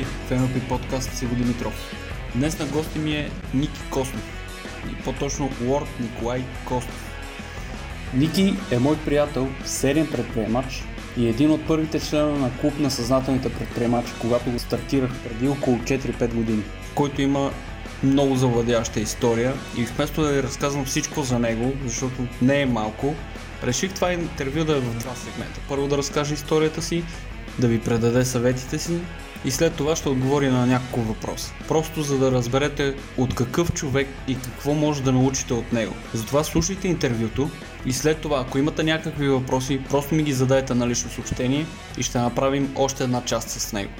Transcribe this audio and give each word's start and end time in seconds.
дошли 0.00 0.04
в 0.04 0.30
NLP 0.30 0.68
подкаст 0.68 1.12
с 1.12 1.22
Иво 1.22 1.34
Димитров. 1.34 1.94
Днес 2.34 2.58
на 2.58 2.66
гости 2.66 2.98
ми 2.98 3.12
е 3.12 3.30
Ники 3.54 3.80
Костов. 3.90 4.22
И 4.90 5.02
по-точно 5.02 5.50
Лорд 5.64 5.88
Николай 6.00 6.44
Костов. 6.64 7.06
Ники 8.14 8.54
е 8.70 8.78
мой 8.78 8.96
приятел, 8.96 9.48
сериен 9.64 10.06
предприемач 10.06 10.84
и 11.16 11.28
един 11.28 11.50
от 11.50 11.66
първите 11.66 12.00
членове 12.00 12.38
на 12.38 12.50
клуб 12.60 12.78
на 12.78 12.90
съзнателните 12.90 13.52
предприемачи, 13.52 14.12
когато 14.20 14.50
го 14.50 14.58
стартирах 14.58 15.10
преди 15.24 15.48
около 15.48 15.78
4-5 15.78 16.34
години, 16.34 16.62
който 16.94 17.22
има 17.22 17.50
много 18.02 18.36
завладяща 18.36 19.00
история 19.00 19.54
и 19.78 19.84
вместо 19.84 20.22
да 20.22 20.32
ви 20.32 20.42
разказвам 20.42 20.84
всичко 20.84 21.22
за 21.22 21.38
него, 21.38 21.72
защото 21.84 22.26
не 22.42 22.60
е 22.60 22.66
малко, 22.66 23.14
реших 23.64 23.94
това 23.94 24.12
интервю 24.12 24.64
да 24.64 24.76
е 24.76 24.80
в 24.80 24.98
два 24.98 25.14
сегмента. 25.14 25.60
Първо 25.68 25.88
да 25.88 25.98
разкаже 25.98 26.34
историята 26.34 26.82
си, 26.82 27.04
да 27.58 27.68
ви 27.68 27.80
предаде 27.80 28.24
съветите 28.24 28.78
си 28.78 29.00
и 29.44 29.50
след 29.50 29.74
това 29.74 29.96
ще 29.96 30.08
отговори 30.08 30.48
на 30.48 30.66
няколко 30.66 31.00
въпроса. 31.00 31.52
Просто 31.68 32.02
за 32.02 32.18
да 32.18 32.32
разберете 32.32 32.94
от 33.18 33.34
какъв 33.34 33.72
човек 33.72 34.08
и 34.28 34.34
какво 34.34 34.74
може 34.74 35.02
да 35.02 35.12
научите 35.12 35.54
от 35.54 35.72
него. 35.72 35.94
Затова 36.14 36.44
слушайте 36.44 36.88
интервюто 36.88 37.50
и 37.86 37.92
след 37.92 38.18
това, 38.20 38.40
ако 38.40 38.58
имате 38.58 38.82
някакви 38.82 39.28
въпроси, 39.28 39.80
просто 39.90 40.14
ми 40.14 40.22
ги 40.22 40.32
задайте 40.32 40.74
на 40.74 40.88
лично 40.88 41.10
съобщение 41.10 41.66
и 41.98 42.02
ще 42.02 42.18
направим 42.18 42.72
още 42.76 43.04
една 43.04 43.22
част 43.24 43.48
с 43.48 43.72
него. 43.72 43.90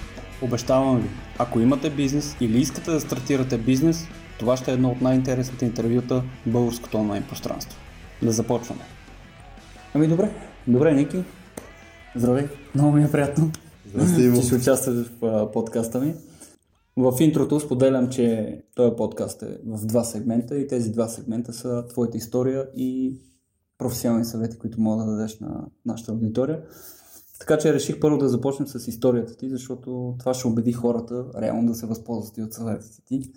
Обещавам 0.42 1.00
ви, 1.00 1.08
ако 1.38 1.60
имате 1.60 1.90
бизнес 1.90 2.36
или 2.40 2.60
искате 2.60 2.90
да 2.90 3.00
стартирате 3.00 3.58
бизнес, 3.58 4.08
това 4.38 4.56
ще 4.56 4.70
е 4.70 4.74
едно 4.74 4.90
от 4.90 5.00
най-интересните 5.00 5.64
интервюта 5.64 6.22
в 6.46 6.50
българското 6.50 6.98
онлайн 6.98 7.22
пространство. 7.22 7.78
Да 8.22 8.32
започваме. 8.32 8.82
Ами 9.94 10.08
добре, 10.08 10.30
добре, 10.66 10.92
Ники. 10.92 11.22
Здравей, 12.14 12.46
много 12.74 12.92
ми 12.92 13.04
е 13.04 13.10
приятно. 13.10 13.50
Здрасти. 13.94 14.40
Че 14.40 14.42
ще 14.46 14.54
участваш 14.54 15.06
в 15.06 15.24
а, 15.24 15.50
подкаста 15.50 16.00
ми. 16.00 16.14
В 16.96 17.20
интрото 17.20 17.60
споделям, 17.60 18.08
че 18.08 18.58
този 18.74 18.96
подкаст 18.96 19.42
е 19.42 19.58
в 19.66 19.86
два 19.86 20.04
сегмента 20.04 20.58
и 20.58 20.66
тези 20.66 20.92
два 20.92 21.08
сегмента 21.08 21.52
са 21.52 21.84
твоята 21.88 22.16
история 22.16 22.68
и 22.76 23.20
професионални 23.78 24.24
съвети, 24.24 24.58
които 24.58 24.80
мога 24.80 25.04
да 25.04 25.10
дадеш 25.10 25.38
на 25.40 25.66
нашата 25.86 26.12
аудитория. 26.12 26.62
Така 27.40 27.58
че 27.58 27.74
реших 27.74 28.00
първо 28.00 28.18
да 28.18 28.28
започнем 28.28 28.68
с 28.68 28.88
историята 28.88 29.36
ти, 29.36 29.50
защото 29.50 30.14
това 30.18 30.34
ще 30.34 30.46
убеди 30.46 30.72
хората 30.72 31.24
реално 31.40 31.68
да 31.68 31.74
се 31.74 31.86
възползват 31.86 32.38
и 32.38 32.42
от 32.42 32.52
съветите 32.52 33.02
ти, 33.04 33.32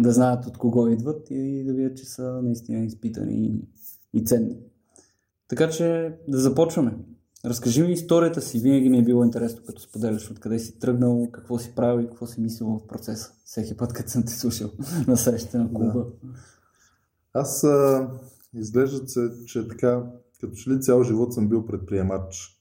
да 0.00 0.12
знаят 0.12 0.46
от 0.46 0.58
кого 0.58 0.88
идват 0.88 1.26
и 1.30 1.64
да 1.64 1.72
видят, 1.72 1.96
че 1.96 2.04
са 2.04 2.40
наистина 2.42 2.84
изпитани 2.84 3.46
и, 3.46 3.68
и 4.18 4.24
ценни. 4.24 4.56
Така 5.48 5.70
че 5.70 6.14
да 6.28 6.38
започваме. 6.38 6.92
Разкажи 7.44 7.82
ми 7.82 7.92
историята 7.92 8.40
си. 8.40 8.60
Винаги 8.60 8.88
ми 8.88 8.98
е 8.98 9.04
било 9.04 9.24
интересно, 9.24 9.62
като 9.66 9.82
споделяш 9.82 10.30
откъде 10.30 10.58
си 10.58 10.78
тръгнал, 10.78 11.28
какво 11.32 11.58
си 11.58 11.72
правил 11.76 12.04
и 12.04 12.06
какво 12.06 12.26
си 12.26 12.40
мислил 12.40 12.66
в 12.66 12.86
процеса. 12.86 13.32
Всеки 13.44 13.76
път, 13.76 13.92
като 13.92 14.10
съм 14.10 14.22
те 14.22 14.32
слушал 14.32 14.70
на 15.06 15.16
срещите 15.16 15.58
на 15.58 15.72
клуба. 15.74 16.06
Аз 17.32 17.64
а, 17.64 18.08
изглежда 18.54 19.08
се, 19.08 19.30
че 19.46 19.68
така, 19.68 20.02
като 20.40 20.54
че 20.54 20.70
ли 20.70 20.80
цял 20.80 21.04
живот 21.04 21.34
съм 21.34 21.48
бил 21.48 21.66
предприемач. 21.66 22.54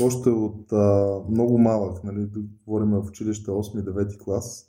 Още 0.00 0.28
от 0.28 0.72
а, 0.72 1.14
много 1.30 1.58
малък, 1.58 2.04
нали, 2.04 2.26
да 2.26 2.40
говорим 2.66 2.90
в 2.90 3.08
училище 3.08 3.50
8-9 3.50 4.18
клас, 4.18 4.66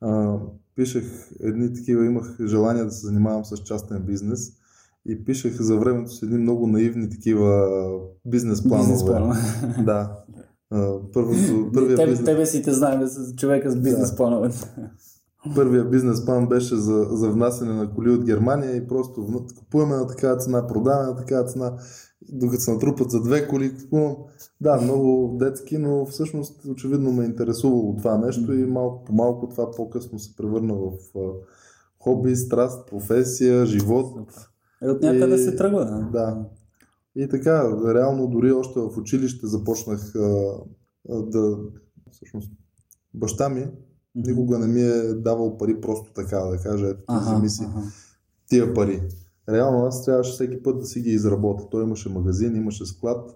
а, 0.00 0.38
пишех 0.74 1.30
едни 1.40 1.74
такива, 1.74 2.06
имах 2.06 2.36
желание 2.46 2.84
да 2.84 2.90
се 2.90 3.06
занимавам 3.06 3.44
с 3.44 3.56
частен 3.56 4.02
бизнес 4.02 4.61
и 5.08 5.24
пишех 5.24 5.60
за 5.60 5.76
времето 5.76 6.10
си 6.10 6.24
едни 6.24 6.38
много 6.38 6.66
наивни 6.66 7.10
такива 7.10 7.68
бизнес 8.26 8.62
планове. 8.68 8.92
Бизнес 8.92 9.04
планове. 9.06 9.38
Да. 9.84 10.24
Първото, 11.12 11.70
първия 11.74 11.96
Тебе, 11.96 12.10
бизнес... 12.10 12.26
тебе 12.26 12.46
си 12.46 12.62
те 12.62 12.72
знаем 12.72 13.06
с 13.06 13.34
човека 13.34 13.70
с 13.70 13.76
бизнес 13.76 14.10
Да. 14.10 14.16
планове. 14.16 14.50
Първия 15.54 15.84
бизнес 15.84 16.24
план 16.24 16.48
беше 16.48 16.76
за, 16.76 17.06
за 17.10 17.30
внасяне 17.30 17.72
на 17.72 17.94
коли 17.94 18.10
от 18.10 18.24
Германия 18.24 18.76
и 18.76 18.86
просто 18.86 19.26
вна- 19.26 19.40
купуваме 19.58 19.96
на 19.96 20.06
такава 20.06 20.36
цена, 20.36 20.66
продаваме 20.66 21.06
на 21.06 21.16
такава 21.16 21.44
цена, 21.44 21.72
докато 22.32 22.62
се 22.62 22.72
натрупат 22.72 23.10
за 23.10 23.22
две 23.22 23.48
коли, 23.48 23.76
купувам. 23.76 24.16
Да, 24.60 24.80
много 24.80 25.36
детски, 25.38 25.78
но 25.78 26.06
всъщност 26.06 26.64
очевидно 26.64 27.12
ме 27.12 27.22
е 27.24 27.26
интересувало 27.26 27.96
това 27.96 28.18
нещо 28.18 28.52
и 28.52 28.64
малко 28.66 29.04
по 29.04 29.12
малко 29.12 29.48
това 29.48 29.70
по-късно 29.70 30.18
се 30.18 30.36
превърна 30.36 30.74
в 30.74 30.92
хоби, 31.98 32.36
страст, 32.36 32.88
професия, 32.90 33.66
живот. 33.66 34.18
Е, 34.82 34.90
от 34.90 35.02
някъде 35.02 35.34
И- 35.34 35.38
се 35.38 35.56
тръгва. 35.56 35.84
Да. 35.84 36.08
Да. 36.12 36.44
И 37.16 37.28
така, 37.28 37.70
реално 37.94 38.26
дори 38.28 38.52
още 38.52 38.80
в 38.80 38.98
училище 38.98 39.46
започнах 39.46 40.14
а, 40.14 40.54
а, 41.10 41.22
да... 41.22 41.58
Всъщност, 42.10 42.52
баща 43.14 43.48
ми 43.48 43.60
Мгм. 43.60 44.30
никога 44.30 44.58
не 44.58 44.66
ми 44.66 44.80
е 44.82 45.14
давал 45.14 45.58
пари 45.58 45.80
просто 45.80 46.12
така, 46.12 46.38
да 46.38 46.56
кажа, 46.56 46.86
ето 46.88 46.98
ти 47.08 47.14
вземи 47.20 47.48
си 47.48 47.64
аха. 47.64 47.80
тия 48.48 48.74
пари. 48.74 49.02
Реално 49.48 49.84
аз 49.86 50.04
трябваше 50.04 50.32
всеки 50.32 50.62
път 50.62 50.78
да 50.78 50.86
си 50.86 51.00
ги 51.00 51.10
изработя. 51.10 51.68
Той 51.70 51.82
имаше 51.84 52.08
магазин, 52.08 52.56
имаше 52.56 52.86
склад 52.86 53.30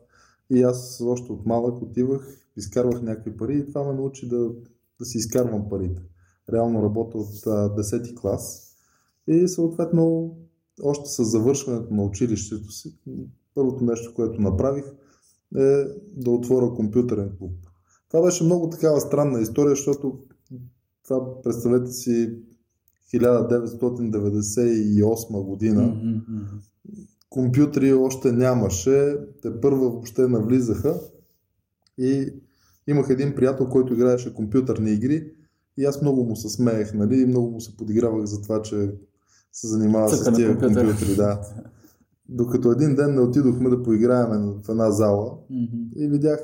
и 0.50 0.62
аз 0.62 1.02
още 1.06 1.32
от 1.32 1.46
малък 1.46 1.82
отивах, 1.82 2.28
изкарвах 2.56 3.02
някакви 3.02 3.36
пари 3.36 3.58
и 3.58 3.66
това 3.66 3.84
ме 3.84 3.92
научи 3.94 4.28
да, 4.28 4.50
да 4.98 5.04
си 5.04 5.18
изкарвам 5.18 5.68
парите. 5.68 6.02
Реално 6.52 6.82
работя 6.82 7.18
от 7.18 7.46
а, 7.46 7.50
10-ти 7.74 8.14
клас 8.14 8.72
и 9.26 9.48
съответно 9.48 10.34
още 10.82 11.10
с 11.10 11.24
завършването 11.24 11.94
на 11.94 12.04
училището 12.04 12.72
си, 12.72 12.94
първото 13.54 13.84
нещо, 13.84 14.14
което 14.14 14.40
направих 14.40 14.84
е 15.56 15.84
да 16.16 16.30
отворя 16.30 16.74
компютърен 16.74 17.32
клуб. 17.38 17.52
Това 18.10 18.22
беше 18.22 18.44
много 18.44 18.70
такава 18.70 19.00
странна 19.00 19.40
история, 19.40 19.70
защото 19.70 20.18
това 21.04 21.42
представете 21.42 21.92
си 21.92 22.34
1998 23.14 25.44
година. 25.44 26.00
Компютри 27.30 27.92
още 27.92 28.32
нямаше, 28.32 29.16
те 29.42 29.60
първа 29.60 29.90
въобще 29.90 30.28
навлизаха 30.28 31.00
и 31.98 32.32
имах 32.86 33.06
един 33.10 33.34
приятел, 33.34 33.68
който 33.68 33.94
играеше 33.94 34.34
компютърни 34.34 34.90
игри 34.90 35.32
и 35.78 35.84
аз 35.84 36.02
много 36.02 36.24
му 36.24 36.36
се 36.36 36.48
смеех, 36.48 36.94
нали, 36.94 37.20
и 37.20 37.26
много 37.26 37.50
му 37.50 37.60
се 37.60 37.76
подигравах 37.76 38.24
за 38.24 38.42
това, 38.42 38.62
че 38.62 38.94
се 39.56 39.66
занимава 39.66 40.08
Цъка 40.08 40.32
с 40.32 40.36
тия 40.36 40.48
компютър. 40.58 40.86
компютри. 40.86 41.16
Да. 41.16 41.40
Докато 42.28 42.70
един 42.72 42.94
ден 42.94 43.14
не 43.14 43.20
отидохме 43.20 43.70
да 43.70 43.82
поиграем 43.82 44.52
в 44.64 44.68
една 44.68 44.90
зала 44.90 45.32
Мгм. 45.50 45.82
и 45.96 46.08
видях 46.08 46.40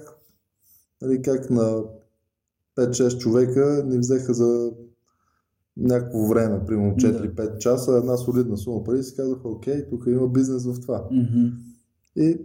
нали, 1.02 1.22
как 1.22 1.50
на 1.50 1.82
5-6 2.76 3.18
човека 3.18 3.84
ни 3.86 3.98
взеха 3.98 4.34
за 4.34 4.72
някакво 5.76 6.26
време, 6.26 6.66
примерно 6.66 6.94
4-5 6.96 7.58
часа, 7.58 7.92
една 7.92 8.16
солидна 8.16 8.56
сума 8.56 8.84
пари 8.84 8.98
и 8.98 9.02
си 9.02 9.16
казаха, 9.16 9.48
окей, 9.48 9.88
тук 9.88 10.04
има 10.06 10.28
бизнес 10.28 10.64
в 10.66 10.80
това. 10.80 11.08
Мгм. 11.10 11.46
И 12.16 12.40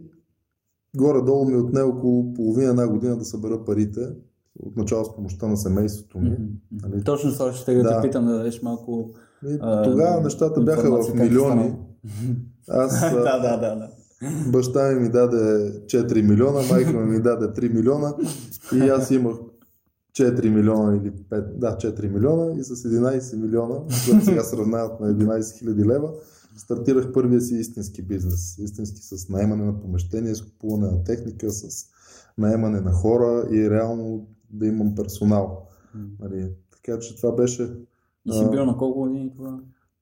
горе-долу 0.97 1.45
ми 1.45 1.55
отне 1.57 1.81
около 1.81 2.33
половина 2.33 2.69
една 2.69 2.87
година 2.87 3.17
да 3.17 3.25
събера 3.25 3.65
парите, 3.65 4.09
отначало 4.59 5.05
с 5.05 5.15
помощта 5.15 5.47
на 5.47 5.57
семейството 5.57 6.19
ми. 6.19 6.29
Мгм. 6.29 6.43
Нали? 6.71 7.03
Точно 7.03 7.31
това 7.31 7.53
ще 7.53 7.75
да. 7.75 7.83
Да. 7.83 8.01
те 8.01 8.07
питам 8.07 8.25
да 8.25 8.31
дадеш 8.37 8.61
малко 8.61 9.09
тогава 9.83 10.21
нещата 10.21 10.61
бяха 10.61 10.91
в 10.91 11.09
е 11.09 11.23
милиони. 11.23 11.75
Аз, 12.69 12.99
да, 13.13 13.39
да, 13.39 13.57
да, 13.57 13.75
да. 13.75 13.89
Баща 14.51 14.91
ми 14.91 14.99
ми 14.99 15.09
даде 15.09 15.37
4 15.85 16.21
милиона, 16.21 16.61
майка 16.71 16.91
ми 16.93 17.05
ми 17.05 17.21
даде 17.21 17.45
3 17.45 17.73
милиона 17.73 18.13
и 18.75 18.89
аз 18.89 19.11
имах 19.11 19.35
4 20.17 20.49
милиона 20.49 20.97
или 20.97 21.11
5, 21.11 21.57
да, 21.57 21.77
4 21.77 22.07
милиона 22.07 22.59
и 22.59 22.63
с 22.63 22.75
11 22.75 23.35
милиона, 23.35 23.75
което 24.09 24.25
сега 24.25 24.43
сравняват 24.43 24.99
на 24.99 25.13
11 25.13 25.59
хиляди 25.59 25.85
лева, 25.85 26.11
стартирах 26.57 27.11
първия 27.11 27.41
си 27.41 27.55
истински 27.55 28.01
бизнес. 28.01 28.57
Истински 28.57 29.01
с 29.01 29.29
наемане 29.29 29.65
на 29.65 29.79
помещение, 29.79 30.35
с 30.35 30.41
купуване 30.41 30.91
на 30.91 31.03
техника, 31.03 31.51
с 31.51 31.85
наемане 32.37 32.81
на 32.81 32.91
хора 32.91 33.47
и 33.51 33.69
реално 33.69 34.27
да 34.49 34.67
имам 34.67 34.95
персонал. 34.95 35.67
Нали. 36.19 36.51
Така 36.71 36.99
че 36.99 37.17
това 37.17 37.31
беше 37.31 37.69
И 38.27 38.33
си 38.33 38.49
бил 38.51 38.65
на 38.65 38.77
колко 38.77 38.99
години 38.99 39.33
това? 39.35 39.59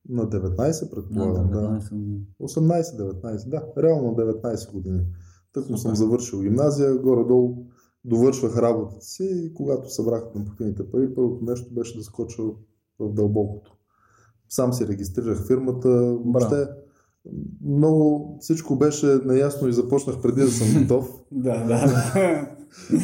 на 0.10 0.30
19, 0.30 0.96
предполагам. 0.96 1.50
Да. 1.50 1.58
19 1.58 1.90
години. 1.90 2.20
18-19, 2.42 3.50
да, 3.50 3.64
реално 3.84 4.08
на 4.08 4.16
19 4.18 4.72
години. 4.72 5.02
Тъкмо 5.54 5.78
съм 5.78 5.96
завършил 5.96 6.42
гимназия, 6.42 6.96
горе-долу 6.96 7.66
довършвах 8.06 8.58
работата 8.58 9.06
си 9.06 9.30
и 9.32 9.54
когато 9.54 9.94
събрах 9.94 10.24
необходимите 10.36 10.90
пари, 10.90 11.16
първото 11.16 11.46
нещо 11.46 11.74
беше 11.74 11.98
да 11.98 12.04
скоча 12.04 12.44
в 13.00 13.14
дълбокото. 13.14 13.78
Сам 14.50 14.74
си 14.74 14.88
регистрирах 14.88 15.48
фирмата, 15.48 15.90
въобще 16.26 16.68
много 17.66 18.38
всичко 18.42 18.76
беше 18.76 19.06
наясно 19.06 19.68
и 19.68 19.74
започнах 19.74 20.22
преди 20.22 20.42
да 20.42 20.52
съм 20.52 20.82
готов. 20.82 21.10
Да, 21.32 21.64
да, 21.64 21.88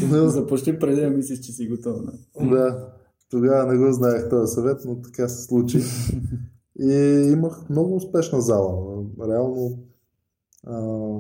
да. 0.10 0.30
Започни 0.30 0.80
преди 0.80 1.02
да 1.02 1.10
мислиш, 1.10 1.40
че 1.40 1.52
си 1.52 1.68
готов. 1.68 2.02
Да. 2.40 2.48
да, 2.50 2.94
тогава 3.32 3.74
не 3.74 3.78
го 3.78 3.94
знаех 3.94 4.30
този 4.30 4.54
съвет, 4.54 4.82
но 4.86 5.02
така 5.02 5.28
се 5.28 5.44
случи. 5.44 5.82
И 6.80 6.94
имах 7.32 7.70
много 7.70 7.96
успешна 7.96 8.42
зала. 8.42 9.04
Реално 9.28 9.80
а, 10.68 11.18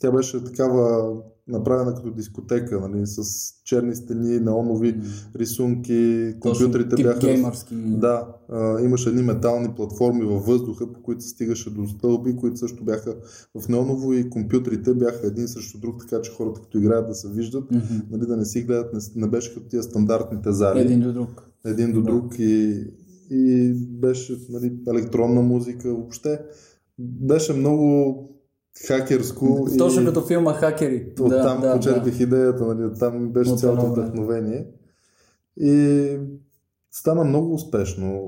тя 0.00 0.10
беше 0.10 0.44
такава 0.44 1.14
направена 1.48 1.94
като 1.94 2.10
дискотека, 2.10 2.80
нали, 2.88 3.06
с 3.06 3.22
черни 3.64 3.96
стени, 3.96 4.40
неонови 4.40 5.00
рисунки, 5.36 6.34
компютрите 6.40 7.02
бяха... 7.02 7.18
геймърски. 7.18 7.74
Да, 7.74 8.26
а, 8.48 8.80
имаше 8.80 9.08
едни 9.08 9.22
метални 9.22 9.68
платформи 9.76 10.24
във 10.24 10.46
въздуха, 10.46 10.92
по 10.92 11.02
които 11.02 11.22
се 11.22 11.28
стигаше 11.28 11.70
до 11.70 11.86
стълби, 11.86 12.36
които 12.36 12.56
също 12.56 12.84
бяха 12.84 13.14
в 13.60 13.68
неоново 13.68 14.12
и 14.12 14.30
компютрите 14.30 14.94
бяха 14.94 15.26
един 15.26 15.48
срещу 15.48 15.78
друг, 15.78 16.06
така 16.08 16.22
че 16.22 16.32
хората 16.32 16.60
като 16.60 16.78
играят 16.78 17.08
да 17.08 17.14
се 17.14 17.28
виждат, 17.28 17.70
Мгм. 17.70 17.84
нали, 18.10 18.26
да 18.26 18.36
не 18.36 18.44
си 18.44 18.62
гледат, 18.62 18.92
не, 18.92 19.00
не 19.16 19.28
беше 19.28 19.54
като 19.54 19.68
тия 19.68 19.82
стандартните 19.82 20.52
зали 20.52 20.80
Един 20.80 21.00
до 21.00 21.12
друг. 21.12 21.50
един 21.64 21.92
до 21.92 22.02
друг 22.02 22.38
и, 22.38 22.84
и 23.30 23.72
беше 23.74 24.38
нали, 24.50 24.72
електронна 24.88 25.42
музика 25.42 25.88
въобще. 25.94 26.40
Беше 26.98 27.52
много 27.52 28.14
хакерско 28.86 29.68
Точно 29.78 30.02
и 30.02 30.04
като 30.04 30.20
филма 30.22 30.52
Хакери. 30.52 31.12
оттам 31.20 31.60
да, 31.60 31.68
да, 31.68 31.74
почерпих 31.74 32.20
идеята, 32.20 32.66
нали, 32.66 32.90
ми 33.10 33.28
беше 33.28 33.50
От 33.50 33.60
цялото 33.60 33.86
вдъхновение. 33.86 34.66
И 35.56 36.18
стана 36.92 37.24
много 37.24 37.54
успешно. 37.54 38.20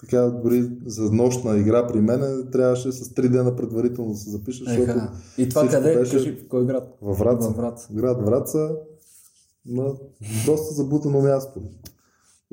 Така, 0.00 0.20
дори 0.22 0.70
за 0.86 1.12
нощна 1.12 1.56
игра 1.58 1.86
при 1.86 2.00
мен 2.00 2.48
трябваше 2.52 2.92
с 2.92 3.14
три 3.14 3.28
дена 3.28 3.56
предварително 3.56 4.10
да 4.10 4.16
се 4.16 4.30
защото 4.64 4.90
Еха. 4.90 5.12
И 5.38 5.48
това 5.48 5.68
къде? 5.68 5.98
беше- 5.98 6.12
Кажи, 6.12 6.32
в 6.44 6.48
кой 6.48 6.66
град? 6.66 6.98
във 7.02 7.18
Враца, 7.18 7.46
Във 7.48 7.56
Враца. 7.56 7.88
град 7.92 8.24
Враца, 8.26 8.76
на 9.66 9.92
доста 10.46 10.74
забутано 10.74 11.20
място. 11.20 11.62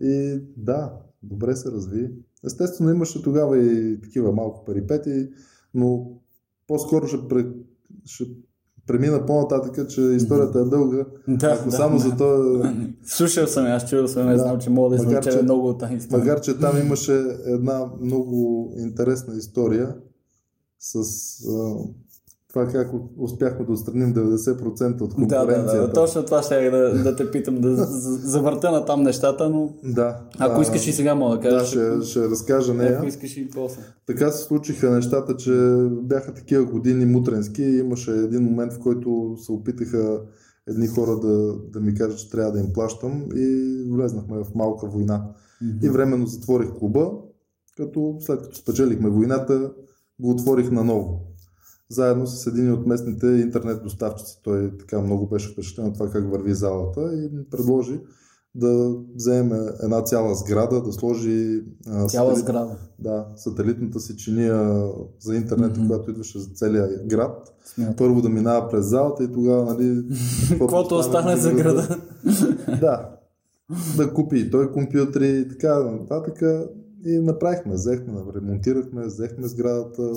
И 0.01 0.41
да, 0.57 0.93
добре 1.23 1.55
се 1.55 1.71
разви. 1.71 2.11
Естествено 2.45 2.91
имаше 2.91 3.23
тогава 3.23 3.63
и 3.63 4.01
такива 4.01 4.31
малко 4.31 4.65
перипети, 4.65 5.29
но 5.73 6.07
по-скоро 6.71 7.07
ще, 7.07 7.27
пре, 7.27 7.45
ще 8.05 8.23
премина 8.87 9.25
по-нататък, 9.25 9.89
че 9.89 10.01
историята 10.01 10.59
е 10.59 10.63
дълга. 10.63 11.05
Да, 11.27 11.47
Ако 11.49 11.65
да, 11.65 11.71
само 11.71 11.97
да. 11.97 12.03
за 12.03 12.11
това 12.11 12.73
Слушал 13.03 13.47
съм, 13.47 13.65
аз 13.65 13.89
чул 13.89 14.07
съм, 14.07 14.27
Да. 14.27 14.37
знам, 14.37 14.59
че 14.59 14.69
мога 14.69 14.97
да 14.97 15.03
че- 15.21 15.41
много 15.41 15.67
от 15.67 15.79
тази 15.79 15.93
история. 15.93 16.19
Макар, 16.19 16.41
че 16.41 16.59
там 16.59 16.77
имаше 16.79 17.13
една 17.45 17.89
много 18.01 18.69
интересна 18.77 19.35
история 19.35 19.95
с 20.79 20.95
а, 21.47 21.75
това 22.53 22.67
как 22.67 22.91
успяхме 23.17 23.65
да 23.65 23.71
отстраним 23.71 24.13
90% 24.13 25.01
от 25.01 25.09
Да, 25.09 25.15
конкуренцията. 25.15 25.81
да, 25.81 25.87
да, 25.87 25.93
точно 25.93 26.23
това 26.25 26.43
ще 26.43 26.69
да, 26.69 27.03
да 27.03 27.15
те 27.15 27.31
питам, 27.31 27.61
да 27.61 27.75
завърта 28.25 28.71
на 28.71 28.85
там 28.85 29.03
нещата, 29.03 29.49
но 29.49 29.73
Да, 29.83 30.21
ако 30.39 30.59
а, 30.59 30.61
искаш 30.61 30.87
и 30.87 30.93
сега 30.93 31.15
мога 31.15 31.35
да 31.35 31.41
Да, 31.41 31.49
кажеш. 31.49 31.69
ще, 31.69 32.09
ще 32.09 32.19
разкажа 32.21 32.73
нея. 32.73 32.97
Ако 32.97 33.07
искаш 33.07 33.37
и 33.37 33.49
после. 33.49 33.81
Така 34.07 34.31
се 34.31 34.43
случиха 34.43 34.89
нещата, 34.89 35.35
че 35.35 35.51
бяха 35.91 36.33
такива 36.33 36.65
години 36.65 37.05
мутренски 37.05 37.63
и 37.63 37.79
имаше 37.79 38.11
един 38.11 38.43
момент, 38.43 38.73
в 38.73 38.79
който 38.79 39.35
се 39.45 39.51
опитаха 39.51 40.21
едни 40.67 40.87
хора 40.87 41.19
да, 41.19 41.53
да 41.73 41.79
ми 41.79 41.95
кажат, 41.95 42.17
че 42.19 42.29
трябва 42.29 42.51
да 42.51 42.59
им 42.59 42.73
плащам 42.73 43.25
и 43.35 43.77
влезнахме 43.91 44.37
в 44.37 44.55
малка 44.55 44.87
война. 44.87 45.23
И 45.83 45.89
временно 45.89 46.25
затворих 46.27 46.69
клуба, 46.79 47.11
като 47.77 48.15
след 48.19 48.41
като 48.41 48.55
спечелихме 48.57 49.09
войната, 49.09 49.71
го 50.19 50.31
отворих 50.31 50.71
наново. 50.71 51.19
Заедно 51.91 52.27
с 52.27 52.47
един 52.47 52.73
от 52.73 52.87
местните 52.87 53.27
интернет 53.27 53.83
доставчици. 53.83 54.39
Той 54.43 54.77
така 54.77 55.01
много 55.01 55.27
беше 55.27 55.51
впечатлен 55.51 55.85
от 55.85 55.93
това 55.93 56.09
как 56.09 56.31
върви 56.31 56.53
залата 56.53 57.01
и 57.15 57.49
предложи 57.51 57.99
да 58.55 58.93
вземе 59.15 59.59
една 59.83 60.03
цяла 60.03 60.35
сграда, 60.35 60.81
да 60.81 60.91
сложи 60.91 61.63
а, 61.87 62.07
Цяла 62.07 62.31
сателит- 62.31 62.39
сграда. 62.39 62.75
да, 62.99 63.25
сателитната 63.35 63.99
си 63.99 64.17
чиния 64.17 64.85
за 65.19 65.35
интернет, 65.35 65.77
Мгм. 65.77 65.87
която 65.87 66.11
идваше 66.11 66.39
за 66.39 66.49
целия 66.49 66.89
град. 67.05 67.53
Смятам. 67.65 67.95
Първо 67.95 68.21
да 68.21 68.29
минава 68.29 68.69
през 68.69 68.85
залата 68.85 69.23
и 69.23 69.31
тогава, 69.31 69.65
нали... 69.65 70.03
Каквото 70.49 70.95
остане 70.95 71.37
за 71.37 71.53
града. 71.53 71.97
Да. 72.81 73.09
Да 73.97 74.13
купи 74.13 74.51
той 74.51 74.71
компютри 74.71 75.29
и 75.29 75.47
така 75.49 75.79
нататък. 75.81 76.41
И 77.05 77.19
направихме, 77.19 77.73
взехме, 77.73 78.13
ремонтирахме, 78.35 79.05
взехме 79.05 79.47
сградата, 79.47 80.13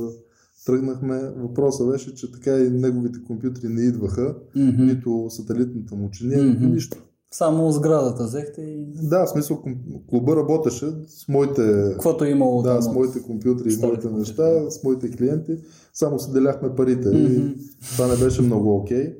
тръгнахме. 0.66 1.32
Въпросът 1.36 1.88
беше, 1.90 2.14
че 2.14 2.32
така 2.32 2.58
и 2.58 2.70
неговите 2.70 3.18
компютри 3.26 3.68
не 3.68 3.82
идваха, 3.82 4.34
Мгм. 4.56 4.84
нито 4.84 5.26
сателитната 5.30 5.94
му 5.94 6.10
чиния, 6.10 6.44
Мгм. 6.44 6.66
нищо. 6.66 6.96
Само 7.32 7.72
сградата 7.72 8.24
взехте 8.24 8.60
и 8.60 8.86
Да, 9.02 9.24
в 9.24 9.28
смисъл 9.28 9.62
клуба 10.08 10.36
работеше 10.36 10.86
с 11.08 11.28
моите 11.28 11.90
каквото 11.92 12.24
е 12.24 12.30
имало 12.30 12.62
Да, 12.62 12.82
с 12.82 12.92
моите 12.92 13.22
компютри 13.22 13.72
и 13.72 13.76
моите 13.76 14.02
компютри. 14.02 14.18
неща, 14.18 14.70
с 14.70 14.84
моите 14.84 15.10
клиенти, 15.10 15.58
само 15.92 16.18
си 16.18 16.32
деляхме 16.32 16.74
парите 16.74 17.08
Мгм. 17.08 17.16
и 17.18 17.56
това 17.88 18.06
не 18.06 18.16
беше 18.16 18.42
много 18.42 18.76
окей. 18.76 19.14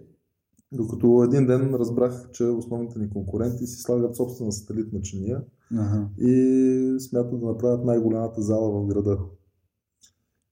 Докато 0.73 1.23
един 1.25 1.47
ден 1.47 1.75
разбрах, 1.75 2.31
че 2.33 2.45
основните 2.45 2.99
ни 2.99 3.11
конкуренти 3.11 3.67
си 3.67 3.83
слагат 3.83 4.17
собствена 4.17 4.53
сателитна 4.53 5.01
чиния 5.01 5.41
Ага. 5.73 6.09
и 6.19 6.97
смятат 7.01 7.41
да 7.41 7.47
направят 7.47 7.85
най-голямата 7.85 8.43
зала 8.43 8.71
в 8.73 8.87
града. 8.87 9.19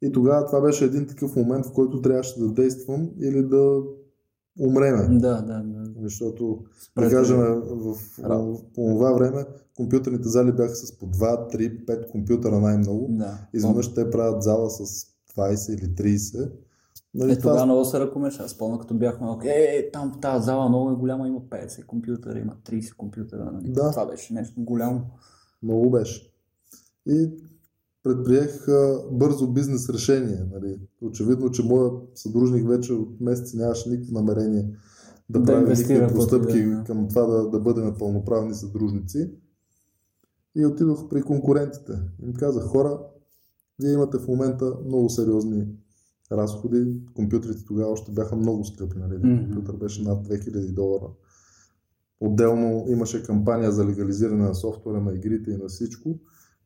И 0.03 0.13
тогава 0.13 0.47
това 0.47 0.61
беше 0.61 0.85
един 0.85 1.07
такъв 1.07 1.37
момент, 1.37 1.67
в 1.67 1.73
който 1.73 2.03
трябваше 2.03 2.41
да 2.41 2.49
действам 2.49 3.11
или 3.21 3.43
да 3.43 3.83
умреме. 4.61 5.19
Да, 5.19 5.43
да, 5.43 5.63
да. 5.63 5.91
Защото, 6.03 6.59
да 6.65 6.81
Спрете. 6.81 7.11
кажем, 7.11 7.37
в, 7.37 7.95
в, 8.19 8.63
по 8.75 8.87
това 8.87 9.13
време 9.13 9.45
компютърните 9.77 10.29
зали 10.29 10.53
бяха 10.53 10.75
с 10.75 10.99
по 10.99 11.07
2, 11.07 11.55
3, 11.57 11.85
5 11.85 12.11
компютъра 12.11 12.61
най-много. 12.61 13.07
Да. 13.11 13.39
Изведнъж 13.55 13.95
те 13.95 14.11
правят 14.11 14.43
зала 14.43 14.71
с 14.71 15.07
20 15.37 15.75
или 15.75 15.89
30. 16.17 16.51
Нали, 17.15 17.33
Е, 17.33 17.39
това- 17.39 17.51
тогава 17.51 17.67
много 17.67 17.85
се 17.85 18.01
ръкомеша. 18.01 18.43
Аз 18.43 18.59
помня, 18.59 18.79
като 18.79 18.95
бяхме, 18.95 19.27
малко, 19.27 19.47
е, 19.47 19.51
е, 19.51 19.91
там 19.93 20.13
в 20.13 20.21
тази 20.21 20.45
зала 20.45 20.69
много 20.69 20.91
е 20.91 20.95
голяма, 20.95 21.29
има 21.29 21.41
50 21.41 21.87
компютъра, 21.87 22.39
има 22.39 22.57
30 22.65 22.97
компютъра. 22.97 23.51
Нали? 23.53 23.69
Да. 23.69 23.91
Това 23.91 24.07
беше 24.07 24.35
нещо 24.35 24.55
голямо. 24.59 25.01
Много 25.63 25.91
беше. 25.91 26.33
И 27.07 27.31
предприех 28.03 28.67
бързо 29.11 29.53
бизнес 29.53 29.91
решение. 29.91 30.47
Нали. 30.53 30.81
Очевидно, 31.01 31.51
че 31.51 31.63
моят 31.63 31.95
съдружник 32.15 32.69
вече 32.69 32.93
от 32.93 33.21
месеци 33.21 33.57
нямаше 33.57 33.91
никакво 33.91 34.15
намерение 34.15 34.77
да, 35.31 35.41
Да 35.41 35.45
прави 35.45 35.71
никакви 35.71 36.15
простъпки 36.15 36.53
пък, 36.53 36.79
да. 36.79 36.85
към 36.85 37.09
това 37.09 37.27
да, 37.27 37.51
да 37.51 37.61
бъдем 37.61 37.95
пълноправни 37.99 38.55
съдружници. 38.55 39.31
И 40.57 40.67
отидох 40.67 41.09
при 41.09 41.23
конкурентите. 41.23 41.93
Им 42.23 42.35
казах, 42.35 42.65
хора, 42.65 43.01
вие 43.83 43.93
имате 43.93 44.19
в 44.19 44.29
момента 44.29 44.75
много 44.87 45.11
сериозни 45.11 45.67
разходи. 46.33 47.01
Компютрите 47.15 47.65
тогава 47.65 47.93
още 47.93 48.13
бяха 48.13 48.37
много 48.37 48.65
скъпи. 48.65 48.99
Нали? 48.99 49.19
Мгм. 49.19 49.45
Компютър 49.45 49.77
беше 49.77 50.03
над 50.03 50.29
2000 50.29 50.73
долара. 50.73 51.09
Отделно 52.21 52.85
имаше 52.89 53.23
кампания 53.23 53.73
за 53.73 53.87
легализиране 53.87 54.43
на 54.43 54.55
софтуера, 54.55 55.01
на 55.01 55.15
игрите 55.15 55.51
и 55.51 55.57
на 55.57 55.69
всичко. 55.69 56.19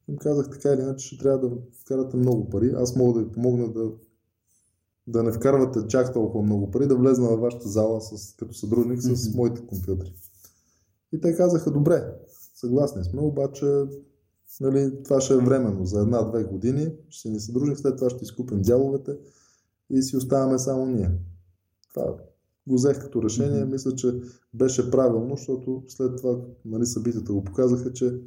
Им 0.08 0.16
казах 0.16 0.50
така 0.50 0.72
или 0.72 0.80
иначе, 0.80 1.06
ще 1.06 1.18
трябва 1.18 1.48
да 1.48 1.56
вкарате 1.80 2.16
много 2.16 2.50
пари. 2.50 2.72
Аз 2.76 2.96
мога 2.96 3.20
да 3.20 3.26
ви 3.26 3.32
помогна 3.32 3.72
да, 3.72 3.92
да 5.06 5.22
не 5.22 5.32
вкарвате 5.32 5.86
чак 5.88 6.12
толкова 6.12 6.44
много 6.44 6.70
пари, 6.70 6.86
да 6.86 6.96
влезна 6.96 7.28
във 7.28 7.40
вашата 7.40 7.68
зала 7.68 8.00
с, 8.00 8.36
като 8.36 8.54
съдружник 8.54 9.02
с 9.02 9.28
Мгм. 9.28 9.36
моите 9.36 9.66
компютри. 9.66 10.14
И 11.12 11.20
те 11.20 11.36
казаха, 11.36 11.70
добре, 11.70 12.14
съгласни 12.54 13.04
сме, 13.04 13.20
обаче 13.20 13.84
нали, 14.60 15.02
това 15.04 15.20
ще 15.20 15.34
е 15.34 15.36
временно, 15.36 15.84
за 15.86 16.00
една-две 16.00 16.44
години 16.44 16.92
ще 17.08 17.20
си 17.20 17.30
ни 17.30 17.40
съдружник, 17.40 17.78
след 17.78 17.96
това 17.96 18.10
ще 18.10 18.24
изкупим 18.24 18.62
дяловете 18.62 19.12
и 19.90 20.02
си 20.02 20.16
оставаме 20.16 20.58
само 20.58 20.86
ние. 20.86 21.10
Това 21.90 22.16
го 22.68 22.74
взех 22.74 23.00
като 23.00 23.22
решение, 23.22 23.60
Мгм. 23.60 23.72
мисля, 23.72 23.94
че 23.94 24.20
беше 24.54 24.90
правилно, 24.90 25.36
защото 25.36 25.82
след 25.88 26.16
това 26.16 26.40
нали, 26.64 26.86
събитията 26.86 27.32
го 27.32 27.44
показаха, 27.44 27.92
че 27.92 28.20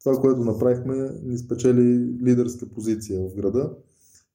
това, 0.00 0.20
което 0.20 0.40
направихме, 0.40 1.10
ни 1.22 1.38
спечели 1.38 2.16
лидерска 2.22 2.68
позиция 2.68 3.28
в 3.28 3.34
града. 3.34 3.72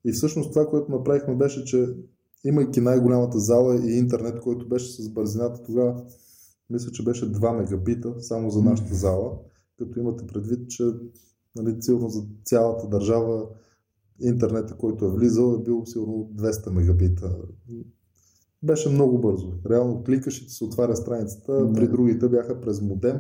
И 0.05 0.12
всъщност 0.12 0.50
това, 0.53 0.65
което 0.65 0.91
направихме, 0.91 1.36
беше, 1.36 1.65
че 1.65 1.96
имайки 2.43 2.82
най-голямата 2.82 3.39
зала 3.39 3.75
и 3.75 3.98
интернет, 3.98 4.39
който 4.39 4.70
беше 4.70 5.01
с 5.01 5.10
бързината 5.10 5.63
тогава, 5.63 6.03
мисля, 6.70 6.91
че 6.91 7.03
беше 7.03 7.32
2 7.32 7.58
мегабита 7.58 8.15
само 8.20 8.50
за 8.50 8.62
нашата 8.62 8.96
зала, 8.96 9.38
като 9.79 10.00
имате 10.00 10.27
предвид, 10.27 10.70
че 10.70 10.84
нали, 11.55 11.77
сигурно 11.82 12.10
за 12.10 12.24
цялата 12.46 12.88
държава 12.88 13.48
интернета, 14.22 14.77
който 14.77 15.05
е 15.05 15.12
влизал, 15.12 15.58
е 15.60 15.63
бил 15.63 15.86
сигурно 15.86 16.32
200 16.36 16.70
мегабита. 16.70 17.36
Беше 18.63 18.89
много 18.89 19.20
бързо. 19.20 19.53
Реално 19.70 20.03
кликаш 20.03 20.41
и 20.41 20.48
ти 20.48 20.53
се 20.53 20.63
отваря 20.63 20.96
страницата, 20.96 21.65
Да. 21.65 21.74
при 21.74 21.88
другите 21.88 22.29
бяха 22.29 22.62
през 22.62 22.82
модем 22.82 23.20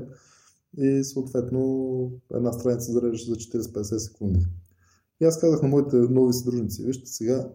и 0.77 1.03
съответно 1.03 2.11
една 2.33 2.53
страница 2.53 2.91
зареждаше 2.91 3.29
за 3.29 3.35
40-50 3.35 3.97
секунди. 3.97 4.39
И 5.21 5.25
аз 5.25 5.39
казах 5.39 5.61
на 5.61 5.67
моите 5.67 5.95
нови 5.95 6.33
съдружници, 6.33 6.85
вижте 6.85 7.09
сега, 7.09 7.49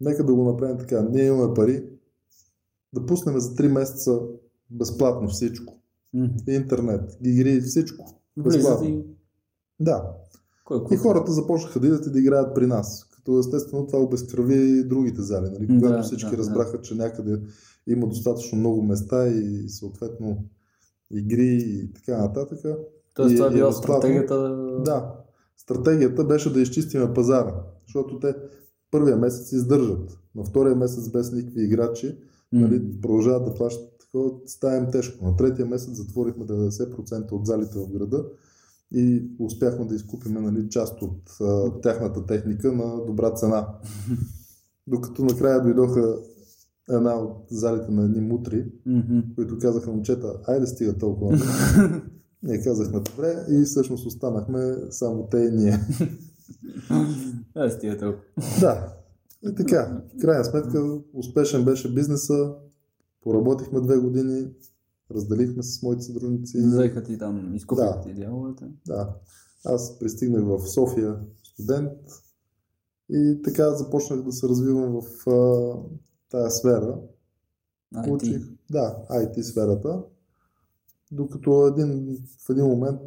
нека 0.00 0.24
да 0.26 0.34
го 0.34 0.44
направим 0.44 0.78
така. 0.78 1.02
Ние 1.02 1.26
имаме 1.26 1.54
пари, 1.54 1.84
да 2.94 3.06
пуснем 3.06 3.38
за 3.40 3.54
3 3.54 3.68
месеца 3.68 4.20
безплатно 4.70 5.28
всичко. 5.28 5.74
Мгм. 6.14 6.34
Интернет, 6.48 7.18
игри, 7.24 7.60
всичко. 7.60 8.20
Безплатно. 8.36 8.88
и... 8.88 9.04
Да. 9.80 10.10
Кой, 10.64 10.78
И 10.78 10.84
кой? 10.84 10.96
хората 10.96 11.32
започнаха 11.32 11.80
да 11.80 11.86
идат 11.86 12.06
и 12.06 12.10
да 12.10 12.18
играят 12.18 12.54
при 12.54 12.66
нас. 12.66 13.04
като 13.26 13.38
естествено 13.38 13.86
това 13.86 13.98
обезкръви 13.98 14.84
другите 14.84 15.22
зали. 15.22 15.50
Нали? 15.50 15.66
Когато 15.66 15.96
Да, 15.96 16.02
всички 16.02 16.30
да, 16.30 16.36
да. 16.36 16.38
разбраха, 16.38 16.80
че 16.80 16.94
някъде 16.94 17.40
има 17.86 18.08
достатъчно 18.08 18.58
много 18.58 18.82
места 18.82 19.28
и 19.28 19.68
съответно 19.68 20.44
игри 21.10 21.64
и 21.66 21.92
така 21.92 22.18
нататък. 22.22 22.58
Тоест, 23.14 23.32
И- 23.32 23.36
това 23.36 23.46
е 23.48 23.50
била 23.54 23.72
стратегията. 23.72 24.56
Да, 24.84 25.12
стратегията 25.56 26.24
беше 26.24 26.52
да 26.52 26.60
изчистиме 26.60 27.14
пазара, 27.14 27.54
защото 27.86 28.18
те 28.18 28.34
първия 28.90 29.16
месец 29.16 29.52
издържат. 29.52 30.18
На 30.34 30.44
втория 30.44 30.76
месец 30.76 31.08
без 31.08 31.32
никакви 31.32 31.64
играчи 31.64 32.18
М. 32.52 32.60
нали, 32.60 33.00
продължават 33.00 33.44
да 33.44 33.54
плащат 33.54 33.98
такова, 34.00 34.30
става 34.46 34.76
им 34.76 34.86
тежко. 34.92 35.24
На 35.24 35.36
третия 35.36 35.66
месец 35.66 35.96
затворихме 35.96 36.44
90% 36.44 37.32
от 37.32 37.46
залите 37.46 37.78
в 37.78 37.88
града 37.88 38.24
и 38.94 39.30
успяхме 39.38 39.84
да 39.84 39.94
изкупим 39.94 40.32
нали, 40.32 40.68
част 40.70 41.02
от 41.02 41.22
а, 41.40 41.80
тяхната 41.80 42.26
техника 42.26 42.72
на 42.72 43.04
добра 43.04 43.30
цена. 43.30 43.68
Докато 44.86 45.24
накрая 45.24 45.62
дойдоха 45.62 46.16
една 46.90 47.14
от 47.14 47.44
залите 47.50 47.90
на 47.90 48.04
едни 48.04 48.20
мутри, 48.20 48.72
Мгм. 48.86 49.18
които 49.34 49.58
казаха 49.58 49.90
момчета, 49.90 50.40
айде 50.46 50.66
стига 50.66 50.98
толкова. 50.98 51.38
Ние 52.42 52.62
казахме 52.62 53.00
добре 53.00 53.44
и 53.50 53.62
всъщност 53.62 54.06
останахме 54.06 54.76
само 54.90 55.28
те 55.30 55.38
и 55.38 55.50
ние. 55.50 55.78
Е, 57.56 57.70
стига 57.70 57.98
толкова. 57.98 58.22
Да, 58.60 58.96
и 59.50 59.54
така. 59.54 60.02
В 60.16 60.20
крайна 60.20 60.44
сметка 60.44 60.84
успешен 61.12 61.64
беше 61.64 61.94
бизнеса, 61.94 62.54
поработихме 63.22 63.80
две 63.80 63.96
години, 63.98 64.48
разделихме 65.10 65.62
се 65.62 65.78
с 65.78 65.82
моите 65.82 66.02
сътрудници. 66.02 66.58
Взеха 66.58 67.02
ти 67.02 67.18
там, 67.18 67.54
изкупиха 67.54 68.00
Да. 68.06 68.14
дяловете. 68.14 68.64
Да. 68.86 69.14
Аз 69.64 69.98
пристигнах 69.98 70.44
в 70.44 70.68
София 70.68 71.16
студент 71.42 71.92
и 73.10 73.40
така 73.44 73.70
започнах 73.70 74.22
да 74.22 74.32
се 74.32 74.48
развивам 74.48 75.00
в 75.00 75.24
тая 76.36 76.50
сфера. 76.50 76.98
Ти. 78.04 78.10
Учих, 78.10 78.42
да, 78.70 78.96
IT 79.10 79.40
сферата. 79.40 80.02
Докато 81.12 81.66
един, 81.66 82.18
в 82.46 82.50
един 82.50 82.64
момент 82.64 83.00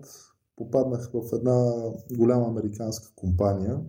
попаднах 0.56 1.10
в 1.14 1.34
една 1.34 1.74
голяма 2.18 2.48
американска 2.48 3.12
компания. 3.16 3.80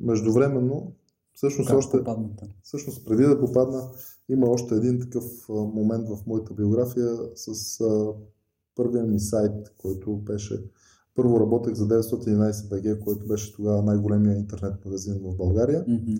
Междувременно, 0.00 0.92
всъщност, 1.34 1.68
Как 1.68 1.78
още, 1.78 1.98
попадна 1.98 2.36
там? 2.36 2.48
всъщност 2.62 3.06
преди 3.06 3.22
да 3.22 3.40
попадна, 3.40 3.90
има 4.28 4.46
още 4.46 4.74
един 4.74 5.00
такъв 5.00 5.24
момент 5.48 6.08
в 6.08 6.26
моята 6.26 6.54
биография 6.54 7.16
с 7.34 7.80
а, 7.80 8.12
първия 8.74 9.04
ми 9.04 9.20
сайт, 9.20 9.74
който 9.78 10.16
беше 10.16 10.64
първо 11.14 11.40
работех 11.40 11.74
за 11.74 11.88
911 11.88 12.52
BG, 12.52 13.04
който 13.04 13.26
беше 13.26 13.54
тогава 13.54 13.82
най-големия 13.82 14.36
интернет 14.36 14.84
магазин 14.84 15.20
в 15.22 15.36
България 15.36 15.84
Мгм. 15.88 16.12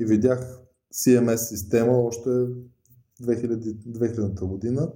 и 0.00 0.04
видях 0.04 0.65
CMS 0.96 1.36
система 1.36 1.92
още 1.98 2.28
2000, 2.28 3.74
2000 3.76 4.40
година. 4.46 4.92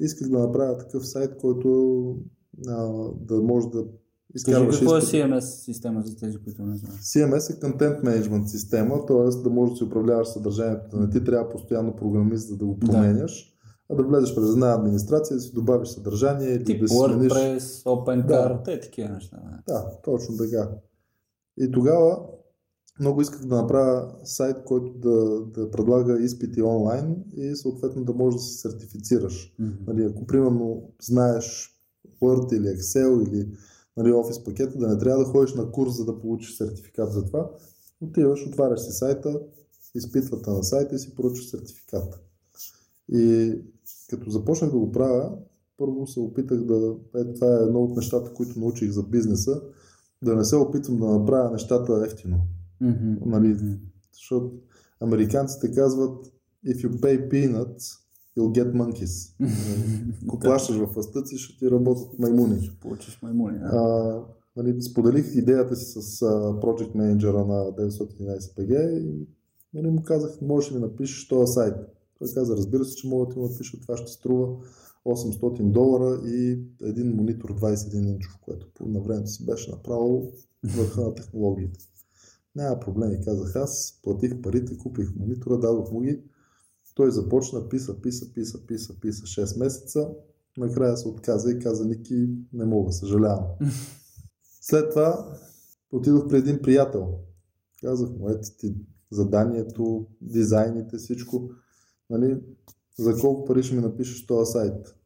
Исках 0.00 0.28
да 0.28 0.38
направя 0.38 0.78
такъв 0.78 1.06
сайт, 1.08 1.36
който 1.36 2.16
а, 2.68 2.92
да 3.20 3.42
може 3.42 3.66
да 3.66 3.78
Кажи, 3.78 3.88
изкарваш 4.34 4.78
какво 4.78 4.96
е. 4.96 5.00
CMS 5.00 5.40
система 5.40 6.02
за 6.02 6.16
тези, 6.16 6.38
които 6.38 6.62
не 6.62 6.76
знаят? 6.76 7.00
CMS 7.00 7.50
е 7.56 7.60
Content 7.60 8.02
Management 8.02 8.46
система, 8.46 9.06
т.е. 9.06 9.42
да 9.42 9.50
можеш 9.50 9.72
да 9.72 9.76
си 9.78 9.84
управляваш 9.84 10.28
съдържанието. 10.28 10.96
Да 10.96 11.02
не 11.02 11.10
ти 11.10 11.24
трябва 11.24 11.48
постоянно 11.50 11.96
програмист, 11.96 12.48
за 12.48 12.56
да 12.56 12.64
го 12.64 12.78
променяш, 12.78 13.56
а 13.90 13.94
да 13.94 14.02
влезеш 14.02 14.34
през 14.34 14.48
една 14.48 14.74
администрация, 14.74 15.36
да 15.36 15.40
си 15.40 15.52
добавиш 15.54 15.88
съдържание 15.88 16.48
или 16.48 16.64
Тип 16.64 16.80
да 16.80 16.88
си 16.88 16.94
смениш. 16.96 17.32
WordPress, 17.32 17.82
OpenCart, 17.84 18.26
Да. 18.26 18.62
те 18.64 18.80
такива 18.80 19.08
неща. 19.08 19.36
да. 19.68 19.72
Да, 19.74 19.90
точно 20.04 20.36
така. 20.36 20.70
И 21.58 21.70
тогава 21.70 22.18
много 23.00 23.20
исках 23.20 23.46
да 23.46 23.56
направя 23.56 24.14
сайт, 24.24 24.56
който 24.64 24.92
да, 24.92 25.40
да 25.40 25.70
предлага 25.70 26.22
изпити 26.22 26.62
онлайн 26.62 27.24
и 27.36 27.56
съответно 27.56 28.04
да 28.04 28.12
можеш 28.12 28.40
да 28.40 28.46
се 28.46 28.58
сертифицираш. 28.58 29.54
Мгм. 29.58 29.72
Нали, 29.86 30.04
ако 30.04 30.26
примерно 30.26 30.82
знаеш 31.02 31.70
Word 32.22 32.56
или 32.56 32.66
Excel 32.66 33.28
или 33.28 33.48
нали, 33.96 34.12
Office 34.12 34.44
пакета, 34.44 34.78
да 34.78 34.88
не 34.88 34.98
трябва 34.98 35.24
да 35.24 35.30
ходиш 35.30 35.54
на 35.54 35.70
курс, 35.70 35.96
за 35.96 36.04
да 36.04 36.20
получиш 36.20 36.56
сертификат 36.56 37.12
за 37.12 37.24
това. 37.24 37.50
Отиваш, 38.00 38.46
отваряш 38.46 38.80
си 38.80 38.92
сайта, 38.92 39.40
изпитвате 39.94 40.50
на 40.50 40.64
сайта 40.64 40.94
и 40.94 40.98
си 40.98 41.14
поръчаш 41.14 41.50
сертификат. 41.50 42.20
И 43.12 43.54
като 44.10 44.30
започнах 44.30 44.70
да 44.70 44.78
го 44.78 44.92
правя, 44.92 45.32
първо 45.76 46.06
се 46.06 46.20
опитах 46.20 46.64
да... 46.64 46.94
Е, 47.16 47.32
това 47.32 47.46
е 47.46 47.62
едно 47.62 47.82
от 47.82 47.96
нещата, 47.96 48.32
които 48.34 48.60
научих 48.60 48.90
за 48.90 49.02
бизнеса, 49.02 49.62
да 50.24 50.36
не 50.36 50.44
се 50.44 50.56
опитвам 50.56 50.96
да 50.96 51.06
направя 51.06 51.50
нещата 51.50 52.02
ефтино. 52.06 52.40
Мгм. 52.82 53.30
Нали, 53.30 53.78
защото 54.12 54.52
американците 55.00 55.72
казват 55.72 56.32
if 56.66 56.86
you 56.86 57.00
pay 57.00 57.28
peanuts, 57.30 58.02
you'll 58.36 58.52
get 58.52 58.72
monkeys. 58.72 59.34
Ако 60.24 60.38
плащаш 60.38 60.76
в 60.76 60.86
фастъци, 60.86 61.38
ще 61.38 61.58
ти 61.58 61.70
работят 61.70 62.18
маймуни. 62.18 62.62
Ще 62.62 62.80
получиш 62.80 63.22
маймуни. 63.22 63.58
Да. 63.58 63.66
А, 63.66 64.20
нали, 64.56 64.82
споделих 64.82 65.34
идеята 65.34 65.76
си 65.76 66.00
с 66.00 66.22
а, 66.22 66.26
project 66.60 66.94
менеджера 66.94 67.46
на 67.46 67.72
911PG 67.72 68.98
и 68.98 69.26
нали, 69.74 69.90
му 69.90 70.02
казах, 70.02 70.40
можеш 70.40 70.70
ли 70.70 70.74
да 70.74 70.80
напишеш 70.80 71.28
този 71.28 71.52
сайт. 71.52 71.74
Той 72.18 72.28
каза, 72.34 72.56
разбира 72.56 72.84
се, 72.84 72.96
че 72.96 73.08
мога 73.08 73.26
да 73.26 73.32
ти 73.34 73.40
напиша, 73.40 73.80
това 73.80 73.96
ще 73.96 74.12
струва 74.12 74.56
800 75.06 75.70
долара 75.70 76.20
и 76.26 76.58
един 76.82 77.16
монитор 77.16 77.54
21 77.54 78.08
инчов, 78.08 78.38
което 78.40 78.66
по 78.74 78.86
на 78.86 79.00
времето 79.00 79.30
си 79.30 79.46
беше 79.46 79.70
направо 79.70 80.32
върха 80.64 81.00
на 81.00 81.14
технологиите. 81.14 81.78
Няма 82.54 82.80
проблеми, 82.80 83.24
казах 83.24 83.56
аз, 83.56 84.00
платих 84.02 84.42
парите, 84.42 84.78
купих 84.78 85.14
монитора, 85.16 85.58
дадох 85.58 85.92
му 85.92 86.00
ги. 86.00 86.22
Той 86.94 87.10
започна, 87.10 87.68
писа, 87.68 88.00
писа, 88.00 88.32
писа, 88.34 88.66
писа, 88.66 89.00
писа 89.00 89.22
6 89.22 89.58
месеца. 89.58 90.10
Накрая 90.56 90.96
се 90.96 91.08
отказа 91.08 91.50
и 91.50 91.58
каза, 91.58 91.84
Ники, 91.84 92.28
не 92.52 92.64
мога, 92.64 92.92
съжалявам. 92.92 93.46
След 94.60 94.90
това 94.90 95.38
отидох 95.92 96.28
при 96.28 96.36
един 96.36 96.62
приятел. 96.62 97.18
Казах 97.80 98.10
му, 98.10 98.28
ето 98.28 98.48
ти 98.58 98.76
заданието, 99.10 100.06
дизайните, 100.20 100.96
всичко. 100.96 101.50
Нали, 102.10 102.40
за 102.98 103.20
колко 103.20 103.44
пари 103.44 103.62
ще 103.62 103.74
ми 103.74 103.80
напишеш 103.80 104.26
този 104.26 104.52
сайт? 104.52 104.96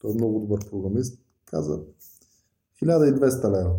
Той 0.00 0.10
е 0.10 0.14
много 0.14 0.40
добър 0.40 0.70
програмист. 0.70 1.22
Каза 1.44 1.80
1200 2.82 3.50
лева. 3.50 3.74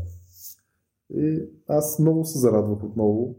И 1.10 1.50
аз 1.68 2.00
много 2.00 2.26
се 2.26 2.40
зарадвах 2.40 2.84
отново. 2.84 3.36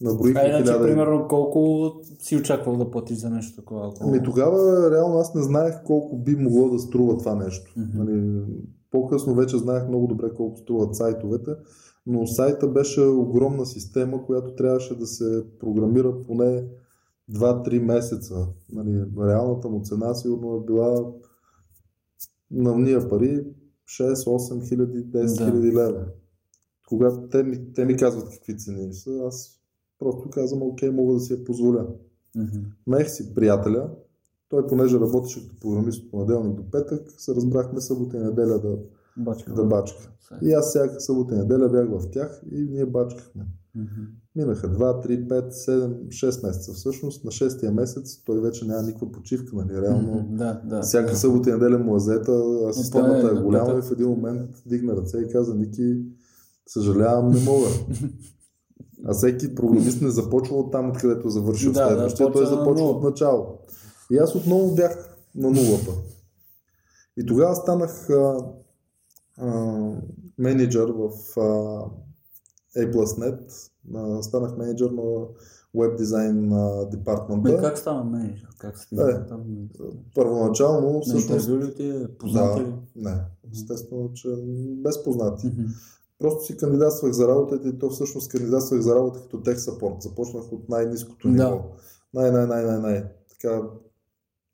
Наброих 0.00 0.36
А 0.36 0.48
иначе, 0.48 0.72
1000 0.72 0.82
примерно, 0.82 1.26
колко 1.28 1.90
си 2.18 2.36
очаквал 2.36 2.76
да 2.76 2.90
платиш 2.90 3.18
за 3.18 3.30
нещо 3.30 3.56
такова? 3.56 3.88
Ако... 3.88 4.08
Ами 4.08 4.22
тогава 4.22 4.90
реално 4.90 5.18
аз 5.18 5.34
не 5.34 5.42
знаех 5.42 5.82
колко 5.84 6.16
би 6.16 6.36
могло 6.36 6.70
да 6.70 6.78
струва 6.78 7.18
това 7.18 7.34
нещо. 7.34 7.74
Мгм. 7.76 7.98
Нали, 7.98 8.42
по-късно 8.90 9.34
вече 9.34 9.58
знаех 9.58 9.88
много 9.88 10.06
добре 10.06 10.34
колко 10.36 10.58
струват 10.58 10.96
сайтовете, 10.96 11.50
но 12.06 12.26
сайта 12.26 12.68
беше 12.68 13.00
огромна 13.00 13.66
система, 13.66 14.26
която 14.26 14.54
трябваше 14.54 14.98
да 14.98 15.06
се 15.06 15.44
програмира 15.60 16.22
поне 16.26 16.64
2-3 17.32 17.78
месеца. 17.78 18.48
Нали, 18.72 19.04
реалната 19.20 19.68
му 19.68 19.80
цена 19.82 20.14
сигурно 20.14 20.56
е 20.56 20.66
била 20.66 21.12
на 22.50 22.78
ние 22.78 23.08
пари 23.08 23.46
6-8 23.86 24.68
хиляди, 24.68 25.04
10 25.04 25.38
Да. 25.38 25.44
хиляди 25.44 25.72
лева. 25.72 26.04
Когато 26.86 27.28
те 27.28 27.42
ми, 27.42 27.72
те 27.72 27.84
ми 27.84 27.96
казват 27.96 28.30
какви 28.30 28.58
цени 28.58 28.94
са, 28.94 29.24
аз 29.26 29.60
просто 29.98 30.30
казвам, 30.30 30.62
окей, 30.62 30.90
мога 30.90 31.14
да 31.14 31.20
си 31.20 31.32
я 31.32 31.44
позволя. 31.44 31.86
Мгм. 32.36 32.58
Наех 32.86 33.10
си 33.10 33.34
приятеля. 33.34 33.90
Той, 34.48 34.66
понеже 34.66 35.00
работеше 35.00 35.48
като 35.48 35.60
програмист 35.60 36.04
от 36.04 36.10
понеделник 36.10 36.56
до 36.56 36.70
петък, 36.70 37.12
се 37.18 37.34
разбрахме 37.34 37.80
събота 37.80 38.16
и 38.16 38.20
неделя 38.20 38.58
да, 38.58 38.78
Бачка. 39.16 39.54
да 39.54 39.64
бачка. 39.64 40.12
И 40.42 40.52
аз 40.52 40.68
всяка 40.68 41.00
събота 41.00 41.34
и 41.34 41.38
неделя 41.38 41.68
бях 41.68 41.88
в 41.88 42.10
тях 42.10 42.42
и 42.52 42.68
ние 42.70 42.86
бачкахме. 42.86 43.46
Мгм. 43.74 44.02
Минаха 44.36 44.68
2, 44.68 45.06
3, 45.06 45.28
5, 45.28 45.50
7, 45.50 46.08
6 46.08 46.46
месеца. 46.46 46.72
Всъщност 46.72 47.24
на 47.24 47.30
6-я 47.30 47.72
месец 47.72 48.22
той 48.24 48.40
вече 48.40 48.64
няма 48.64 48.82
никаква 48.82 49.12
почивка, 49.12 49.56
нали? 49.56 49.82
Реално. 49.82 50.14
Мгм. 50.14 50.36
Да, 50.36 50.62
да. 50.64 50.82
Всяка 50.82 51.10
да. 51.10 51.16
събота 51.16 51.50
и 51.50 51.52
неделя 51.52 51.78
му 51.78 51.96
е 51.96 52.00
заета, 52.00 52.42
а 52.68 52.72
системата 52.72 53.28
поне 53.28 53.40
е 53.40 53.42
голяма 53.42 53.78
и 53.78 53.82
в 53.82 53.92
един 53.92 54.08
момент 54.08 54.50
дигна 54.66 54.96
ръце 54.96 55.18
и 55.18 55.28
каза, 55.28 55.54
Ники, 55.54 56.02
съжалявам, 56.68 57.30
не 57.30 57.40
мога. 57.40 57.66
А 59.08 59.14
всеки 59.14 59.54
програмист 59.54 60.02
не 60.02 60.10
започва 60.10 60.56
от 60.56 60.72
там, 60.72 60.90
откъдето 60.90 61.28
завършил 61.28 61.72
Да, 61.72 61.80
да, 61.82 61.88
следващия, 61.88 62.26
той 62.26 62.32
почва 62.32 62.50
на 62.50 62.56
започва 62.56 62.84
от 62.86 63.02
начало. 63.02 63.58
И 64.10 64.16
аз 64.18 64.34
отново 64.34 64.74
бях 64.74 65.16
на 65.34 65.50
нулата. 65.50 65.90
И 67.16 67.26
тогава 67.26 67.56
станах 67.56 68.10
а, 68.10 68.36
а, 69.38 69.52
менеджер 70.38 70.88
в 70.88 71.10
а, 71.36 71.40
A+.net, 72.78 73.70
а, 73.94 74.22
станах 74.22 74.56
менеджер 74.56 74.90
на 74.90 75.02
веб 75.74 75.96
дизайн 75.98 76.48
Бе, 76.48 76.96
департмента. 76.96 77.58
как 77.60 77.78
стана 77.78 78.04
менеджер? 78.04 78.48
Как 78.58 78.78
се 78.78 78.82
Е, 78.82 78.86
стигна 78.86 79.26
там? 79.26 79.44
Първоначално 80.14 80.92
На 80.92 81.00
всъщност 81.00 81.48
интервю 81.48 81.66
ли 81.66 81.74
ти 81.74 81.88
е? 81.90 82.08
Познати 82.18 82.60
да, 82.62 82.66
ли? 82.68 82.74
не. 82.96 83.20
Естествено, 83.52 84.10
че 84.14 84.28
без 84.84 85.04
познати. 85.04 85.46
Мгм. 85.46 85.62
Просто 86.18 86.44
си 86.44 86.56
кандидатствах 86.56 87.12
за 87.12 87.28
работа 87.28 87.60
и 87.68 87.78
то 87.78 87.90
всъщност 87.90 88.30
кандидатствах 88.30 88.80
за 88.80 88.94
работа 88.94 89.20
като 89.20 89.42
тех 89.42 89.60
сапорт. 89.60 90.02
Започнах 90.02 90.52
от 90.52 90.68
най-низкото 90.68 91.28
ниво. 91.28 91.44
Да. 91.44 91.62
Най-най-най-най-най. 92.14 93.04
Така 93.30 93.62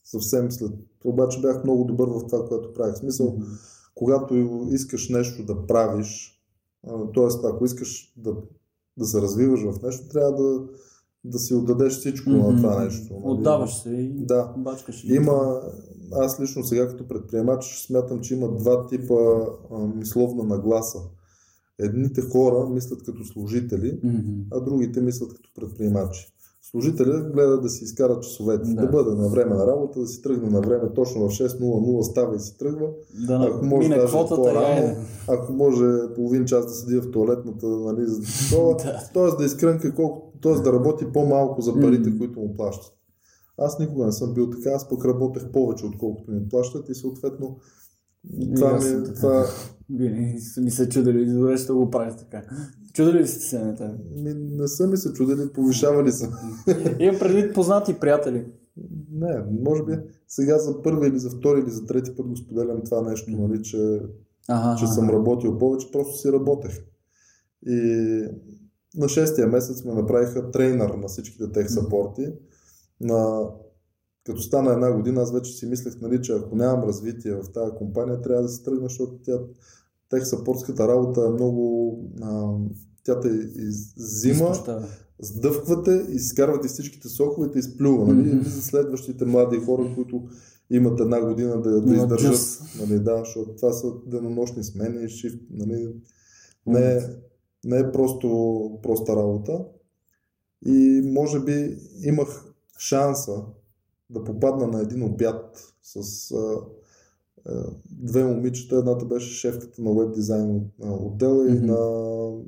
съвсем 0.04 0.52
след. 0.52 0.72
Обаче 1.04 1.40
бях 1.40 1.64
много 1.64 1.84
добър 1.84 2.08
в 2.08 2.26
това, 2.26 2.48
което 2.48 2.72
правих. 2.72 2.94
В 2.94 2.98
Смисъл, 2.98 3.38
когато 3.94 4.34
искаш 4.70 5.08
нещо 5.08 5.44
да 5.44 5.66
правиш, 5.66 6.40
т.е. 7.14 7.46
ако 7.46 7.64
искаш 7.64 8.12
да, 8.16 8.34
да 8.96 9.04
се 9.04 9.20
развиваш 9.20 9.60
в 9.60 9.82
нещо, 9.82 10.08
трябва 10.08 10.42
да, 10.42 10.64
да 11.24 11.38
си 11.38 11.54
отдадеш 11.54 11.92
всичко 11.92 12.30
на 12.30 12.56
това 12.56 12.84
нещо. 12.84 13.14
нали? 13.14 13.22
Отдаваш 13.24 13.74
се 13.82 13.90
и 13.90 14.26
Да. 14.26 14.54
бачкаш. 14.56 15.04
Има, 15.04 15.60
аз 16.12 16.40
лично 16.40 16.64
сега 16.64 16.88
като 16.88 17.08
предприемач 17.08 17.84
смятам, 17.86 18.20
че 18.20 18.34
има 18.34 18.48
два 18.48 18.86
типа 18.86 19.14
а, 19.70 19.78
мисловна 19.78 20.44
нагласа. 20.44 20.98
Едните 21.82 22.20
хора 22.22 22.68
мислят 22.68 23.02
като 23.02 23.24
служители, 23.24 24.00
Мгм. 24.04 24.18
а 24.52 24.60
другите 24.60 25.00
мислят 25.00 25.34
като 25.34 25.50
предприемачи. 25.54 26.28
Служителя 26.70 27.20
гледа 27.22 27.60
да 27.60 27.68
си 27.68 27.84
изкара 27.84 28.20
часовете, 28.20 28.68
да. 28.68 28.80
Да. 28.82 28.86
бъде 28.86 29.10
на 29.10 29.28
време 29.28 29.54
на 29.54 29.66
работа, 29.66 30.00
да 30.00 30.06
си 30.06 30.22
тръгне 30.22 30.50
на 30.50 30.60
време 30.60 30.88
точно 30.94 31.28
в 31.28 31.32
6.00 31.32 32.02
става 32.02 32.36
и 32.36 32.40
си 32.40 32.58
тръгва. 32.58 32.86
Да, 33.26 33.48
Ако 33.52 33.64
може 33.66 33.88
мине 33.88 34.00
даже 34.00 34.12
по-рано, 34.12 34.76
е. 34.76 34.96
Ако 35.28 35.52
може 35.52 35.84
половин 36.14 36.44
час 36.44 36.66
да 36.66 36.72
седи 36.72 36.98
в 36.98 37.10
туалетната, 37.10 37.66
нали, 37.66 38.06
за 38.06 38.20
това, 38.50 38.74
Да. 38.74 39.00
т.е. 39.14 39.36
да 39.38 39.44
изкрънка 39.44 39.94
колко, 39.94 40.32
т.е. 40.42 40.52
да 40.52 40.72
работи 40.72 41.04
по-малко 41.12 41.60
за 41.60 41.80
парите, 41.80 42.08
Мгм. 42.10 42.18
които 42.18 42.40
му 42.40 42.54
плащат. 42.54 42.92
Аз 43.58 43.78
никога 43.78 44.06
не 44.06 44.12
съм 44.12 44.34
бил 44.34 44.50
така, 44.50 44.70
аз 44.70 44.88
пък 44.88 45.04
работех 45.04 45.52
повече, 45.52 45.86
отколкото 45.86 46.30
ми 46.30 46.48
плащат 46.48 46.88
и 46.88 46.94
съответно 46.94 47.56
това, 48.56 48.72
ми, 48.72 49.04
така. 49.04 49.14
това 49.14 49.44
Винаги 49.92 50.38
ми 50.60 50.70
се 50.70 50.88
чудили, 50.88 51.32
добре 51.32 51.56
ще 51.56 51.72
го 51.72 51.90
правиш 51.90 52.14
така. 52.18 52.42
Чудили 52.92 53.18
ли 53.18 53.26
сте 53.26 53.44
се 53.44 53.58
на 53.58 53.74
тебе? 53.74 53.94
ми, 54.16 54.34
не 54.34 54.68
са 54.68 54.86
ми 54.86 54.96
се 54.96 55.12
чудили, 55.12 55.52
повишавали 55.54 56.12
са. 56.12 56.28
Имам 56.98 57.18
предвид 57.18 57.54
познати 57.54 58.00
приятели. 58.00 58.46
Не, 59.12 59.42
може 59.64 59.84
би 59.84 59.92
сега 60.28 60.58
за 60.58 60.82
първи 60.82 61.08
или 61.08 61.18
за 61.18 61.30
втори 61.30 61.60
или 61.60 61.70
за 61.70 61.86
трети 61.86 62.16
път 62.16 62.26
го 62.26 62.36
споделям 62.36 62.82
това 62.84 63.02
нещо, 63.02 63.30
нали, 63.30 63.62
че 63.62 64.00
Ага, 64.48 64.76
че 64.78 64.86
съм 64.86 65.10
работил 65.10 65.58
повече, 65.58 65.92
просто 65.92 66.18
си 66.18 66.32
работех. 66.32 66.84
И 67.66 68.28
на 68.96 69.08
шестия 69.08 69.46
месец 69.46 69.84
ме 69.84 69.94
направиха 69.94 70.50
трейнер 70.50 70.90
на 70.90 71.08
всичките 71.08 71.52
тех 71.52 71.70
сапорти. 71.70 72.32
На... 73.00 73.48
Като 74.26 74.42
стана 74.42 74.72
една 74.72 74.92
година, 74.92 75.22
аз 75.22 75.32
вече 75.32 75.52
си 75.52 75.66
мислех, 75.66 76.00
нали, 76.00 76.22
че 76.22 76.32
ако 76.32 76.56
нямам 76.56 76.84
развитие 76.84 77.34
в 77.34 77.52
тази 77.52 77.72
компания, 77.72 78.22
трябва 78.22 78.42
да 78.42 78.48
се 78.48 78.62
тръгна, 78.62 78.88
защото 78.88 79.18
тя 79.24 79.38
тех 80.12 80.26
сапортската 80.26 80.88
работа 80.88 81.26
е 81.28 81.32
много... 81.32 81.98
А, 82.22 82.52
тя 83.04 83.20
те 83.20 83.28
иззима, 83.56 84.54
сдъвквате, 85.22 86.06
изкарвате 86.10 86.68
всичките 86.68 87.08
сокове 87.08 87.48
и 87.56 87.58
изплюва. 87.58 88.14
Нали? 88.14 88.40
И 88.40 88.44
за 88.44 88.62
следващите 88.62 89.24
млади 89.24 89.56
хора, 89.56 89.92
които 89.94 90.22
имат 90.70 91.00
една 91.00 91.20
година 91.20 91.62
да, 91.62 91.80
да 91.80 91.94
издържат. 91.94 92.62
Нали, 92.80 93.00
да, 93.00 93.18
защото 93.18 93.56
това 93.56 93.72
са 93.72 93.92
денонощни 94.06 94.64
смени, 94.64 95.08
шифт, 95.08 95.38
нали, 95.50 95.94
не, 96.66 96.94
е- 96.94 97.00
не 97.64 97.78
е 97.78 97.92
просто 97.92 98.28
проста 98.82 99.16
работа. 99.16 99.64
И 100.66 101.02
може 101.04 101.40
би 101.40 101.78
имах 102.02 102.44
шанса 102.78 103.42
да 104.10 104.24
попадна 104.24 104.66
на 104.66 104.80
един 104.80 105.02
обяд 105.02 105.74
с 105.82 106.30
а, 106.30 106.56
две 107.90 108.24
момичета. 108.24 108.76
Едната 108.76 109.04
беше 109.04 109.34
шефката 109.34 109.82
на 109.82 109.94
веб 109.94 110.14
дизайн 110.14 110.60
а, 110.82 110.92
отдела 110.92 111.48
и, 111.48 111.52
Мгм. 111.52 111.66
на, 111.66 111.74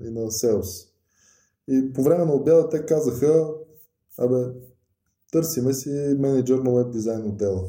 и 0.04 0.10
на 0.10 0.20
Sales. 0.30 0.88
И 1.68 1.92
по 1.92 2.02
време 2.02 2.24
на 2.24 2.32
обяда 2.34 2.68
те 2.68 2.86
казаха, 2.86 3.50
абе, 4.18 4.44
търсиме 5.32 5.74
си 5.74 6.16
менеджер 6.18 6.58
на 6.58 6.74
веб 6.74 6.92
дизайн 6.92 7.26
отдела. 7.26 7.64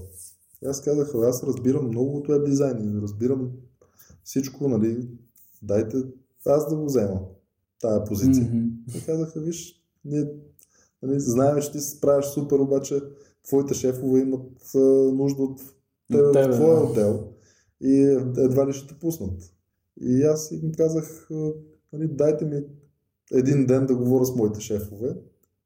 И 0.63 0.67
аз 0.67 0.81
казах, 0.81 1.15
«Абе, 1.15 1.25
аз 1.25 1.43
разбирам 1.43 1.87
много 1.87 2.17
от 2.17 2.27
веб 2.27 2.45
дизайн 2.45 2.97
и 2.97 3.01
разбирам 3.01 3.51
всичко, 4.23 4.67
нали, 4.67 5.07
дайте 5.61 6.03
аз 6.45 6.69
да 6.69 6.75
го 6.75 6.85
взема, 6.85 7.19
тая 7.81 8.03
позиция. 8.03 8.45
Мгм. 8.45 8.67
И 8.97 9.05
казаха, 9.05 9.39
виж, 9.39 9.83
ние 10.05 10.27
нали, 11.03 11.19
знаем, 11.19 11.61
че 11.61 11.71
ти 11.71 11.79
се 11.79 11.89
справяш 11.97 12.25
супер, 12.25 12.59
обаче 12.59 13.01
твоите 13.43 13.73
шефове 13.73 14.19
имат 14.19 14.75
а, 14.75 14.79
нужда 15.13 15.43
от 15.43 15.61
тебе, 16.11 16.47
в 16.47 16.51
твоя 16.51 16.83
отдел 16.83 17.27
и 17.81 18.01
едва 18.37 18.67
ли 18.67 18.73
ще 18.73 18.87
те 18.87 18.99
пуснат. 18.99 19.41
И 20.01 20.23
аз 20.23 20.51
им 20.51 20.71
казах, 20.77 21.27
нали, 21.93 22.07
дайте 22.07 22.45
ми 22.45 22.63
един 23.31 23.65
ден 23.65 23.85
да 23.85 23.95
говоря 23.95 24.25
с 24.25 24.35
моите 24.35 24.59
шефове 24.61 25.15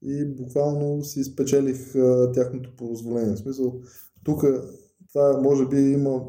и 0.01 0.25
буквално 0.25 1.03
си 1.03 1.23
спечелих 1.23 1.95
а, 1.95 2.31
тяхното 2.31 2.75
позволение. 2.77 3.35
В 3.35 3.39
смисъл, 3.39 3.81
тук 4.23 4.45
това 5.09 5.39
може 5.41 5.67
би 5.67 5.77
има 5.77 6.21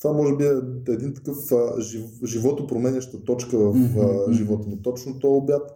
това 0.00 0.12
може 0.12 0.36
би 0.36 0.44
е 0.44 0.52
един 0.88 1.14
такъв 1.14 1.52
а, 1.52 1.80
жив, 1.80 2.04
животопроменяща 2.24 3.24
точка 3.24 3.58
в 3.58 3.74
Мгм, 3.74 4.00
а, 4.00 4.32
живота 4.32 4.68
ми. 4.68 4.82
Точно 4.82 5.18
този 5.18 5.38
обяд 5.38 5.70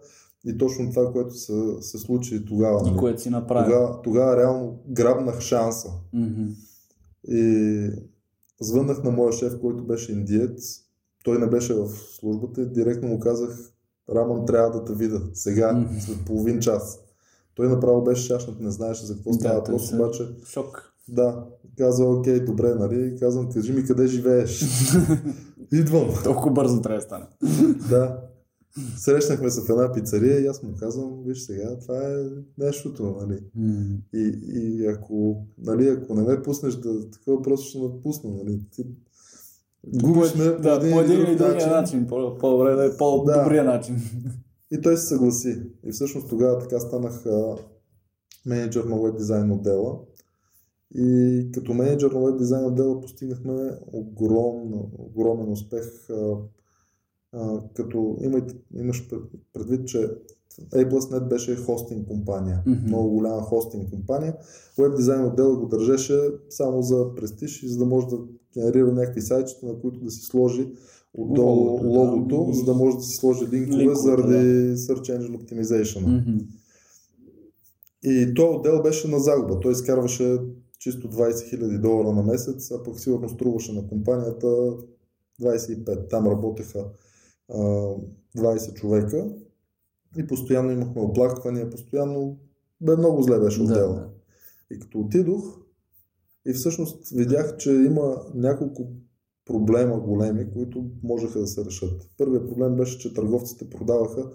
и 0.46 0.58
точно 0.58 0.90
това, 0.90 1.12
което 1.12 1.34
се, 1.34 1.52
се 1.80 1.98
случи 1.98 2.44
тогава. 2.44 2.80
И 2.80 2.90
нали. 2.90 2.98
което 2.98 3.22
си 3.22 3.30
направил. 3.30 3.64
Тогава, 3.64 4.02
тогава 4.02 4.36
реално 4.36 4.78
грабнах 4.88 5.40
шанса. 5.40 5.88
Мгм. 6.12 6.44
И 7.28 7.90
звъннах 8.60 9.02
на 9.02 9.10
моя 9.10 9.32
шеф, 9.32 9.60
който 9.60 9.84
беше 9.84 10.12
индиец. 10.12 10.80
Той 11.24 11.38
не 11.38 11.46
беше 11.46 11.74
в 11.74 11.88
службата 11.88 12.62
и 12.62 12.66
директно 12.66 13.08
му 13.08 13.20
казах, 13.20 13.72
Раман, 14.14 14.46
трябва 14.46 14.70
да 14.70 14.84
те 14.84 14.94
видя 14.94 15.20
сега, 15.34 15.72
Мгм. 15.72 16.00
след 16.00 16.16
половин 16.26 16.60
час. 16.60 16.98
Той 17.54 17.68
направо 17.68 18.04
беше 18.04 18.26
шашнат, 18.26 18.60
не 18.60 18.70
знаеше 18.70 19.06
за 19.06 19.14
какво 19.14 19.30
Да, 19.30 19.36
става 19.36 19.54
въпрос, 19.54 19.92
обаче 19.92 20.28
Шок. 20.48 20.92
да, 21.08 21.44
каза, 21.78 22.04
окей, 22.04 22.40
добре, 22.40 22.74
нали? 22.74 23.16
Казвам, 23.20 23.52
кажи 23.52 23.72
ми 23.72 23.84
къде 23.84 24.06
живееш. 24.06 24.64
Идвам. 25.72 26.08
Толкова 26.24 26.50
бързо 26.50 26.80
трябва 26.82 26.98
да 26.98 27.02
стане. 27.02 27.24
Да. 27.88 28.20
Срещнахме 28.96 29.50
се 29.50 29.60
в 29.60 29.70
една 29.70 29.92
пицария 29.92 30.40
и 30.40 30.46
аз 30.46 30.62
му 30.62 30.74
казвам, 30.78 31.22
виж 31.26 31.42
сега, 31.42 31.78
това 31.78 31.98
е 31.98 32.24
нещото, 32.58 33.16
нали? 33.20 33.40
Мгм. 33.54 33.94
И, 34.14 34.38
и 34.42 34.86
ако, 34.86 35.46
нали, 35.58 35.88
ако 35.88 36.14
не 36.14 36.22
ме 36.22 36.42
пуснеш 36.42 36.74
да 36.74 37.10
такова, 37.10 37.42
просто 37.42 37.68
ще 37.68 37.78
ме 37.78 37.88
пусна, 38.02 38.30
нали? 38.30 38.60
Ти 38.70 38.86
губиш 39.86 40.34
ме 40.34 40.44
Да, 40.44 40.80
по 40.80 41.00
един 41.00 41.20
или 41.20 41.36
другия 41.36 41.66
начин. 41.70 42.06
По- 42.06 42.38
По-добре 42.38 42.74
да 42.74 42.86
е 42.86 42.96
по-добрия 42.96 43.64
начин. 43.64 43.96
И 44.70 44.80
той 44.80 44.96
се 44.96 45.06
съгласи. 45.06 45.62
И 45.84 45.92
всъщност 45.92 46.28
тогава 46.28 46.58
така 46.58 46.80
станах 46.80 47.26
а, 47.26 47.56
менеджер 48.46 48.84
на 48.84 49.02
веб 49.02 49.16
дизайн 49.16 49.50
отдела. 49.52 49.98
И 50.94 51.48
като 51.54 51.74
менеджер 51.74 52.10
на 52.10 52.20
веб 52.20 52.38
дизайн 52.38 52.64
отдела 52.64 53.00
постигнахме 53.00 53.70
огромен, 53.92 54.80
огромен 54.98 55.52
успех. 55.52 56.10
А, 56.10 56.36
а, 57.32 57.60
като 57.74 58.16
имайте, 58.20 58.54
имаш 58.74 59.08
пред- 59.08 59.22
предвид, 59.52 59.86
че 59.88 60.10
A+Net 60.74 61.28
беше 61.28 61.56
хостинг 61.56 62.08
компания. 62.08 62.62
Мгм. 62.66 62.86
Много 62.86 63.10
голяма 63.10 63.42
хостинг 63.42 63.90
компания. 63.90 64.36
Веб 64.78 64.96
дизайн 64.96 65.24
отдела 65.24 65.56
го 65.56 65.66
държеше 65.66 66.20
само 66.50 66.82
за 66.82 67.14
престиж 67.14 67.62
и 67.62 67.68
за 67.68 67.78
да 67.78 67.84
може 67.84 68.06
да 68.06 68.18
генерира 68.54 68.92
някакви 68.92 69.20
сайтчета, 69.20 69.66
на 69.66 69.80
които 69.80 70.00
да 70.00 70.10
си 70.10 70.20
сложи 70.26 70.68
отдолу 71.14 71.60
Логото, 71.60 71.86
логото, 71.86 72.46
да. 72.46 72.52
за 72.52 72.64
да 72.64 72.74
може 72.74 72.96
да 72.96 73.02
си 73.02 73.16
сложи 73.16 73.46
линкове, 73.52 73.78
Линковете, 73.78 74.00
заради 74.00 74.76
Search 74.76 75.18
Engine 75.18 75.36
Optimization. 75.38 76.00
Мгм. 76.00 76.38
И 78.04 78.34
този 78.34 78.56
отдел 78.56 78.82
беше 78.82 79.08
на 79.08 79.18
загуба. 79.18 79.60
Той 79.60 79.72
изкарваше 79.72 80.38
чисто 80.78 81.10
20 81.10 81.32
000 81.32 81.80
долара 81.80 82.12
на 82.12 82.22
месец, 82.22 82.70
а 82.70 82.82
пък 82.82 83.00
сигурно 83.00 83.28
струваше 83.28 83.72
на 83.72 83.86
компанията 83.88 84.46
25. 85.42 86.10
Там 86.10 86.26
работеха 86.26 86.84
20 87.52 88.74
човека 88.74 89.28
и 90.18 90.26
постоянно 90.26 90.70
имахме 90.70 91.02
оплаквания, 91.02 91.70
постоянно 91.70 92.38
бе 92.80 92.96
много 92.96 93.22
зле 93.22 93.40
беше 93.40 93.62
отдела. 93.62 93.94
да. 93.94 94.08
И 94.70 94.78
като 94.78 94.98
отидох 94.98 95.58
и 96.46 96.52
всъщност 96.52 97.10
видях, 97.10 97.56
че 97.56 97.70
има 97.70 98.16
няколко 98.34 98.88
проблема 99.44 100.00
големи, 100.00 100.52
които 100.52 100.84
можеха 101.02 101.38
да 101.38 101.46
се 101.46 101.64
решат. 101.64 102.08
Първият 102.18 102.48
проблем 102.48 102.76
беше, 102.76 102.98
че 102.98 103.14
търговците 103.14 103.70
продаваха 103.70 104.30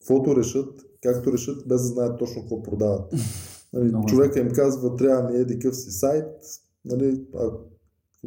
каквото 0.00 0.36
решат, 0.36 0.80
както 1.02 1.32
решат, 1.32 1.68
без 1.68 1.82
да 1.82 1.88
знаят 1.88 2.18
точно 2.18 2.42
какво 2.42 2.62
продават. 2.62 3.14
Нали, 3.72 3.92
човека 4.08 4.40
им 4.40 4.48
казва, 4.48 4.96
трябва 4.96 5.30
ми 5.30 5.36
еди 5.36 5.58
къв 5.58 5.76
си 5.76 5.90
сайт, 5.90 6.26
нали, 6.84 7.24
ако 7.34 7.60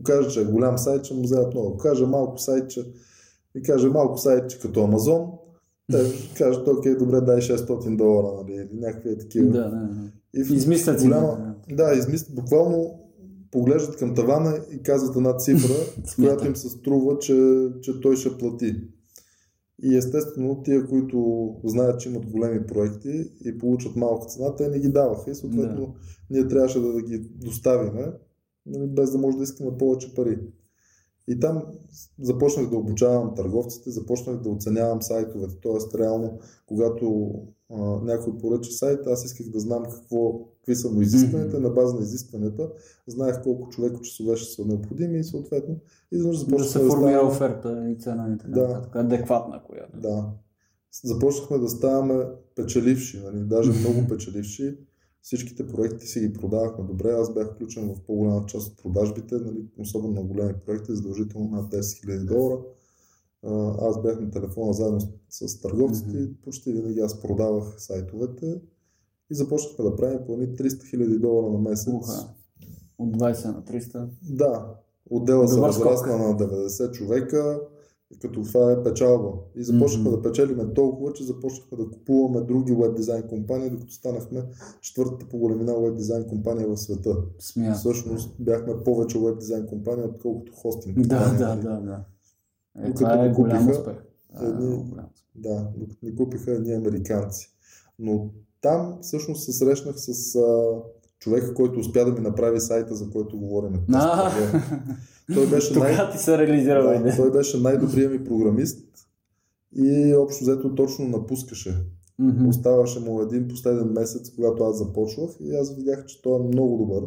каже, 0.04 0.30
че 0.30 0.42
е 0.42 0.46
голям 0.46 0.78
сайт, 0.78 1.04
ще 1.04 1.14
му 1.14 1.22
вземат 1.22 1.54
много. 1.54 1.68
Ако 1.68 1.78
каже 1.78 2.06
малко 2.06 2.38
сайт, 2.38 2.70
че 2.70 2.94
и 3.56 3.62
каже 3.62 3.90
малко 3.90 4.18
сайт, 4.18 4.60
като 4.62 4.84
Амазон, 4.84 5.26
те 5.92 5.98
кажат, 6.38 6.68
окей, 6.68 6.96
добре, 6.96 7.22
дай 7.22 7.42
600 7.42 7.96
долара, 7.96 8.44
нали, 8.44 8.56
или 8.56 8.80
някакви 8.80 9.18
такива. 9.18 9.52
Да, 9.52 9.64
да, 9.64 9.70
да. 9.70 10.12
И 10.34 10.44
в 10.44 10.52
Измислят 10.52 11.04
голяма, 11.04 11.56
да, 11.70 11.94
измислят, 11.94 12.36
буквално 12.36 13.00
поглеждат 13.52 13.96
към 13.96 14.16
тавана 14.16 14.60
и 14.72 14.84
казват 14.84 15.16
една 15.16 15.38
цифра, 15.38 15.74
с 16.06 16.16
която 16.16 16.48
им 16.48 16.56
се 16.56 16.70
струва, 16.70 17.20
че, 17.20 17.68
че 17.82 18.02
той 18.02 18.16
ще 18.16 18.38
плати. 18.38 18.76
И 19.84 19.98
естествено, 19.98 20.64
тия, 20.64 20.88
които 20.88 21.50
знаят, 21.64 22.00
че 22.00 22.10
имат 22.10 22.26
големи 22.26 22.68
проекти 22.68 23.32
и 23.46 23.58
получат 23.58 23.96
малка 23.96 24.26
цена, 24.26 24.56
те 24.56 24.70
не 24.70 24.80
ги 24.80 24.90
даваха 24.90 25.32
и 25.32 25.36
съответно 25.36 25.86
да. 25.86 25.94
ние 26.30 26.48
трябваше 26.48 26.80
да, 26.80 26.94
да 26.94 27.02
ги 27.02 27.18
доставиме, 27.20 28.12
нали, 28.66 28.88
без 28.88 29.12
да 29.12 29.18
може 29.18 29.38
да 29.38 29.44
искаме 29.44 29.78
повече 29.78 30.16
пари. 30.16 30.40
И 31.28 31.40
там 31.40 31.64
започнах 32.22 32.70
да 32.70 32.78
обучавам 32.78 33.36
търговците, 33.36 33.90
започнах 33.90 34.38
да 34.38 34.50
оценявам 34.50 35.02
сайтовете. 35.02 35.56
Тоест, 35.62 35.96
реално, 35.96 36.40
когато 36.66 37.34
а, 37.74 37.78
някой 37.82 38.38
поръча 38.38 38.72
сайт, 38.72 39.08
аз 39.08 39.26
исках 39.26 39.50
да 39.50 39.60
знам 39.60 39.84
какво, 39.84 40.40
какви 40.56 40.76
са 40.76 40.90
му 40.90 41.02
изискванията. 41.02 41.58
Mm-hmm. 41.58 41.64
На 41.64 41.70
база 41.70 41.96
на 41.96 42.02
изискванията 42.02 42.70
знаех 43.08 43.44
колко 43.44 43.70
човеко 43.70 44.02
часове 44.02 44.38
ще 44.38 44.54
са 44.54 44.66
необходими 44.66 45.20
и 45.20 45.24
съответно 45.24 45.76
изведнъж 46.12 46.38
започнах 46.38 46.68
да 46.68 46.70
се 46.70 46.80
формира 46.80 47.20
да 47.20 47.28
оферта 47.28 47.90
и 47.90 48.00
цена 48.00 48.34
и 48.36 48.38
така, 48.38 48.52
да. 48.52 48.82
така 48.82 49.00
адекватна 49.00 49.64
която. 49.64 50.00
Да. 50.00 50.30
Започнахме 51.04 51.58
да 51.58 51.70
ставаме 51.70 52.26
печеливши, 52.56 53.22
нали? 53.26 53.40
даже 53.40 53.72
много 53.72 54.08
печеливши 54.10 54.78
всичките 55.24 55.68
проекти 55.68 56.08
си 56.08 56.20
ги 56.20 56.34
продавахме 56.34 56.86
добре. 56.86 57.12
Аз 57.12 57.34
бях 57.34 57.54
включен 57.54 57.96
в 57.96 58.02
по-голяма 58.02 58.46
част 58.46 58.72
от 58.72 58.78
продажбите, 58.78 59.36
нали, 59.36 59.66
особено 59.78 60.14
на 60.14 60.24
големи 60.24 60.54
проекти, 60.66 60.96
задължително 60.96 61.50
над 61.50 61.72
10 61.72 61.80
000 61.80 62.26
долара. 62.26 62.62
Аз 63.82 64.02
бях 64.02 64.20
на 64.20 64.32
телефона 64.32 64.74
заедно 64.74 65.00
с, 65.30 65.48
с 65.48 65.62
търговците 65.62 66.10
mm-hmm. 66.10 66.32
и 66.32 66.42
почти 66.42 66.74
винаги 66.74 67.00
аз 67.00 67.20
продавах 67.20 67.76
сайтовете 67.78 68.62
и 69.32 69.36
започнахме 69.36 69.86
да 69.86 69.96
правим 69.96 70.20
по 70.26 70.34
едни 70.34 70.48
300 70.48 70.98
000 70.98 71.20
долара 71.20 71.52
на 71.52 71.60
месец. 71.60 71.94
Уха. 71.94 72.34
От 72.98 73.18
20 73.18 73.46
на 73.46 73.64
300? 73.64 74.08
Да. 74.22 74.76
Отдела 75.10 75.48
се 75.48 75.62
разрасна 75.62 76.18
на 76.18 76.38
90 76.38 76.92
човека 76.92 77.62
като 78.20 78.44
това 78.44 78.72
е 78.72 78.84
печалба. 78.84 79.30
И 79.56 79.64
започнахме 79.64 80.10
mm-hmm. 80.10 80.22
да 80.22 80.22
печелиме 80.22 80.74
толкова, 80.74 81.14
че 81.14 81.24
започнахме 81.24 81.78
да 81.78 81.90
купуваме 81.90 82.42
други 82.42 82.74
веб 82.74 82.96
дизайн 82.96 83.24
компании, 83.28 83.70
докато 83.70 83.94
станахме 83.94 84.44
четвъртата 84.82 85.26
по 85.30 85.38
големина 85.38 85.80
веб 85.80 85.96
дизайн 85.96 86.28
компания 86.28 86.68
в 86.68 86.78
света. 86.78 87.18
Смят. 87.40 87.78
Всъщност 87.78 88.36
бяхме 88.40 88.84
повече 88.84 89.20
веб 89.20 89.40
дизайн 89.40 89.66
компания, 89.66 90.06
отколкото 90.06 90.54
хостинг. 90.54 91.00
Да, 91.00 91.34
да, 91.38 91.56
да. 91.56 91.80
да. 91.80 92.06
Е, 92.84 92.94
това 92.94 93.26
е 93.26 93.30
голям 93.30 93.70
успех. 93.70 93.96
Едни, 94.42 94.94
да, 95.36 95.68
докато 95.78 96.06
ни 96.06 96.16
купиха 96.16 96.52
едни 96.52 96.74
американци. 96.74 97.50
Но 98.00 98.30
там 98.62 98.98
всъщност 99.02 99.44
се 99.44 99.54
срещнах 99.54 99.96
с 99.98 100.36
а, 100.36 100.64
човека, 101.20 101.54
който 101.54 101.80
успя 101.80 102.06
да 102.06 102.12
ми 102.12 102.20
направи 102.20 102.60
сайта, 102.60 102.96
за 102.96 103.10
който 103.10 103.40
говорим. 103.40 103.80
Той 105.34 105.50
беше 105.50 105.80
най... 105.80 106.12
ти 106.12 106.18
се 106.18 106.38
реализирал 106.38 107.04
да, 107.04 107.16
Той 107.16 107.32
беше 107.32 107.60
най-добрият 107.60 108.12
ми 108.12 108.24
програмист 108.24 108.88
и 109.76 110.16
общо 110.16 110.44
взето 110.44 110.76
точно 110.76 111.08
напускаше. 111.08 111.86
Mm-hmm. 112.22 112.48
Оставаше 112.48 113.00
му 113.00 113.22
един 113.22 113.48
последен 113.48 113.88
месец, 113.88 114.32
когато 114.36 114.64
аз 114.64 114.78
започвах 114.78 115.32
и 115.40 115.56
аз 115.56 115.76
видях, 115.76 116.06
че 116.06 116.22
той 116.22 116.40
е 116.40 116.48
много 116.48 116.78
добър. 116.78 117.04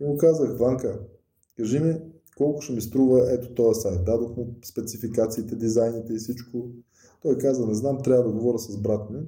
И 0.00 0.04
му 0.04 0.16
казах, 0.16 0.58
Ванка, 0.58 1.00
кажи 1.56 1.78
ми 1.78 1.96
колко 2.36 2.62
ще 2.62 2.72
ми 2.72 2.80
струва 2.80 3.32
ето 3.32 3.54
този 3.54 3.80
сайт. 3.80 4.04
Дадох 4.04 4.36
му 4.36 4.54
спецификациите, 4.64 5.56
дизайните 5.56 6.12
и 6.12 6.16
всичко. 6.16 6.68
Той 7.22 7.38
каза, 7.38 7.66
не 7.66 7.74
знам, 7.74 8.02
трябва 8.02 8.24
да 8.24 8.32
говоря 8.32 8.58
с 8.58 8.76
брат 8.76 9.10
ми. 9.10 9.18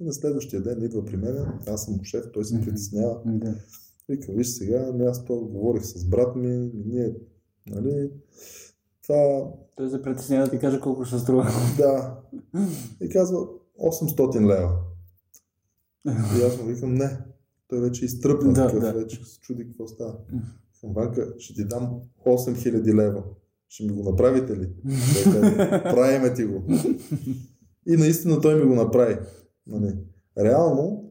И 0.00 0.04
на 0.04 0.12
следващия 0.12 0.62
ден 0.62 0.82
идва 0.82 1.04
при 1.04 1.16
мен, 1.16 1.46
аз 1.66 1.84
съм 1.84 2.04
шеф, 2.04 2.24
той 2.32 2.44
се 2.44 2.60
притеснява. 2.60 3.14
Mm-hmm. 3.14 3.54
Викам, 4.10 4.34
виж 4.34 4.48
сега, 4.48 4.86
ами 4.88 5.04
аз 5.04 5.24
то 5.24 5.40
говорих 5.40 5.84
с 5.84 6.04
брат 6.04 6.36
ми, 6.36 6.70
ние, 6.86 7.14
нали, 7.66 8.10
това... 9.02 9.48
Той 9.76 9.90
се 9.90 10.02
притеснява 10.02 10.44
да 10.44 10.50
ти 10.50 10.58
каже 10.58 10.80
колко 10.80 11.04
ще 11.04 11.18
струва. 11.18 11.46
Да. 11.78 12.20
И 13.00 13.08
казва 13.08 13.46
800 13.80 14.40
лева. 14.40 14.78
И 16.06 16.42
аз 16.42 16.58
му 16.58 16.64
викам, 16.64 16.94
не. 16.94 17.18
Той 17.68 17.80
вече 17.80 18.04
изтръпна 18.04 18.52
да, 18.52 18.66
такъв, 18.66 18.80
да. 18.80 18.92
вече 18.92 19.24
се 19.24 19.40
чуди 19.40 19.66
какво 19.66 19.86
става. 19.86 20.16
Ванка, 20.84 21.34
ще 21.38 21.54
ти 21.54 21.64
дам 21.64 22.00
8000 22.26 22.94
лева. 22.94 23.22
Ще 23.68 23.84
ми 23.84 23.92
го 23.92 24.10
направите 24.10 24.56
ли? 24.56 24.68
Правиме 25.82 26.34
ти 26.34 26.44
го. 26.44 26.62
И 27.86 27.96
наистина 27.96 28.40
той 28.40 28.54
ми 28.54 28.66
го 28.66 28.74
направи. 28.74 29.16
Нали. 29.66 29.98
Реално, 30.38 31.09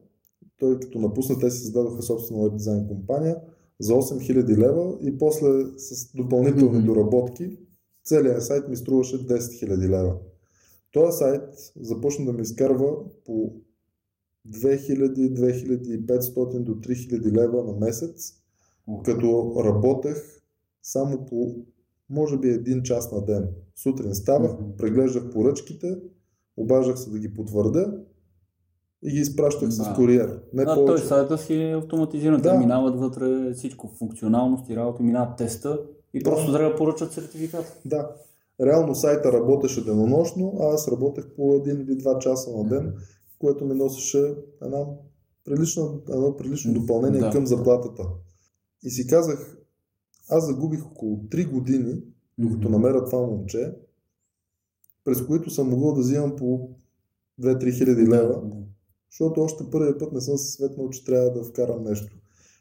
той 0.60 0.80
като 0.80 0.98
напусна, 0.98 1.38
те 1.38 1.50
си 1.50 1.58
създадоха 1.58 2.02
собствена 2.02 2.42
веб 2.42 2.56
дизайн 2.56 2.88
компания 2.88 3.36
за 3.80 3.94
8000 3.94 4.58
лева 4.58 4.98
и 5.02 5.18
после 5.18 5.48
с 5.76 6.12
допълнителни 6.14 6.78
mm-hmm. 6.78 6.84
доработки 6.84 7.58
целият 8.04 8.42
сайт 8.42 8.68
ми 8.68 8.76
струваше 8.76 9.26
10 9.26 9.38
000 9.38 9.88
лева. 9.88 10.16
Този 10.92 11.18
сайт 11.18 11.42
започна 11.80 12.24
да 12.24 12.32
ми 12.32 12.42
изкарва 12.42 12.96
по 13.24 13.54
2000-2500 14.48 16.58
до 16.58 16.74
3000 16.74 17.32
лева 17.32 17.64
на 17.64 17.72
месец, 17.72 18.32
mm-hmm. 18.88 19.02
като 19.02 19.54
работех 19.64 20.40
само 20.82 21.26
по 21.26 21.54
може 22.10 22.38
би 22.38 22.48
един 22.48 22.82
час 22.82 23.12
на 23.12 23.24
ден. 23.24 23.48
Сутрин 23.76 24.14
ставах, 24.14 24.50
mm-hmm. 24.50 24.76
преглеждах 24.76 25.30
поръчките, 25.30 25.98
обаждах 26.56 26.98
се 26.98 27.10
да 27.10 27.18
ги 27.18 27.34
потвърда 27.34 28.00
и 29.02 29.10
ги 29.10 29.18
изпращах 29.18 29.68
да. 29.68 29.74
с 29.74 29.94
куриер. 29.94 30.40
Не 30.52 30.64
да, 30.64 30.74
той 30.74 30.98
сайта 30.98 31.38
си 31.38 31.54
е 31.54 31.76
автоматизиран. 31.76 32.40
Да. 32.40 32.52
Те 32.52 32.58
минават 32.58 33.00
вътре 33.00 33.52
всичко, 33.54 33.88
функционалност 33.98 34.70
и 34.70 34.76
работа, 34.76 35.02
минават 35.02 35.36
теста 35.36 35.80
и 36.14 36.18
да. 36.18 36.30
просто 36.30 36.52
трябва 36.52 36.70
да 36.70 36.76
поръчат 36.76 37.12
сертификат. 37.12 37.80
Да. 37.84 38.10
Реално 38.60 38.94
сайта 38.94 39.32
работеше 39.32 39.84
денонощно, 39.84 40.56
а 40.60 40.74
аз 40.74 40.88
работех 40.88 41.24
по 41.36 41.54
един 41.54 41.80
или 41.80 41.96
два 41.96 42.18
часа 42.18 42.50
на 42.56 42.64
ден, 42.64 42.94
което 43.38 43.64
ми 43.64 43.74
носеше 43.74 44.34
една 44.62 44.86
прилично, 45.44 46.02
едно 46.08 46.36
прилично 46.36 46.74
допълнение 46.74 47.20
да. 47.20 47.30
към 47.30 47.46
заплатата. 47.46 48.02
И 48.82 48.90
си 48.90 49.06
казах, 49.06 49.56
аз 50.28 50.46
загубих 50.46 50.86
около 50.86 51.16
3 51.16 51.50
години, 51.50 52.02
докато 52.38 52.68
намеря 52.68 53.04
това 53.04 53.18
момче, 53.18 53.72
през 55.04 55.26
които 55.26 55.50
съм 55.50 55.70
могъл 55.70 55.92
да 55.92 56.00
взимам 56.00 56.36
по 56.36 56.68
2-3 57.40 57.78
хиляди 57.78 58.06
лева. 58.06 58.42
Да 59.10 59.24
защото 59.24 59.40
още 59.40 59.64
първият 59.70 59.98
път 59.98 60.12
не 60.12 60.20
съм 60.20 60.38
се 60.38 60.52
светнал, 60.52 60.90
че 60.90 61.04
трябва 61.04 61.30
да 61.30 61.44
вкарам 61.44 61.84
нещо. 61.84 62.16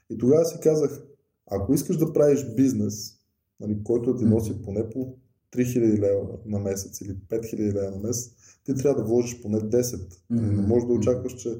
И 0.09 0.17
тогава 0.17 0.45
си 0.45 0.59
казах, 0.61 1.03
ако 1.51 1.73
искаш 1.73 1.97
да 1.97 2.13
правиш 2.13 2.45
бизнес, 2.55 3.13
нали, 3.59 3.83
който 3.83 4.15
ти 4.15 4.25
носи 4.25 4.61
поне 4.61 4.89
по 4.89 5.15
3000 5.55 5.99
лева 5.99 6.27
на 6.45 6.59
месец 6.59 7.01
или 7.01 7.15
5000 7.29 7.73
лева 7.73 7.91
на 7.91 7.97
месец, 7.97 8.31
ти 8.65 8.73
трябва 8.73 9.01
да 9.01 9.07
вложиш 9.07 9.41
поне 9.41 9.57
10. 9.57 9.81
Mm-hmm. 9.81 10.15
Не 10.29 10.67
можеш 10.67 10.87
да 10.87 10.93
очакваш, 10.93 11.33
че 11.33 11.57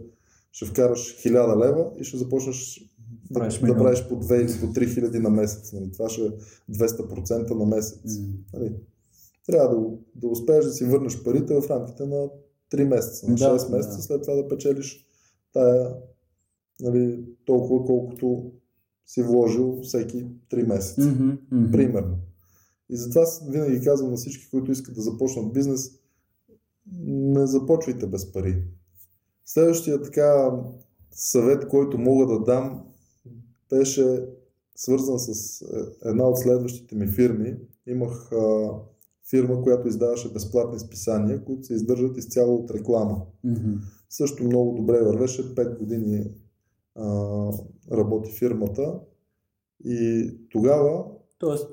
ще 0.52 0.66
вкараш 0.66 1.00
1000 1.00 1.66
лева 1.66 1.92
и 2.00 2.04
ще 2.04 2.18
започнеш 2.18 2.90
правиш 3.34 3.60
да, 3.60 3.68
да 3.68 3.78
правиш 3.78 4.08
по 4.10 4.16
2 4.16 4.42
или 4.42 4.60
по 4.60 4.74
3000 4.74 5.20
на 5.20 5.30
месец. 5.30 5.74
Нали. 5.74 5.92
Това 5.92 6.10
ще 6.10 6.22
е 6.22 6.30
200% 6.72 7.52
на 7.52 7.66
месец. 7.66 8.00
Нали. 8.54 8.76
Трябва 9.46 9.76
да, 9.76 9.98
да 10.16 10.28
успееш 10.28 10.66
да 10.66 10.72
си 10.72 10.86
върнеш 10.86 11.24
парите 11.24 11.62
в 11.62 11.70
рамките 11.70 12.06
на 12.06 12.30
3 12.72 12.84
месеца, 12.84 13.32
на 13.32 13.38
6 13.38 13.70
да, 13.70 13.78
месеца, 13.78 13.98
да. 13.98 14.04
след 14.04 14.22
това 14.22 14.36
да 14.36 14.48
печелиш 14.48 15.06
тая, 15.54 15.96
нали, 16.80 17.26
толкова 17.46 17.86
колкото 17.86 18.52
си 19.06 19.24
вложил 19.24 19.80
всеки 19.84 20.28
3 20.52 20.68
месеца. 20.68 21.02
Mm-hmm, 21.02 21.38
mm-hmm. 21.54 21.72
Примерно. 21.72 22.18
И 22.90 22.98
затова 22.98 23.26
винаги 23.50 23.82
казвам 23.82 24.12
на 24.12 24.18
всички, 24.18 24.50
които 24.50 24.72
искат 24.72 24.96
да 24.96 25.02
започнат 25.02 25.54
бизнес, 25.54 25.92
не 27.02 27.48
започвайте 27.48 28.08
без 28.08 28.34
пари. 28.34 28.64
Следващия 29.46 30.02
така 30.02 30.52
съвет, 31.12 31.68
който 31.68 31.98
мога 31.98 32.26
да 32.26 32.44
дам, 32.44 32.84
беше 33.70 34.26
свързан 34.76 35.20
с 35.20 35.62
е, 35.62 35.66
една 36.10 36.24
от 36.24 36.38
следващите 36.38 36.96
ми 36.96 37.08
фирми. 37.08 37.56
Имах 37.88 38.32
а, 38.32 38.72
фирма, 39.30 39.62
която 39.62 39.88
издаваше 39.88 40.34
безплатни 40.34 40.80
списания, 40.80 41.44
които 41.44 41.64
се 41.64 41.74
издържат 41.74 42.18
изцяло 42.18 42.56
от 42.56 42.72
реклама. 42.72 43.22
Mm-hmm. 43.46 43.78
Също 44.10 44.44
много 44.44 44.76
добре 44.76 45.02
вървеше, 45.02 45.56
5 45.56 45.78
години 45.78 46.32
а, 46.96 47.06
работи 47.92 48.32
фирмата 48.32 49.00
и 49.86 50.30
тогава... 50.50 51.06
Тоест, 51.40 51.70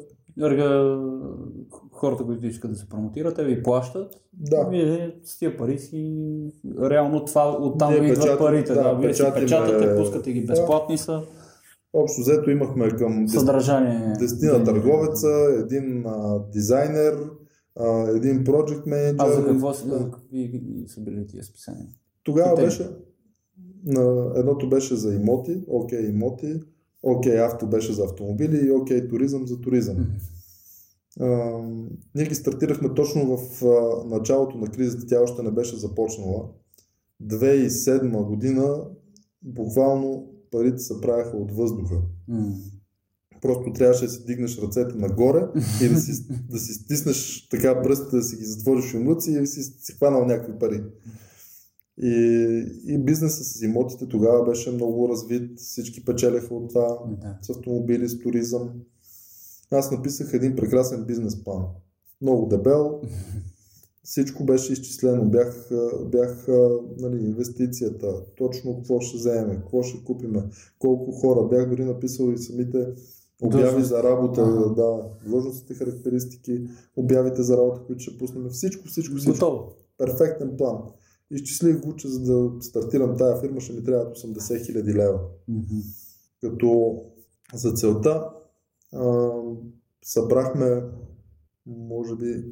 хората, 1.93 2.25
които 2.25 2.47
искат 2.47 2.71
да 2.71 2.77
се 2.77 2.89
промотират, 2.89 3.37
те 3.37 3.45
ви 3.45 3.63
плащат. 3.63 4.15
Да. 4.33 4.69
Вие 4.71 5.17
с 5.25 5.39
тия 5.39 5.57
пари 5.57 5.79
си, 5.79 6.27
реално 6.81 7.25
това, 7.25 7.59
оттам 7.61 7.95
ви 7.95 8.09
идват 8.09 8.39
парите. 8.39 8.75
Да, 8.75 8.83
да, 8.83 8.95
вие 8.95 9.15
си 9.15 9.23
печатате, 9.35 9.97
пускате 9.97 10.33
ги 10.33 10.45
безплатни 10.45 10.95
да. 10.97 11.03
са. 11.03 11.23
Общо 11.93 12.21
взето 12.21 12.51
имахме 12.51 12.89
към 12.89 13.29
Съдържание. 13.29 14.13
десетина 14.19 14.65
търговеца, 14.65 15.29
един 15.61 16.07
а, 16.07 16.41
дизайнер, 16.53 17.15
а, 17.77 18.11
един 18.11 18.45
project 18.45 18.87
manager. 18.87 19.17
А 19.19 19.33
за 19.33 19.47
какво 19.47 19.75
са, 19.75 20.11
какви 20.13 20.85
са 20.87 21.01
били 21.01 21.27
тия 21.27 21.45
списания? 21.45 21.87
Тогава 22.23 22.57
беше, 22.57 22.91
на, 23.85 24.33
едното 24.37 24.69
беше 24.69 24.97
за 24.97 25.15
имоти, 25.15 25.65
окей 25.69 25.99
okay, 25.99 26.11
имоти, 26.11 26.61
окей 27.03 27.33
okay, 27.33 27.47
авто 27.47 27.67
беше 27.67 27.93
за 27.93 28.05
автомобили 28.05 28.67
и 28.67 28.71
окей 28.71 29.01
okay, 29.01 29.11
туризъм 29.11 29.47
за 29.47 29.61
туризъм. 29.61 29.97
Mm-hmm. 29.97 30.33
А, 31.21 31.61
ние 32.15 32.27
ги 32.27 32.35
стартирахме 32.35 32.95
точно 32.95 33.37
в 33.37 33.65
а, 33.65 34.05
началото 34.09 34.59
на 34.59 34.67
кризата, 34.67 35.07
тя 35.07 35.23
още 35.23 35.43
не 35.43 35.51
беше 35.51 35.77
започнала. 35.77 36.49
2007 37.23 38.25
година 38.25 38.85
буквално 39.43 40.29
парите 40.51 40.79
се 40.79 41.01
правяха 41.01 41.37
от 41.37 41.53
въздуха. 41.53 41.95
М. 42.29 42.55
Просто 43.47 43.73
трябваше 43.73 44.05
да 44.05 44.11
си 44.11 44.25
дигнеш 44.25 44.59
ръцете 44.59 44.95
нагоре 44.95 45.47
и 45.83 45.89
да 45.89 46.01
си, 46.01 46.13
да 46.51 46.59
си 46.59 46.75
стиснеш 46.75 47.49
така 47.49 47.83
пръстите, 47.83 48.17
да 48.17 48.23
си 48.23 48.37
ги 48.37 48.45
затвориш 48.45 48.91
в 48.91 48.95
юмруци 48.95 49.31
и 49.43 49.47
си, 49.47 49.63
си 49.63 49.93
хванал 49.93 50.25
някакви 50.25 50.59
пари. 50.59 50.85
И, 52.03 52.13
и 52.87 52.99
бизнесът 52.99 53.47
с 53.47 53.63
имотите 53.63 54.09
тогава 54.09 54.45
беше 54.45 54.71
много 54.71 55.09
развит, 55.09 55.59
всички 55.61 56.05
печелеха 56.05 56.55
от 56.55 56.69
това, 56.69 56.99
Да. 57.21 57.39
с 57.43 57.51
автомобили, 57.51 58.09
с 58.09 58.19
туризъм. 58.19 58.71
Аз 59.71 59.91
написах 59.91 60.35
един 60.35 60.57
прекрасен 60.57 61.05
бизнес 61.05 61.45
план. 61.45 61.65
Много 62.23 62.47
дебел, 62.47 63.01
всичко 64.03 64.45
беше 64.45 64.73
изчислено. 64.73 65.25
Бях, 65.25 65.71
бях 66.07 66.47
нали, 66.99 67.25
инвестицията, 67.25 68.25
точно 68.37 68.77
какво 68.77 69.01
ще 69.01 69.17
вземем, 69.17 69.57
какво 69.57 69.83
ще 69.83 70.05
купиме, 70.05 70.43
колко 70.79 71.13
хора. 71.13 71.49
Бях 71.49 71.69
дори 71.69 71.85
написал 71.85 72.33
и 72.33 72.39
самите 72.39 72.87
обяви 73.43 73.83
за 73.83 74.03
работа, 74.03 74.41
Ага. 74.41 74.75
да, 74.75 75.03
длъжностните 75.27 75.75
характеристики, 75.75 76.69
обявите 76.97 77.43
за 77.43 77.57
работа, 77.57 77.81
които 77.87 78.03
ще 78.03 78.19
пуснем. 78.19 78.49
Всичко, 78.51 78.89
всичко, 78.89 79.17
всичко. 79.17 79.33
Готово. 79.33 79.73
Перфектен 79.99 80.57
план. 80.59 80.79
Изчислих 81.31 81.81
го, 81.81 81.97
че 81.97 82.09
за 82.09 82.21
да 82.21 82.63
стартирам 82.63 83.17
тая 83.17 83.41
фирма 83.41 83.61
ще 83.61 83.73
ми 83.73 83.85
трябват 83.85 84.17
80 84.19 84.67
хиляди 84.67 84.95
лева. 84.95 85.21
Мгм. 85.49 85.79
Като 86.41 87.01
за 87.55 87.73
целта 87.73 88.31
а, 88.93 89.31
събрахме, 90.05 90.83
може 91.67 92.17
би, 92.17 92.45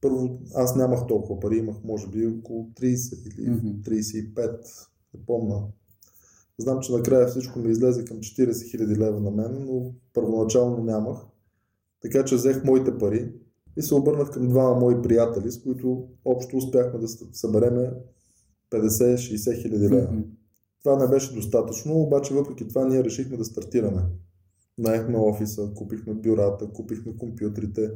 първо 0.00 0.38
аз 0.54 0.76
нямах 0.76 1.06
толкова 1.06 1.40
пари, 1.40 1.56
имах 1.56 1.76
може 1.84 2.08
би 2.08 2.26
около 2.26 2.70
30 2.80 3.38
или 3.38 3.50
Мгм. 3.50 3.68
35, 3.82 4.88
не 5.14 5.26
помня. 5.26 5.62
Знам, 6.62 6.80
че 6.80 6.92
накрая 6.92 7.26
всичко 7.26 7.58
ми 7.58 7.70
излезе 7.70 8.04
към 8.04 8.16
40 8.16 8.70
хиляди 8.70 8.96
лева 8.96 9.20
на 9.20 9.30
мен, 9.30 9.64
но 9.66 9.92
първоначално 10.14 10.84
нямах. 10.84 11.18
Така 12.02 12.24
че 12.24 12.34
взех 12.34 12.64
моите 12.64 12.98
пари 12.98 13.32
и 13.76 13.82
се 13.82 13.94
обърнах 13.94 14.30
към 14.30 14.48
двама 14.48 14.80
мои 14.80 15.02
приятели, 15.02 15.52
с 15.52 15.62
които 15.62 16.08
общо 16.24 16.56
успяхме 16.56 16.98
да 16.98 17.08
събереме 17.32 17.90
50-60 18.70 19.62
хиляди 19.62 19.88
лева. 19.88 20.12
Мгм. 20.12 20.22
Това 20.82 20.96
не 20.96 21.08
беше 21.08 21.34
достатъчно, 21.34 21.94
обаче 21.94 22.34
въпреки 22.34 22.68
това 22.68 22.84
ние 22.84 23.04
решихме 23.04 23.36
да 23.36 23.44
стартираме. 23.44 24.02
Наехме 24.78 25.18
офиса, 25.18 25.70
купихме 25.76 26.14
бюрата, 26.14 26.68
купихме 26.72 27.16
компютрите, 27.16 27.90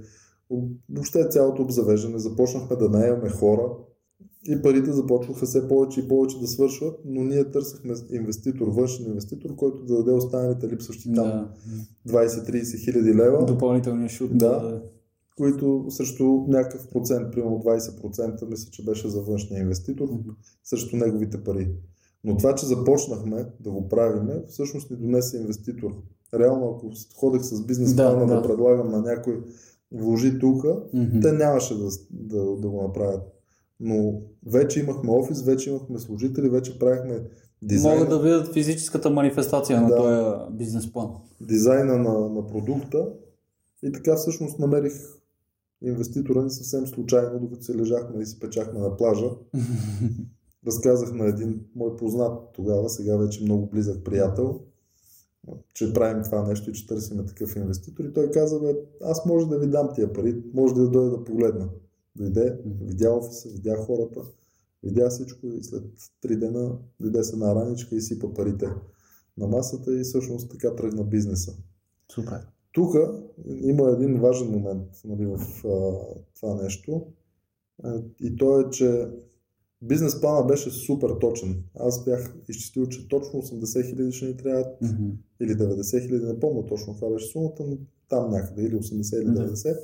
об- 0.51 0.73
въобще 0.89 1.29
цялото 1.29 1.63
обзавеждане, 1.63 2.19
започнахме 2.19 2.77
да 2.77 2.89
наемаме 2.89 3.29
хора 3.29 3.71
и 4.49 4.63
парите 4.63 4.93
започнаха 4.93 5.47
все 5.47 5.69
повече 5.69 6.01
и 6.01 6.09
повече 6.09 6.41
да 6.41 6.47
свършват, 6.47 7.01
но 7.05 7.25
ние 7.25 7.51
търсихме 7.51 7.95
инвеститор, 8.11 8.69
външен 8.69 9.07
инвеститор, 9.07 9.57
който 9.57 9.85
да 9.85 9.97
даде 9.97 10.13
останалите 10.13 10.69
липсващи 10.69 11.15
там 11.15 11.49
Да. 12.07 12.13
20-30 12.13 12.85
хиляди 12.85 13.15
лева, 13.15 13.45
Допълнителния 13.47 14.09
шут. 14.09 14.39
Да. 14.39 14.83
които 15.37 15.87
срещу 15.89 16.25
някакъв 16.49 16.89
процент, 16.89 17.33
примерно 17.33 17.63
20%, 17.67 18.49
мисля, 18.51 18.71
че 18.71 18.85
беше 18.85 19.09
за 19.09 19.21
външния 19.21 19.61
инвеститор, 19.61 20.09
срещу 20.65 20.97
неговите 20.97 21.45
пари. 21.45 21.71
Но 22.25 22.37
това, 22.37 22.55
че 22.55 22.67
започнахме 22.67 23.47
да 23.61 23.71
го 23.71 23.89
правиме, 23.89 24.43
всъщност 24.49 24.91
ни 24.91 24.97
донесе 24.97 25.37
инвеститор. 25.37 25.91
Реално, 26.35 26.75
ако 26.77 26.91
ходех 27.17 27.43
с 27.43 27.67
бизнес 27.67 27.95
Да, 27.95 28.11
плана 28.11 28.27
да, 28.27 28.35
да. 28.35 28.49
предлагам 28.49 28.89
на 28.91 29.01
някой 29.03 29.41
вложи 29.93 30.39
тук, 30.39 30.65
те 31.23 31.33
нямаше 31.33 31.75
да, 31.75 31.89
да, 32.11 32.57
да 32.57 32.69
го 32.69 32.83
направят. 32.83 33.23
Но 33.81 34.21
вече 34.47 34.81
имахме 34.81 35.11
офис, 35.11 35.43
вече 35.43 35.71
имахме 35.71 35.99
служители, 35.99 36.49
вече 36.49 36.79
правихме 36.79 37.23
дизайна, 37.63 37.97
Могат 37.97 38.11
да 38.11 38.23
видят 38.23 38.53
физическата 38.53 39.11
манифестация 39.11 39.81
на 39.81 39.89
Да. 39.89 39.97
този 39.97 40.57
бизнес 40.57 40.93
план. 40.93 41.09
дизайна 41.41 41.97
на, 41.99 42.29
на 42.29 42.47
продукта. 42.47 43.09
И 43.83 43.93
така 43.93 44.17
всъщност 44.17 44.59
намерих 44.59 44.93
инвеститора 45.83 46.43
ни 46.43 46.51
съвсем 46.51 46.87
случайно, 46.87 47.41
докато 47.41 47.63
се 47.63 47.77
лежахме 47.77 48.23
и 48.23 48.27
се 48.27 48.41
печахме 48.41 48.81
на 48.81 48.97
плажа. 48.97 49.31
разказах 50.67 51.13
на 51.13 51.27
един 51.27 51.61
мой 51.77 51.97
познат 51.97 52.39
тогава, 52.55 52.89
сега 52.89 53.17
вече 53.17 53.43
много 53.45 53.67
близък 53.67 54.05
приятел, 54.05 54.61
че 55.75 55.93
правим 55.93 56.23
това 56.23 56.43
нещо 56.49 56.71
и 56.71 56.73
че 56.73 56.87
търсиме 56.87 57.27
такъв 57.27 57.57
инвеститор. 57.57 58.05
И 58.05 58.13
той 58.13 58.31
каза, 58.31 58.61
бе, 58.61 58.75
аз 59.03 59.27
може 59.27 59.49
да 59.49 59.59
ви 59.59 59.67
дам 59.67 59.89
тия 59.95 60.13
пари, 60.13 60.43
може 60.55 60.75
да 60.75 60.89
дойда 60.91 61.11
да 61.11 61.25
погледна. 61.25 61.69
Дойде, 62.17 62.59
видя 62.81 63.11
офиса, 63.11 63.49
видя 63.49 63.77
хората, 63.77 64.21
видя 64.83 65.11
всичко 65.11 65.47
и 65.47 65.63
след 65.63 65.85
три 66.21 66.37
дена 66.37 66.79
дойде 67.01 67.25
с 67.25 67.33
една 67.33 67.55
раничка 67.55 67.97
и 67.97 68.01
сипа 68.01 68.35
парите 68.35 68.69
на 69.39 69.47
масата 69.47 70.01
и 70.01 70.03
всъщност 70.03 70.51
така 70.51 70.77
тръгна 70.77 71.05
бизнеса. 71.05 71.53
Супер. 72.15 72.47
Тук 72.73 72.95
има 73.47 73.91
един 73.91 74.21
важен 74.21 74.51
момент 74.51 74.89
нали, 75.05 75.27
в 75.27 75.65
а, 75.65 75.99
това 76.35 76.63
нещо. 76.63 77.07
А, 77.83 78.03
и 78.21 78.37
то 78.37 78.61
е, 78.61 78.71
че 78.71 79.09
бизнес 79.83 80.21
плана 80.21 80.47
беше 80.47 80.71
супер 80.71 81.11
точен. 81.21 81.63
Аз 81.75 82.05
бях 82.05 82.35
изчислил, 82.49 82.87
че 82.87 83.09
точно 83.09 83.43
80 83.43 83.91
хиляди 83.91 84.13
ще 84.13 84.27
ни 84.27 84.37
трябват 84.37 84.83
Мгм. 84.83 85.09
или 85.41 85.51
90 85.51 86.07
хиляди, 86.07 86.25
не 86.27 86.41
помня 86.41 86.67
точно 86.67 86.93
каква 86.93 87.11
беше 87.11 87.27
сумата, 87.27 87.55
но 87.61 87.77
там 88.09 88.31
някъде, 88.31 88.63
или 88.63 88.75
80 88.75 89.23
или 89.23 89.31
Да. 89.31 89.49
90. 89.49 89.79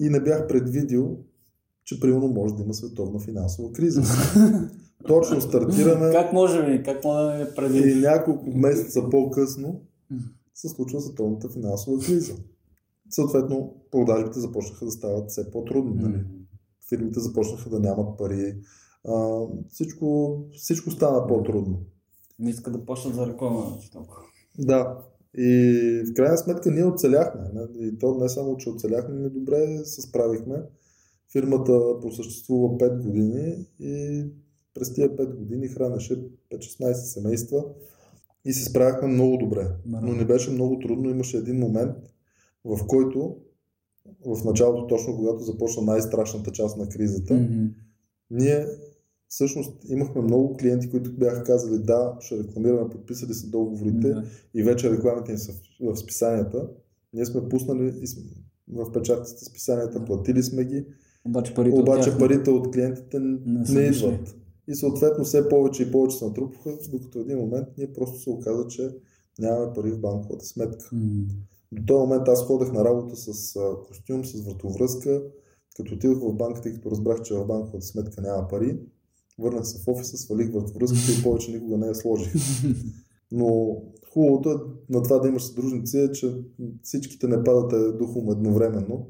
И 0.00 0.10
не 0.10 0.20
бях 0.20 0.48
предвидил, 0.48 1.18
че 1.84 2.00
примерно 2.00 2.28
може 2.28 2.54
да 2.54 2.62
има 2.62 2.74
световна 2.74 3.20
финансова 3.20 3.72
криза. 3.72 4.02
Точно 5.06 5.40
стартираме 5.40 6.12
Как 6.12 6.32
можем? 6.32 6.82
Как 6.84 7.04
може 7.04 7.36
да 7.36 7.42
е 7.42 7.54
преди? 7.54 7.90
и 7.90 7.94
няколко 7.94 8.50
месеца 8.50 9.10
по-късно 9.10 9.80
се 10.54 10.68
случва 10.68 11.00
световната 11.00 11.48
финансова 11.48 11.98
криза. 12.00 12.34
Съответно, 13.10 13.74
продажбите 13.90 14.40
започнаха 14.40 14.84
да 14.84 14.90
стават 14.90 15.30
все 15.30 15.50
по-трудни. 15.50 16.02
Нали? 16.02 16.24
Фирмите 16.88 17.20
започнаха 17.20 17.70
да 17.70 17.80
нямат 17.80 18.18
пари. 18.18 18.54
А, 19.08 19.40
всичко, 19.68 20.38
всичко 20.56 20.90
стана 20.90 21.26
по-трудно. 21.26 21.78
Не 22.38 22.50
иска 22.50 22.70
да 22.70 22.84
почнат 22.84 23.14
за 23.14 23.26
реклама. 23.26 23.66
значи. 23.68 23.90
Да. 24.58 24.98
И 25.38 26.02
в 26.06 26.14
крайна 26.14 26.38
сметка 26.38 26.70
ние 26.70 26.84
оцеляхме. 26.84 27.40
не? 27.54 27.86
И 27.86 27.98
то 27.98 28.14
не 28.14 28.28
само, 28.28 28.56
че 28.56 28.70
оцеляхме, 28.70 29.14
но 29.14 29.30
добре 29.30 29.84
се 29.84 30.02
справихме. 30.02 30.56
Фирмата 31.32 32.00
просъществува 32.00 32.68
5 32.68 33.02
години 33.02 33.66
и 33.80 34.24
през 34.74 34.92
тия 34.92 35.16
5 35.16 35.34
години 35.34 35.68
хранеше 35.68 36.22
5-16 36.52 36.92
семейства 36.92 37.64
и 38.44 38.52
се 38.52 38.64
справяхме 38.64 39.08
много 39.08 39.36
добре. 39.36 39.68
Но 39.86 40.12
не 40.12 40.24
беше 40.24 40.50
много 40.50 40.78
трудно. 40.78 41.10
Имаше 41.10 41.36
един 41.36 41.58
момент, 41.58 41.96
в 42.64 42.86
който 42.86 43.36
в 44.26 44.44
началото, 44.44 44.86
точно 44.86 45.16
когато 45.16 45.44
започна 45.44 45.82
най-страшната 45.82 46.52
част 46.52 46.76
на 46.76 46.88
кризата, 46.88 47.34
Мгм. 47.34 47.66
ние 48.30 48.66
всъщност 49.34 49.84
имахме 49.88 50.22
много 50.22 50.56
клиенти, 50.56 50.90
които 50.90 51.12
бяха 51.12 51.44
казали 51.44 51.78
да, 51.78 52.16
ще 52.20 52.38
рекламираме, 52.38 52.88
подписали 52.90 53.34
са 53.34 53.46
договорите 53.46 54.08
Да. 54.08 54.24
и 54.54 54.62
вече 54.62 54.90
рекламите 54.90 55.32
им 55.32 55.38
са 55.38 55.52
в, 55.52 55.56
в 55.92 55.96
списанията. 55.96 56.68
Ние 57.12 57.26
сме 57.26 57.48
пуснали 57.48 57.98
и 58.02 58.06
сме- 58.06 58.22
в 58.68 58.92
печатите 58.92 59.44
списанията, 59.44 60.04
платили 60.04 60.42
сме 60.42 60.64
ги, 60.64 60.86
Обаче 61.24 61.54
парите 61.54 61.76
от 61.76 61.82
обаче 61.82 62.10
тях- 62.10 62.18
парите 62.18 62.50
от 62.50 62.72
клиентите 62.72 63.18
Не 63.18 63.64
не, 63.68 63.80
идват. 63.80 64.34
И 64.68 64.74
съответно 64.74 65.24
все 65.24 65.48
повече 65.48 65.82
и 65.82 65.90
повече 65.90 66.16
се 66.16 66.24
натрупаха, 66.24 66.78
докато 66.90 67.18
в 67.18 67.22
един 67.22 67.38
момент 67.38 67.68
ние 67.78 67.92
просто 67.92 68.18
се 68.18 68.30
оказа, 68.30 68.66
че 68.66 68.90
нямаме 69.38 69.72
пари 69.74 69.90
в 69.92 70.00
банковата 70.00 70.44
сметка. 70.44 70.88
М. 70.92 71.24
До 71.72 71.82
този 71.86 71.98
момент 72.00 72.28
аз 72.28 72.44
ходех 72.46 72.72
на 72.72 72.84
работа 72.84 73.16
с 73.16 73.58
костюм, 73.88 74.24
с 74.24 74.44
вратовръзка. 74.44 75.22
Като 75.76 75.94
отидох 75.94 76.18
в 76.18 76.34
банката 76.34 76.68
и 76.68 76.74
като 76.74 76.90
разбрах, 76.90 77.22
че 77.22 77.34
в 77.34 77.46
банковата 77.46 77.86
сметка 77.86 78.20
няма 78.22 78.48
пари, 78.48 78.78
върнах 79.38 79.66
се 79.66 79.82
в 79.82 79.88
офиса, 79.88 80.16
свалих 80.16 80.52
вратовръзката 80.52 81.20
и 81.20 81.22
повече 81.22 81.52
никога 81.52 81.76
не 81.76 81.86
я 81.86 81.94
сложих. 81.94 82.32
Но 83.32 83.76
хубавото 84.12 84.50
е 84.50 84.54
на 84.92 85.02
това 85.02 85.18
да 85.18 85.28
имаш 85.28 85.42
съдружници 85.42 85.98
е, 85.98 86.12
че 86.12 86.36
всичките 86.82 87.28
не 87.28 87.44
падате 87.44 87.92
духом 87.92 88.30
едновременно. 88.30 89.06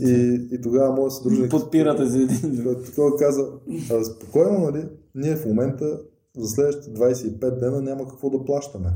И, 0.00 0.40
и 0.52 0.60
тогава 0.62 0.96
моят 0.96 1.12
съдружник... 1.12 1.50
Подпирате 1.50 2.10
се 2.10 2.22
един. 2.22 2.66
Той 2.96 3.16
каза, 3.18 3.48
а, 3.90 4.04
спокойно, 4.04 4.58
нали, 4.58 4.88
ние 5.14 5.36
в 5.36 5.46
момента 5.46 6.00
за 6.36 6.48
следващите 6.48 6.98
25 6.98 7.58
дена 7.58 7.82
няма 7.82 8.08
какво 8.08 8.30
да 8.30 8.44
плащаме. 8.44 8.88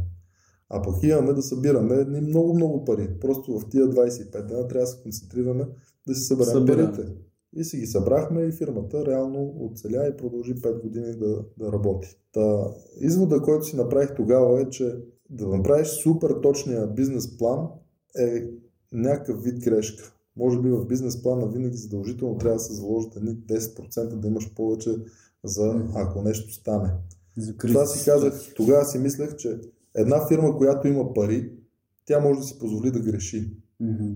А 0.69 0.83
пък 0.83 1.03
имаме 1.03 1.33
да 1.33 1.43
събираме 1.43 1.95
едни 1.95 2.21
много-много 2.21 2.85
пари. 2.85 3.09
Просто 3.21 3.59
в 3.59 3.69
тия 3.69 3.85
25 3.85 4.47
дена 4.47 4.69
трябва 4.69 4.85
да 4.85 4.87
се 4.87 5.03
концентрираме 5.03 5.65
да 6.09 6.15
си 6.15 6.25
съберем 6.25 6.53
Събираме. 6.53 6.93
парите. 6.93 7.13
И 7.57 7.65
си 7.65 7.77
ги 7.77 7.87
събрахме 7.87 8.43
и 8.43 8.53
фирмата 8.53 9.07
реално 9.07 9.55
оцеля 9.61 10.09
и 10.09 10.17
продължи 10.17 10.55
5 10.55 10.83
години 10.83 11.13
да, 11.13 11.45
да 11.59 11.73
работи. 11.73 12.19
Та, 12.33 12.75
извода, 13.01 13.43
който 13.43 13.65
си 13.65 13.77
направих 13.77 14.15
тогава 14.15 14.61
е, 14.61 14.71
че 14.71 14.99
да 15.31 15.49
направиш 15.49 15.89
супер 15.89 16.31
точния 16.43 16.87
бизнес 16.87 17.39
план 17.39 17.69
е 18.19 18.45
някакъв 18.93 19.43
вид 19.43 19.65
грешка. 19.65 20.13
Може 20.37 20.61
би 20.61 20.71
в 20.71 20.87
бизнес 20.87 21.23
плана 21.23 21.49
винаги 21.49 21.77
задължително 21.77 22.39
трябва 22.39 22.57
да 22.57 22.63
се 22.63 22.75
заложат 22.75 23.17
едни 23.17 23.31
10% 23.31 24.15
да 24.15 24.29
имаш 24.29 24.55
повече 24.55 24.91
за 25.45 25.89
ако 25.95 26.23
нещо 26.23 26.55
стане. 26.55 26.91
За 27.37 27.57
Това 27.57 27.87
си 27.87 28.05
казах, 28.05 28.53
тогава 28.57 28.85
си 28.85 28.99
мислех, 28.99 29.37
че 29.37 29.61
една 29.95 30.29
фирма, 30.29 30.57
която 30.57 30.89
има 30.89 31.15
пари, 31.15 31.53
тя 32.05 32.21
може 32.21 32.41
да 32.41 32.47
си 32.47 32.59
позволи 32.59 32.91
да 32.91 33.01
греши. 33.01 33.51
Мгм. 33.81 34.13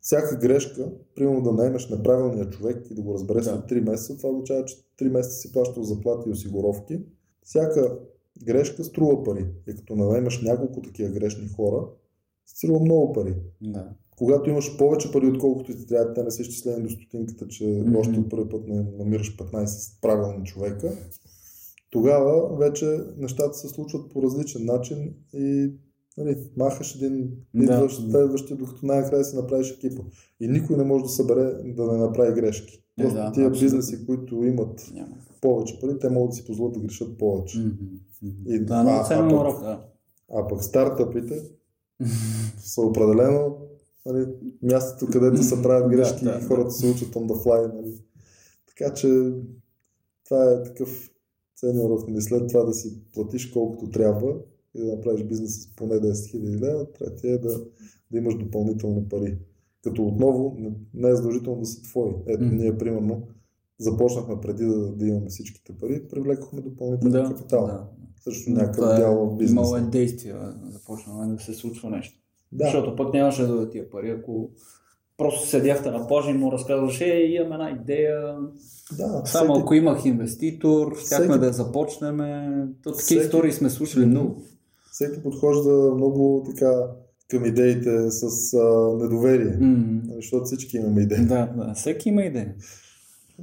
Всяка 0.00 0.36
грешка, 0.36 0.92
примерно 1.14 1.42
да 1.42 1.52
наемеш 1.52 1.88
неправилния 1.88 2.50
човек 2.50 2.86
и 2.90 2.94
да 2.94 3.02
го 3.02 3.14
разбереш 3.14 3.44
Да. 3.44 3.50
след 3.50 3.78
3 3.78 3.90
месеца, 3.90 4.16
това 4.16 4.28
означава, 4.28 4.64
че 4.64 4.76
3 5.00 5.08
месеца 5.08 5.36
си 5.36 5.52
плащал 5.52 5.82
заплати 5.82 6.28
и 6.28 6.32
осигуровки. 6.32 7.00
Всяка 7.44 7.98
грешка 8.44 8.84
струва 8.84 9.24
пари. 9.24 9.46
И 9.68 9.74
като 9.76 9.96
наемеш 9.96 10.42
няколко 10.42 10.82
такива 10.82 11.10
грешни 11.10 11.48
хора, 11.48 11.86
струва 12.46 12.80
много 12.80 13.12
пари. 13.12 13.34
Да. 13.62 13.88
Когато 14.16 14.50
имаш 14.50 14.76
повече 14.78 15.12
пари, 15.12 15.26
отколкото 15.26 15.76
ти 15.76 15.86
трябва, 15.86 16.14
те 16.14 16.22
не 16.22 16.30
са 16.30 16.42
изчислени 16.42 16.82
до 16.82 16.90
стотинката, 16.90 17.48
че 17.48 17.64
Мгм. 17.64 17.96
още 17.96 18.20
от 18.20 18.30
първи 18.30 18.48
път 18.48 18.68
не 18.68 18.82
намираш 18.98 19.36
15 19.36 20.00
правилни 20.02 20.44
човека, 20.46 20.92
тогава 21.90 22.56
вече 22.56 22.98
нещата 23.18 23.54
се 23.54 23.68
случват 23.68 24.12
по 24.12 24.22
различен 24.22 24.64
начин 24.64 25.14
и 25.34 25.72
нали, 26.18 26.36
махаш 26.56 26.94
един, 26.94 27.30
Да. 27.54 27.62
идваш 27.64 27.96
следващия, 27.96 28.56
докато 28.56 28.86
най-накрая 28.86 29.24
си 29.24 29.36
направиш 29.36 29.70
екипа. 29.70 30.02
И 30.40 30.48
никой 30.48 30.76
не 30.76 30.84
може 30.84 31.02
да 31.02 31.08
събере 31.08 31.44
да 31.64 31.92
не 31.92 31.98
направи 31.98 32.32
грешки. 32.32 32.74
Е, 32.98 33.02
Просто 33.02 33.16
да, 33.16 33.32
тия 33.32 33.46
абсолютно. 33.46 33.60
бизнеси, 33.76 34.06
които 34.06 34.34
имат 34.36 34.90
Няма. 34.94 35.16
повече 35.40 35.80
пари, 35.80 35.98
те 35.98 36.08
могат 36.08 36.30
да 36.30 36.36
си 36.36 36.44
позволят 36.44 36.74
да 36.74 36.80
грешат 36.80 37.18
повече. 37.18 37.58
И- 38.46 38.58
Да, 38.60 38.74
а- 38.76 39.06
а 39.10 39.28
пък- 39.28 39.32
урок, 39.32 39.60
да. 39.60 39.84
А 40.30 40.48
пък 40.48 40.64
стартъпите 40.64 41.42
са 42.58 42.80
определено 42.80 43.56
нали, 44.06 44.26
мястото, 44.62 45.12
където 45.12 45.42
се 45.42 45.62
правят 45.62 45.90
Да, 45.90 45.96
грешки 45.96 46.24
да, 46.24 46.38
и 46.38 46.46
хората 46.46 46.70
се 46.70 46.86
учат 46.86 47.08
on 47.08 47.26
the 47.26 47.44
fly. 47.44 47.74
Нали. 47.74 47.94
Така 48.68 48.94
че 48.94 49.32
това 50.24 50.44
е 50.44 50.62
такъв 50.62 51.10
ценен 51.56 51.78
урок. 51.80 52.08
Нали. 52.08 52.22
След 52.22 52.48
това 52.48 52.62
да 52.62 52.72
си 52.72 52.98
платиш 53.14 53.46
колкото 53.46 53.90
трябва 53.90 54.34
и 54.74 54.80
да 54.80 54.86
направиш 54.86 55.22
бизнес 55.22 55.62
с 55.62 55.74
поне 55.74 55.94
10 55.94 56.02
000 56.02 56.60
лева, 56.60 56.86
третия 56.88 57.34
е 57.34 57.38
да, 57.38 57.60
да 58.10 58.18
имаш 58.18 58.34
допълнително 58.36 59.08
пари. 59.08 59.38
Като 59.84 60.04
отново 60.04 60.56
не, 60.58 60.70
не 60.94 61.08
е 61.08 61.14
задължително 61.14 61.60
да 61.60 61.66
са 61.66 61.82
твои. 61.82 62.10
Ето 62.26 62.44
Мгм. 62.44 62.56
ние 62.56 62.78
примерно 62.78 63.22
започнахме 63.78 64.34
преди 64.42 64.64
да, 64.64 64.88
да 64.88 65.06
имаме 65.06 65.28
всичките 65.28 65.72
пари, 65.72 66.08
привлекохме 66.08 66.60
допълнителен 66.60 67.12
Да, 67.12 67.24
капитал. 67.26 67.66
да. 67.66 67.84
Също 68.20 68.50
някакъв 68.50 68.92
е- 68.92 68.96
дял 68.96 69.26
в 69.26 69.36
бизнеса. 69.36 69.60
Имало 69.60 69.76
е 69.76 69.80
действие, 69.82 70.34
започнало 70.64 71.22
е 71.22 71.26
да 71.26 71.38
се 71.38 71.54
случва 71.54 71.90
нещо. 71.90 72.18
Да. 72.52 72.64
Защото 72.64 72.96
пък 72.96 73.14
нямаше 73.14 73.42
да 73.42 73.48
дадат 73.48 73.72
тия 73.72 73.90
пари, 73.90 74.10
ако 74.10 74.50
просто 75.16 75.48
седяхте 75.48 75.90
на 75.90 76.06
плажа 76.06 76.30
и 76.30 76.34
му 76.34 76.52
разказваш, 76.52 77.00
е, 77.00 77.06
имам 77.06 77.52
една 77.52 77.70
идея, 77.72 78.36
Да, 78.92 79.22
само 79.24 79.46
всеки- 79.46 79.60
ако 79.60 79.74
имах 79.74 80.04
инвеститор, 80.04 80.96
щяхме 80.96 81.26
всеки- 81.26 81.38
да 81.40 81.52
започнем. 81.52 82.16
То 82.74 82.90
такива 82.90 82.94
Всеки- 82.94 83.20
истории 83.20 83.52
сме 83.52 83.70
слушали 83.70 84.06
много. 84.06 84.42
Всеки 85.00 85.22
подхожда 85.22 85.94
много 85.94 86.44
така 86.46 86.86
към 87.28 87.44
идеите 87.44 88.10
с 88.10 88.54
а, 88.54 88.96
недоверие. 88.96 89.56
М, 89.60 90.02
Защото 90.16 90.44
всички 90.44 90.76
имаме 90.76 91.00
идеи. 91.00 91.26
Да, 91.26 91.46
да, 91.46 91.74
всеки 91.74 92.08
има 92.08 92.22
идея. 92.22 92.54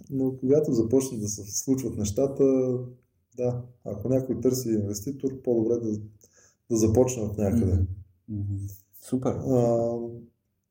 Но 0.09 0.37
когато 0.37 0.73
започнат 0.73 1.21
да 1.21 1.27
се 1.27 1.41
случват 1.63 1.97
нещата, 1.97 2.43
да, 3.37 3.61
ако 3.85 4.09
някой 4.09 4.41
търси 4.41 4.69
инвеститор, 4.69 5.41
по-добре 5.41 5.75
да, 5.75 5.97
да 6.71 6.77
започне 6.77 7.23
от 7.23 7.37
някъде. 7.37 7.85
Мгм. 8.29 8.55
Супер. 9.01 9.31
А, 9.31 9.97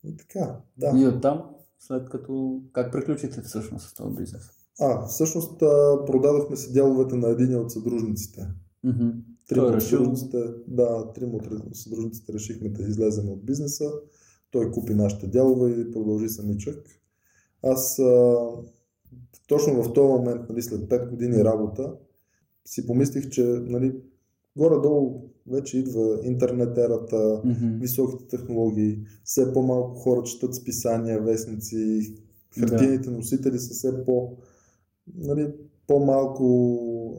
и 0.03 0.17
така, 0.17 0.59
да. 0.77 0.93
И 0.99 1.07
оттам, 1.07 1.43
след 1.79 2.09
като, 2.09 2.61
как 2.73 2.91
приключите 2.91 3.41
всъщност 3.41 3.89
с 3.89 3.93
този 3.93 4.15
бизнес? 4.15 4.43
А, 4.79 5.05
всъщност 5.05 5.59
продадохме 6.05 6.55
си 6.55 6.73
дяловете 6.73 7.15
на 7.15 7.29
един 7.29 7.55
от 7.55 7.71
съдружниците. 7.71 8.47
Мгм. 8.83 9.09
Трима 9.47 9.67
е 9.67 9.69
от 9.69 9.83
съдружниците, 9.83 10.37
да, 10.67 11.11
трима 11.13 11.37
от 11.37 11.75
съдружниците 11.77 12.33
решихме 12.33 12.69
да 12.69 12.83
излезем 12.83 13.29
от 13.29 13.45
бизнеса. 13.45 13.91
Той 14.51 14.71
купи 14.71 14.93
нашите 14.93 15.27
дялове 15.27 15.71
и 15.71 15.91
продължи 15.91 16.29
самичък. 16.29 16.85
Аз 17.63 17.99
а, 17.99 18.35
точно 19.47 19.83
в 19.83 19.93
този 19.93 20.07
момент, 20.07 20.49
нали, 20.49 20.61
след 20.61 20.81
5 20.81 21.09
години 21.09 21.43
работа, 21.43 21.93
си 22.65 22.87
помислих, 22.87 23.29
че 23.29 23.43
нали, 23.43 23.95
горе-долу 24.57 25.29
вече 25.47 25.77
идва 25.77 26.19
интернет 26.23 26.77
ерата, 26.77 27.41
Мгм. 27.45 27.77
високите 27.79 28.27
технологии, 28.27 28.99
все 29.23 29.53
по-малко 29.53 29.99
хора 29.99 30.23
четат 30.23 30.55
списания, 30.55 31.21
вестници, 31.21 32.15
хартийните 32.59 33.09
носители 33.09 33.59
са 33.59 33.73
все 33.73 34.05
по, 34.05 34.37
нали, 35.17 35.53
по-малко 35.87 36.43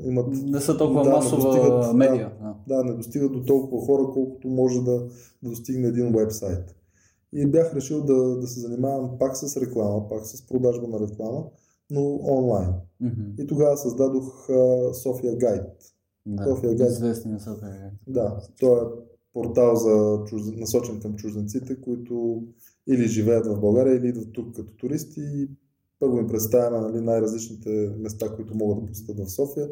имат 0.04 0.26
Не 0.28 0.60
са 0.60 0.76
толкова 0.76 1.04
Да, 1.04 1.10
масова 1.10 1.42
достигат, 1.42 1.94
медия. 1.94 2.32
Да. 2.40 2.76
да, 2.76 2.84
не 2.84 2.92
достига 2.92 3.28
до 3.28 3.44
толкова 3.44 3.86
хора, 3.86 4.10
колкото 4.12 4.48
може 4.48 4.80
да, 4.82 5.06
да 5.42 5.50
достигне 5.50 5.88
един 5.88 6.12
вебсайт. 6.12 6.74
И 7.32 7.46
бях 7.46 7.74
решил 7.74 8.04
да, 8.04 8.36
да 8.36 8.46
се 8.46 8.60
занимавам 8.60 9.18
пак 9.18 9.36
с 9.36 9.56
реклама, 9.56 10.08
пак 10.08 10.26
с 10.26 10.46
продажба 10.46 10.88
на 10.88 11.00
реклама, 11.00 11.44
но 11.90 12.20
онлайн. 12.22 12.70
Мгм. 13.00 13.22
И 13.38 13.46
тогава 13.46 13.76
създадох 13.76 14.48
София 14.92 15.36
Гайд. 15.36 15.66
Да. 16.26 16.44
София 16.44 16.74
Гайд. 16.74 16.90
Известни 16.90 17.40
са 17.40 17.44
София 17.44 17.90
Да, 18.06 18.40
той 18.60 18.80
е 18.80 18.84
портал 19.32 19.76
за 19.76 20.24
чужд... 20.26 20.56
насочен 20.56 21.00
към 21.00 21.14
чужденците, 21.14 21.80
които 21.80 22.42
или 22.88 23.08
живеят 23.08 23.46
в 23.46 23.60
България, 23.60 23.96
или 23.96 24.08
идват 24.08 24.32
тук 24.32 24.56
като 24.56 24.72
туристи. 24.72 25.20
И 25.20 25.48
първо 26.00 26.18
им 26.18 26.26
представяме 26.26 26.88
нали, 26.88 27.00
най-различните 27.00 27.92
места, 27.98 28.28
които 28.36 28.54
могат 28.54 28.80
да 28.80 28.86
посетят 28.86 29.18
в 29.18 29.32
София, 29.32 29.68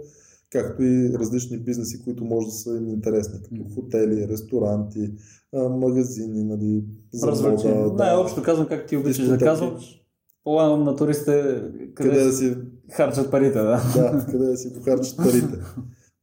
както 0.50 0.82
и 0.82 1.12
различни 1.12 1.58
бизнеси, 1.58 2.04
които 2.04 2.24
може 2.24 2.46
да 2.46 2.52
са 2.52 2.76
им 2.76 2.88
интересни, 2.88 3.38
като 3.42 3.64
хотели, 3.74 4.28
ресторанти, 4.28 5.12
магазини, 5.70 6.44
нали, 6.44 6.84
за 7.12 7.50
мода, 7.50 7.92
Най-общо 7.98 8.42
казвам, 8.42 8.68
как 8.68 8.86
ти 8.86 8.96
обичаш 8.96 9.28
да 9.28 9.38
казваш. 9.38 10.02
Полагам 10.44 10.84
на 10.84 10.96
туристите 10.96 11.62
къде, 11.94 12.10
къде 12.10 12.24
да 12.24 12.32
си 12.32 12.56
харчат 12.92 13.30
парите, 13.30 13.58
да. 13.58 13.82
да, 13.94 14.26
къде 14.30 14.46
да 14.46 14.56
си 14.56 14.72
похарчат 14.72 15.16
парите. 15.16 15.58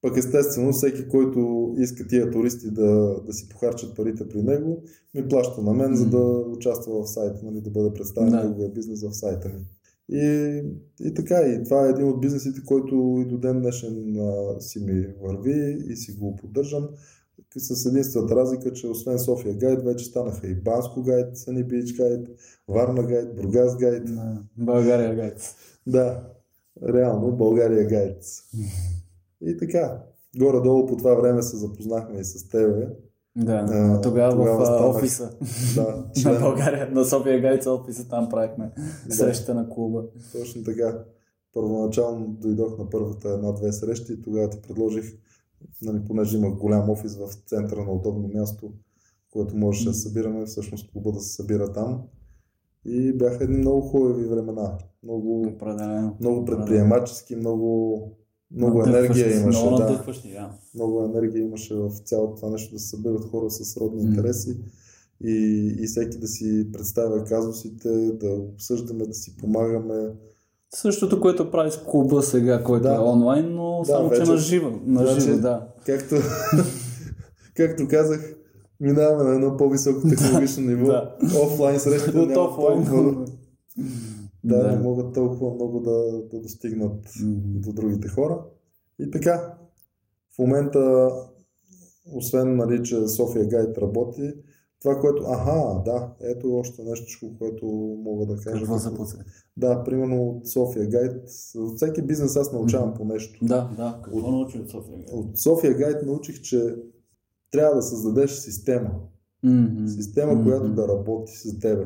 Пък 0.02 0.18
естествено, 0.18 0.72
всеки, 0.72 1.08
който 1.08 1.72
иска 1.78 2.08
тия 2.08 2.32
туристи 2.32 2.72
да, 2.72 3.16
да 3.26 3.34
си 3.34 3.50
похарчат 3.50 3.96
парите 3.96 4.30
при 4.30 4.44
него, 4.44 4.84
ми 5.14 5.28
плаща 5.28 5.62
на 5.62 5.74
мен, 5.74 5.96
за 5.96 6.06
да 6.06 6.18
участва 6.28 7.04
в 7.04 7.10
сайта, 7.10 7.40
нали, 7.44 7.62
да 7.62 7.70
бъде 7.70 7.94
представен 7.94 8.30
Да. 8.30 8.44
неговия 8.44 8.70
бизнес 8.70 9.04
в 9.04 9.14
сайта 9.14 9.50
ми. 9.50 9.66
И, 10.10 10.62
и 11.00 11.14
така, 11.14 11.36
и 11.36 11.64
това 11.64 11.86
е 11.86 11.90
един 11.90 12.08
от 12.08 12.22
бизнесите, 12.22 12.62
който 12.66 13.24
и 13.26 13.30
до 13.30 13.38
ден 13.38 13.62
днешен 13.62 14.16
а, 14.20 14.62
си 14.62 14.80
ми 14.80 15.08
върви 15.22 15.78
и 15.90 15.96
си 15.96 16.12
го 16.12 16.36
поддържам. 16.36 16.90
С 17.58 17.86
единствената 17.86 18.36
разлика, 18.36 18.74
че 18.74 18.88
освен 18.88 19.20
София 19.20 19.54
гайд, 19.54 19.84
вече 19.84 20.06
станаха 20.06 20.48
и 20.48 20.56
Банско 20.56 21.02
гайд, 21.02 21.36
Sunny 21.36 21.68
Beach 21.68 21.98
гайд, 21.98 22.28
Варна 22.68 23.04
гайд, 23.04 23.36
Бургас 23.36 23.78
гайд. 23.78 24.10
България 24.58 25.16
гайц. 25.16 25.56
Да, 25.88 26.30
реално 26.90 27.32
България 27.32 27.88
гайдс. 27.88 28.28
И 29.42 29.58
така, 29.58 30.04
горе-долу 30.38 30.86
по 30.86 30.98
това 30.98 31.16
време 31.16 31.42
се 31.42 31.58
запознахме 31.58 32.20
и 32.20 32.24
с 32.24 32.48
тебе. 32.48 32.88
Да, 33.36 33.66
А, 33.70 34.02
тогава, 34.02 34.32
тогава 34.32 34.60
в 34.60 34.66
станах 34.66 34.96
офиса 34.96 35.32
Да, 35.76 35.82
на 35.98 36.12
член. 36.14 36.42
България, 36.42 36.92
на 36.92 37.06
София 37.06 37.42
Гайца 37.42 37.72
офиса, 37.72 38.08
там 38.08 38.30
правихме 38.30 38.72
Да. 39.08 39.14
среща 39.16 39.54
на 39.54 39.70
клуба. 39.70 40.04
Точно 40.32 40.64
така. 40.64 41.04
Първоначално 41.54 42.28
дойдох 42.28 42.78
на 42.78 42.90
първата 42.90 43.30
една-две 43.30 43.72
срещи 43.72 44.14
и 44.14 44.22
тогава 44.22 44.50
ти 44.50 44.62
предложих, 44.62 45.06
нали, 45.82 46.02
понеже 46.08 46.38
има 46.38 46.52
голям 46.52 46.90
офис 46.90 47.16
в 47.16 47.30
центъра 47.46 47.84
на 47.84 47.92
удобно 47.92 48.28
място, 48.28 48.72
което 49.32 49.56
можеше 49.58 49.86
да 49.88 49.94
събираме, 49.94 50.46
всъщност 50.46 50.92
клуба 50.92 51.12
да 51.12 51.20
се 51.20 51.36
събира 51.36 51.74
там. 51.74 52.02
И 52.86 53.14
бяха 53.18 53.44
едни 53.44 53.58
много 53.58 53.82
хубави 53.82 54.26
времена. 54.26 54.78
Много, 55.04 55.42
Определено. 55.42 56.16
много 56.20 56.46
предприемачески, 56.46 57.36
много, 57.36 58.02
много 58.54 58.84
енергия 58.84 59.28
имаше. 59.34 59.60
Много 59.60 59.78
да. 59.78 59.84
много 60.76 61.04
енергия 61.06 61.42
имаше 61.42 61.76
в 61.76 61.92
цялото 61.98 62.36
това 62.36 62.50
нещо 62.50 62.74
да 62.74 62.80
се 62.80 62.88
събират 62.88 63.26
хора 63.26 63.50
с 63.50 63.78
родни 63.78 64.04
М. 64.04 64.10
интереси 64.10 64.58
и, 65.24 65.36
и 65.80 65.88
всеки 65.88 66.18
да 66.18 66.28
си 66.28 66.68
представя 66.74 67.24
казусите, 67.24 67.90
да 68.12 68.30
обсъждаме, 68.30 69.06
да 69.06 69.14
си 69.14 69.38
помагаме. 69.38 70.10
Същото, 70.76 71.22
което 71.22 71.52
прави 71.52 71.72
с 71.72 71.78
клуба 71.80 72.22
сега, 72.22 72.64
който 72.64 72.84
Да. 72.84 72.96
е 72.96 73.00
онлайн, 73.00 73.56
но 73.56 73.80
Да, 73.80 73.86
само 73.86 74.10
че 74.10 74.20
вече- 74.20 74.32
на 74.32 74.38
живо. 74.38 74.72
На 74.86 75.04
вече- 75.06 75.20
живо, 75.22 75.38
да. 75.38 75.68
Както, 75.86 76.16
както 77.56 77.88
казах, 77.88 78.36
минаваме 78.80 79.24
на 79.24 79.36
едно 79.36 79.58
по-високо 79.58 80.08
технологично 80.10 80.64
ниво. 80.68 80.86
Да. 80.86 81.16
Офлайн 81.44 81.76
От 81.76 82.30
няма 82.30 82.42
офлайн. 82.42 82.86
толкова, 82.86 83.26
да, 84.44 84.72
не 84.72 84.80
могат 84.80 85.14
толкова 85.14 85.54
много 85.54 85.80
да, 85.80 86.22
да 86.32 86.42
достигнат 86.42 87.10
Мгм. 87.24 87.60
до 87.62 87.74
другите 87.74 88.08
хора. 88.08 88.46
И 89.00 89.12
така, 89.12 89.58
в 90.36 90.40
момента, 90.40 91.10
освен 92.14 92.56
нали, 92.56 92.84
че 92.84 93.08
София 93.08 93.46
Гайд 93.48 93.78
работи, 93.78 94.34
Това, 94.82 95.00
което... 95.00 95.24
Аха, 95.24 95.82
да, 95.86 96.14
ето 96.22 96.56
още 96.58 96.84
нещо, 96.84 97.32
което 97.38 97.66
мога 98.04 98.26
да 98.26 98.36
кажа. 98.42 98.60
Какво 98.60 98.78
за 98.78 98.96
подсъд? 98.96 99.20
Да, 99.58 99.84
примерно 99.84 100.24
от 100.28 100.48
София 100.48 100.88
Гайд. 100.88 101.30
От 101.56 101.76
всеки 101.76 102.02
бизнес 102.02 102.36
аз 102.36 102.52
научавам 102.54 102.90
Мгм. 102.90 102.98
по 102.98 103.06
нещо. 103.06 103.46
Да, 103.46 103.72
да. 103.78 104.02
Какво 104.04 104.32
научи 104.32 104.60
от 104.60 104.70
София? 104.70 104.98
Гайд? 104.98 105.10
От 105.14 105.38
София 105.40 105.74
Гайд 105.74 106.06
научих, 106.06 106.42
че 106.42 106.76
трябва 107.52 107.76
да 107.76 107.82
създадеш 107.82 108.32
система. 108.32 108.92
Мгм. 109.44 109.88
Система, 109.88 110.34
Мгм. 110.34 110.44
която 110.44 110.70
да 110.74 110.88
работи 110.88 111.32
с 111.34 111.60
тебе. 111.60 111.86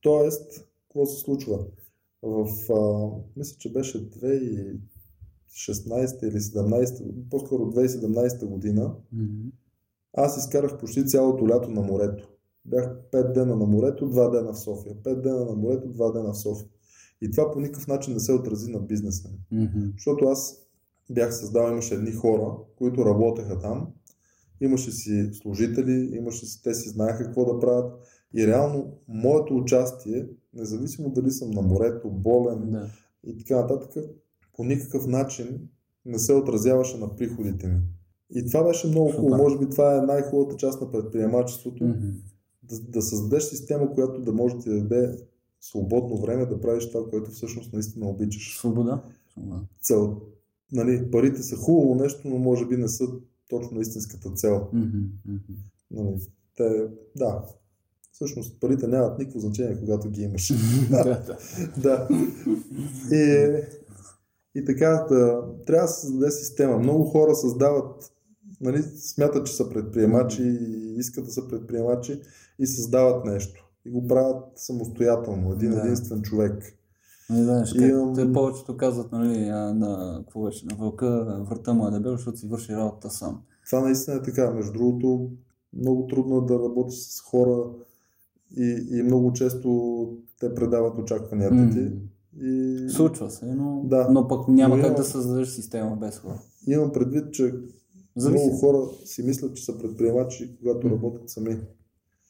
Тоест, 0.00 0.68
какво 0.94 1.06
се 1.06 1.20
случва? 1.20 1.58
В, 2.22 2.46
а, 2.72 3.10
мисля, 3.36 3.56
че 3.58 3.72
беше 3.72 4.10
2016 4.10 4.80
или 6.22 6.40
17, 6.40 7.28
по-скоро 7.30 7.62
2017 7.62 8.46
година, 8.46 8.94
Мгм. 9.12 9.48
аз 10.12 10.38
изкарах 10.38 10.78
почти 10.78 11.06
цялото 11.06 11.48
лято 11.48 11.70
на 11.70 11.80
морето. 11.80 12.28
Бях 12.64 12.90
5 13.12 13.32
дена 13.32 13.56
на 13.56 13.66
морето, 13.66 14.10
2 14.10 14.30
дена 14.30 14.52
в 14.52 14.58
София. 14.58 15.02
5 15.02 15.22
дена 15.22 15.44
на 15.44 15.54
морето, 15.54 15.88
2 15.88 16.12
дена 16.12 16.32
в 16.32 16.38
София. 16.38 16.68
И 17.22 17.30
това 17.30 17.50
по 17.50 17.60
никакъв 17.60 17.86
начин 17.86 18.14
не 18.14 18.20
се 18.20 18.32
отрази 18.32 18.70
на 18.70 18.80
бизнеса 18.80 19.28
ми. 19.28 19.38
Мгм. 19.64 19.90
Защото 19.92 20.24
аз 20.24 20.60
бях 21.10 21.34
създал, 21.34 21.70
имаше 21.70 21.94
едни 21.94 22.12
хора, 22.12 22.56
които 22.76 23.04
работеха 23.04 23.58
там, 23.58 23.88
имаше 24.60 24.92
си 24.92 25.30
служители, 25.32 26.16
имаше 26.16 26.46
си, 26.46 26.62
те 26.62 26.74
си 26.74 26.88
знаеха 26.88 27.24
какво 27.24 27.54
да 27.54 27.60
правят. 27.60 27.92
И 28.34 28.46
реално 28.46 28.98
моето 29.08 29.56
участие, 29.56 30.28
независимо 30.56 31.10
дали 31.10 31.30
съм 31.30 31.50
на 31.50 31.62
морето, 31.62 32.10
болен 32.10 32.70
Да. 32.70 32.90
и 33.24 33.38
така 33.38 33.60
нататък, 33.60 34.04
по 34.56 34.64
никакъв 34.64 35.06
начин 35.06 35.68
не 36.06 36.18
се 36.18 36.32
отразяваше 36.32 36.98
на 36.98 37.16
приходите 37.16 37.66
ми. 37.68 37.80
И 38.34 38.46
това 38.46 38.64
беше 38.64 38.88
много 38.88 39.10
хубаво. 39.10 39.36
Може 39.36 39.58
би 39.58 39.70
това 39.70 39.96
е 39.96 40.00
най-хубавата 40.00 40.56
част 40.56 40.80
на 40.80 40.90
предприемачеството. 40.90 41.84
Мгм. 41.84 42.08
Да, 42.62 42.80
да 42.80 43.02
създадеш 43.02 43.42
система, 43.42 43.94
която 43.94 44.20
да 44.20 44.32
може 44.32 44.54
да 44.54 44.60
ти 44.60 44.70
даде 44.70 45.18
свободно 45.60 46.16
време 46.16 46.46
да 46.46 46.60
правиш 46.60 46.88
това, 46.88 47.10
което 47.10 47.30
всъщност 47.30 47.72
наистина 47.72 48.08
обичаш. 48.08 48.58
Свобода. 48.58 49.02
Свобода. 49.32 49.60
Цел. 49.82 50.20
Нали, 50.72 51.10
парите 51.10 51.42
са 51.42 51.56
хубаво 51.56 51.94
нещо, 51.94 52.28
но 52.28 52.38
може 52.38 52.66
би 52.66 52.76
не 52.76 52.88
са 52.88 53.04
точно 53.48 53.80
истинската 53.80 54.30
цел. 54.30 54.68
Мгм. 54.72 54.98
Нали, 55.90 56.16
те, 56.56 56.88
да. 57.16 57.44
Всъщност 58.14 58.60
парите 58.60 58.86
нямат 58.86 59.18
никакво 59.18 59.40
значение, 59.40 59.78
когато 59.78 60.10
ги 60.10 60.22
имаш. 60.22 60.52
Да, 60.90 61.36
да. 61.76 62.08
И, 63.12 63.52
и 64.54 64.64
така, 64.64 65.06
да, 65.10 65.42
трябва 65.66 65.86
да 65.86 65.92
се 65.92 66.00
създаде 66.00 66.30
система. 66.30 66.78
Много 66.78 67.04
хора 67.04 67.34
създават, 67.34 68.12
нали, 68.60 68.82
смятат, 68.82 69.46
че 69.46 69.52
са 69.52 69.68
предприемачи 69.68 70.42
и 70.42 70.94
искат 70.98 71.24
да 71.24 71.30
са 71.30 71.48
предприемачи 71.48 72.20
и 72.58 72.66
създават 72.66 73.24
нещо. 73.24 73.68
И 73.86 73.90
го 73.90 74.06
правят 74.06 74.44
самостоятелно, 74.56 75.52
един 75.52 75.70
Да. 75.70 75.80
единствен 75.80 76.22
човек. 76.22 76.78
Не 77.30 77.44
знаеш, 77.44 77.72
И 77.74 77.78
как, 77.78 78.14
те 78.14 78.32
повечето 78.32 78.76
казват, 78.76 79.12
нали, 79.12 79.48
на, 79.48 80.16
какво 80.18 80.42
беше, 80.42 80.66
на 80.66 80.76
вълка 80.76 81.38
врата 81.50 81.72
му 81.72 81.88
е 81.88 81.90
дебел, 81.90 82.12
защото 82.12 82.38
си 82.38 82.48
върши 82.48 82.72
работата 82.76 83.10
сам. 83.10 83.42
Това 83.66 83.80
наистина 83.80 84.16
е 84.16 84.22
така. 84.22 84.50
Между 84.50 84.72
другото, 84.72 85.30
много 85.72 86.06
трудно 86.06 86.38
е 86.38 86.46
да 86.46 86.54
работиш 86.54 86.98
с 86.98 87.20
хора 87.20 87.70
и, 88.56 88.86
и 88.90 89.02
много 89.02 89.32
често 89.32 90.08
те 90.40 90.54
предават 90.54 90.98
очакванията 90.98 91.70
ти. 91.72 91.90
И 92.40 92.76
Случва 92.88 93.30
се, 93.30 93.46
но, 93.46 93.82
Да. 93.84 94.08
но 94.10 94.28
пък 94.28 94.48
няма 94.48 94.76
Но 94.76 94.82
как 94.82 94.90
има- 94.90 94.96
да 94.96 95.04
създадеш 95.04 95.48
система 95.48 95.96
без 95.96 96.18
хора. 96.18 96.38
имам 96.66 96.92
предвид, 96.92 97.32
че 97.32 97.54
Зависи. 98.16 98.44
много 98.44 98.56
хора 98.56 98.78
си 99.04 99.22
мислят, 99.22 99.56
че 99.56 99.64
са 99.64 99.78
предприемачи, 99.78 100.56
когато 100.58 100.90
работят 100.90 101.30
сами. 101.30 101.60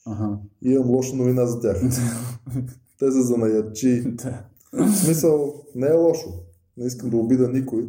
Ага. 0.06 0.38
И 0.62 0.70
имам 0.70 0.90
лоша 0.90 1.16
новина 1.16 1.46
за 1.46 1.60
тях. 1.60 1.80
Те 2.98 3.10
са 3.12 3.22
занаячи. 3.22 4.02
да. 4.04 4.44
В 4.72 4.94
смисъл, 4.94 5.54
не 5.74 5.86
е 5.86 5.92
лошо. 5.92 6.32
Не 6.76 6.86
искам 6.86 7.10
да 7.10 7.16
обида 7.16 7.48
никой. 7.48 7.88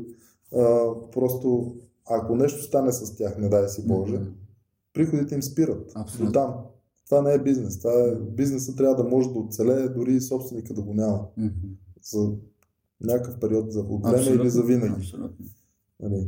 А, 0.55 0.79
просто, 1.11 1.75
ако 2.05 2.35
нещо 2.35 2.63
стане 2.63 2.91
с 2.91 3.15
тях, 3.15 3.37
не 3.37 3.49
дай 3.49 3.67
си 3.69 3.87
Боже, 3.87 4.19
приходите 4.93 5.35
им 5.35 5.43
спират. 5.43 5.91
Абсолютно. 5.95 6.25
До 6.25 6.31
там. 6.31 6.53
Това 7.05 7.21
не 7.21 7.33
е 7.33 7.39
бизнес. 7.39 7.77
Това 7.79 7.91
е, 7.93 8.15
бизнесът 8.15 8.77
трябва 8.77 8.95
да 8.95 9.03
може 9.05 9.29
да 9.29 9.39
оцелее, 9.39 9.89
дори 9.89 10.13
и 10.13 10.21
собственика 10.21 10.73
да 10.73 10.81
го 10.81 10.93
няма. 10.93 11.25
Мгм. 11.37 11.49
За 12.03 12.31
някакъв 13.01 13.39
период 13.39 13.71
за 13.71 13.83
време 13.83 14.01
Абсолютно. 14.05 14.41
или 14.41 14.49
за 14.49 14.63
винаги. 14.63 14.93
Абсолютно. 14.95 15.45
Нали? 16.01 16.27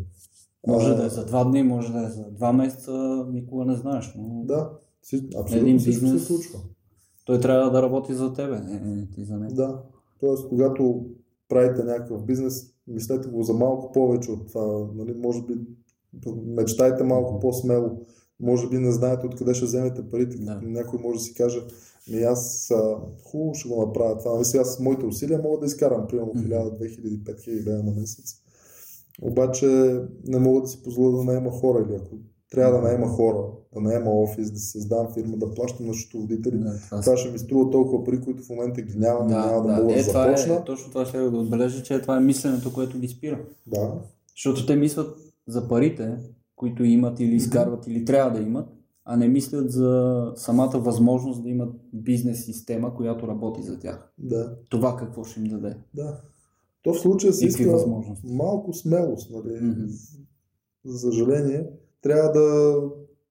Може 0.68 0.88
А, 0.88 0.96
да 0.96 1.06
е 1.06 1.10
за 1.10 1.26
два 1.26 1.44
дни, 1.44 1.64
може 1.64 1.92
да 1.92 2.00
е 2.00 2.10
за 2.10 2.24
два 2.24 2.54
месеца, 2.54 2.92
никога 3.30 3.66
не 3.66 3.76
знаеш. 3.76 4.14
Но 4.18 4.44
Да, 4.46 4.72
всичко, 5.02 5.28
Един 5.28 5.40
абсолютно 5.42 5.80
всичко 5.80 6.00
се 6.00 6.06
бизнес- 6.06 6.28
случва. 6.28 6.60
той 7.26 7.40
трябва 7.40 7.72
да 7.72 7.82
работи 7.82 8.14
за 8.14 8.34
тебе, 8.34 8.60
не, 8.60 8.80
не 8.82 9.08
ти 9.08 9.24
за 9.24 9.38
него. 9.38 9.54
Да. 9.56 9.82
Тоест, 10.20 10.48
когато 10.50 11.06
правите 11.50 11.84
някакъв 11.84 12.26
бизнес, 12.26 12.64
мислете 12.88 13.30
го 13.30 13.44
за 13.44 13.54
малко 13.54 13.92
повече 13.92 14.32
от 14.32 14.48
това. 14.48 14.88
Нали? 14.96 15.14
Може 15.14 15.42
би 15.42 15.54
мечтайте 16.46 17.04
малко 17.04 17.40
по-смело. 17.40 18.02
Може 18.40 18.70
би 18.70 18.78
не 18.78 18.92
знаете 18.92 19.26
откъде 19.28 19.54
ще 19.54 19.66
вземете 19.66 20.10
парите. 20.12 20.38
Да. 20.38 20.60
Някой 20.64 21.00
може 21.00 21.18
да 21.20 21.24
си 21.24 21.34
каже, 21.34 21.60
ми 22.12 22.22
аз 22.22 22.72
а, 22.72 22.96
хубаво 23.24 23.54
ще 23.54 23.70
го 23.70 23.86
направя 23.86 24.18
това. 24.18 24.34
Нали, 24.34 24.46
сега 24.46 24.64
с 24.64 24.80
моите 24.80 25.06
усилия 25.06 25.40
мога 25.44 25.60
да 25.60 25.66
изкарам 25.66 26.08
примерно 26.08 26.32
Мгм. 26.36 26.48
1000, 26.48 26.80
2000, 26.80 27.24
5000 27.24 27.66
лева 27.66 27.84
на 27.84 27.92
месец. 27.92 28.34
Обаче 29.22 29.66
не 30.24 30.40
мога 30.40 30.62
да 30.62 30.68
си 30.68 30.84
позволя 30.84 31.18
да 31.18 31.24
наема 31.24 31.52
хора 31.52 31.86
или 31.90 31.96
ако 31.96 32.16
трябва 32.52 32.78
да 32.78 32.88
наема 32.88 33.08
хора, 33.08 33.38
да 33.74 33.82
наема 33.82 34.12
офис, 34.12 34.52
да 34.52 34.60
създам 34.60 35.08
фирма, 35.14 35.38
да 35.38 35.54
плащам 35.54 35.88
на 35.88 35.94
счетоводители, 35.94 36.58
Да, 36.58 36.80
това 36.86 37.02
това 37.02 37.18
ще 37.18 37.32
ми 37.32 37.40
струва 37.40 37.72
толкова 37.72 38.04
пари, 38.04 38.22
които 38.22 38.44
в 38.44 38.50
момента 38.50 38.82
ги 38.82 38.98
нямам, 38.98 39.28
и 39.28 39.32
да, 39.32 39.46
няма 39.46 39.62
да, 39.62 39.76
да. 39.76 39.82
мога 39.82 39.94
да 39.94 40.00
Е, 40.00 40.04
започна. 40.04 40.54
е, 40.54 40.64
точно 40.66 40.90
това 40.92 41.06
ще 41.06 41.18
да 41.20 41.38
отбележа, 41.38 41.84
че 41.84 42.02
това 42.02 42.18
е 42.18 42.22
мисленето, 42.22 42.74
което 42.74 43.00
ги 43.00 43.08
спира. 43.08 43.40
Да, 43.68 43.94
Защото 44.36 44.66
те 44.66 44.76
мислят 44.76 45.18
за 45.48 45.68
парите, 45.68 46.18
които 46.58 46.84
имат 46.84 47.20
или 47.20 47.36
изкарват, 47.36 47.88
или 47.88 48.06
трябва 48.06 48.40
да 48.40 48.46
имат, 48.46 48.70
а 49.06 49.18
не 49.18 49.28
мислят 49.28 49.72
за 49.72 50.24
самата 50.36 50.80
възможност 50.80 51.44
да 51.44 51.50
имат 51.50 51.76
бизнес 51.94 52.46
система, 52.46 52.96
която 52.96 53.28
работи 53.28 53.62
за 53.64 53.80
тях. 53.80 54.14
да, 54.18 54.58
Това 54.70 54.96
какво 54.96 55.24
ще 55.24 55.40
им 55.40 55.46
даде. 55.46 55.78
да. 55.96 56.22
То 56.82 56.94
в 56.94 57.00
случая 57.00 57.34
се 57.34 57.46
И 57.46 57.50
какви 57.50 57.64
иска 57.64 57.90
малко 58.24 58.74
смелост, 58.74 59.32
нали? 59.32 59.60
Мгм. 59.62 59.86
За 60.86 61.00
съжаление, 61.00 61.70
трябва 62.02 62.32
да, 62.32 62.76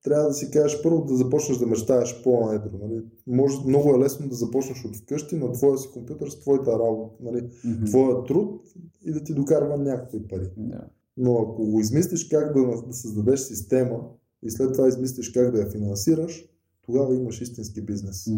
трябва 0.03 0.29
да 0.29 0.35
си 0.35 0.51
кажеш 0.51 0.83
първо 0.83 1.05
да 1.05 1.16
започнеш 1.16 1.59
да 1.59 1.66
мечтаеш 1.66 2.22
по-едро. 2.22 2.79
Нали? 2.83 3.03
Може, 3.27 3.57
много 3.66 3.95
е 3.95 3.99
лесно 3.99 4.29
да 4.29 4.35
започнеш 4.35 4.85
от 4.85 4.97
вкъщи 4.97 5.37
на 5.37 5.53
твоя 5.53 5.79
си 5.79 5.89
компютър 5.93 6.29
с 6.29 6.41
твоята 6.41 6.72
работа, 6.72 7.14
нали? 7.20 7.51
Мгм. 7.64 7.85
твоя 7.85 8.24
труд 8.24 8.62
и 9.05 9.12
да 9.12 9.24
ти 9.24 9.35
докарва 9.35 9.77
някакви 9.77 10.29
пари. 10.29 10.51
Да. 10.57 10.81
Но 11.17 11.39
ако 11.43 11.67
го 11.67 11.81
измислиш 11.81 12.29
как 12.29 12.55
да, 12.55 12.83
да 12.87 12.93
създадеш 12.93 13.41
система 13.41 14.01
и 14.43 14.51
след 14.51 14.73
това 14.73 14.89
измислиш 14.89 15.31
как 15.33 15.51
да 15.51 15.61
я 15.61 15.71
финансираш, 15.71 16.45
тогава 16.83 17.14
имаш 17.14 17.41
истински 17.41 17.81
бизнес. 17.81 18.29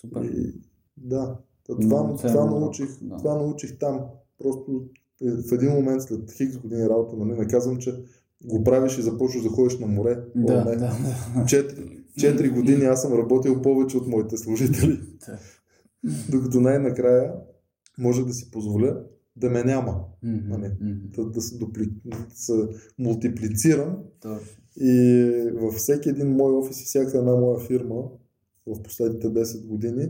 Супер. 0.00 0.22
И, 0.22 0.54
да, 0.96 1.38
това, 1.66 2.02
М, 2.02 2.16
това, 2.16 2.28
ценно, 2.28 2.60
научих, 2.60 2.88
да. 3.02 3.16
това 3.16 3.34
научих 3.34 3.78
там. 3.78 4.00
Просто 4.38 4.84
е, 5.22 5.30
в 5.30 5.52
един 5.52 5.70
момент 5.70 6.02
след 6.02 6.32
хикс 6.32 6.58
години 6.58 6.88
работа, 6.88 7.16
нали, 7.16 7.38
не 7.38 7.46
казвам, 7.46 7.78
че 7.78 8.04
го 8.44 8.64
правиш 8.64 8.98
и 8.98 9.02
започваш 9.02 9.42
да 9.42 9.48
ходиш 9.48 9.78
на 9.78 9.86
море. 9.86 10.24
О, 10.36 10.46
Да, 10.46 10.64
не. 10.64 10.76
да. 10.76 10.92
Четири, 11.46 12.04
четири 12.18 12.48
години 12.50 12.84
аз 12.84 13.02
съм 13.02 13.12
работил 13.12 13.62
повече 13.62 13.96
от 13.96 14.06
моите 14.06 14.36
служители. 14.36 15.00
Докато 16.30 16.60
най-накрая 16.60 17.32
може 17.98 18.24
да 18.24 18.32
си 18.32 18.50
позволя 18.50 19.00
да 19.36 19.50
ме 19.50 19.64
няма. 19.64 20.04
Мгм, 20.22 20.48
Нали. 20.48 20.70
Да, 20.80 21.24
да, 21.24 21.40
се, 21.40 21.58
дупли, 21.58 21.90
да 22.04 22.16
се 22.34 22.52
мултиплицирам 22.98 23.96
Точно. 24.20 24.62
и 24.80 25.22
във 25.54 25.74
всеки 25.74 26.08
един 26.08 26.28
мой 26.28 26.52
офис 26.52 26.80
и 26.82 26.84
всяка 26.84 27.18
една 27.18 27.36
моя 27.36 27.58
фирма 27.58 28.02
в 28.66 28.82
последните 28.82 29.28
10 29.28 29.66
години 29.66 30.08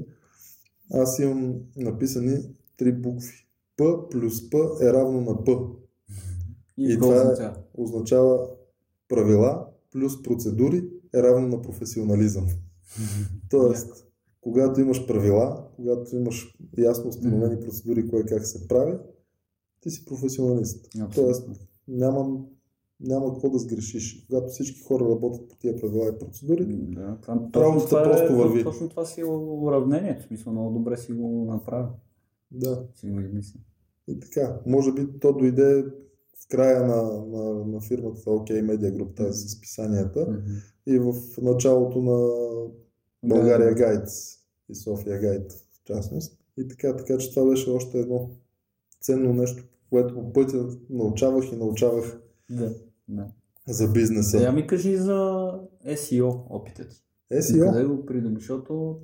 аз 0.92 1.18
имам 1.18 1.54
написани 1.76 2.38
три 2.76 2.92
букви. 2.92 3.46
П 3.76 4.08
плюс 4.10 4.50
П 4.50 4.58
е 4.82 4.92
равно 4.92 5.20
на 5.20 5.44
П. 5.44 5.52
И, 6.78 6.92
И 6.92 6.98
това 6.98 7.16
е- 7.16 7.20
означава? 7.20 7.56
Означава 7.74 8.48
правила 9.08 9.66
плюс 9.92 10.22
процедури 10.22 10.84
е 11.14 11.22
равно 11.22 11.48
на 11.48 11.62
професионализъм. 11.62 12.46
Тоест, 13.50 14.06
когато 14.40 14.80
имаш 14.80 15.06
правила, 15.06 15.64
когато 15.76 16.16
имаш 16.16 16.56
ясно 16.78 17.08
установени 17.08 17.60
процедури, 17.60 18.08
кое 18.08 18.24
как 18.24 18.46
се 18.46 18.68
прави, 18.68 18.98
ти 19.80 19.90
си 19.90 20.04
професионалист. 20.04 20.86
Абсолютно. 21.00 21.22
Тоест, 21.24 21.48
няма, 21.88 22.44
няма 23.00 23.32
какво 23.32 23.50
да 23.50 23.58
сгрешиш. 23.58 24.26
Когато 24.26 24.48
всички 24.48 24.80
хора 24.80 25.04
работят 25.04 25.48
по 25.48 25.56
тия 25.56 25.80
правила 25.80 26.08
и 26.08 26.18
процедури, 26.18 26.64
Да, 26.66 27.18
Работата 27.56 27.88
това 27.88 28.02
просто 28.02 28.32
е, 28.32 28.36
върви. 28.36 28.64
Точно 28.64 28.88
това 28.88 29.04
си 29.04 29.20
е 29.20 29.24
уравнение. 29.24 30.18
В 30.20 30.26
смисъл 30.26 30.52
много 30.52 30.78
добре 30.78 30.96
си 30.96 31.12
го 31.12 31.44
направил. 31.44 31.88
да. 32.50 32.84
Си 32.94 33.10
го 33.10 33.20
измисля. 33.20 33.60
И 34.08 34.20
така, 34.20 34.60
може 34.66 34.92
би 34.92 35.18
то 35.20 35.32
дойде 35.32 35.82
в 36.44 36.48
края 36.48 36.86
на, 36.86 37.02
на, 37.26 37.64
на 37.64 37.80
фирмата 37.80 38.20
OK 38.20 38.50
Media 38.62 38.96
Group, 38.96 39.16
тази 39.16 39.48
с 39.48 39.60
писанията, 39.60 40.26
Мгм. 40.30 40.40
и 40.86 40.98
в 40.98 41.14
началото 41.42 42.02
на 42.02 42.28
България 43.24 43.74
Гайд 43.74 44.08
и 44.68 44.74
София 44.74 45.18
Гайд 45.20 45.52
в 45.52 45.84
частност. 45.84 46.38
И 46.58 46.68
така, 46.68 46.96
така 46.96 47.18
че 47.18 47.34
това 47.34 47.50
беше 47.50 47.70
още 47.70 47.98
едно 47.98 48.30
ценно 49.06 49.34
нещо, 49.34 49.64
което 49.90 50.14
по 50.14 50.32
пътя 50.32 50.66
научавах 50.90 51.52
и 51.52 51.56
научавах 51.56 52.20
Да. 52.50 52.74
да. 53.08 53.26
за 53.68 53.88
бизнеса. 53.88 54.38
Сега 54.38 54.52
ми 54.52 54.66
кажи 54.66 54.96
за 54.96 55.50
SEO 55.86 56.40
опитът 56.50 56.88
ти. 56.90 56.96
Къде 57.28 57.42
SEO? 57.42 57.86
го 57.86 58.06
придоби? 58.06 58.34
Защото 58.34 58.98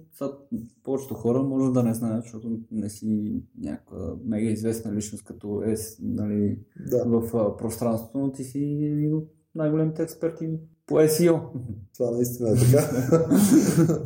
повечето 0.82 1.14
хора 1.14 1.42
може 1.42 1.72
да 1.72 1.82
не 1.82 1.94
знаят, 1.94 2.22
защото 2.22 2.58
не 2.70 2.90
си 2.90 3.34
някаква 3.58 4.16
мега 4.24 4.50
известна 4.50 4.92
личност 4.92 5.24
като 5.24 5.62
е 5.62 5.74
нали, 6.00 6.58
Да, 6.90 7.04
в 7.06 7.36
а, 7.36 7.56
пространството, 7.56 8.18
но 8.18 8.32
ти 8.32 8.44
си 8.44 9.10
от 9.14 9.28
най-големите 9.54 10.02
експерти 10.02 10.50
по 10.86 10.94
SEO. 10.94 11.40
това 11.94 12.10
наистина 12.10 12.50
е 12.50 12.54
така. 12.54 13.18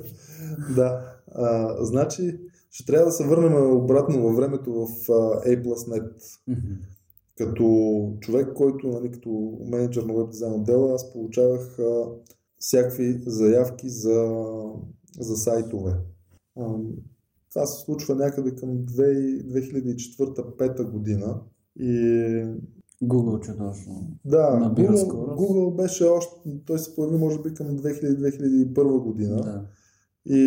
да. 0.76 1.16
А, 1.34 1.76
значи, 1.84 2.40
ще 2.76 2.86
трябва 2.86 3.06
да 3.06 3.12
се 3.12 3.26
върнем 3.26 3.76
обратно 3.76 4.22
във 4.22 4.36
времето 4.36 4.72
в 4.72 4.86
A+Net. 5.46 6.22
Като 7.38 7.66
човек, 8.20 8.52
който, 8.54 8.88
нали, 8.88 9.10
като 9.10 9.58
менеджер 9.70 10.02
на 10.02 10.14
веб 10.14 10.30
дизайн 10.30 10.52
отдела, 10.52 10.94
аз 10.94 11.12
получавах 11.12 11.78
а, 11.78 12.04
всякакви 12.58 13.22
заявки 13.26 13.88
за, 13.88 14.34
за 15.20 15.36
сайтове. 15.36 15.92
А, 16.56 16.74
това 17.50 17.66
се 17.66 17.84
случва 17.84 18.14
някъде 18.14 18.54
към 18.54 18.68
2004-2005 18.68 20.90
година. 20.90 21.40
И 21.80 21.90
Google 23.04 23.40
чудовищно. 23.40 24.08
да, 24.24 24.58
Набира 24.58 24.92
Google, 24.92 25.06
скорост. 25.06 25.40
Google 25.40 25.76
беше 25.76 26.04
още, 26.04 26.34
той 26.66 26.78
се 26.78 26.94
появи 26.94 27.16
може 27.16 27.42
би 27.42 27.54
към 27.54 27.66
2000-2001 27.66 29.02
година. 29.02 29.36
Да. 29.36 29.66
И, 30.26 30.40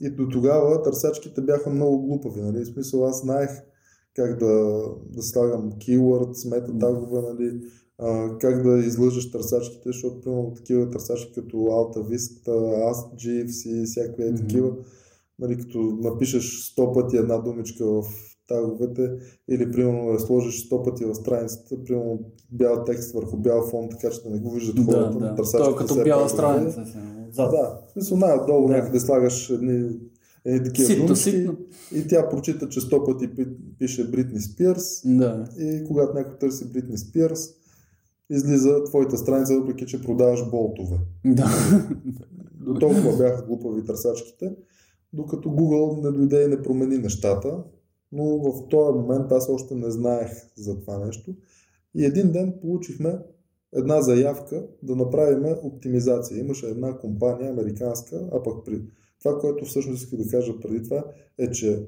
и 0.00 0.10
до 0.10 0.28
тогава 0.28 0.82
търсачките 0.82 1.40
бяха 1.40 1.70
много 1.70 2.06
глупави. 2.06 2.40
Нали? 2.40 2.64
В 2.64 2.66
смисъл 2.66 3.06
аз 3.06 3.20
знаех 3.20 3.50
как 4.16 4.38
да, 4.38 4.82
да 5.10 5.22
слагам 5.22 5.72
keywords, 5.72 6.50
метатагове, 6.50 7.20
нали? 7.22 7.60
а, 7.98 8.38
как 8.38 8.62
да 8.62 8.78
излъжеш 8.78 9.30
търсачките, 9.30 9.82
защото 9.86 10.20
примерно 10.20 10.52
такива 10.56 10.90
търсачки 10.90 11.32
като 11.34 11.56
Alta 11.56 12.02
Vista, 12.02 12.50
Ask 12.92 13.14
Jeeves 13.14 13.68
и 13.68 13.84
всякакви 13.86 14.24
Мгм. 14.24 14.36
такива, 14.36 14.76
нали, 15.38 15.58
като 15.58 15.78
напишеш 15.78 16.74
100 16.76 16.94
пъти 16.94 17.16
една 17.16 17.38
думичка 17.38 17.86
в 17.86 18.04
таговете 18.48 19.10
или 19.48 19.70
примерно 19.72 20.10
я 20.10 20.18
сложиш 20.20 20.68
100 20.70 20.84
пъти 20.84 21.04
в 21.04 21.14
страницата, 21.14 21.84
примерно 21.84 22.18
бял 22.52 22.84
текст 22.84 23.12
върху 23.12 23.36
бял 23.36 23.62
фон, 23.62 23.88
така 23.90 24.10
че 24.10 24.22
да 24.22 24.30
не 24.30 24.38
го 24.38 24.50
виждат 24.50 24.76
Да, 24.76 24.82
хората, 24.84 25.18
да. 25.18 25.34
търсачките 25.34 25.64
Той 25.66 25.72
е 25.74 25.76
като 25.78 26.04
бяла 26.04 26.22
да 26.22 26.28
страница. 26.28 26.84
да, 27.36 27.46
в 27.88 27.92
смисъл 27.92 28.18
най-отдолу 28.18 28.66
Да. 28.68 28.72
някъде 28.72 29.00
слагаш 29.00 29.50
едни, 29.50 29.90
едни 30.44 30.64
такива 30.64 30.86
Ситно, 30.86 31.06
думички 31.06 31.30
ситно. 31.30 31.56
и 31.94 32.06
тя 32.08 32.28
прочита, 32.28 32.68
че 32.68 32.80
сто 32.80 33.04
пъти 33.04 33.28
пи- 33.28 33.48
пише 33.78 34.10
Бритни 34.10 34.40
Спирс 34.40 35.02
Да. 35.06 35.44
и 35.58 35.84
когато 35.86 36.14
някой 36.14 36.38
търси 36.38 36.64
Бритни 36.64 36.98
Спирс, 36.98 37.48
излиза 38.30 38.84
твоята 38.84 39.18
страница, 39.18 39.54
въпреки 39.54 39.86
че 39.86 40.02
продаваш 40.02 40.50
болтове. 40.50 40.96
Да. 41.26 41.50
До 42.56 42.74
толкова 42.74 43.16
бяха 43.16 43.42
глупави 43.42 43.84
търсачките, 43.84 44.52
докато 45.12 45.48
Google 45.48 46.04
не 46.04 46.18
дойде 46.18 46.44
и 46.44 46.48
не 46.48 46.62
промени 46.62 46.98
нещата, 46.98 47.58
но 48.16 48.24
в 48.24 48.68
този 48.68 48.98
момент 48.98 49.32
аз 49.32 49.48
още 49.48 49.74
не 49.74 49.90
знаех 49.90 50.30
за 50.56 50.80
това 50.80 50.98
нещо. 51.06 51.34
И 51.94 52.04
един 52.04 52.32
ден 52.32 52.54
получихме 52.60 53.18
една 53.72 54.00
заявка 54.00 54.66
да 54.82 54.96
направим 54.96 55.56
оптимизация. 55.62 56.38
Имаше 56.38 56.66
една 56.66 56.98
компания, 56.98 57.50
американска, 57.50 58.28
а 58.32 58.42
пък 58.42 58.64
при 58.64 58.82
това, 59.18 59.38
което 59.38 59.64
всъщност 59.64 60.02
исках 60.02 60.18
да 60.18 60.28
кажа 60.28 60.60
преди 60.60 60.82
това, 60.82 61.04
е, 61.38 61.50
че 61.50 61.86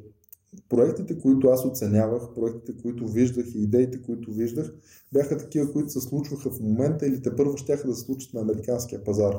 проектите, 0.68 1.18
които 1.18 1.48
аз 1.48 1.64
оценявах, 1.64 2.22
проектите, 2.34 2.82
които 2.82 3.06
виждах 3.06 3.54
и 3.54 3.58
идеите, 3.58 4.02
които 4.02 4.32
виждах, 4.32 4.74
бяха 5.12 5.38
такива, 5.38 5.72
които 5.72 5.88
се 5.88 6.00
случваха 6.00 6.50
в 6.50 6.60
момента 6.60 7.06
или 7.06 7.22
те 7.22 7.36
първо 7.36 7.56
ще 7.56 7.76
да 7.76 7.94
се 7.94 8.00
случат 8.04 8.34
на 8.34 8.40
американския 8.40 9.04
пазар. 9.04 9.34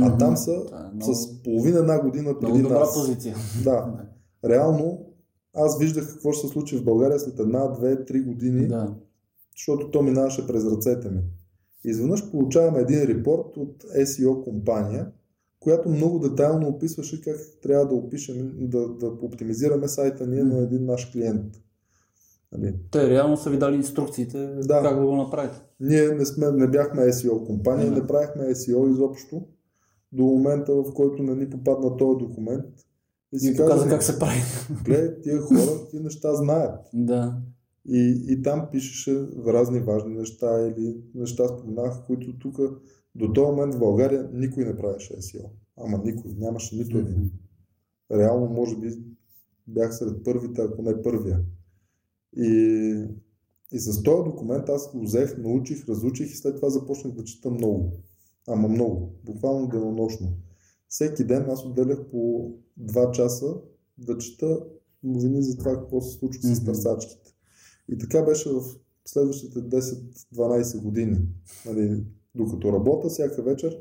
А 0.00 0.18
там 0.18 0.36
са 0.36 0.52
е 0.52 0.94
много, 0.94 1.14
с 1.14 1.42
половина 1.42 1.78
една 1.78 2.00
година 2.00 2.22
много 2.22 2.40
преди 2.40 2.62
добра 2.62 2.78
нас. 2.78 2.94
позиция. 2.94 3.36
Да, 3.64 4.06
реално 4.44 5.11
аз 5.54 5.78
виждах 5.78 6.12
какво 6.12 6.32
ще 6.32 6.46
се 6.46 6.52
случи 6.52 6.76
в 6.76 6.84
България 6.84 7.20
след 7.20 7.38
една, 7.38 7.68
две, 7.68 8.04
три 8.04 8.20
години, 8.20 8.68
Да. 8.68 8.94
защото 9.56 9.90
то 9.90 10.02
минаваше 10.02 10.46
през 10.46 10.64
ръцете 10.64 11.10
ми. 11.10 11.20
Изведнъж 11.84 12.30
получаваме 12.30 12.80
един 12.80 13.02
репорт 13.02 13.56
от 13.56 13.82
SEO 13.84 14.44
компания, 14.44 15.10
която 15.60 15.88
много 15.88 16.18
детайлно 16.18 16.68
описваше 16.68 17.20
как 17.22 17.36
трябва 17.62 17.86
да 17.88 17.94
опишем, 17.94 18.52
да, 18.60 18.88
да 18.88 19.06
оптимизираме 19.06 19.88
сайта 19.88 20.26
ние 20.26 20.44
на 20.44 20.58
един 20.58 20.84
наш 20.84 21.10
клиент. 21.12 21.60
Нали, 22.52 22.74
Те 22.90 23.10
реално 23.10 23.36
са 23.36 23.50
ви 23.50 23.58
дали 23.58 23.76
инструкциите 23.76 24.46
Да. 24.46 24.82
как 24.82 24.98
да 24.98 25.06
го 25.06 25.16
направите. 25.16 25.62
Ние 25.80 26.08
не, 26.08 26.26
сме, 26.26 26.50
не 26.52 26.68
бяхме 26.68 27.02
SEO 27.02 27.46
компания, 27.46 27.90
не 27.90 28.06
правихме 28.06 28.44
SEO 28.44 28.90
изобщо 28.90 29.42
до 30.12 30.22
момента, 30.22 30.74
в 30.74 30.94
който 30.94 31.22
не 31.22 31.34
ни 31.34 31.50
попадна 31.50 31.96
този 31.96 32.18
документ. 32.18 32.64
И 33.32 33.36
И 33.36 33.38
си 33.38 33.56
казваме, 33.56 33.90
как 33.90 34.02
се 34.02 34.18
прави. 34.18 34.40
гледай, 34.84 35.20
тия 35.20 35.40
хора 35.40 35.80
какви 35.80 36.00
неща 36.00 36.34
знаят. 36.34 36.80
Да. 36.94 37.42
И, 37.88 38.24
и 38.28 38.42
там 38.42 38.68
пишеше 38.72 39.26
разни 39.46 39.80
важни 39.80 40.14
неща 40.14 40.66
или 40.66 40.96
неща 41.14 41.48
споменах, 41.48 42.06
които 42.06 42.38
тук 42.38 42.56
до 43.14 43.32
този 43.32 43.50
момент 43.50 43.74
в 43.74 43.78
България 43.78 44.30
никой 44.32 44.64
не 44.64 44.76
правеше 44.76 45.14
SEO. 45.14 45.46
Ама 45.76 46.00
никой, 46.04 46.32
нямаше 46.38 46.76
нито 46.76 46.98
един. 46.98 47.30
Реално, 48.12 48.46
може 48.46 48.76
би, 48.76 48.88
бях 49.66 49.96
сред 49.96 50.24
първите, 50.24 50.62
ако 50.62 50.82
не 50.82 51.02
първия. 51.02 51.40
И, 52.36 52.48
и 53.72 53.78
с 53.78 54.02
този 54.02 54.30
документ 54.30 54.68
аз 54.68 54.92
го 54.92 55.02
взех, 55.02 55.38
научих, 55.38 55.88
разучих 55.88 56.30
и 56.30 56.36
след 56.36 56.56
това 56.56 56.70
започнах 56.70 57.14
да 57.14 57.24
чета 57.24 57.50
много. 57.50 57.92
Ама 58.48 58.68
много. 58.68 59.14
Буквално 59.24 59.68
денонощно. 59.68 60.32
Всеки 60.92 61.24
ден 61.24 61.50
аз 61.50 61.64
отделях 61.64 62.04
по 62.10 62.50
2 62.80 63.10
часа 63.10 63.54
да 63.98 64.18
чета 64.18 64.60
новини 65.02 65.42
за 65.42 65.58
това 65.58 65.72
какво 65.74 66.00
се 66.00 66.18
случва 66.18 66.42
с 66.42 66.60
Мгм. 66.60 66.64
търсачките. 66.66 67.34
И 67.88 67.98
така 67.98 68.22
беше 68.22 68.50
в 68.50 68.62
следващите 69.04 69.58
10-12 69.58 70.82
години. 70.82 71.18
Нали, 71.66 72.04
докато 72.34 72.72
работя 72.72 73.08
всяка 73.08 73.42
вечер, 73.42 73.78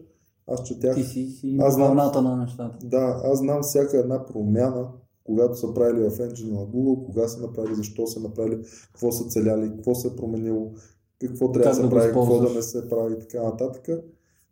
аз 0.48 0.64
четях 0.64 0.96
Ти 0.96 1.04
си, 1.04 1.28
си 1.28 1.58
Аз 1.62 1.78
на 1.78 1.86
знам. 1.94 2.24
на 2.24 2.38
нещата. 2.38 2.88
да, 2.88 3.22
аз 3.24 3.40
знам 3.40 3.62
всяка 3.62 3.98
една 4.00 4.26
промяна, 4.26 4.88
когато 5.24 5.56
са 5.56 5.74
правили 5.74 6.10
в 6.10 6.20
енджина 6.20 6.60
на 6.60 6.66
Google, 6.68 7.06
кога 7.06 7.28
са 7.28 7.42
направили, 7.42 7.76
защо 7.76 8.08
са 8.08 8.20
направили, 8.20 8.64
какво 8.86 9.12
са 9.12 9.26
целяли, 9.30 9.70
какво 9.70 9.96
се 9.96 10.08
е 10.08 10.16
променило, 10.16 10.72
какво 11.20 11.52
трябва 11.52 11.72
Как 11.72 11.82
да 11.82 11.84
се 11.84 11.90
прави, 11.90 12.08
какво 12.08 12.40
да 12.40 12.54
не 12.54 12.62
се 12.62 12.90
прави 12.90 13.14
и 13.14 13.20
така 13.20 13.44
нататък. 13.44 13.88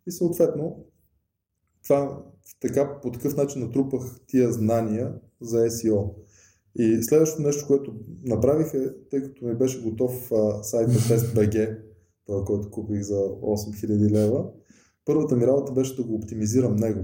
И 0.06 0.12
съответно, 0.12 0.76
това 1.82 2.22
така 2.60 3.00
по 3.00 3.10
такъв 3.10 3.36
начин 3.36 3.62
натрупах 3.62 4.20
тия 4.26 4.52
знания 4.52 5.14
за 5.40 5.58
SEO. 5.58 6.10
И 6.78 7.02
следващото 7.02 7.42
нещо, 7.42 7.66
което 7.66 7.94
направих 8.24 8.74
е, 8.74 8.94
тъй 9.10 9.22
като 9.22 9.46
ми 9.46 9.54
беше 9.54 9.82
готов 9.82 10.32
а, 10.32 10.62
сайта 10.62 10.92
TestBG, 10.92 11.78
този, 12.26 12.44
който 12.44 12.70
купих 12.70 13.02
за 13.02 13.14
8000 13.14 14.10
лева, 14.10 14.44
първата 15.04 15.36
ми 15.36 15.46
работа 15.46 15.72
беше 15.72 15.96
да 15.96 16.04
го 16.04 16.14
оптимизирам 16.14 16.76
него. 16.76 17.00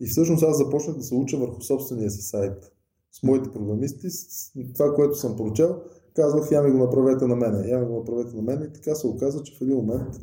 И 0.00 0.06
всъщност 0.06 0.42
аз 0.42 0.58
започнах 0.58 0.96
да 0.96 1.02
се 1.02 1.14
уча 1.14 1.38
върху 1.38 1.62
собствения 1.62 2.10
си 2.10 2.22
сайт. 2.22 2.72
С 3.12 3.22
моите 3.22 3.50
програмисти, 3.50 4.10
с 4.10 4.52
това, 4.74 4.94
което 4.94 5.14
съм 5.14 5.36
прочел, 5.36 5.82
казвах, 6.14 6.50
я 6.50 6.62
ми 6.62 6.70
го 6.70 6.78
направете 6.78 7.26
на 7.26 7.36
мене, 7.36 7.68
я 7.68 7.78
ми 7.78 7.86
го 7.86 7.98
направете 7.98 8.36
на 8.36 8.42
мене 8.42 8.64
и 8.64 8.72
така 8.72 8.94
се 8.94 9.06
оказа, 9.06 9.42
че 9.42 9.58
в 9.58 9.62
един 9.62 9.76
момент 9.76 10.14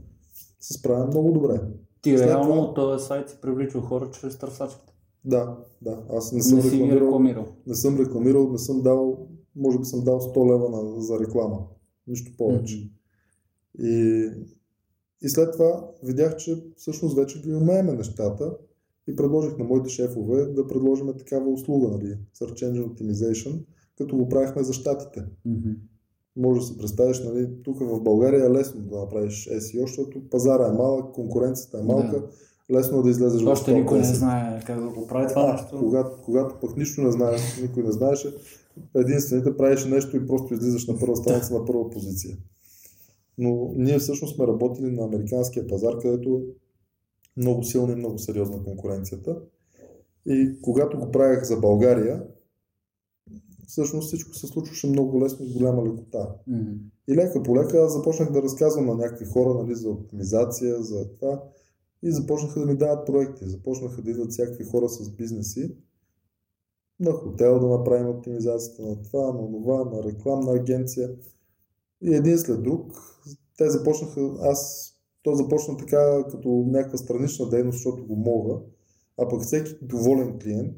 се 0.59 0.74
справям 0.74 1.07
много 1.07 1.32
добре. 1.32 1.61
Ти 2.06 2.18
След 2.18 2.28
реално 2.28 2.53
това- 2.56 2.74
този 2.74 3.06
сайт 3.06 3.30
си 3.30 3.38
привличал 3.41 3.82
хора 3.82 4.10
чрез 4.12 4.38
търсачките. 4.38 4.93
Да, 5.26 5.58
да, 5.82 6.03
аз 6.10 6.32
не 6.32 6.41
съм 6.43 6.58
Не 6.58 6.64
рекламирал, 6.64 7.06
рекламирал. 7.08 7.45
не 7.68 7.76
съм 7.76 7.99
рекламирал, 7.99 8.51
не 8.51 8.58
съм 8.58 8.82
дал, 8.82 9.28
може 9.56 9.80
би 9.80 9.86
съм 9.86 10.03
дал 10.03 10.20
100 10.22 10.45
лева 10.53 10.70
на, 10.70 11.01
за 11.01 11.20
реклама. 11.20 11.60
Нищо 12.08 12.32
повече. 12.38 12.76
Мгм. 12.78 12.88
И, 13.88 14.30
и 15.22 15.30
след 15.30 15.51
това 15.51 15.89
видях, 16.03 16.36
че 16.36 16.64
всъщност 16.78 17.16
вече 17.16 17.41
ги 17.41 17.53
умееме 17.53 17.93
нещата 17.93 18.58
и 19.08 19.16
предложих 19.16 19.58
на 19.58 19.64
моите 19.64 19.89
шефове 19.89 20.45
да 20.45 20.68
предложим 20.68 21.08
такава 21.18 21.49
услуга, 21.49 21.88
нали, 21.88 22.18
Search 22.39 22.72
Engine 22.72 22.86
Optimization, 22.88 23.64
като 23.97 24.18
го 24.18 24.30
правихме 24.30 24.64
за 24.64 24.74
щатите. 24.74 25.26
Мгм. 25.45 25.70
Може 26.36 26.60
да 26.60 26.66
си 26.66 26.78
представиш, 26.78 27.24
нали, 27.24 27.50
тук 27.64 27.80
в 27.80 28.02
България 28.02 28.46
е 28.46 28.50
лесно 28.50 28.82
да 28.82 29.00
направиш 29.00 29.50
SEO, 29.52 29.82
защото 29.82 30.30
пазара 30.30 30.68
е 30.68 30.78
малък, 30.78 31.14
конкуренцията 31.14 31.80
е 31.80 31.84
малка, 31.84 32.24
лесно 32.72 33.00
е 33.00 33.04
да 33.04 33.10
излезеш 33.10 33.44
в 33.44 33.48
Още 33.48 33.74
никой 33.74 33.98
не 33.98 34.04
110. 34.04 34.14
знае 34.14 34.62
как 34.66 34.82
да 34.82 34.90
го 34.90 35.08
прави 35.08 35.28
това 35.28 35.52
нещо. 35.52 35.78
когато, 35.80 36.22
когато 36.26 36.56
пък 36.62 36.78
нищо 36.78 37.02
не 37.02 37.12
знаеш, 37.12 37.62
никой 37.62 37.84
не 37.84 37.92
знаеше, 37.92 38.34
единствените 38.96 39.58
правиш 39.58 39.86
нещо 39.86 40.18
и 40.18 40.28
просто 40.28 40.54
излизаш 40.54 40.88
на 40.88 41.00
първа 41.00 41.16
страница 41.16 41.54
на 41.54 41.66
първа 41.66 41.90
позиция. 41.90 42.38
Но 43.38 43.72
ние 43.76 44.00
всъщност 44.00 44.36
сме 44.36 44.48
работили 44.48 44.92
на 44.92 45.04
американския 45.04 45.68
пазар, 45.68 45.98
където 46.02 46.42
много 47.38 47.64
силна 47.64 47.94
и 47.94 47.96
много 47.96 48.20
сериозна 48.20 48.64
конкуренцията. 48.64 49.38
И 50.26 50.62
когато 50.62 51.00
го 51.00 51.12
правях 51.12 51.44
за 51.44 51.58
България, 51.58 52.24
всъщност 53.68 54.07
всичко 54.07 54.36
се 54.36 54.47
случваше 54.47 54.88
много 54.88 55.22
лесно 55.22 55.45
с 55.45 55.53
голяма 55.53 55.86
лекота. 55.86 56.36
Мгм. 56.47 56.72
И 57.07 57.16
лека 57.16 57.43
по 57.43 57.55
лека 57.55 57.89
започнах 57.89 58.32
да 58.32 58.41
разказвам 58.41 58.86
на 58.86 58.95
някакви 58.95 59.26
хора 59.26 59.63
нали, 59.63 59.76
за 59.76 59.89
оптимизация, 59.89 60.84
за 60.84 61.11
това. 61.11 61.43
И 62.03 62.11
започнаха 62.11 62.59
да 62.59 62.66
ми 62.66 62.78
дават 62.78 63.05
проекти. 63.05 63.49
Започнаха 63.49 64.01
да 64.01 64.11
идват 64.11 64.32
всякакви 64.32 64.63
хора 64.63 64.89
с 64.89 65.09
бизнеси. 65.09 65.76
На 66.99 67.11
хотел 67.11 67.59
да 67.59 67.68
направим 67.68 68.09
оптимизацията 68.09 68.82
на 68.82 69.01
това, 69.01 69.34
на 69.34 69.51
това, 69.51 69.84
на 69.84 70.03
рекламна 70.03 70.51
агенция. 70.51 71.09
И 72.01 72.16
един 72.16 72.38
след 72.38 72.63
друг. 72.63 72.91
Те 73.57 73.70
започнаха, 73.70 74.32
аз, 74.41 74.91
то 75.24 75.36
започна 75.36 75.78
така 75.78 76.24
като 76.32 76.49
някаква 76.68 76.97
странична 76.97 77.49
дейност, 77.49 77.76
защото 77.76 78.05
го 78.05 78.16
мога. 78.16 78.59
А 79.18 79.28
пък 79.28 79.41
всеки 79.41 79.76
доволен 79.82 80.39
клиент. 80.39 80.78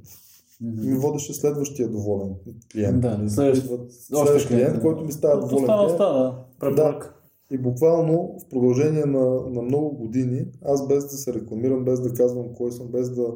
Ми 0.62 0.94
водеше 0.94 1.34
следващия 1.34 1.90
доволен 1.90 2.36
клиент. 2.72 3.02
Да, 3.02 3.18
Нали, 3.18 3.30
следващ- 3.30 3.92
следващ 3.92 4.48
клиент, 4.48 4.76
да. 4.76 4.82
който 4.82 5.06
ми 5.06 5.12
става 5.12 5.40
доволен 5.40 5.66
клиент. 5.68 5.92
стана. 5.92 6.36
Препоръка. 6.60 7.14
И 7.52 7.58
буквално 7.58 8.14
в 8.40 8.50
продължение 8.50 9.06
на, 9.06 9.20
на 9.44 9.62
много 9.62 9.90
години, 9.92 10.46
аз 10.62 10.88
без 10.88 11.04
да 11.04 11.10
се 11.10 11.34
рекламирам, 11.34 11.86
без 11.86 12.02
да 12.02 12.14
казвам 12.14 12.54
кой 12.54 12.72
съм, 12.72 12.88
без 12.88 13.10
да 13.10 13.28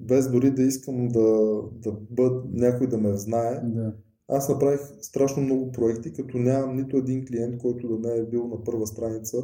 без 0.00 0.30
дори 0.30 0.50
да 0.50 0.62
искам 0.62 1.08
да, 1.08 1.22
да 1.72 1.92
бъд, 2.10 2.44
някой 2.52 2.86
да 2.86 2.98
ме 2.98 3.16
знае, 3.16 3.60
Да. 3.64 3.92
аз 4.28 4.48
направих 4.48 4.80
страшно 5.00 5.42
много 5.42 5.72
проекти, 5.72 6.12
като 6.12 6.38
нямам 6.38 6.76
нито 6.76 6.96
един 6.96 7.26
клиент, 7.26 7.58
който 7.58 7.88
да 7.88 8.08
не 8.08 8.14
е 8.14 8.24
бил 8.24 8.48
на 8.48 8.64
първа 8.64 8.86
страница 8.86 9.36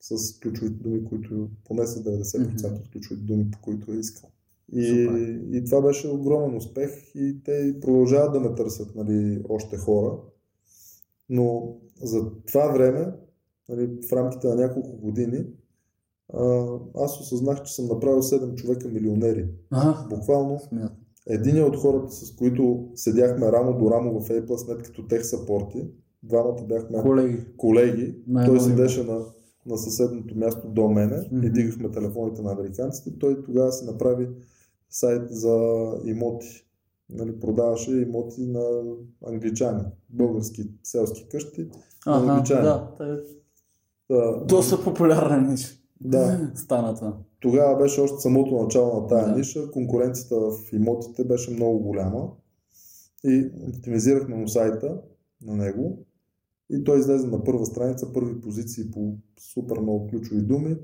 с 0.00 0.40
ключовите 0.40 0.76
думи, 0.78 1.04
които 1.04 1.48
поне 1.64 1.86
с 1.86 1.94
90% 1.96 2.76
от 2.76 2.90
ключовите 2.92 3.26
думи, 3.26 3.50
по 3.50 3.58
които 3.60 3.92
е 3.92 3.96
искал. 3.96 4.30
И, 4.72 4.84
Супер. 4.86 5.18
и 5.52 5.64
това 5.64 5.80
беше 5.80 6.08
огромен 6.08 6.56
успех 6.56 6.90
и 7.14 7.36
те 7.44 7.76
продължават 7.80 8.32
да 8.32 8.40
ме 8.40 8.54
търсят 8.54 8.94
нали, 8.94 9.42
още 9.48 9.76
хора. 9.76 10.18
Но 11.28 11.76
за 12.02 12.30
това 12.46 12.68
време, 12.72 13.12
нали, 13.68 13.90
в 14.08 14.12
рамките 14.12 14.48
на 14.48 14.54
няколко 14.54 14.96
години, 14.96 15.44
аз 16.94 17.20
осъзнах, 17.20 17.62
че 17.62 17.74
съм 17.74 17.86
направил 17.86 18.22
7 18.22 18.54
човека 18.54 18.88
милионери. 18.88 19.48
Ага. 19.70 20.06
Буквално 20.10 20.60
един 21.26 21.64
от 21.64 21.76
хората, 21.76 22.12
с 22.12 22.36
които 22.36 22.88
седяхме 22.94 23.52
рамо 23.52 23.78
до 23.78 23.90
рамо 23.90 24.20
в 24.20 24.28
A+net 24.28 24.82
като 24.82 25.06
тех 25.06 25.24
сапорти, 25.24 25.88
двамата 26.22 26.62
бяхме 26.68 27.02
Колеги. 27.02 27.44
колеги, 27.56 28.14
той 28.46 28.60
седеше 28.60 29.04
на, 29.04 29.20
на 29.66 29.78
съседното 29.78 30.38
място 30.38 30.68
до 30.68 30.88
мене 30.88 31.28
Мгм. 31.32 31.46
и 31.46 31.50
дигахме 31.50 31.90
телефоните 31.90 32.42
на 32.42 32.52
американците. 32.52 33.18
Той 33.18 33.42
тогава 33.44 33.72
си 33.72 33.84
направи 33.84 34.28
сайт 34.94 35.22
за 35.30 35.56
имоти. 36.04 36.66
Нали, 37.10 37.40
продаваше 37.40 37.90
имоти 37.92 38.46
на 38.46 38.82
англичани, 39.26 39.82
български 40.10 40.62
селски 40.82 41.26
къщи. 41.30 41.68
Ага, 42.06 42.32
англичани. 42.32 42.62
да. 42.62 42.94
те- 42.98 43.34
Да, 44.10 44.44
Доста 44.44 44.84
популярна 44.84 45.50
ниша. 45.50 45.74
да, 46.00 46.50
Стана 46.54 46.94
това. 46.94 47.16
тогава 47.40 47.76
беше 47.78 48.00
още 48.00 48.16
самото 48.18 48.62
начало 48.62 49.00
на 49.00 49.06
тая 49.06 49.28
Да. 49.28 49.36
ниша. 49.36 49.70
Конкуренцията 49.70 50.36
в 50.40 50.72
имотите 50.72 51.24
беше 51.24 51.50
много 51.50 51.78
голяма. 51.78 52.28
И 53.24 53.50
оптимизирахме 53.68 54.36
му 54.36 54.48
сайта 54.48 55.00
на 55.42 55.56
него. 55.56 55.98
И 56.70 56.84
той 56.84 56.98
излезе 56.98 57.26
на 57.26 57.44
първа 57.44 57.66
страница, 57.66 58.12
първи 58.12 58.40
позиции 58.40 58.90
по 58.90 59.14
супер 59.52 59.78
много 59.78 60.06
ключови 60.06 60.40
думи. 60.42 60.76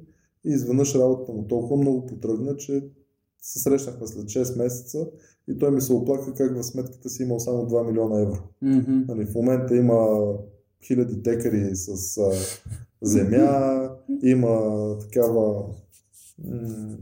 И 0.45 0.51
изведнъж 0.51 0.95
работата 0.95 1.33
му 1.33 1.47
толкова 1.47 1.77
много 1.77 2.07
потръгна, 2.07 2.57
че 2.57 2.91
се 3.43 3.59
срещнахме 3.59 4.07
след 4.07 4.25
6 4.25 4.59
месеца 4.59 5.07
и 5.49 5.59
той 5.59 5.71
ми 5.71 5.81
се 5.81 5.93
оплака 5.93 6.35
как 6.35 6.57
в 6.57 6.63
сметката 6.63 7.09
си 7.11 7.23
имал 7.23 7.41
само 7.41 7.69
2 7.69 7.87
милиона 7.87 8.21
евро. 8.21 8.43
Мгм. 8.63 9.05
Нали, 9.09 9.27
в 9.27 9.35
момента 9.35 9.77
има 9.77 10.09
хиляди 10.87 11.17
декари 11.17 11.71
с 11.77 12.19
а, 12.19 12.31
земя, 13.03 13.91
има 14.23 14.97
такава 14.99 15.65
м- 16.45 16.97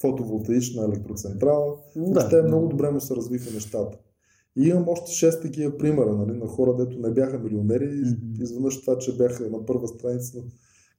фотоволтаична 0.00 0.84
електроцентрала. 0.84 1.76
Въобще 1.96 2.42
много 2.42 2.68
добре 2.68 2.90
му 2.90 3.00
се 3.00 3.16
развиха 3.16 3.54
нещата. 3.54 3.98
И 4.56 4.68
имам 4.68 4.88
още 4.88 5.26
6 5.26 5.42
такива 5.42 5.78
примера 5.78 6.16
нали, 6.16 6.38
на 6.38 6.46
хора, 6.46 6.76
дето 6.76 6.98
не 6.98 7.10
бяха 7.10 7.38
милионери 7.38 7.86
Мгм. 7.86 8.42
изведнъж 8.42 8.80
това, 8.80 8.98
че 8.98 9.16
бяха 9.16 9.50
на 9.50 9.66
първа 9.66 9.88
страница 9.88 10.38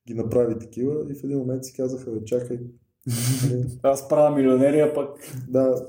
ги 0.08 0.14
направи 0.14 0.60
такива 0.60 1.06
и 1.12 1.14
в 1.14 1.24
един 1.24 1.38
момент 1.38 1.66
си 1.66 1.74
казаха, 1.74 2.24
чакай, 2.26 2.60
Аз 3.84 4.08
правя 4.08 4.36
милионери, 4.36 4.80
а 4.80 4.94
пък... 4.94 5.10
да, 5.50 5.88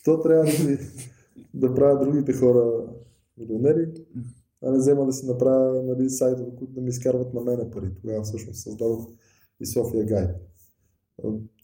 що 0.00 0.20
трябва 0.20 0.44
да, 0.44 0.78
да 1.54 1.74
правят 1.74 2.00
другите 2.00 2.32
хора 2.32 2.86
милионери, 3.38 3.92
а 4.62 4.70
не 4.70 4.78
взема 4.78 5.06
да 5.06 5.12
си 5.12 5.26
направя 5.26 5.82
нали, 5.82 6.10
сайтове, 6.10 6.50
които 6.58 6.72
да 6.72 6.80
ми 6.80 6.88
изкарват 6.88 7.34
на 7.34 7.40
мене 7.40 7.70
пари. 7.70 7.94
Тогава 8.00 8.22
всъщност 8.22 8.62
създадох 8.62 9.08
и 9.60 9.66
София 9.66 10.04
Гайд. 10.04 10.30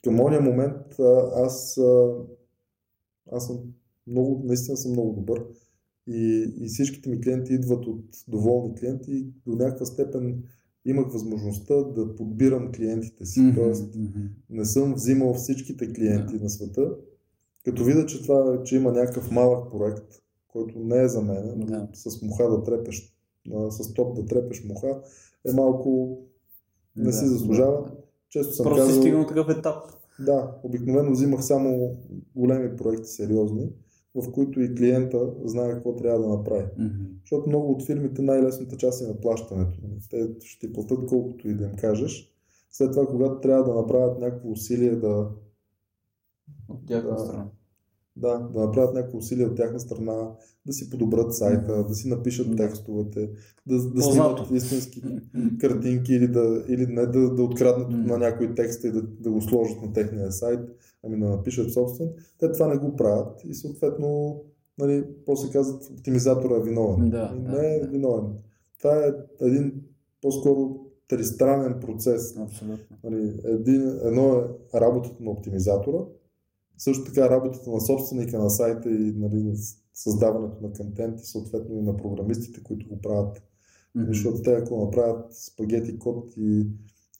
Към 0.04 0.20
ония 0.20 0.40
момент 0.40 0.98
аз, 1.34 1.80
аз 3.32 3.46
съм 3.46 3.58
много, 4.06 4.42
наистина 4.44 4.76
съм 4.76 4.92
много 4.92 5.12
добър 5.12 5.44
и, 6.08 6.52
и 6.60 6.68
всичките 6.68 7.10
ми 7.10 7.20
клиенти 7.20 7.54
идват 7.54 7.86
от 7.86 8.04
доволни 8.28 8.74
клиенти 8.74 9.26
до 9.46 9.54
някаква 9.54 9.86
степен 9.86 10.42
имах 10.84 11.12
възможността 11.12 11.74
да 11.74 12.14
подбирам 12.14 12.72
клиентите 12.72 13.26
си. 13.26 13.40
Мгм, 13.40 13.54
Тоест, 13.54 13.94
не 14.50 14.64
съм 14.64 14.94
взимал 14.94 15.34
всичките 15.34 15.92
клиенти 15.92 16.34
на 16.34 16.50
света, 16.50 16.90
като 17.64 17.84
видя, 17.84 18.06
че 18.06 18.22
това, 18.22 18.62
че 18.64 18.76
има 18.76 18.92
някакъв 18.92 19.30
малък 19.30 19.72
проект, 19.72 20.14
който 20.48 20.78
не 20.78 21.02
е 21.02 21.08
за 21.08 21.22
мен, 21.22 21.52
нали, 21.56 21.70
Да. 21.70 21.88
с 21.94 22.22
муха 22.22 22.50
да 22.50 22.62
трепеш, 22.62 23.14
с 23.70 23.94
топ 23.94 24.16
да 24.16 24.26
трепеш 24.26 24.64
муха, 24.64 25.00
е 25.48 25.52
малко 25.52 26.18
не 26.96 27.12
си 27.12 27.24
Да, 27.24 27.30
заслужава. 27.30 27.90
Често 28.28 28.52
съм 28.54 28.64
Просто 28.64 28.82
си 28.82 28.88
казал, 28.88 29.02
стигнал 29.02 29.26
такъв 29.26 29.48
етап. 29.58 29.76
да, 30.20 30.54
обикновено 30.62 31.10
взимах 31.12 31.44
само 31.44 31.96
големи 32.36 32.76
проекти, 32.76 33.08
сериозни, 33.10 33.72
в 34.14 34.32
които 34.32 34.60
и 34.60 34.74
клиента 34.74 35.32
знае 35.44 35.72
какво 35.72 35.96
трябва 35.96 36.20
да 36.20 36.28
направи. 36.28 36.66
Мгм. 36.78 37.04
Защото 37.20 37.48
много 37.48 37.72
от 37.72 37.86
фирмите 37.86 38.22
най-лесната 38.22 38.76
част 38.76 39.02
е 39.02 39.06
на 39.06 39.20
плащането. 39.20 39.80
Те 40.10 40.28
ще 40.40 40.66
ти 40.66 40.72
платят 40.72 41.06
колкото 41.06 41.48
и 41.48 41.54
да 41.54 41.64
им 41.64 41.76
кажеш. 41.76 42.34
След 42.70 42.92
това, 42.92 43.06
когато 43.06 43.40
трябва 43.40 43.64
да 43.64 43.74
направят 43.74 44.18
някакво 44.18 44.50
усилие 44.50 44.96
да, 44.96 45.30
От 46.68 46.86
тяхна 46.86 47.10
Да. 47.10 47.18
страна. 47.18 47.46
Да, 48.20 48.38
да 48.38 48.60
направят 48.60 48.94
някакво 48.94 49.18
усилие 49.18 49.46
от 49.46 49.56
тяхна 49.56 49.80
страна, 49.80 50.30
да 50.66 50.72
си 50.72 50.90
подобрят 50.90 51.34
сайта, 51.34 51.84
да 51.84 51.94
си 51.94 52.08
напишат 52.08 52.56
текстовете, 52.56 53.30
да, 53.66 53.90
да 53.90 54.02
снимат 54.02 54.50
истински 54.50 55.02
картинки 55.60 56.14
или, 56.14 56.28
да, 56.28 56.64
или 56.68 56.86
не 56.86 57.06
да, 57.06 57.34
да 57.34 57.42
откраднат 57.42 57.90
на 57.90 58.18
някой 58.18 58.54
текст 58.54 58.84
и 58.84 58.90
да, 58.90 59.02
да 59.02 59.30
го 59.30 59.40
сложат 59.40 59.82
на 59.82 59.92
техния 59.92 60.32
сайт, 60.32 60.60
ами 61.04 61.20
да 61.20 61.28
напишат 61.28 61.72
собствен. 61.72 62.08
Те 62.38 62.52
това 62.52 62.66
не 62.66 62.76
го 62.76 62.96
правят 62.96 63.44
и 63.44 63.54
съответно, 63.54 64.40
нали, 64.78 65.04
после 65.26 65.52
казват, 65.52 65.90
оптимизатора 65.90 66.56
е 66.56 66.62
виновен. 66.62 67.10
Да, 67.10 67.32
И 67.36 67.42
да, 67.42 67.52
не 67.52 67.74
е 67.74 67.80
да. 67.80 67.86
виновен. 67.86 68.32
Това 68.78 69.04
е 69.04 69.12
един 69.40 69.72
по-скоро 70.22 70.88
тристранен 71.08 71.80
процес. 71.80 72.36
Абсолютно. 72.36 72.96
Нали, 73.04 73.40
един, 73.44 73.98
едно 74.04 74.36
е 74.36 74.44
работата 74.80 75.16
на 75.20 75.30
оптимизатора, 75.30 75.98
също 76.78 77.04
така 77.04 77.30
работата 77.30 77.70
на 77.70 77.80
собственика 77.80 78.38
на 78.38 78.50
сайта 78.50 78.90
и 78.90 79.12
нали, 79.16 79.52
създаването 79.94 80.62
на 80.62 80.72
контент 80.72 81.20
и 81.20 81.26
съответно 81.26 81.78
и 81.78 81.82
на 81.82 81.96
програмистите, 81.96 82.62
които 82.62 82.88
го 82.88 83.00
правят. 83.00 83.42
Мгм. 83.94 84.06
Защото 84.08 84.42
те 84.42 84.52
ако 84.54 84.84
направят 84.84 85.34
спагети 85.34 85.98
код 85.98 86.34
и, 86.36 86.66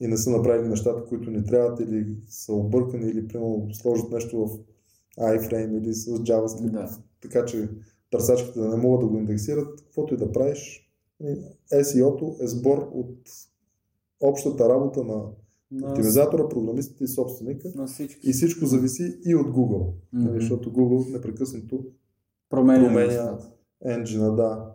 и 0.01 0.07
не 0.07 0.17
са 0.17 0.31
направили 0.31 0.69
нещата, 0.69 1.05
които 1.05 1.31
ни 1.31 1.45
трябват 1.45 1.81
или 1.81 2.17
са 2.29 2.53
объркани 2.53 3.11
или 3.11 3.29
примерно 3.29 3.69
сложат 3.73 4.13
нещо 4.13 4.47
в 4.47 4.59
iframe 5.19 5.79
или 5.79 5.95
с 5.95 6.07
JavaScript, 6.07 6.71
Да. 6.71 6.99
така 7.21 7.45
че 7.45 7.69
търсачките 8.11 8.59
да 8.61 8.69
не 8.69 8.77
могат 8.77 9.01
да 9.01 9.07
го 9.07 9.19
индексират, 9.19 9.83
каквото 9.83 10.15
и 10.15 10.17
да 10.17 10.33
правиш. 10.33 10.91
нали, 11.21 11.39
SEO-то 11.73 12.37
е 12.41 12.47
сбор 12.47 12.91
от 12.93 13.19
общата 14.21 14.69
работа 14.69 15.05
на 15.05 15.23
На- 15.71 15.89
оптимизатора, 15.89 16.49
програмистите 16.49 17.05
и 17.05 17.09
собственика. 17.09 17.73
На 17.75 17.87
всички. 17.87 18.31
И 18.31 18.33
всичко 18.33 18.67
зависи 18.67 19.19
и 19.25 19.35
от 19.35 19.47
Google, 19.47 19.93
нали, 20.13 20.41
защото 20.41 20.73
Google 20.73 21.13
непрекъснато 21.13 21.85
променя, 22.51 23.39
енджина, 23.85 24.37
да. 24.37 24.75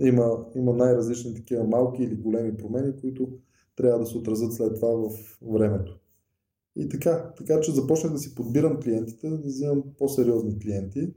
Има, 0.00 0.46
има 0.54 0.72
най-различни 0.72 1.34
такива 1.34 1.64
малки 1.64 2.02
или 2.02 2.16
големи 2.16 2.56
промени, 2.56 3.00
които 3.00 3.28
трябва 3.76 3.98
да 3.98 4.06
се 4.06 4.18
отразят 4.18 4.52
след 4.52 4.74
това 4.74 4.88
в 4.88 5.10
времето. 5.42 5.98
И 6.76 6.88
така, 6.88 7.32
така 7.36 7.60
че 7.60 7.72
започнах 7.72 8.12
да 8.12 8.18
си 8.18 8.34
подбирам 8.34 8.80
клиентите, 8.80 9.28
да 9.28 9.36
взимам 9.36 9.82
по-сериозни 9.98 10.58
клиенти. 10.58 11.14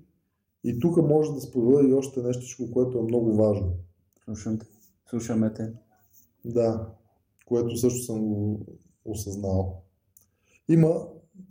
И 0.64 0.80
тук 0.80 0.98
може 0.98 1.34
да 1.34 1.42
споделя 1.42 1.90
и 1.90 1.94
още 1.94 2.22
нещо, 2.22 2.72
което 2.72 2.98
е 2.98 3.04
много 3.04 3.36
важно. 3.36 3.74
Слушам 4.26 4.60
те. 4.60 4.66
Слушаме 5.10 5.54
те. 5.54 5.74
Да, 6.46 6.88
което 7.46 7.78
също 7.78 8.04
съм 8.04 8.28
го 8.28 8.66
осъзнал. 9.06 9.82
Има 10.70 11.08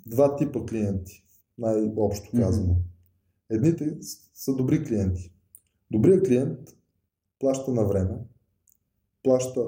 два 0.06 0.36
типа 0.36 0.66
клиенти. 0.66 1.24
най-общо 1.58 2.30
казано. 2.36 2.76
Едните 3.50 3.98
са 4.34 4.54
добри 4.56 4.84
клиенти. 4.84 5.32
Добрият 5.90 6.26
клиент 6.26 6.58
плаща 7.38 7.70
на 7.72 7.84
време, 7.84 8.18
плаща 9.22 9.66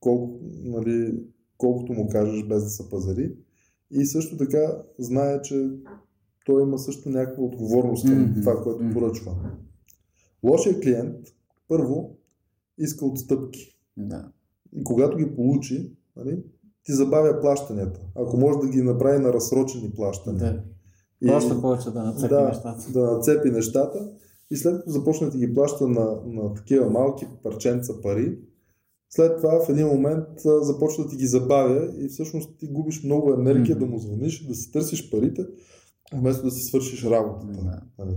колко, 0.00 0.38
нали, 0.42 1.22
колкото 1.58 1.92
му 1.92 2.08
кажеш 2.08 2.44
без 2.44 2.62
да 2.64 2.70
се 2.70 2.90
пазари 2.90 3.32
и 3.90 4.06
също 4.06 4.36
така 4.36 4.82
знае, 4.98 5.42
че 5.42 5.70
той 6.46 6.62
има 6.62 6.78
също 6.78 7.10
някаква 7.10 7.42
отговорност 7.44 8.06
към 8.06 8.22
Мгм. 8.22 8.40
това, 8.40 8.62
което 8.62 8.92
поръчва. 8.92 9.52
Лошият 10.44 10.82
клиент 10.82 11.26
първо 11.68 12.16
иска 12.78 13.06
отстъпки 13.06 13.78
Да. 13.96 14.32
и 14.72 14.84
когато 14.84 15.16
ги 15.16 15.34
получи, 15.34 15.92
нали, 16.16 16.42
ти 16.88 16.94
забавя 16.94 17.40
плащанията. 17.40 18.00
Ако 18.14 18.36
може 18.36 18.58
да 18.58 18.68
ги 18.68 18.82
направи 18.82 19.18
на 19.18 19.32
разсрочени 19.32 19.90
плащания. 19.90 20.52
Да. 20.52 20.62
И- 21.22 21.26
Просто 21.26 21.60
повече 21.60 21.90
да 21.90 22.02
нацепи 22.02 22.28
да, 22.28 22.44
нещата. 22.48 22.92
да 22.92 23.12
нацепи 23.12 23.50
нещата 23.50 24.10
и 24.50 24.56
след 24.56 24.76
като 24.76 24.90
започне 24.90 25.26
да 25.30 25.38
ги 25.38 25.54
плаща 25.54 25.88
на, 25.88 26.16
на 26.26 26.54
такива 26.54 26.90
малки 26.90 27.26
парченца 27.42 27.92
пари, 28.02 28.38
след 29.10 29.36
това 29.36 29.64
в 29.64 29.68
един 29.68 29.86
момент 29.86 30.28
а, 30.46 30.64
започва 30.64 31.04
да 31.04 31.10
ти 31.10 31.16
ги 31.16 31.26
забавя 31.26 31.88
и 31.98 32.08
всъщност 32.08 32.58
ти 32.58 32.66
губиш 32.66 33.02
много 33.04 33.32
енергия 33.32 33.76
Мгм. 33.76 33.84
да 33.84 33.90
му 33.90 33.98
звъниш, 33.98 34.46
да 34.46 34.54
си 34.54 34.72
търсиш 34.72 35.10
парите, 35.10 35.46
вместо 36.14 36.44
да 36.44 36.50
си 36.50 36.62
свършиш 36.64 37.04
работата. 37.04 37.82
Нали? 37.98 38.16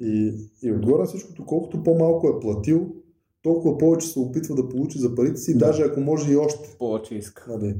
И, 0.00 0.34
и 0.62 0.72
отгоре 0.72 1.06
всичкото, 1.06 1.46
колкото 1.46 1.82
по-малко 1.82 2.28
е 2.28 2.40
платил, 2.40 2.86
толкова 3.42 3.78
повече 3.78 4.06
се 4.08 4.18
опитва 4.18 4.54
да 4.54 4.68
получи 4.68 4.98
за 4.98 5.14
парите 5.14 5.36
си, 5.36 5.52
Да. 5.52 5.66
даже 5.66 5.82
ако 5.82 6.00
може 6.00 6.32
и 6.32 6.36
още. 6.36 6.76
Повече 6.78 7.14
иска. 7.14 7.44
Нали? 7.48 7.76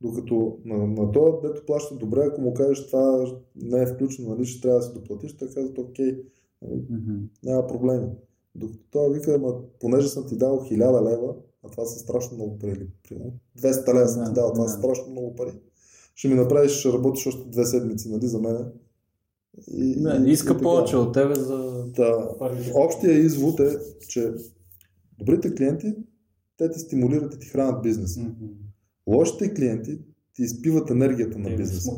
Докато 0.00 0.58
на, 0.64 0.86
на 0.86 1.12
този, 1.12 1.32
дето 1.42 1.66
плаща 1.66 1.94
добре, 1.94 2.20
ако 2.22 2.40
му 2.40 2.54
кажеш 2.54 2.86
това 2.86 3.26
не 3.56 3.82
е 3.82 3.86
включено, 3.86 4.28
нали, 4.28 4.44
ще 4.44 4.60
трябва 4.62 4.78
да 4.78 4.84
си 4.86 4.92
доплатиш, 4.94 5.36
той 5.36 5.48
казва, 5.48 5.70
окей, 5.78 6.18
нали, 6.62 6.82
Мгм. 6.90 7.14
няма 7.44 7.66
проблеми. 7.66 8.06
Докато 8.54 8.78
той 8.90 9.12
вика, 9.12 9.34
ама 9.34 9.54
понеже 9.80 10.08
съм 10.08 10.26
ти 10.26 10.36
дал 10.36 10.60
1000 10.60 10.78
лева, 11.02 11.34
а 11.62 11.70
това 11.70 11.84
са 11.84 11.98
страшно 11.98 12.36
много 12.36 12.58
пари, 12.58 12.70
или, 12.70 12.88
примерно, 13.08 13.32
200 13.58 13.94
лева 13.94 14.08
съм 14.08 14.24
ти 14.24 14.28
Да, 14.28 14.34
дал, 14.34 14.52
това 14.52 14.68
са 14.68 14.78
страшно 14.78 15.10
много 15.12 15.36
пари. 15.36 15.52
Ще 16.14 16.28
ми 16.28 16.34
направиш, 16.34 16.72
ще 16.72 16.92
работиш 16.92 17.26
още 17.26 17.48
две 17.48 17.64
седмици, 17.64 18.10
нали, 18.10 18.26
за 18.26 18.38
мен. 18.40 18.66
И, 19.68 19.96
Не, 19.96 20.30
иска 20.30 20.52
и 20.52 20.56
така. 20.56 20.62
повече 20.62 20.96
от 20.96 21.14
тебе 21.14 21.34
за 21.34 21.84
Да. 21.96 22.28
пари. 22.38 22.72
Общия 22.74 23.18
извод 23.18 23.60
е, 23.60 23.78
че 24.08 24.32
добрите 25.18 25.54
клиенти, 25.54 25.94
те 26.56 26.70
те 26.70 26.78
стимулират 26.78 27.34
и 27.34 27.38
ти 27.38 27.46
хранят 27.46 27.82
бизнеса. 27.82 28.20
Мгм. 28.20 28.46
Лошите 29.06 29.54
клиенти 29.54 29.98
ти 30.34 30.42
изпиват 30.42 30.90
енергията 30.90 31.38
на 31.38 31.56
бизнеса. 31.56 31.92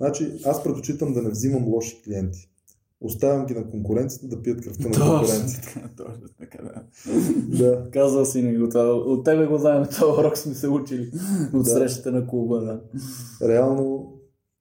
Значи, 0.00 0.32
аз 0.44 0.62
предпочитам 0.64 1.12
да 1.12 1.22
не 1.22 1.30
взимам 1.30 1.64
лоши 1.64 2.02
клиенти. 2.04 2.50
Оставям 3.00 3.46
ги 3.46 3.54
на 3.54 3.70
конкуренцията 3.70 4.28
да 4.28 4.42
пият 4.42 4.60
кръвта 4.62 4.88
на 4.88 4.94
конкуренцията. 4.94 5.90
точно 5.96 6.28
така, 6.38 6.62
да. 6.62 6.82
Да. 7.58 7.90
Казал 7.90 8.24
си 8.24 8.42
ни 8.42 8.58
го 8.58 8.68
това. 8.68 8.84
От 8.94 9.24
тебе 9.24 9.46
го 9.46 9.58
знаем, 9.58 9.86
това 9.90 10.20
урок 10.20 10.38
сме 10.38 10.54
се 10.54 10.68
учили 10.68 11.10
от 11.54 11.64
Да. 11.64 11.70
срещата 11.70 12.12
на 12.12 12.26
клуба, 12.26 12.60
да. 12.60 12.80
Реално, 13.48 14.12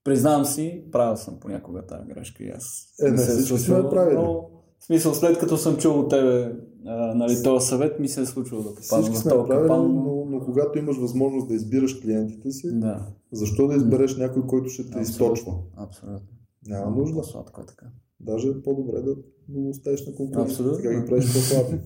Признавам 0.04 0.46
си, 0.46 0.84
правил 0.92 1.18
съм 1.18 1.40
понякога 1.40 1.82
тази 1.86 2.08
грешка 2.08 2.44
и 2.44 2.50
аз. 2.50 2.94
Е, 3.02 3.06
не, 3.06 3.12
ми 3.12 3.18
се 3.18 3.32
всички 3.32 3.58
сме 3.60 3.90
правили. 3.90 4.16
но, 4.16 4.50
В 4.86 4.88
смисъл, 4.88 5.14
след 5.14 5.40
като 5.40 5.58
съм 5.58 5.78
чул 5.78 6.00
от 6.00 6.10
тебе 6.10 6.56
а, 6.86 7.16
нали, 7.16 7.44
този 7.44 7.68
съвет, 7.68 8.00
ми 8.00 8.08
се 8.08 8.22
е 8.22 8.26
случвало 8.26 8.64
да 8.64 8.70
всички 8.82 9.18
в 9.18 9.24
този 9.24 9.50
капан. 9.50 9.94
но, 9.96 10.26
но 10.30 10.40
когато 10.46 10.80
имаш 10.80 10.98
възможност 10.98 11.48
да 11.48 11.56
избираш 11.56 12.00
клиентите 12.02 12.52
си, 12.52 12.80
Да, 12.80 13.08
защо 13.32 13.68
да 13.68 13.76
избереш 13.76 14.18
някой, 14.18 14.48
който 14.48 14.70
ще 14.70 14.84
те 14.84 15.00
Абсолютно. 15.00 15.34
източва? 15.34 15.54
абсолютно. 15.76 16.20
Няма 16.68 16.96
нужда. 16.96 17.24
Сладко 17.24 17.62
е 17.62 17.66
така. 17.66 17.86
Даже 18.20 18.48
е 18.48 18.62
по-добре 18.64 19.02
да 19.02 19.16
го 19.50 19.70
оставиш 19.70 20.06
на 20.08 20.16
конкуренцията, 20.16 20.64
Абсолютно. 20.64 20.84
така 20.84 21.00
ги 21.02 21.06
правиш 21.06 21.26
по-слаби. 21.34 21.80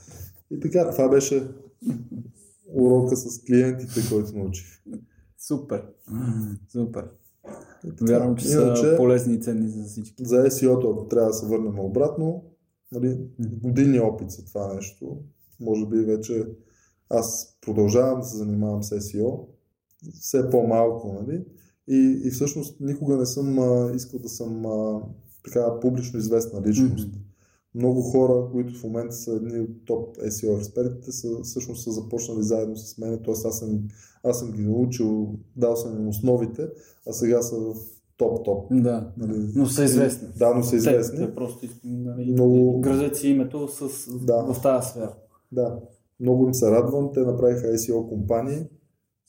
И 0.50 0.60
така, 0.60 0.90
това 0.90 1.08
беше 1.08 1.48
урока 2.74 3.16
с 3.16 3.44
клиентите, 3.44 4.00
който 4.10 4.36
научих. 4.38 4.66
Супер. 5.38 5.82
Супер. 6.72 7.04
Вярвам, 8.00 8.36
че 8.36 8.48
са 8.48 8.94
полезни 8.96 9.34
и 9.34 9.40
ценни 9.40 9.68
за 9.68 9.84
всички. 9.84 10.24
За 10.24 10.36
SEO-то, 10.36 10.90
ако 10.90 11.08
трябва 11.08 11.28
да 11.28 11.34
се 11.34 11.46
върнем 11.46 11.78
обратно, 11.78 12.44
нали, 12.92 13.20
години 13.62 14.00
опит 14.00 14.30
за 14.30 14.44
това 14.44 14.74
нещо. 14.74 15.18
Може 15.60 15.86
би 15.86 15.96
вече 15.96 16.46
аз 17.10 17.58
продължавам 17.60 18.20
да 18.20 18.26
се 18.26 18.36
занимавам 18.36 18.82
с 18.82 19.00
SEO, 19.00 19.46
все 20.20 20.50
по-малко, 20.50 21.12
нали? 21.12 21.44
И, 21.88 22.22
и 22.24 22.30
всъщност 22.30 22.80
никога 22.80 23.16
не 23.16 23.26
съм 23.26 23.58
а, 23.58 23.92
искал 23.94 24.20
да 24.20 24.28
съм 24.28 24.66
а, 24.66 25.00
така 25.44 25.80
публично 25.80 26.18
известна 26.18 26.62
личност. 26.62 27.08
Мгм. 27.08 27.18
Много 27.74 28.02
хора, 28.02 28.48
които 28.52 28.78
в 28.78 28.84
момента 28.84 29.14
са 29.14 29.32
едни 29.32 29.60
от 29.60 29.84
топ 29.86 30.16
SEO 30.16 30.56
експертите, 30.56 31.12
са, 31.12 31.28
всъщност 31.42 31.84
са 31.84 31.90
започнали 31.90 32.42
заедно 32.42 32.76
с 32.76 32.98
мен, 32.98 33.20
т.е. 33.24 33.48
аз 33.48 33.58
съм, 33.58 33.80
аз 34.24 34.38
съм 34.38 34.52
ги 34.52 34.62
научил, 34.62 35.34
дал 35.56 35.76
съм 35.76 36.00
им 36.00 36.08
основите, 36.08 36.68
а 37.08 37.12
сега 37.12 37.42
са 37.42 37.56
в 37.56 37.74
топ-топ. 38.18 38.82
Да, 38.82 39.12
Нали? 39.16 39.52
но 39.54 39.66
са 39.66 39.84
известни. 39.84 40.28
Да, 40.36 40.54
но 40.54 40.62
са 40.62 40.76
известни. 40.76 41.18
Те, 41.18 41.26
те 41.26 41.34
просто 41.34 41.66
нали, 41.84 42.32
Много- 42.32 42.80
градят 42.80 43.16
си 43.16 43.28
името 43.28 43.68
с, 43.68 43.88
Да. 44.24 44.52
в 44.52 44.62
тази 44.62 44.88
сфера. 44.88 45.14
Да, 45.52 45.78
много 46.20 46.44
им 46.46 46.54
се 46.54 46.70
радвам. 46.70 47.10
Те 47.14 47.20
направиха 47.20 47.66
SEO 47.66 48.08
компании. 48.08 48.62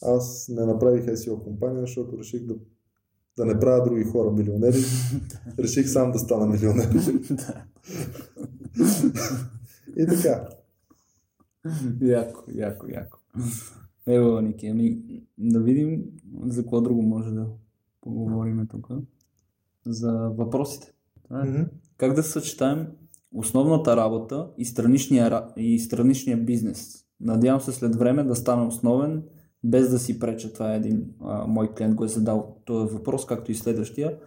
Аз 0.02 0.48
не 0.50 0.66
направих 0.66 1.06
SEO 1.06 1.44
компания, 1.44 1.82
защото 1.82 2.18
реших 2.20 2.46
да, 2.46 2.56
да 3.38 3.46
не 3.46 3.60
правя 3.60 3.84
други 3.84 4.04
хора 4.04 4.32
милионери. 4.32 4.78
реших 5.60 5.90
сам 5.90 6.12
да 6.12 6.20
стана 6.20 6.46
милионер. 6.46 6.90
И 9.98 10.06
така. 10.06 10.48
Яко, 12.02 12.44
яко, 12.56 12.88
яко. 12.90 13.20
Ево, 14.08 14.42
Ники, 14.42 14.68
ами 14.68 15.04
да 15.38 15.60
видим 15.60 16.04
за 16.44 16.62
какво 16.62 16.82
друго 16.82 17.02
може 17.02 17.32
да 17.32 17.48
поговорим 18.02 18.68
тук. 18.72 18.88
За 19.86 20.12
въпросите. 20.12 20.92
Мгм. 21.32 21.64
Как 21.98 22.14
да 22.14 22.24
съчетаем 22.24 22.88
основната 23.34 23.98
работа 23.98 24.50
и 24.58 24.66
страничния, 24.66 25.32
ра- 25.32 25.58
и 25.58 25.80
страничния 25.80 26.38
бизнес? 26.38 27.06
Надявам 27.20 27.62
се 27.62 27.72
след 27.72 27.96
време 27.96 28.24
да 28.24 28.36
стане 28.36 28.68
основен, 28.68 29.24
без 29.66 29.90
да 29.90 30.00
си 30.00 30.20
преча. 30.20 30.54
Това 30.54 30.74
е 30.74 30.78
един 30.78 31.06
а, 31.22 31.48
мой 31.48 31.74
клиент, 31.74 31.96
го 31.96 32.06
е 32.06 32.08
задал 32.08 32.58
този 32.66 32.94
въпрос, 32.94 33.26
както 33.26 33.52
и 33.52 33.56
следващия. 33.56 34.18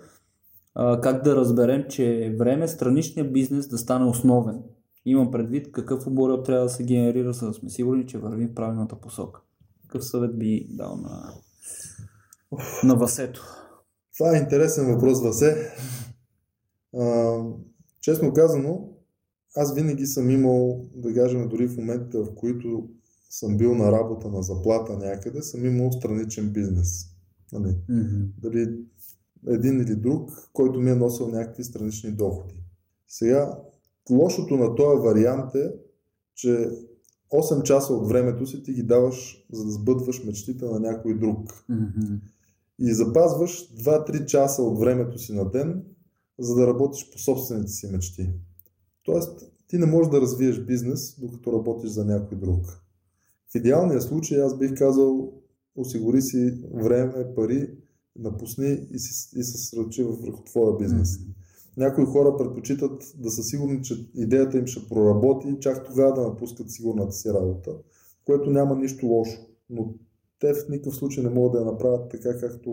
А, 0.74 1.01
как 1.01 1.24
да 1.24 1.36
разберем, 1.36 1.84
че 1.89 2.26
е 2.26 2.36
време 2.36 2.68
страничния 2.68 3.32
бизнес 3.32 3.68
да 3.68 3.78
стане 3.78 4.05
основен? 4.05 4.62
Имам 5.05 5.30
предвид 5.30 5.72
какъв 5.72 6.07
оборот 6.07 6.47
трябва 6.47 6.64
да 6.64 6.70
се 6.70 6.84
генерира, 6.84 7.32
за 7.32 7.47
да 7.47 7.55
сме 7.55 7.70
сигурни, 7.70 8.07
че 8.07 8.18
вървим 8.18 8.49
в 8.49 8.55
правилната 8.55 8.97
посока. 8.97 9.41
Какъв 9.82 10.05
съвет 10.05 10.39
би 10.39 10.66
дал 10.70 10.97
на, 10.97 11.32
на 12.84 12.95
Васето? 12.97 13.45
Това 14.18 14.36
е 14.36 14.41
интересен 14.41 14.95
въпрос, 14.95 15.22
Васе. 15.22 15.72
А, 16.99 17.36
честно 18.01 18.32
казано, 18.32 18.89
аз 19.57 19.74
винаги 19.74 20.07
съм 20.07 20.30
имал, 20.30 20.86
да 20.95 21.14
кажем, 21.14 21.49
дори 21.49 21.68
в 21.68 21.76
моментите, 21.76 22.18
в 22.18 22.34
които 22.34 22.89
съм 23.29 23.57
бил 23.57 23.74
на 23.74 23.93
работа, 23.93 24.29
на 24.29 24.43
заплата 24.43 24.97
някъде, 24.97 25.43
съм 25.43 25.66
имал 25.66 25.93
страничен 25.93 26.51
бизнес. 26.51 27.05
Нали? 27.53 27.76
дали 28.43 28.85
един 29.49 29.81
или 29.81 29.97
друг, 29.97 30.51
който 30.53 30.81
ми 30.81 30.91
е 30.91 30.95
носил 30.95 31.29
някакви 31.29 31.64
странични 31.64 32.12
доходи. 32.12 32.62
Сега, 33.09 33.59
лошото 34.11 34.57
на 34.57 34.74
този 34.74 35.03
вариант 35.03 35.55
е, 35.55 35.72
че 36.35 36.70
8 37.33 37.62
часа 37.62 37.93
от 37.93 38.09
времето 38.09 38.47
си 38.47 38.62
ти 38.62 38.72
ги 38.72 38.83
даваш, 38.83 39.47
за 39.53 39.64
да 39.64 39.70
сбъдваш 39.70 40.24
мечтите 40.24 40.64
на 40.64 40.81
някой 40.81 41.18
друг. 41.18 41.64
И 42.79 42.95
запазваш 42.95 43.74
2-3 43.74 44.24
часа 44.24 44.62
от 44.62 44.81
времето 44.81 45.18
си 45.18 45.33
на 45.33 45.51
ден, 45.51 45.85
за 46.39 46.55
да 46.55 46.66
работиш 46.66 47.11
по 47.12 47.18
собствените 47.18 47.68
си 47.68 47.87
мечти. 47.87 48.31
Тоест, 49.05 49.53
ти 49.68 49.79
не 49.79 49.87
можеш 49.87 50.11
да 50.11 50.20
развиеш 50.20 50.61
бизнес, 50.61 51.20
докато 51.20 51.53
работиш 51.53 51.91
за 51.91 52.05
някой 52.05 52.39
друг. 52.39 52.88
В 53.53 53.55
идеалния 53.55 54.01
случай 54.01 54.40
аз 54.40 54.59
бих 54.59 54.74
казал, 54.74 55.32
осигури 55.76 56.22
си 56.22 56.64
време, 56.74 57.34
пари, 57.34 57.70
напусни 58.18 58.88
и, 58.92 58.99
си, 58.99 59.38
и 59.38 59.42
се 59.42 59.59
сръчи 59.59 60.03
върху 60.03 60.44
твоя 60.44 60.76
бизнес. 60.76 61.09
Някои 61.76 62.05
хора 62.05 62.36
предпочитат 62.36 63.03
да 63.18 63.30
са 63.30 63.42
сигурни, 63.42 63.82
че 63.82 64.11
идеята 64.14 64.59
им 64.59 64.66
ще 64.66 64.88
проработи, 64.88 65.57
чак 65.61 65.86
тогава 65.86 66.14
да 66.14 66.28
напускат 66.28 66.70
сигурната 66.70 67.12
си 67.12 67.28
работа, 67.28 67.70
което 68.24 68.51
няма 68.51 68.76
нищо 68.76 69.07
лошо. 69.07 69.40
Но 69.70 69.94
те 70.40 70.55
в 70.55 70.68
никакъв 70.68 70.96
случай 70.96 71.24
не 71.24 71.30
могат 71.30 71.53
да 71.53 71.59
я 71.59 71.64
направят 71.64 72.11
така, 72.11 72.40
както, 72.40 72.72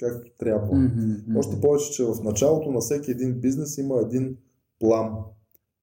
както 0.00 0.30
трябва. 0.38 0.90
Още 1.36 1.60
повече, 1.60 1.92
че 1.92 2.04
в 2.04 2.16
началото 2.24 2.70
на 2.70 2.80
всеки 2.80 3.10
един 3.10 3.40
бизнес 3.40 3.78
има 3.78 4.00
един 4.00 4.36
план. 4.78 5.14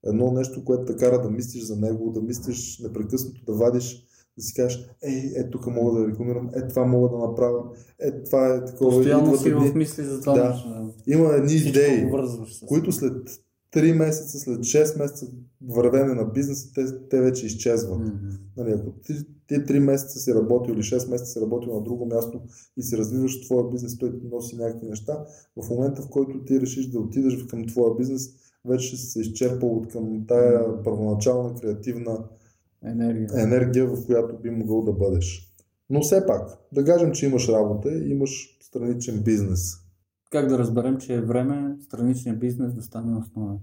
Едно 0.06 0.32
нещо, 0.32 0.66
което 0.66 0.86
те 0.86 0.95
кара 0.95 1.22
да 1.22 1.30
мислиш 1.30 1.64
за 1.64 1.76
него, 1.76 2.12
да 2.12 2.22
мислиш 2.22 2.80
непрекъснато, 2.80 3.45
да 3.45 3.53
вадиш 3.53 4.06
да 4.38 4.43
си 4.43 4.53
кажеш, 4.53 4.89
ей, 5.03 5.34
е, 5.36 5.49
тук 5.49 5.68
мога 5.68 5.99
да 5.99 6.08
рекламирам, 6.08 6.49
е, 6.56 6.68
това 6.68 6.86
мога 6.86 7.10
да 7.10 7.28
направя, 7.28 7.64
е, 7.99 8.24
това 8.24 8.56
е 8.56 8.66
такова. 8.66 8.91
Постоянно 8.91 9.38
си 9.38 9.51
в 9.51 9.76
мисли 9.76 10.03
за 10.03 10.22
това. 10.22 10.34
Да. 10.34 10.49
нещо. 10.49 10.93
Има 11.08 11.34
едни 11.34 11.53
идеи, 11.53 12.12
които 12.68 12.91
след 12.91 13.14
3 13.76 13.93
месеца, 13.93 14.39
след 14.39 14.60
6 14.60 14.99
месеца 14.99 15.28
вървене 15.68 16.14
на 16.14 16.26
бизнеса, 16.26 16.70
те, 16.76 17.08
те 17.10 17.22
вече 17.22 17.45
изчезват. 17.45 17.99
Мгм. 17.99 18.30
Нали, 18.58 18.72
ако 18.72 18.91
ти, 18.91 19.14
ти 19.47 19.56
3 19.56 19.80
месеца 19.80 20.20
си 20.20 20.34
работил 20.34 20.74
или 20.74 20.82
6 20.82 21.10
месеца 21.10 21.32
си 21.32 21.41
работил 21.41 21.74
на 21.74 21.84
друго 21.84 22.06
място 22.06 22.41
и 22.78 22.84
си 22.84 22.97
развиваш 22.97 23.41
твоя 23.41 23.70
бизнес, 23.72 23.97
той 23.97 24.20
ти 24.20 24.28
носи 24.32 24.56
някакви 24.56 24.88
неща, 24.88 25.26
в 25.64 25.70
момента 25.70 26.01
в 26.01 26.10
който 26.10 26.43
ти 26.45 26.62
решиш 26.62 26.88
да 26.88 26.99
отидеш 26.99 27.45
към 27.45 27.68
твоя 27.68 27.95
бизнес, 27.95 28.30
вече 28.66 28.97
се 28.97 29.22
изчерпал 29.22 29.78
от 29.78 29.88
към 29.88 30.26
тая 30.28 30.84
първоначална 30.84 31.55
креативна 31.55 32.18
Енергия. 32.84 33.30
енергия, 33.38 33.88
в 33.88 34.05
която 34.05 34.38
би 34.41 34.49
могъл 34.49 34.84
да 34.84 34.93
бъдеш. 34.93 35.53
Но 35.89 36.01
все 36.01 36.26
пак, 36.26 36.57
да 36.74 36.84
кажем, 36.84 37.11
че 37.11 37.26
имаш 37.26 37.49
работа 37.49 37.93
имаш 37.93 38.57
страничен 38.61 39.24
бизнес. 39.24 39.86
Как 40.32 40.47
да 40.47 40.57
разберем, 40.57 40.97
че 40.97 41.13
е 41.16 41.22
време 41.22 41.78
страничния 41.82 42.36
бизнес 42.36 42.74
да 42.74 42.82
стане 42.82 43.18
основен? 43.18 43.57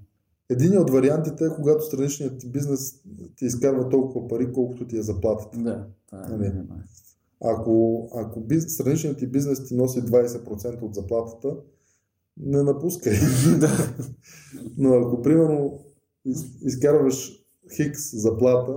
Един 0.50 0.78
от 0.78 0.90
вариантите 0.90 1.44
е, 1.44 1.54
когато 1.56 1.84
страничният 1.84 2.38
ти 2.38 2.48
бизнес 2.48 3.02
ти 3.36 3.44
изкарва 3.44 3.88
толкова 3.88 4.28
пари, 4.28 4.52
колкото 4.52 4.86
ти 4.86 4.96
е 4.98 5.02
заплатата. 5.02 5.58
Да, 5.58 5.86
това 6.06 6.22
е 6.22 6.38
Нали? 6.38 6.82
Ако, 7.44 8.08
ако 8.14 8.42
страничният 8.68 9.18
ти 9.18 9.26
бизнес 9.26 9.64
ти 9.64 9.76
носи 9.76 10.00
20% 10.00 10.82
от 10.82 10.94
заплатата, 10.94 11.56
не 12.36 12.62
напускай. 12.62 13.12
Да. 13.60 13.94
Но 14.78 14.94
ако 14.94 15.22
примерно 15.22 15.84
из, 16.24 16.44
изкарваш 16.62 17.44
хикс 17.76 18.20
заплата 18.20 18.72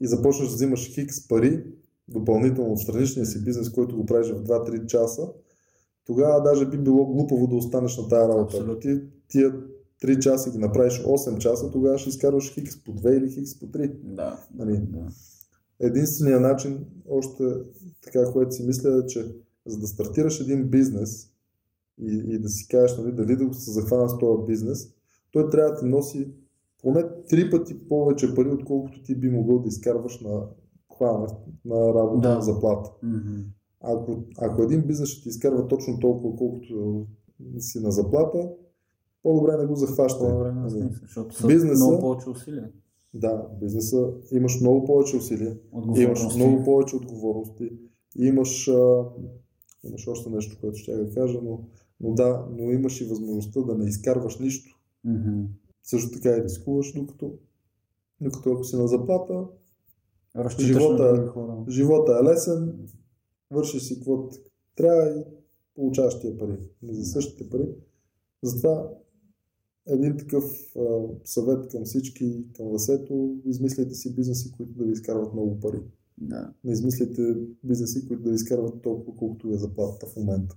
и 0.00 0.06
започнеш 0.06 0.48
да 0.48 0.54
взимаш 0.54 0.94
хикс 0.94 1.28
пари, 1.28 1.64
допълнително 2.08 2.72
от 2.72 2.80
страничния 2.80 3.26
си 3.26 3.44
бизнес, 3.44 3.70
който 3.70 3.96
го 3.96 4.06
правиш 4.06 4.28
в 4.28 4.44
2-3 4.44 4.86
часа, 4.86 5.28
тогава 6.06 6.42
даже 6.42 6.66
би 6.66 6.78
било 6.78 7.06
глупаво 7.06 7.46
да 7.46 7.56
останеш 7.56 7.96
на 7.96 8.08
тая 8.08 8.28
работа. 8.28 8.56
Абсолютно. 8.56 8.80
ти 8.80 9.00
тия 9.28 9.54
3 10.02 10.18
часа 10.18 10.50
ги 10.50 10.58
направиш 10.58 11.02
8 11.02 11.38
часа, 11.38 11.70
тогава 11.70 11.98
ще 11.98 12.08
изкарваш 12.08 12.54
хикс 12.54 12.84
по 12.84 12.92
2 12.92 13.18
или 13.18 13.30
хикс 13.30 13.58
по 13.60 13.66
3. 13.66 13.92
Да, 14.04 14.44
Нали? 14.54 14.78
да. 14.78 15.08
Единственият 15.80 16.42
начин, 16.42 16.84
още 17.08 17.44
така, 18.02 18.32
което 18.32 18.54
си 18.54 18.62
мисля, 18.62 19.02
е, 19.04 19.06
че 19.06 19.34
за 19.66 19.78
да 19.78 19.86
стартираш 19.86 20.40
един 20.40 20.68
бизнес 20.68 21.30
и, 22.00 22.22
и 22.26 22.38
да 22.38 22.48
си 22.48 22.68
кажеш 22.68 22.98
нали, 22.98 23.12
дали 23.12 23.36
да 23.38 23.54
се 23.54 23.70
захвана 23.70 24.08
с 24.08 24.18
този 24.18 24.46
бизнес, 24.46 24.92
той 25.32 25.50
трябва 25.50 25.70
да 25.70 25.76
ти 25.76 25.86
носи 25.86 26.28
поне 26.82 27.04
три 27.28 27.50
пъти 27.50 27.88
повече 27.88 28.34
пари, 28.34 28.48
отколкото 28.50 29.02
ти 29.02 29.14
би 29.14 29.30
могъл 29.30 29.58
да 29.58 29.68
изкарваш 29.68 30.20
на 30.20 30.42
хвана, 30.96 31.26
на 31.64 31.94
работа, 31.94 32.20
Да. 32.20 32.34
на 32.34 32.42
заплата. 32.42 32.90
Мгм. 33.02 33.40
Ако, 33.80 34.16
ако 34.38 34.62
един 34.62 34.82
бизнес 34.82 35.08
ще 35.08 35.22
ти 35.22 35.28
изкарва 35.28 35.68
точно 35.68 35.98
толкова, 35.98 36.36
колкото 36.36 37.06
си 37.58 37.80
на 37.80 37.90
заплата, 37.90 38.50
по-добре 39.22 39.56
не 39.56 39.66
го 39.66 39.74
захващай. 39.76 40.28
По-добре 40.28 40.52
на 40.52 40.60
Нали? 40.60 40.70
смисъл, 40.70 40.90
защото 41.02 41.34
са 41.34 41.46
Бизнеса- 41.46 41.84
много 41.86 42.00
повече 42.00 42.30
усилия. 42.30 42.70
Да, 43.14 43.46
бизнеса 43.60 44.10
имаш 44.32 44.60
много 44.60 44.84
повече 44.84 45.16
усилия. 45.16 45.58
Имаш 45.96 46.34
много 46.36 46.64
повече 46.64 46.96
отговорности. 46.96 47.70
Имаш, 48.16 48.68
а, 48.68 49.04
имаш 49.84 50.08
още 50.08 50.30
нещо, 50.30 50.58
което 50.60 50.76
ще 50.76 50.96
да 50.96 51.14
кажа, 51.14 51.38
но, 51.42 51.60
но 52.00 52.14
да, 52.14 52.46
но 52.50 52.70
имаш 52.70 53.00
и 53.00 53.04
възможността 53.04 53.60
да 53.60 53.74
не 53.74 53.88
изкарваш 53.88 54.38
нищо. 54.38 54.78
Мгм. 55.04 55.42
Също 55.82 56.10
така 56.10 56.30
и 56.30 56.42
рискуваш, 56.44 56.92
докато, 56.92 57.34
докато 58.20 58.52
ако 58.52 58.64
си 58.64 58.76
на 58.76 58.88
заплата, 58.88 59.44
Разчиташ 60.36 60.66
Живота- 60.66 61.32
на 61.36 61.64
живота 61.70 62.20
е 62.20 62.24
лесен, 62.24 62.88
вършиш 63.50 63.82
си 63.82 63.94
каквото 63.94 64.36
трябва 64.76 65.10
и 65.10 65.24
получаваш 65.74 66.20
тия 66.20 66.38
пари. 66.38 66.58
Не 66.82 66.94
за 66.94 67.04
същите 67.04 67.50
пари. 67.50 67.68
Затова 68.42 68.90
един 69.86 70.16
такъв 70.16 70.44
а, 70.76 70.82
съвет 71.24 71.68
към 71.68 71.84
всички, 71.84 72.44
към 72.56 72.68
Васето, 72.68 73.36
измисляйте 73.44 73.94
си 73.94 74.14
бизнеси, 74.14 74.52
които 74.52 74.72
да 74.72 74.84
ви 74.84 74.92
изкарват 74.92 75.32
много 75.32 75.60
пари. 75.60 75.82
Да. 76.18 76.52
не 76.64 76.72
измислите 76.72 77.34
бизнеси, 77.64 78.08
които 78.08 78.22
да 78.22 78.28
ви 78.28 78.34
изкарват 78.34 78.82
толкова, 78.82 79.16
колкото 79.16 79.48
ви 79.48 79.54
е 79.54 79.58
заплатата 79.58 80.06
в 80.06 80.16
момента. 80.16 80.56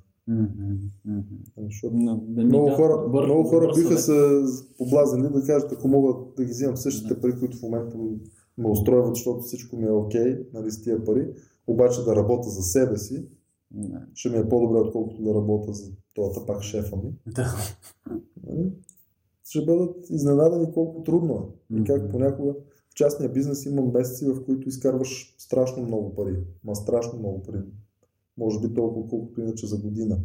Защото 1.57 1.95
да 1.95 2.45
много 2.45 2.69
да, 2.69 2.75
хора, 2.75 2.93
добър- 2.93 3.25
много 3.25 3.43
хора 3.43 3.67
добър 3.67 3.81
биха 3.81 3.97
се 3.97 4.13
поблазили 4.77 5.21
да 5.23 5.43
кажат, 5.43 5.71
ако 5.71 5.87
мога 5.87 6.13
да 6.37 6.45
ги 6.45 6.51
взимам 6.51 6.77
същите 6.77 7.13
Да. 7.13 7.21
пари, 7.21 7.39
които 7.39 7.57
в 7.57 7.61
момента 7.61 7.97
ме 8.57 8.69
устройват, 8.69 9.15
защото 9.15 9.39
всичко 9.39 9.75
ми 9.77 9.85
е 9.85 9.91
окей, 9.91 10.45
нали, 10.53 10.71
с 10.71 10.81
тия 10.81 11.03
пари, 11.05 11.27
обаче 11.67 12.03
да 12.03 12.15
работя 12.15 12.49
за 12.49 12.61
себе 12.61 12.97
си, 12.97 13.25
Да. 13.71 14.05
ще 14.13 14.29
ми 14.29 14.37
е 14.37 14.49
по-добре, 14.49 14.77
отколкото 14.79 15.23
да 15.23 15.33
работя 15.33 15.73
за 15.73 15.91
този 16.15 16.39
пак 16.47 16.61
шефа 16.63 16.95
ми. 16.95 17.11
Да. 17.35 17.55
Нали? 18.47 18.71
Ще 19.43 19.65
бъдат 19.65 20.09
изненадани 20.09 20.71
колко 20.73 21.03
трудно 21.03 21.33
е. 21.71 21.75
И 21.79 21.83
как 21.83 22.11
понякога 22.11 22.53
в 22.89 22.95
частния 22.95 23.31
бизнес 23.33 23.65
има 23.65 23.81
месеци, 23.81 24.25
в 24.25 24.45
които 24.45 24.69
изкарваш 24.69 25.35
страшно 25.37 25.83
много 25.83 26.15
пари. 26.15 26.37
Ма 26.63 26.75
страшно 26.75 27.19
много 27.19 27.43
пари. 27.43 27.57
Може 28.37 28.59
би 28.59 28.73
толкова, 28.73 29.07
колкото 29.07 29.41
иначе 29.41 29.67
за 29.67 29.77
година. 29.77 30.19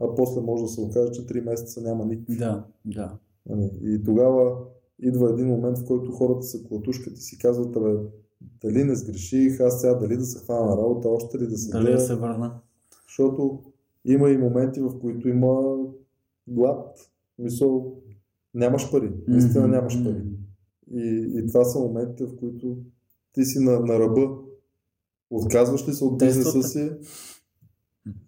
А 0.00 0.14
после 0.14 0.40
може 0.40 0.62
да 0.62 0.68
се 0.68 0.80
окаже, 0.80 1.12
че 1.12 1.26
3 1.26 1.44
месеца 1.44 1.80
няма 1.80 2.06
никакви. 2.06 2.36
Да, 2.36 2.64
да. 2.84 3.18
Нали? 3.48 3.70
И 3.82 4.02
тогава 4.04 4.56
идва 4.98 5.30
един 5.30 5.46
момент, 5.46 5.78
в 5.78 5.84
който 5.84 6.12
хората 6.12 6.42
се 6.42 6.64
клатушкат 6.64 7.18
и 7.18 7.22
си 7.22 7.38
казват, 7.38 7.76
абе, 7.76 7.94
дали 8.62 8.84
не 8.84 8.94
сгреших, 8.94 9.60
аз 9.60 9.80
сега 9.80 9.94
дали 9.94 10.16
да 10.16 10.24
се 10.24 10.38
хвана 10.44 10.66
на 10.66 10.76
работа, 10.76 11.08
още 11.08 11.38
ли 11.38 11.46
да 11.46 11.58
се 11.58 11.70
Дали 11.70 11.92
да 11.92 12.00
се 12.00 12.14
върна? 12.14 12.60
защото 13.06 13.62
има 14.04 14.30
и 14.30 14.38
моменти, 14.38 14.80
в 14.80 14.98
които 15.00 15.28
има 15.28 15.76
глад. 16.46 17.10
Мисъл, 17.38 17.96
нямаш 18.54 18.90
пари. 18.90 19.12
Наистина 19.28 19.68
нямаш 19.68 20.04
пари. 20.04 20.22
И, 20.94 21.32
и 21.34 21.46
това 21.46 21.64
са 21.64 21.78
моментите, 21.78 22.24
в 22.24 22.36
които 22.36 22.76
ти 23.32 23.44
си 23.44 23.58
на, 23.58 23.80
на 23.80 23.98
ръба. 23.98 24.38
Отказваш 25.30 25.88
ли 25.88 25.92
се 25.92 26.04
от 26.04 26.18
бизнеса 26.18 26.62
си 26.62 26.90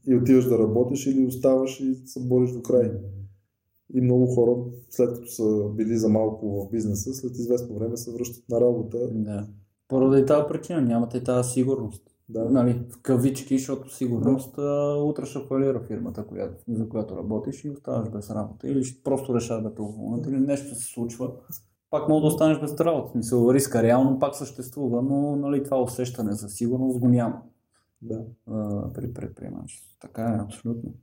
и 0.07 0.17
отиваш 0.17 0.45
да 0.45 0.59
работиш 0.59 1.07
или 1.07 1.27
оставаш 1.27 1.81
и 1.81 1.95
се 2.07 2.21
бориш 2.21 2.51
до 2.53 2.63
край. 2.63 2.93
И 3.95 4.01
много 4.01 4.27
хора, 4.27 4.57
след 4.91 5.15
като 5.15 5.27
са 5.27 5.69
били 5.77 5.97
за 5.97 6.09
малко 6.09 6.67
в 6.67 6.71
бизнеса, 6.71 7.13
след 7.13 7.33
известно 7.33 7.75
време 7.75 7.97
се 7.97 8.13
връщат 8.13 8.49
на 8.49 8.61
работа. 8.61 8.99
Да. 9.13 9.47
Поради 9.89 10.27
тази 10.27 10.45
причина 10.49 10.81
нямате 10.81 11.25
тази 11.25 11.51
сигурност. 11.51 12.03
Да. 12.29 12.45
Нали, 12.45 12.83
в 12.91 13.03
кавички, 13.03 13.59
защото 13.59 13.95
сигурност 13.95 14.59
а, 14.59 14.97
утре 15.05 15.27
ще 15.27 15.39
фалира 15.49 15.81
фирмата, 15.81 16.27
която, 16.27 16.55
за 16.69 16.89
която 16.89 17.17
работиш 17.17 17.65
и 17.65 17.71
оставаш 17.71 18.11
без 18.11 18.31
работа. 18.31 18.69
Или 18.69 18.85
ще 18.85 19.03
просто 19.03 19.35
решаваш 19.35 19.63
да 19.63 19.75
те 19.75 19.83
уволнят, 19.83 20.27
или 20.27 20.39
нещо 20.39 20.75
се 20.75 20.93
случва. 20.93 21.31
Пак 21.91 22.09
мога 22.09 22.21
да 22.21 22.27
останеш 22.27 22.61
без 22.61 22.81
работа. 22.81 23.09
В 23.09 23.13
Смисъл, 23.13 23.51
риска 23.53 23.83
реално 23.83 24.19
пак 24.19 24.37
съществува, 24.37 25.03
но 25.03 25.37
нали, 25.37 25.65
това 25.65 25.83
усещане 25.83 26.33
за 26.33 26.49
сигурност 26.49 26.99
го 26.99 27.09
няма 27.09 27.43
да. 28.05 28.25
а, 28.47 28.93
при 28.93 29.13
предприемачеството. 29.13 29.97
Така 30.01 30.23
е, 30.23 30.45
абсолютно. 30.45 30.95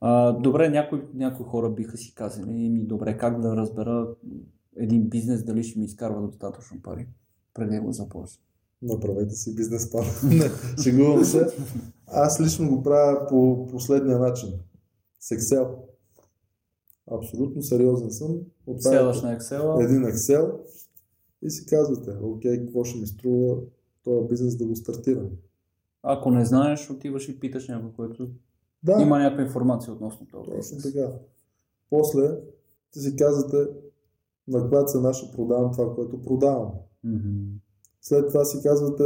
А, 0.00 0.32
добре, 0.32 0.68
някои, 0.68 1.02
някои 1.14 1.46
хора 1.46 1.70
биха 1.70 1.96
си 1.96 2.14
казали, 2.14 2.50
ми 2.50 2.84
добре, 2.84 3.16
как 3.18 3.40
да 3.40 3.56
разбера 3.56 4.08
един 4.76 5.08
бизнес 5.08 5.44
дали 5.44 5.62
ще 5.62 5.78
ми 5.78 5.84
изкарва 5.84 6.22
достатъчно 6.22 6.82
пари, 6.82 7.08
преди 7.54 7.76
да 7.76 7.82
го 7.82 7.92
започна. 7.92 8.42
Направете 8.82 9.34
си 9.34 9.54
бизнес 9.54 9.90
план. 9.90 10.04
Шегувам 10.82 11.24
се. 11.24 11.46
Аз 12.06 12.40
лично 12.40 12.68
го 12.68 12.82
правя 12.82 13.26
по 13.28 13.66
последния 13.66 14.18
начин. 14.18 14.48
С 15.20 15.30
Excel. 15.30 15.68
Абсолютно 17.10 17.62
сериозен 17.62 18.10
съм. 18.10 18.40
Отваряте 18.66 19.26
на 19.26 19.38
Excel, 19.38 19.84
един 19.84 20.02
Excel 20.02 20.52
и 21.42 21.50
си 21.50 21.66
казвате, 21.66 22.10
окей, 22.22 22.58
какво 22.58 22.84
ще 22.84 22.98
ми 22.98 23.06
струва 23.06 23.56
този 24.04 24.28
бизнес 24.28 24.56
да 24.56 24.66
го 24.66 24.76
стартирам. 24.76 25.30
Ако 26.02 26.30
не 26.30 26.44
знаеш, 26.44 26.90
отиваш 26.90 27.28
и 27.28 27.40
питаш 27.40 27.68
някой, 27.68 27.92
който 27.92 28.28
Да, 28.82 29.02
има 29.02 29.18
някаква 29.18 29.42
информация 29.44 29.92
относно 29.92 30.26
това. 30.26 30.42
точно 30.44 30.78
така. 30.82 31.12
После 31.90 32.38
ти 32.90 33.00
си 33.00 33.16
казвате 33.16 33.56
на 34.48 34.60
каква 34.60 34.84
цена 34.84 35.12
ще 35.12 35.36
продавам 35.36 35.72
това, 35.72 35.94
което 35.94 36.22
продавам. 36.22 36.70
Мгм. 37.04 37.40
След 38.00 38.28
това 38.28 38.44
си 38.44 38.62
казвате 38.62 39.04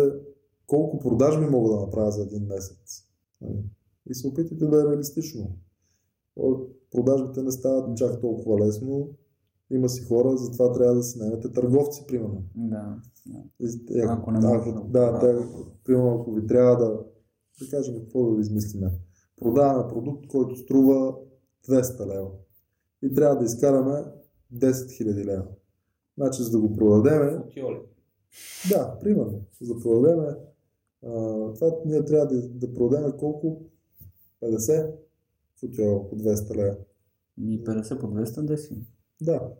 колко 0.66 0.98
продажби 0.98 1.46
мога 1.46 1.70
да 1.74 1.80
направя 1.80 2.10
за 2.10 2.22
един 2.22 2.46
месец. 2.46 3.04
Нали? 3.40 3.62
И 4.10 4.14
се 4.14 4.28
опитайте 4.28 4.66
да 4.66 4.80
е 4.82 4.84
реалистично. 4.90 5.50
Продажбите 6.90 7.42
не 7.42 7.50
стават 7.50 7.96
чак 7.96 8.20
толкова 8.20 8.66
лесно. 8.66 9.08
Има 9.70 9.88
си 9.88 10.02
хора, 10.02 10.36
затова 10.36 10.72
трябва 10.72 10.94
да 10.94 11.02
си 11.02 11.18
наемете 11.18 11.52
търговци, 11.52 12.04
примерно. 12.08 12.42
Да. 12.54 12.96
да. 13.26 14.02
Ако, 14.02 14.12
Ако 14.12 14.30
не 14.30 14.40
може 14.40 14.72
да 14.72 14.80
да, 14.80 15.18
те, 15.18 15.36
примерно, 15.84 16.20
ако 16.20 16.32
ви 16.32 16.46
трябва 16.46 16.76
да, 16.76 17.04
да 17.60 17.70
кажем 17.70 17.96
какво 17.96 18.34
да 18.34 18.40
измислиме. 18.40 18.90
Продаваме 19.36 19.88
продукт, 19.88 20.26
който 20.26 20.56
струва 20.56 21.16
200 21.68 22.06
лева. 22.06 22.30
И 23.02 23.14
трябва 23.14 23.38
да 23.38 23.44
изкараме 23.44 24.04
10 24.54 24.70
000 24.70 25.24
лева. 25.24 25.46
Значи, 26.18 26.42
за 26.42 26.50
да 26.50 26.58
го 26.58 26.76
продадеме, 26.76 27.42
да, 28.70 28.98
примерно, 28.98 29.40
за 29.60 29.74
да 29.74 29.80
продадем 29.80 30.20
А, 30.20 31.14
това 31.54 31.76
ние 31.84 32.04
трябва 32.04 32.26
да, 32.26 32.48
да 32.48 32.74
продадем 32.74 33.12
колко? 33.18 33.62
50 34.42 34.94
футиола 35.60 36.08
по 36.08 36.16
200 36.16 36.56
лева. 36.56 36.76
И 37.40 37.64
50 37.64 38.00
по 38.00 38.06
210. 38.06 38.76
Да. 39.22 39.52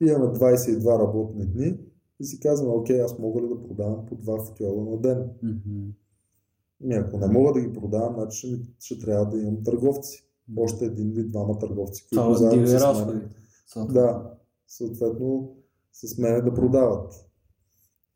Имаме 0.00 0.26
22 0.26 0.98
работни 0.98 1.46
дни 1.46 1.78
и 2.20 2.24
си 2.24 2.40
казваме, 2.40 2.74
окей, 2.74 3.00
аз 3.02 3.18
мога 3.18 3.42
ли 3.42 3.48
да 3.48 3.62
продавам 3.62 4.06
по 4.06 4.16
2 4.16 4.46
футиола 4.46 4.84
на 4.84 5.00
ден? 5.00 5.30
Мгм. 5.42 5.90
И 6.84 6.94
ако 6.94 7.18
не 7.18 7.26
мога 7.26 7.52
да 7.52 7.60
ги 7.60 7.72
продавам, 7.72 8.14
значи 8.14 8.38
ще, 8.38 8.60
ще 8.78 8.98
трябва 8.98 9.26
да 9.26 9.38
имам 9.42 9.64
търговци. 9.64 10.28
Още 10.56 10.84
един 10.84 11.10
или 11.10 11.24
двама 11.28 11.58
търговци, 11.58 12.02
които 12.08 12.22
Това 12.22 12.34
заедно 12.34 12.66
с 12.66 12.70
мен- 12.70 12.80
разходите. 12.80 13.26
Да, 13.92 14.30
съответно 14.66 15.56
с 15.92 16.18
мене 16.18 16.40
да 16.40 16.54
продават. 16.54 17.12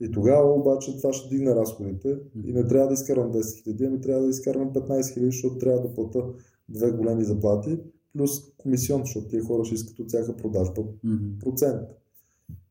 И 0.00 0.10
тогава 0.10 0.52
обаче 0.54 0.96
това 0.96 1.12
ще 1.12 1.28
дигне 1.28 1.54
разходите 1.54 2.18
и 2.44 2.52
не 2.52 2.66
трябва 2.66 2.88
да 2.88 2.94
изкарвам 2.94 3.32
10 3.32 3.62
хиляди, 3.62 3.84
ами 3.84 4.00
трябва 4.00 4.22
да 4.22 4.28
изкарвам 4.28 4.72
15 4.72 5.14
хиляди, 5.14 5.30
защото 5.30 5.58
трябва 5.58 5.80
да 5.80 5.94
плата 5.94 6.24
две 6.68 6.90
големи 6.90 7.24
заплати, 7.24 7.78
плюс 8.18 8.30
комисион, 8.56 9.00
защото 9.00 9.28
тия 9.28 9.44
хора 9.44 9.64
ще 9.64 9.74
искат 9.74 9.98
от 9.98 10.08
всяка 10.08 10.36
продажба 10.36 10.82
Мгм. 11.04 11.38
процент. 11.40 11.80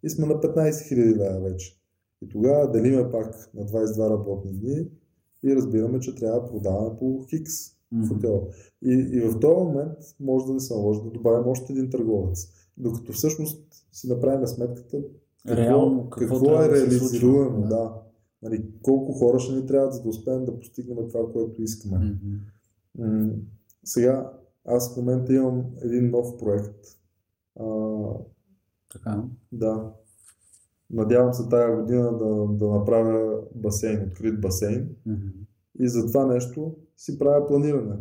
И 0.03 0.09
сме 0.09 0.25
на 0.25 0.33
15 0.33 0.87
хиляди 0.87 1.15
лева 1.15 1.39
вече. 1.41 1.77
И 2.21 2.29
тогава 2.29 2.71
делиме 2.71 3.11
пак 3.11 3.49
на 3.53 3.65
22 3.65 4.09
работни 4.09 4.51
дни 4.53 4.87
и 5.43 5.55
разбираме, 5.55 5.99
че 5.99 6.15
трябва 6.15 6.41
да 6.41 6.47
продаваме 6.47 6.97
по 6.99 7.25
хикс 7.29 7.53
Мгм. 7.91 8.07
хотел. 8.07 8.47
И, 8.81 9.09
и 9.13 9.19
в 9.21 9.39
този 9.39 9.55
момент 9.57 9.93
може 10.19 10.45
да 10.45 10.53
ни 10.53 10.59
се 10.59 10.73
наложи 10.73 11.01
да 11.03 11.09
добавим 11.09 11.47
още 11.47 11.73
един 11.73 11.89
търговец. 11.89 12.47
Докато 12.77 13.11
всъщност 13.11 13.63
си 13.91 14.07
направим 14.07 14.47
сметката 14.47 14.97
какво, 15.47 15.61
Реално, 15.63 16.09
какво 16.09 16.35
какво 16.35 16.55
е 16.55 16.67
да 16.67 16.75
реализируемо. 16.75 17.09
случва? 17.09 17.67
Да. 17.69 17.93
Нали, 18.41 18.65
колко 18.81 19.11
хора 19.13 19.39
ще 19.39 19.55
ни 19.55 19.65
трябва, 19.65 19.91
за 19.91 20.01
да 20.01 20.09
успеем 20.09 20.45
да 20.45 20.59
постигнем 20.59 20.97
това, 21.09 21.31
което 21.33 21.61
искаме. 21.61 22.17
М, 22.97 23.29
Сега, 23.85 24.31
аз 24.67 24.93
в 24.93 24.97
момента 24.97 25.33
имам 25.33 25.65
един 25.81 26.09
нов 26.09 26.37
проект. 26.37 26.85
А, 27.59 27.65
Така. 28.93 29.23
да. 29.51 29.91
Надявам 30.89 31.33
се 31.33 31.49
тая 31.49 31.75
година 31.75 32.17
да, 32.17 32.47
да 32.47 32.67
направя 32.67 33.41
басейн, 33.55 34.07
открит 34.07 34.41
басейн. 34.41 34.89
Мгм. 35.05 35.27
И 35.79 35.87
за 35.87 36.07
това 36.07 36.25
нещо 36.25 36.75
си 36.97 37.19
правя 37.19 37.47
планиране. 37.47 37.95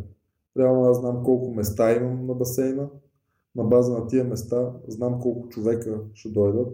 Реално 0.59 0.85
аз 0.85 1.01
знам 1.01 1.25
колко 1.25 1.55
места 1.55 1.97
имам 1.97 2.27
на 2.27 2.35
басейна. 2.35 2.89
На 3.57 3.65
база 3.65 3.93
на 3.93 4.07
тия 4.07 4.25
места 4.25 4.73
знам 4.89 5.21
колко 5.21 5.49
човека 5.49 6.01
ще 6.15 6.29
дойдат. 6.29 6.69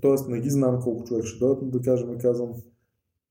Тоест 0.00 0.28
не 0.28 0.40
ги 0.40 0.50
знам 0.50 0.80
колко 0.82 1.04
човека 1.04 1.26
ще 1.26 1.38
дойдат, 1.38 1.62
но 1.62 1.68
да 1.68 1.80
кажем, 1.80 2.18
казвам, 2.18 2.54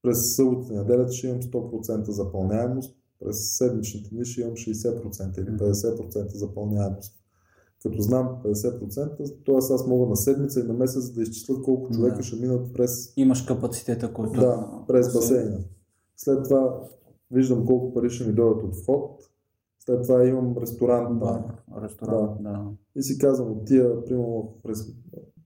през 0.02 0.36
събота 0.36 0.74
и 0.74 0.78
неделята 0.78 1.12
ще 1.12 1.28
имам 1.28 1.42
100% 1.42 2.10
запълняемост, 2.10 2.99
през 3.20 3.58
седмичните 3.58 4.10
дни 4.10 4.26
ще 4.26 4.42
имам 4.42 4.54
60% 4.54 5.40
или 5.40 5.58
50% 5.58 6.36
запълняемост. 6.36 7.16
Като 7.84 8.02
знам 8.02 8.38
50%, 8.46 9.18
т.е. 9.46 9.74
аз 9.74 9.88
мога 9.88 10.10
на 10.10 10.16
седмица 10.18 10.60
и 10.60 10.64
на 10.64 10.74
месец 10.74 11.10
да 11.12 11.22
изчисля 11.22 11.62
колко 11.62 11.94
човека 11.94 12.18
Да. 12.18 12.24
ще 12.24 12.36
минат 12.36 12.74
през 12.74 13.14
Имаш 13.18 13.42
капацитета, 13.42 14.14
който... 14.14 14.40
да, 14.40 14.70
през 14.88 15.14
басейна. 15.14 15.60
След 16.18 16.44
това 16.44 16.82
виждам 17.32 17.66
колко 17.66 17.94
пари 17.94 18.10
ще 18.10 18.28
ми 18.28 18.34
дойдат 18.34 18.64
от 18.64 18.76
вход. 18.76 19.22
След 19.86 20.04
това 20.04 20.26
имам 20.26 20.58
ресторант. 20.58 21.20
Бар, 21.20 21.44
ресторант, 21.84 22.44
да. 22.44 22.66
И 22.96 23.04
си 23.04 23.18
казвам, 23.18 23.52
от 23.52 23.66
тия, 23.66 24.06
примерно, 24.06 24.54
през 24.64 24.86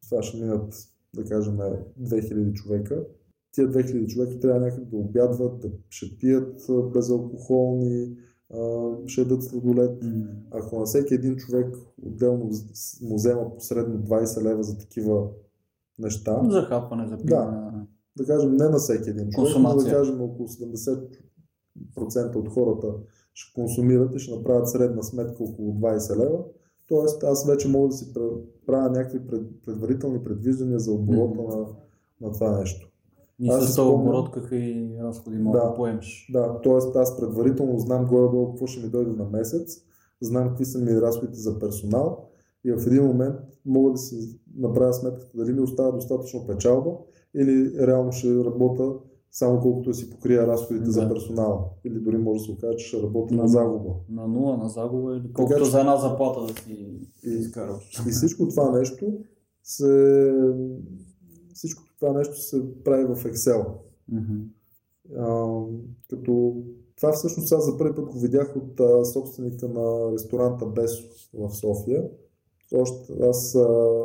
това 0.09 0.23
ще 0.23 0.37
минат, 0.37 0.73
да 1.15 1.25
кажем, 1.25 1.57
2000 2.01 2.53
човека. 2.53 3.05
Тия 3.53 3.71
2000 3.71 4.07
човека 4.07 4.39
трябва 4.39 4.59
някак 4.59 4.85
да 4.85 4.97
обядват, 4.97 5.59
да 5.59 5.69
ще 5.89 6.17
пият 6.19 6.57
безалкохолни, 6.93 8.15
ще 9.05 9.21
ядат 9.21 9.43
сладолет. 9.43 10.03
М. 10.03 10.25
Ако 10.51 10.79
на 10.79 10.85
всеки 10.85 11.13
един 11.13 11.35
човек 11.35 11.75
отделно 12.01 12.49
му 13.01 13.15
взема 13.15 13.55
посредно 13.55 13.99
20 13.99 14.43
лева 14.43 14.63
за 14.63 14.77
такива 14.77 15.27
неща, 15.99 16.41
За 16.49 16.61
хапване, 16.61 17.07
за 17.07 17.17
пиване. 17.17 17.71
да 18.17 18.25
кажем 18.25 18.55
не 18.55 18.69
на 18.69 18.77
всеки 18.77 19.09
един 19.09 19.29
човек, 19.29 19.37
но 19.37 19.43
да 19.43 19.51
Консумация. 19.69 19.93
кажем 19.93 20.21
около 20.21 20.47
70% 20.47 21.05
от 22.35 22.49
хората 22.49 22.87
ще 23.33 23.53
консумират 23.53 24.15
и 24.15 24.19
ще 24.19 24.35
направят 24.35 24.69
средна 24.69 25.03
сметка 25.03 25.43
около 25.43 25.73
20 25.73 26.17
лева. 26.17 26.39
Тоест 26.87 27.23
аз 27.23 27.47
вече 27.47 27.67
мога 27.67 27.87
да 27.87 27.93
си 27.93 28.13
правя 28.65 28.89
някакви 28.89 29.27
пред, 29.27 29.41
предварителни 29.65 30.23
предвиждания 30.23 30.79
за 30.79 30.91
оборота 30.91 31.41
Мгм. 31.41 31.49
на, 31.49 31.65
на 32.21 32.31
това 32.33 32.59
нещо. 32.59 32.89
И 33.43 33.49
Аз 33.49 33.63
с 33.63 33.75
този 33.75 33.89
оборот 33.91 34.31
какви 34.31 34.91
разходи 35.01 35.37
мога 35.37 35.59
Да. 35.59 35.65
да 35.65 35.73
поемеш. 35.73 36.29
Да, 36.31 36.61
т.е. 36.61 36.73
аз 36.95 37.17
предварително 37.17 37.79
знам 37.79 38.05
горе-долу 38.05 38.49
какво 38.49 38.67
ще 38.67 38.83
ми 38.83 38.89
дойде 38.89 39.11
на 39.11 39.25
месец, 39.25 39.81
знам 40.21 40.49
какви 40.49 40.65
са 40.65 40.79
ми 40.79 41.01
разходите 41.01 41.39
за 41.39 41.59
персонал 41.59 42.25
и 42.65 42.71
в 42.71 42.87
един 42.87 43.03
момент 43.03 43.35
мога 43.65 43.91
да 43.91 43.97
си 43.97 44.19
направя 44.57 44.93
сметката 44.93 45.31
дали 45.35 45.53
ми 45.53 45.61
остава 45.61 45.91
достатъчно 45.91 46.47
печалба 46.47 46.91
или 47.35 47.71
реално 47.79 48.11
ще 48.11 48.35
работя 48.35 48.93
само 49.31 49.59
колкото 49.61 49.93
си 49.93 50.09
покрия 50.09 50.47
разходите 50.47 50.89
за 50.91 51.01
Да. 51.01 51.09
персонал. 51.09 51.69
Или 51.85 51.99
дори 51.99 52.17
може 52.17 52.39
да 52.39 52.45
се 52.45 52.51
окаже, 52.51 52.77
че 52.77 52.87
ще 52.87 53.01
работя 53.01 53.35
Да. 53.35 53.41
на 53.41 53.47
загуба. 53.47 53.89
На 54.09 54.27
нула, 54.27 54.57
на 54.57 54.69
загуба 54.69 55.15
или 55.15 55.33
колкото 55.33 55.59
че- 55.59 55.69
за 55.71 55.79
една 55.79 55.97
заплата 55.97 56.41
да 56.43 56.61
си 56.61 56.87
И- 57.23 57.29
изкарваш. 57.29 58.01
И 58.07 58.11
всичко 58.11 58.47
това 58.47 58.71
нещо 58.71 59.05
се, 59.63 60.33
това 62.03 62.17
нещо 62.17 62.41
се 62.41 62.83
прави 62.83 63.05
в 63.05 63.15
Excel. 63.15 63.65
Мгм. 64.11 64.41
А, 65.17 65.55
като 66.09 66.63
това 66.95 67.11
всъщност 67.11 67.51
аз 67.51 67.65
за 67.65 67.77
първи 67.77 67.95
път 67.95 68.05
го 68.05 68.19
видях 68.19 68.55
от 68.55 68.79
а, 68.79 69.05
собственика 69.05 69.67
на 69.67 70.11
ресторанта 70.13 70.65
Бесо 70.65 71.03
в 71.33 71.49
София. 71.49 72.09
Още, 72.73 73.13
аз, 73.21 73.55
а, 73.55 73.99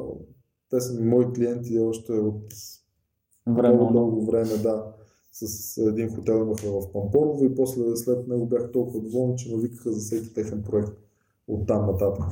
те 0.70 0.80
са 0.80 1.00
ми 1.00 1.06
мои 1.06 1.32
клиенти 1.32 1.78
още 1.78 2.12
от 2.12 2.44
Време, 3.46 3.74
много 3.76 3.92
дълго 3.92 4.26
време, 4.26 4.56
да. 4.62 4.92
С 5.32 5.76
един 5.78 6.14
хотел 6.14 6.34
имаха 6.34 6.70
в 6.70 6.92
Пампорово 6.92 7.44
и 7.44 7.54
после 7.54 7.96
след 7.96 8.28
него 8.28 8.46
бях 8.46 8.72
толкова 8.72 9.00
доволен, 9.00 9.36
че 9.36 9.56
ме 9.56 9.62
викаха 9.62 9.92
за 9.92 10.00
всеки 10.00 10.34
техен 10.34 10.62
проект 10.62 10.92
от 11.48 11.66
там 11.66 11.86
нататък. 11.86 12.24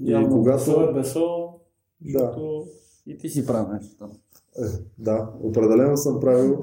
И 0.00 0.12
Явно, 0.12 0.28
когато- 0.28 0.58
Бесо 0.58 0.80
е 0.80 0.92
бесо, 0.94 1.48
Да, 2.00 2.36
и 3.06 3.18
ти 3.18 3.28
си 3.28 3.46
прави 3.46 3.72
нещо 3.72 3.98
там. 3.98 4.10
Е, 4.58 4.64
да, 4.98 5.32
определено 5.40 5.96
съм 5.96 6.20
правил 6.20 6.60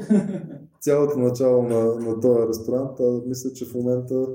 цялото 0.82 1.20
начало 1.20 1.64
на, 1.64 1.96
на 1.96 2.20
този 2.20 2.48
ресторант, 2.48 3.00
а 3.00 3.22
мисля, 3.26 3.54
че 3.54 3.66
в 3.66 3.76
момента 3.76 4.28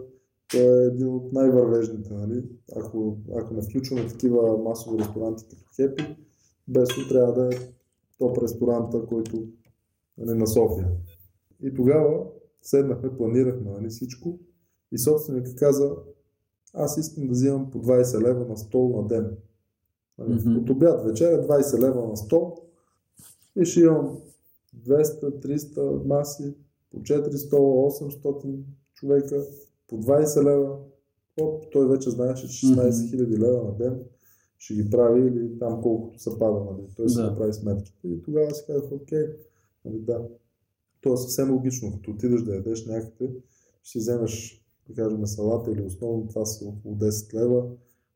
той 0.50 0.84
е 0.84 0.86
един 0.86 1.08
от 1.08 1.32
най-вървежните. 1.32 2.14
Нали? 2.14 2.44
Ако, 2.76 3.16
ако 3.36 3.54
не 3.54 3.62
включваме 3.62 4.08
такива 4.08 4.58
масови 4.58 4.98
ресторанти 4.98 5.44
като 5.48 5.62
Хепи, 5.76 6.16
Бесо 6.68 7.08
трябва 7.08 7.32
да 7.32 7.54
е 7.54 7.58
топ 8.18 8.38
ресторанта, 8.42 9.06
който 9.06 9.46
нали, 10.18 10.38
на 10.38 10.46
София. 10.46 10.88
И 11.62 11.74
тогава 11.74 12.26
седнахме, 12.62 13.16
планирахме 13.16 13.70
нали, 13.70 13.88
всичко 13.88 14.38
и 14.92 14.98
собственикът 14.98 15.56
каза, 15.56 15.96
аз 16.74 16.96
искам 16.98 17.26
да 17.26 17.30
взимам 17.30 17.70
по 17.70 17.82
20 17.82 18.22
лева 18.22 18.46
на 18.48 18.56
стол 18.56 18.88
на 18.96 19.06
ден. 19.06 19.36
Нали, 20.18 20.34
Мгм. 20.34 20.58
От 20.58 20.70
обяд 20.70 21.04
вечеря 21.04 21.46
20 21.46 21.80
лева 21.80 22.08
на 22.08 22.16
стол 22.16 22.65
и 23.60 23.64
ще 23.64 23.80
имам 23.80 24.18
200-300 24.86 26.04
маси, 26.04 26.54
по 26.90 26.98
400, 26.98 27.50
800 27.52 28.62
човека, 28.94 29.44
по 29.88 30.02
20 30.02 30.44
лева. 30.44 30.78
Оп, 31.40 31.64
той 31.72 31.88
вече 31.88 32.10
знаеше, 32.10 32.48
че 32.48 32.66
16 32.66 33.10
хиляди 33.10 33.38
лева 33.38 33.64
на 33.64 33.74
ден 33.76 34.00
ще 34.58 34.74
ги 34.74 34.90
прави 34.90 35.20
или 35.28 35.58
там 35.58 35.82
колкото 35.82 36.18
се 36.18 36.38
пада, 36.38 36.60
нали? 36.64 36.86
Той 36.96 37.06
Да. 37.06 37.22
направи 37.30 37.52
сметките. 37.52 38.08
И 38.08 38.22
тогава 38.22 38.54
си 38.54 38.62
казах, 38.66 38.92
окей, 38.92 39.26
нали, 39.84 39.98
да. 39.98 40.28
То 41.00 41.12
е 41.12 41.16
съвсем 41.16 41.52
логично, 41.52 41.92
като 41.92 42.10
отидеш 42.10 42.42
да 42.42 42.54
ядеш 42.54 42.86
някъде, 42.86 43.30
ще 43.82 43.90
си 43.90 43.98
вземеш, 43.98 44.64
да 44.88 44.94
кажем, 44.94 45.26
салата 45.26 45.72
или 45.72 45.82
основно 45.82 46.28
това 46.28 46.44
са 46.44 46.64
около 46.64 46.96
10 46.96 47.34
лева, 47.34 47.66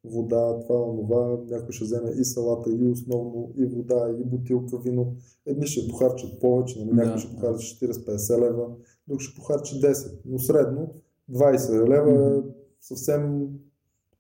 вода, 0.04 0.60
това, 0.60 0.82
онова, 0.82 1.38
някой 1.50 1.72
ще 1.72 1.84
вземе 1.84 2.10
и 2.10 2.24
салата, 2.24 2.70
и 2.70 2.88
основно, 2.88 3.52
и 3.56 3.66
вода, 3.66 4.16
и 4.20 4.24
бутилка 4.24 4.78
вино. 4.78 5.14
Едни 5.46 5.66
ще 5.66 5.88
похарчат 5.88 6.40
повече, 6.40 6.78
нали? 6.78 6.96
някой 6.96 7.12
Да, 7.12 7.18
ще 7.18 7.34
похарчи 7.34 7.76
40-50 7.86 8.40
лева, 8.40 8.66
друг 9.08 9.20
ще 9.20 9.36
похарчи 9.36 9.74
10, 9.74 10.18
но 10.24 10.38
средно 10.38 10.94
20 11.30 11.88
лева 11.88 12.36
е 12.36 12.42
съвсем 12.80 13.48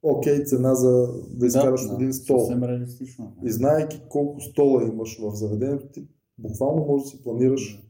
окей 0.02 0.44
цена 0.44 0.74
за 0.74 1.08
да 1.30 1.46
изкараш 1.46 1.88
да, 1.88 1.94
един 1.94 2.12
стол. 2.12 2.38
Съвсем 2.38 2.64
реалистично. 2.64 3.32
И 3.44 3.50
знаеки 3.50 4.02
колко 4.08 4.40
стола 4.40 4.84
имаш 4.84 5.18
в 5.20 5.34
заведението, 5.34 5.86
ти 5.92 6.08
буквално 6.38 6.84
можеш 6.84 7.04
да 7.04 7.10
си 7.10 7.22
планираш 7.22 7.82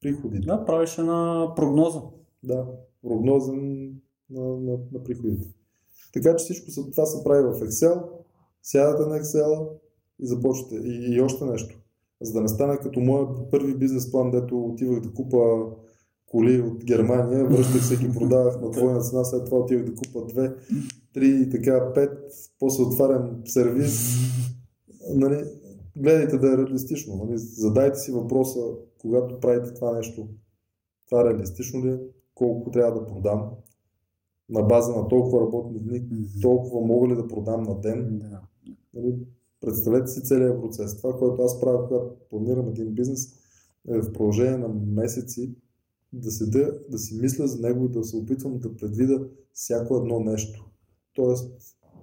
приходите. 0.00 0.46
Да, 0.46 0.64
правиш 0.64 0.98
една 0.98 1.52
прогноза. 1.56 2.00
Да, 2.42 2.66
прогноза 3.02 3.52
на, 3.52 3.90
на, 4.40 4.78
на 4.92 5.02
приходите. 5.04 5.57
Така 6.12 6.36
че 6.36 6.44
всичко 6.44 6.70
са- 6.70 6.90
това 6.90 7.06
се 7.06 7.24
прави 7.24 7.42
в 7.42 7.60
Excel, 7.60 8.02
сядате 8.62 9.08
на 9.08 9.20
Excel 9.20 9.68
и 10.20 10.26
започвате. 10.26 10.76
И, 10.76 11.14
и 11.16 11.20
още 11.20 11.44
нещо. 11.44 11.80
За 12.22 12.32
да 12.32 12.40
не 12.40 12.48
стане 12.48 12.76
като 12.76 13.00
моят 13.00 13.50
първи 13.50 13.74
бизнес 13.74 14.10
план, 14.10 14.30
дето 14.30 14.64
отивах 14.64 15.00
да 15.00 15.12
купа 15.12 15.38
коли 16.26 16.60
от 16.60 16.84
Германия, 16.84 17.44
връщах 17.44 17.84
се 17.84 17.96
ги 17.96 18.12
продавах 18.18 18.60
на 18.60 18.70
двойна 18.70 19.00
цена, 19.00 19.24
след 19.24 19.44
това 19.44 19.58
отивах 19.58 19.84
да 19.84 19.94
купа 19.94 20.26
две, 20.26 20.54
три 21.14 21.28
и 21.28 21.50
така 21.50 21.92
пет, 21.94 22.18
после 22.58 22.82
отварям 22.82 23.42
сервис. 23.44 24.16
Нали, 25.14 25.44
гледайте 25.96 26.38
да 26.38 26.52
е 26.52 26.56
реалистично. 26.56 27.16
Нали, 27.16 27.38
задайте 27.38 27.98
си 27.98 28.12
въпроса, 28.12 28.60
когато 29.00 29.40
правите 29.40 29.74
това 29.74 29.92
нещо, 29.92 30.28
това 31.08 31.20
е 31.20 31.24
реалистично 31.24 31.84
ли, 31.84 31.90
е? 31.90 31.98
колко 32.34 32.70
трябва 32.70 33.00
да 33.00 33.06
продам, 33.06 33.50
на 34.50 34.62
база 34.62 34.96
на 34.96 35.08
толкова 35.08 35.40
работни 35.40 35.80
дни, 35.80 36.08
толкова 36.42 36.86
мога 36.86 37.08
ли 37.08 37.16
да 37.16 37.28
продам 37.28 37.62
на 37.62 37.80
ден. 37.80 38.18
Да. 38.18 38.40
Нали, 38.94 39.18
представете 39.60 40.10
си 40.10 40.22
целият 40.22 40.60
процес. 40.60 40.96
Това, 40.96 41.16
което 41.18 41.42
аз 41.42 41.60
правя, 41.60 41.88
когато 41.88 42.14
планирам 42.30 42.68
един 42.68 42.94
бизнес, 42.94 43.34
е 43.88 44.00
в 44.00 44.12
продължение 44.12 44.58
на 44.58 44.68
месеци 44.68 45.54
да 46.12 46.30
седя, 46.30 46.78
да 46.90 46.98
си 46.98 47.14
мисля 47.20 47.46
за 47.46 47.60
него 47.60 47.84
и 47.84 47.88
да 47.88 48.04
се 48.04 48.16
опитвам 48.16 48.58
да 48.58 48.76
предвида 48.76 49.28
всяко 49.52 49.96
едно 49.96 50.20
нещо. 50.20 50.70
Тоест, 51.14 51.52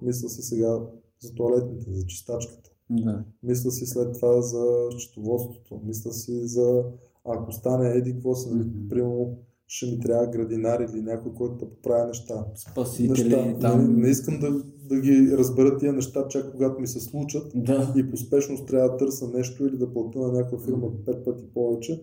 мисля 0.02 0.28
си 0.28 0.42
сега 0.42 0.80
за 1.20 1.34
туалетните, 1.34 1.92
за 1.92 2.06
чистачката. 2.06 2.70
Да. 2.90 3.24
Мисля 3.42 3.70
си 3.70 3.86
след 3.86 4.12
това 4.12 4.42
за 4.42 4.88
счетоводството. 4.98 5.80
Мисля 5.84 6.12
си 6.12 6.46
за 6.46 6.84
ако 7.24 7.52
стане 7.52 7.88
еди, 7.88 8.12
какво 8.12 8.34
си, 8.34 8.48
Мгм. 8.54 8.88
примерно 8.88 9.38
ще 9.68 9.86
ми 9.86 10.00
трябва 10.00 10.26
градинар 10.26 10.80
или 10.80 11.02
някой, 11.02 11.32
който 11.34 11.54
да 11.54 11.70
поправя 11.70 12.06
неща. 12.06 12.46
Спасители 12.54 13.36
неща. 13.36 13.58
там. 13.60 13.94
Не, 13.94 14.02
не 14.02 14.08
искам 14.08 14.38
да, 14.40 14.50
да 14.88 15.00
ги 15.00 15.36
разбера 15.36 15.78
тия 15.78 15.92
неща, 15.92 16.28
чак 16.28 16.50
когато 16.52 16.80
ми 16.80 16.86
се 16.86 17.00
случат 17.00 17.52
Да. 17.54 17.94
и 17.96 18.10
по 18.10 18.16
спешност 18.16 18.66
трябва 18.66 18.90
да 18.90 18.96
търся 18.96 19.28
нещо 19.28 19.66
или 19.66 19.76
да 19.76 19.92
платя 19.92 20.18
на 20.18 20.32
някаква 20.32 20.58
фирма 20.58 21.04
пет 21.04 21.24
пъти 21.24 21.44
повече 21.54 22.02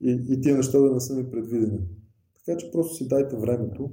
и, 0.00 0.20
и 0.30 0.40
тия 0.40 0.56
неща 0.56 0.78
да 0.78 0.92
не 0.92 1.00
са 1.00 1.14
ми 1.14 1.30
предвидени. 1.30 1.78
Така 2.46 2.58
че 2.58 2.70
просто 2.70 2.94
си 2.94 3.08
дайте 3.08 3.36
времето. 3.36 3.90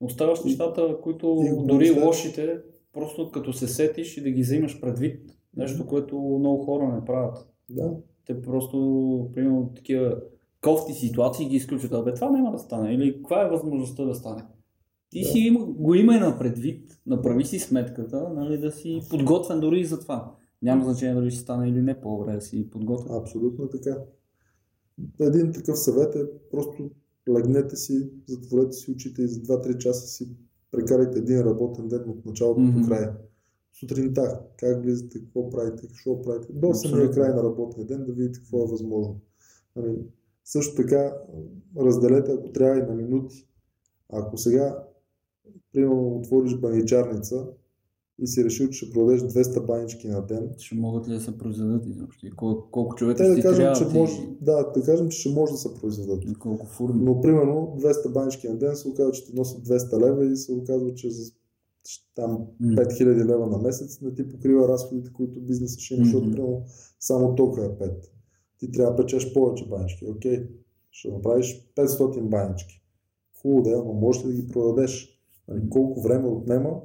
Оставаш 0.00 0.44
нещата, 0.44 0.96
които 1.02 1.42
и 1.44 1.48
дори 1.48 1.66
помислете. 1.68 2.06
лошите, 2.06 2.60
просто 2.92 3.30
като 3.30 3.52
се 3.52 3.68
сетиш 3.68 4.16
и 4.16 4.22
да 4.22 4.30
ги 4.30 4.42
взимаш 4.42 4.80
предвид. 4.80 5.20
Нещо, 5.56 5.86
което 5.86 6.18
много 6.38 6.64
хора 6.64 6.94
не 6.94 7.04
правят. 7.04 7.46
Да, 7.70 7.90
Те 8.26 8.42
просто, 8.42 8.78
примерно, 9.34 9.72
такива 9.76 10.20
кофти 10.62 10.92
ситуации 10.92 11.48
ги 11.48 11.56
изключват. 11.56 11.92
Абе, 11.92 12.14
това 12.14 12.30
няма 12.30 12.52
да 12.52 12.58
стане. 12.58 12.94
Или 12.94 13.16
каква 13.16 13.42
е 13.42 13.50
възможността 13.50 14.04
да 14.04 14.14
стане? 14.14 14.42
Ти 15.10 15.20
Да. 15.22 15.28
си 15.28 15.50
го 15.68 15.94
има 15.94 16.14
и 16.16 16.20
на 16.20 16.38
предвид, 16.38 17.00
направи 17.06 17.44
си 17.44 17.58
сметката, 17.58 18.28
нали, 18.28 18.58
да 18.58 18.72
си 18.72 19.00
подготвен 19.10 19.60
дори 19.60 19.80
и 19.80 19.84
за 19.84 20.00
това. 20.00 20.34
Няма 20.62 20.84
значение 20.84 21.14
дали 21.14 21.30
ще 21.30 21.40
стане 21.40 21.68
или 21.68 21.82
не, 21.82 22.00
по-добре 22.00 22.34
да 22.34 22.40
си 22.40 22.70
подготвен. 22.70 23.14
абсолютно 23.16 23.64
е 23.64 23.70
така. 23.70 23.96
Един 25.20 25.52
такъв 25.52 25.78
съвет 25.78 26.14
е 26.14 26.22
просто 26.50 26.90
легнете 27.30 27.76
си, 27.76 28.10
затворете 28.26 28.72
си 28.72 28.90
очите 28.90 29.22
и 29.22 29.28
за 29.28 29.40
2-3 29.40 29.78
часа 29.78 30.06
си 30.06 30.28
прекарайте 30.70 31.18
един 31.18 31.40
работен 31.40 31.88
ден 31.88 32.04
от 32.08 32.26
началото 32.26 32.60
Мгм. 32.60 32.80
до 32.80 32.86
края. 32.88 33.16
Сутринта, 33.80 34.40
как 34.56 34.82
влизате, 34.82 35.18
какво 35.20 35.50
правите, 35.50 35.86
какво 35.88 36.22
правите, 36.22 36.52
до 36.52 36.74
самия 36.74 37.10
край 37.10 37.28
на 37.28 37.42
работния 37.42 37.86
ден 37.86 38.04
да 38.06 38.12
видите 38.12 38.38
какво 38.38 38.64
е 38.64 38.70
възможно. 38.70 39.20
Нали, 39.76 39.96
също 40.48 40.74
така, 40.74 41.14
разделете, 41.80 42.32
ако 42.32 42.52
трябва 42.52 42.78
и 42.78 42.82
на 42.82 42.94
минути. 42.94 43.48
Ако 44.12 44.38
сега, 44.38 44.84
примерно, 45.72 46.16
отвориш 46.16 46.56
баничарница 46.56 47.46
и 48.18 48.26
си 48.26 48.44
решил, 48.44 48.68
че 48.68 48.78
ще 48.78 48.90
продадеш 48.90 49.20
200 49.20 49.66
банички 49.66 50.08
на 50.08 50.26
ден, 50.26 50.50
Ще 50.58 50.74
могат 50.74 51.08
ли 51.08 51.12
да 51.12 51.20
се 51.20 51.38
произведат 51.38 51.86
изобщо? 51.86 52.26
И 52.26 52.30
колко, 52.30 52.70
колко 52.70 52.94
човека 52.94 53.24
ще 53.24 53.28
да 53.28 53.34
ти 53.34 53.42
кажем, 53.42 53.56
трябват 53.56 53.92
че 53.92 53.98
може, 53.98 54.22
и, 54.22 54.36
да, 54.40 54.72
да 54.72 54.82
кажем, 54.82 55.08
че 55.08 55.18
ще 55.18 55.30
може 55.30 55.52
да 55.52 55.58
се 55.58 55.74
произведат. 55.74 56.24
и 56.24 56.34
колко 56.34 56.66
фурни. 56.66 57.04
Но 57.04 57.20
примерно 57.20 57.76
200 57.80 58.12
банички 58.12 58.48
на 58.48 58.58
ден 58.58 58.76
се 58.76 58.88
оказва, 58.88 59.12
че 59.12 59.26
ти 59.26 59.34
носят 59.34 59.66
200 59.66 60.00
лева 60.00 60.32
и 60.32 60.36
се 60.36 60.52
оказва, 60.52 60.94
че 60.94 61.10
за 61.10 61.32
там 62.14 62.46
М. 62.60 62.76
5000 62.76 63.24
лева 63.24 63.46
на 63.46 63.58
месец 63.58 64.00
не 64.00 64.14
ти 64.14 64.28
покрива 64.28 64.68
разходите, 64.68 65.12
които 65.12 65.40
бизнесът 65.40 65.80
ще 65.80 65.94
има, 65.94 66.04
защото 66.04 66.30
примерно 66.30 66.62
само 67.00 67.34
тока 67.34 67.64
е 67.64 67.68
5. 67.68 68.17
Ти 68.58 68.72
трябва 68.72 68.96
да 68.96 69.02
печеш 69.02 69.32
повече 69.34 69.68
банички. 69.68 70.06
Окей, 70.06 70.48
ще 70.90 71.10
направиш 71.10 71.70
500 71.76 72.22
банички. 72.22 72.82
Хубаво 73.42 73.62
да 73.62 73.70
е, 73.70 73.76
но 73.76 73.92
можеш 73.92 74.22
да 74.22 74.32
ги 74.32 74.48
продадеш? 74.48 75.20
Нали, 75.48 75.68
колко 75.70 76.00
време 76.00 76.28
отнема? 76.28 76.80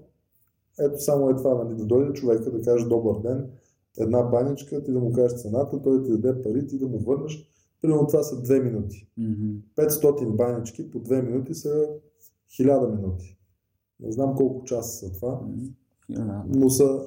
Ето 0.80 1.04
само 1.04 1.30
е 1.30 1.36
това, 1.36 1.64
нали, 1.64 1.76
да 1.76 1.86
дойде 1.86 2.14
човека 2.14 2.52
да 2.52 2.62
каже 2.62 2.88
добър 2.88 3.22
ден, 3.22 3.50
една 3.98 4.24
баничка, 4.24 4.84
ти 4.84 4.92
да 4.92 5.00
му 5.00 5.14
кажеш 5.14 5.42
цената, 5.42 5.82
той 5.82 6.04
ти 6.04 6.12
даде 6.12 6.42
пари, 6.42 6.68
ти 6.68 6.80
да 6.80 6.88
му 6.88 7.00
върнеш. 7.00 7.50
Примерно 7.82 8.08
това 8.08 8.24
са 8.24 8.44
2 8.44 8.64
минути. 8.64 9.08
Мгм. 9.18 9.52
500 9.76 10.36
банички 10.36 10.92
по 10.92 11.00
2 11.00 11.22
минути 11.22 11.54
са 11.54 11.88
1000 12.60 12.96
минути. 12.96 13.38
Не 14.00 14.12
знам 14.12 14.36
колко 14.36 14.64
часа 14.64 15.08
са 15.08 15.14
това, 15.14 15.42
но 16.48 16.70
са, 16.70 17.06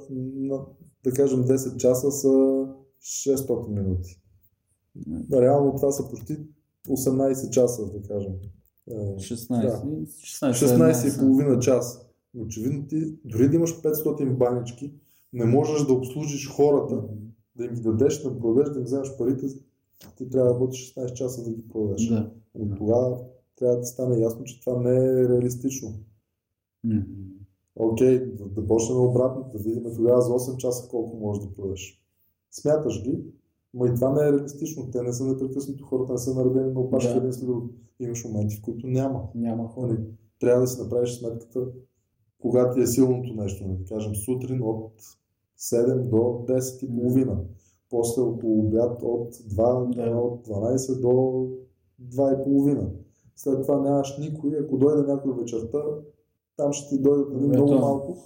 да 1.05 1.13
кажем, 1.13 1.45
10 1.45 1.77
часа 1.77 2.11
са 2.11 2.29
600 3.01 3.69
минути. 3.69 4.23
Реално 5.33 5.77
това 5.77 5.93
са 5.93 6.09
почти 6.11 6.39
18 6.89 7.51
часа, 7.51 7.87
да 7.87 8.09
кажем. 8.09 8.33
Е, 8.91 8.95
16. 8.95 9.49
Да. 9.49 9.83
16, 10.07 10.53
16 10.53 11.17
и 11.17 11.19
половина 11.19 11.59
час. 11.59 12.07
Очевидно 12.39 12.87
ти, 12.89 13.19
дори 13.25 13.49
да 13.49 13.57
имаш 13.57 13.83
500 13.83 14.31
банички, 14.31 14.93
не 15.33 15.45
можеш 15.45 15.87
да 15.87 15.93
обслужиш 15.93 16.51
хората, 16.51 17.03
да 17.57 17.65
им 17.65 17.75
ги 17.75 17.81
дадеш, 17.81 18.23
да 18.23 18.39
продадеш, 18.39 18.73
да 18.73 18.79
им 18.79 18.85
вземеш 18.85 19.17
парите, 19.19 19.47
ти 20.17 20.31
трябва 20.31 20.49
да 20.49 20.55
работиш 20.55 20.95
16 20.95 21.13
часа 21.13 21.45
да 21.45 21.51
ги 21.51 21.69
продадеш. 21.69 22.09
Да. 22.09 22.31
От 22.55 22.77
тогава 22.77 23.19
трябва 23.57 23.77
да 23.77 23.87
стане 23.87 24.19
ясно, 24.19 24.45
че 24.45 24.61
това 24.61 24.83
не 24.83 24.97
е 24.97 25.29
реалистично. 25.29 25.95
Окей, 27.77 28.19
да, 28.19 28.45
да 28.45 28.67
почнем 28.67 28.99
обратно, 28.99 29.51
да 29.53 29.59
видим 29.59 29.83
тогава 29.97 30.23
за 30.23 30.31
8 30.31 30.57
часа 30.57 30.89
колко 30.89 31.17
можеш 31.17 31.45
да 31.45 31.55
продадеш. 31.55 32.03
Смяташ 32.51 33.03
ги, 33.03 33.25
но 33.77 33.87
и 33.87 33.95
това 33.95 34.13
не 34.13 34.29
е 34.29 34.33
реалистично. 34.33 34.91
Те 34.91 35.03
не 35.03 35.13
са 35.13 35.25
непрекъснато, 35.25 35.85
хората 35.85 36.13
не 36.13 36.19
са 36.19 36.35
наредени 36.35 36.73
на 36.73 36.81
опашка 36.81 37.13
Да. 37.13 37.19
един 37.19 37.33
след 37.33 37.47
друг. 37.47 37.65
Имаш 38.01 38.25
моменти, 38.25 38.57
в 38.57 38.63
които 38.63 38.87
няма. 38.87 39.23
Няма 39.35 39.69
хора. 39.69 39.87
Нали, 39.87 39.99
трябва 40.41 40.61
да 40.61 40.67
си 40.67 40.83
направиш 40.83 41.19
сметката, 41.19 41.67
кога 42.41 42.71
ти 42.71 42.81
е 42.81 42.87
силното 42.87 43.35
нещо. 43.35 43.65
Да 43.65 43.85
кажем 43.85 44.15
сутрин 44.15 44.63
от 44.63 44.93
7 45.59 46.09
до 46.09 46.17
10 46.17 46.85
и 46.85 46.97
половина. 46.97 47.39
После 47.91 48.23
около 48.23 48.59
обяд 48.59 49.03
от 49.03 49.35
2 49.35 49.95
Да. 49.95 50.17
от 50.17 50.47
12 50.47 51.01
до 51.01 51.09
2 52.03 52.41
и 52.41 52.45
половина. 52.45 52.91
След 53.37 53.63
това 53.63 53.81
нямаш 53.81 54.19
никой. 54.19 54.59
Ако 54.59 54.77
дойде 54.77 55.03
някой 55.13 55.35
вечерта, 55.35 55.79
там 56.57 56.73
ще 56.73 56.89
ти 56.89 57.03
дойдат 57.03 57.33
нали, 57.33 57.47
много 57.47 57.73
малко. 57.75 58.17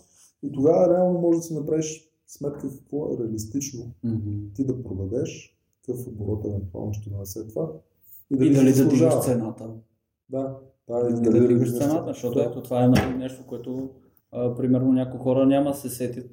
И 0.42 0.52
тогава 0.52 0.94
реално 0.94 1.20
можеш 1.20 1.38
да 1.38 1.42
си 1.42 1.54
направиш 1.54 2.09
сметка 2.30 2.70
какво 2.78 3.12
е 3.12 3.18
реалистично 3.18 3.92
Мгм. 4.04 4.30
ти 4.54 4.64
да 4.64 4.82
продадеш, 4.82 5.56
какъв 5.86 6.06
оборот 6.06 6.44
евентуално 6.44 6.92
ще 6.94 7.10
донесе 7.10 7.48
това. 7.48 7.68
И 8.30 8.38
ти 8.38 8.50
дали 8.50 8.72
да 8.72 8.88
дигаш 8.88 9.20
цената. 9.24 9.70
Да, 10.28 10.56
да, 10.88 11.08
И 11.10 11.18
и 11.18 11.30
да 11.30 11.48
дигаш 11.48 11.78
цената, 11.78 12.04
защото 12.06 12.38
Да. 12.38 12.44
ето 12.44 12.62
това 12.62 12.84
е 12.84 12.88
нали, 12.88 13.16
нещо, 13.18 13.46
което 13.46 13.90
а, 14.32 14.54
примерно 14.54 14.92
някои 14.92 15.20
хора 15.20 15.46
няма 15.46 15.70
да 15.70 15.76
се 15.76 15.88
сетят. 15.88 16.30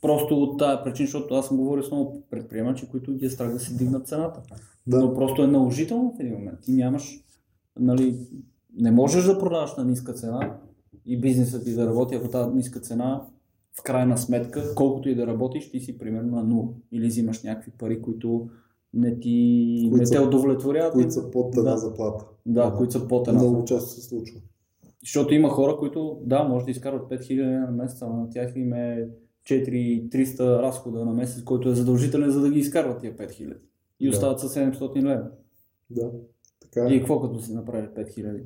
Просто 0.00 0.42
от 0.42 0.58
тази 0.58 0.82
причина, 0.84 1.06
защото 1.06 1.34
аз 1.34 1.46
съм 1.46 1.56
говорил 1.56 1.82
с 1.82 1.90
много 1.90 2.22
предприемачи, 2.30 2.88
които 2.88 3.14
ги 3.14 3.26
е 3.26 3.30
страх 3.30 3.52
да 3.52 3.60
си 3.60 3.76
дигнат 3.76 4.08
цената. 4.08 4.42
Да. 4.86 4.98
Но 4.98 5.14
просто 5.14 5.42
е 5.42 5.46
наложително 5.46 6.14
в 6.16 6.20
един 6.20 6.32
момент. 6.32 6.60
Ти 6.60 6.72
нямаш, 6.72 7.24
нали, 7.80 8.18
не 8.76 8.90
можеш 8.90 9.24
да 9.24 9.38
продаваш 9.38 9.76
на 9.76 9.84
ниска 9.84 10.12
цена 10.12 10.58
и 11.06 11.20
бизнесът 11.20 11.64
ти 11.64 11.74
да 11.74 11.86
работи, 11.86 12.14
ако 12.14 12.28
тази 12.28 12.54
ниска 12.54 12.80
цена 12.80 13.26
в 13.78 13.82
крайна 13.82 14.18
сметка, 14.18 14.74
колкото 14.74 15.08
и 15.08 15.14
да 15.14 15.26
работиш, 15.26 15.70
ти 15.70 15.80
си 15.80 15.98
примерно 15.98 16.36
на 16.36 16.44
нула. 16.44 16.68
Или 16.92 17.06
взимаш 17.06 17.42
някакви 17.42 17.70
пари, 17.70 18.02
които 18.02 18.48
не, 18.94 19.20
ти, 19.20 19.88
Които 19.90 19.96
не 20.04 20.10
те 20.10 20.20
удовлетворяват. 20.20 20.92
които 20.92 21.10
са 21.10 21.30
под 21.30 21.56
една 21.56 21.70
Да. 21.70 21.76
заплата. 21.78 22.24
Да, 22.46 22.74
които 22.76 22.92
са 22.92 23.08
под 23.08 23.28
една 23.28 23.40
Много 23.40 23.64
често 23.64 23.90
се 23.90 24.00
случва. 24.00 24.40
Защото 25.00 25.34
има 25.34 25.48
хора, 25.48 25.76
които, 25.76 26.20
да, 26.22 26.44
може 26.44 26.64
да 26.64 26.70
изкарват 26.70 27.10
5000 27.10 27.42
на 27.60 27.72
месец, 27.72 28.02
ама 28.02 28.16
на 28.16 28.30
тях 28.30 28.52
им 28.56 28.72
е 28.72 29.08
4300 29.44 30.38
разхода 30.58 31.04
на 31.04 31.12
месец, 31.12 31.42
който 31.44 31.68
е 31.68 31.74
задължителен, 31.74 32.30
за 32.30 32.40
да 32.40 32.50
ги 32.50 32.58
изкарват 32.58 33.00
тия 33.00 33.16
5000. 33.16 33.56
И 34.00 34.04
Да. 34.04 34.10
остават 34.10 34.40
със 34.40 34.54
700 34.54 35.02
лева. 35.02 35.30
Да. 35.90 36.10
Така 36.60 36.88
И 36.88 36.94
е. 36.94 36.98
какво 36.98 37.20
като 37.20 37.40
си 37.40 37.52
направи 37.52 37.88
5000? 37.88 38.42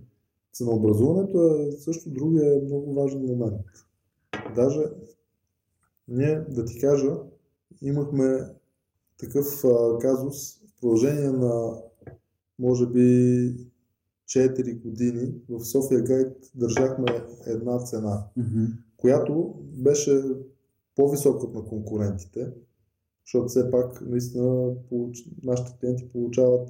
Ценообразуването 0.52 1.38
е 1.38 1.72
също 1.72 2.10
другия 2.10 2.62
много 2.64 2.94
важен 2.94 3.20
момент. 3.20 3.60
Даже 4.54 4.80
ние, 6.08 6.40
да 6.48 6.64
ти 6.64 6.80
кажа, 6.80 7.16
имахме 7.82 8.46
такъв 9.18 9.64
а, 9.64 9.98
казус 9.98 10.54
в 10.58 10.80
продължение 10.80 11.30
на 11.30 11.74
може 12.58 12.86
би 12.86 13.00
4 14.28 14.82
години 14.82 15.34
в 15.48 15.64
София 15.64 16.00
Гайд 16.02 16.36
държахме 16.54 17.06
една 17.46 17.78
цена. 17.78 18.24
която 18.96 19.54
беше 19.60 20.22
по-висока 20.96 21.46
от 21.46 21.54
на 21.54 21.64
конкурентите, 21.64 22.52
защото 23.26 23.48
все 23.48 23.70
пак 23.70 24.00
наистина 24.06 24.74
получ... 24.88 25.18
нашите 25.42 25.78
клиенти 25.80 26.08
получават 26.12 26.68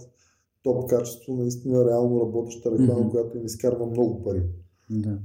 топ 0.63 0.91
качество, 0.91 1.37
наистина 1.37 1.85
реално 1.85 2.21
работеща 2.21 2.71
реклама, 2.71 3.01
Мгм. 3.01 3.11
която 3.11 3.37
им 3.39 3.45
изкарва 3.47 3.87
много 3.87 4.23
пари. 4.25 4.43
Да. 4.91 5.19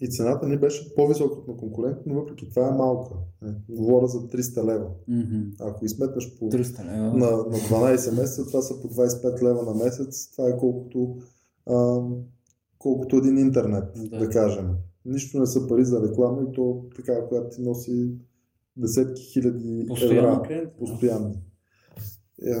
И 0.00 0.08
цената 0.08 0.48
ни 0.48 0.58
беше 0.58 0.94
по-висока 0.94 1.34
от 1.34 1.48
на 1.48 1.56
конкурент, 1.56 1.96
но 2.06 2.14
въпреки 2.14 2.50
това 2.50 2.68
е 2.68 2.72
малка. 2.72 3.14
Е, 3.44 3.72
Говоря 3.72 4.06
за 4.06 4.18
300 4.18 4.64
лева. 4.64 4.88
Мгм. 5.08 5.40
Ако 5.60 5.84
изметнеш 5.84 6.38
по 6.38 6.44
300 6.44 6.84
лева. 6.84 7.02
на, 7.06 7.30
на 7.30 7.56
12 7.58 8.20
месеца, 8.20 8.46
това 8.46 8.62
са 8.62 8.80
по 8.80 8.88
25 8.88 9.42
лева 9.42 9.62
на 9.62 9.74
месец. 9.74 10.30
Това 10.30 10.48
е 10.48 10.56
колкото, 10.58 11.16
а, 11.66 12.00
колкото 12.78 13.16
един 13.16 13.38
интернет, 13.38 13.84
Да. 13.96 14.18
да. 14.18 14.28
кажем. 14.28 14.70
Нищо 15.04 15.40
не 15.40 15.46
са 15.46 15.68
пари 15.68 15.84
за 15.84 16.08
реклама 16.08 16.42
и 16.42 16.52
то 16.52 16.84
така, 16.96 17.28
която 17.28 17.56
ти 17.56 17.62
носи 17.62 18.14
десетки 18.76 19.22
хиляди 19.22 19.84
Постоянно 19.88 20.28
евра. 20.28 20.42
клиент. 20.42 20.70
Постоянни. 20.78 21.34
Е, 22.46 22.54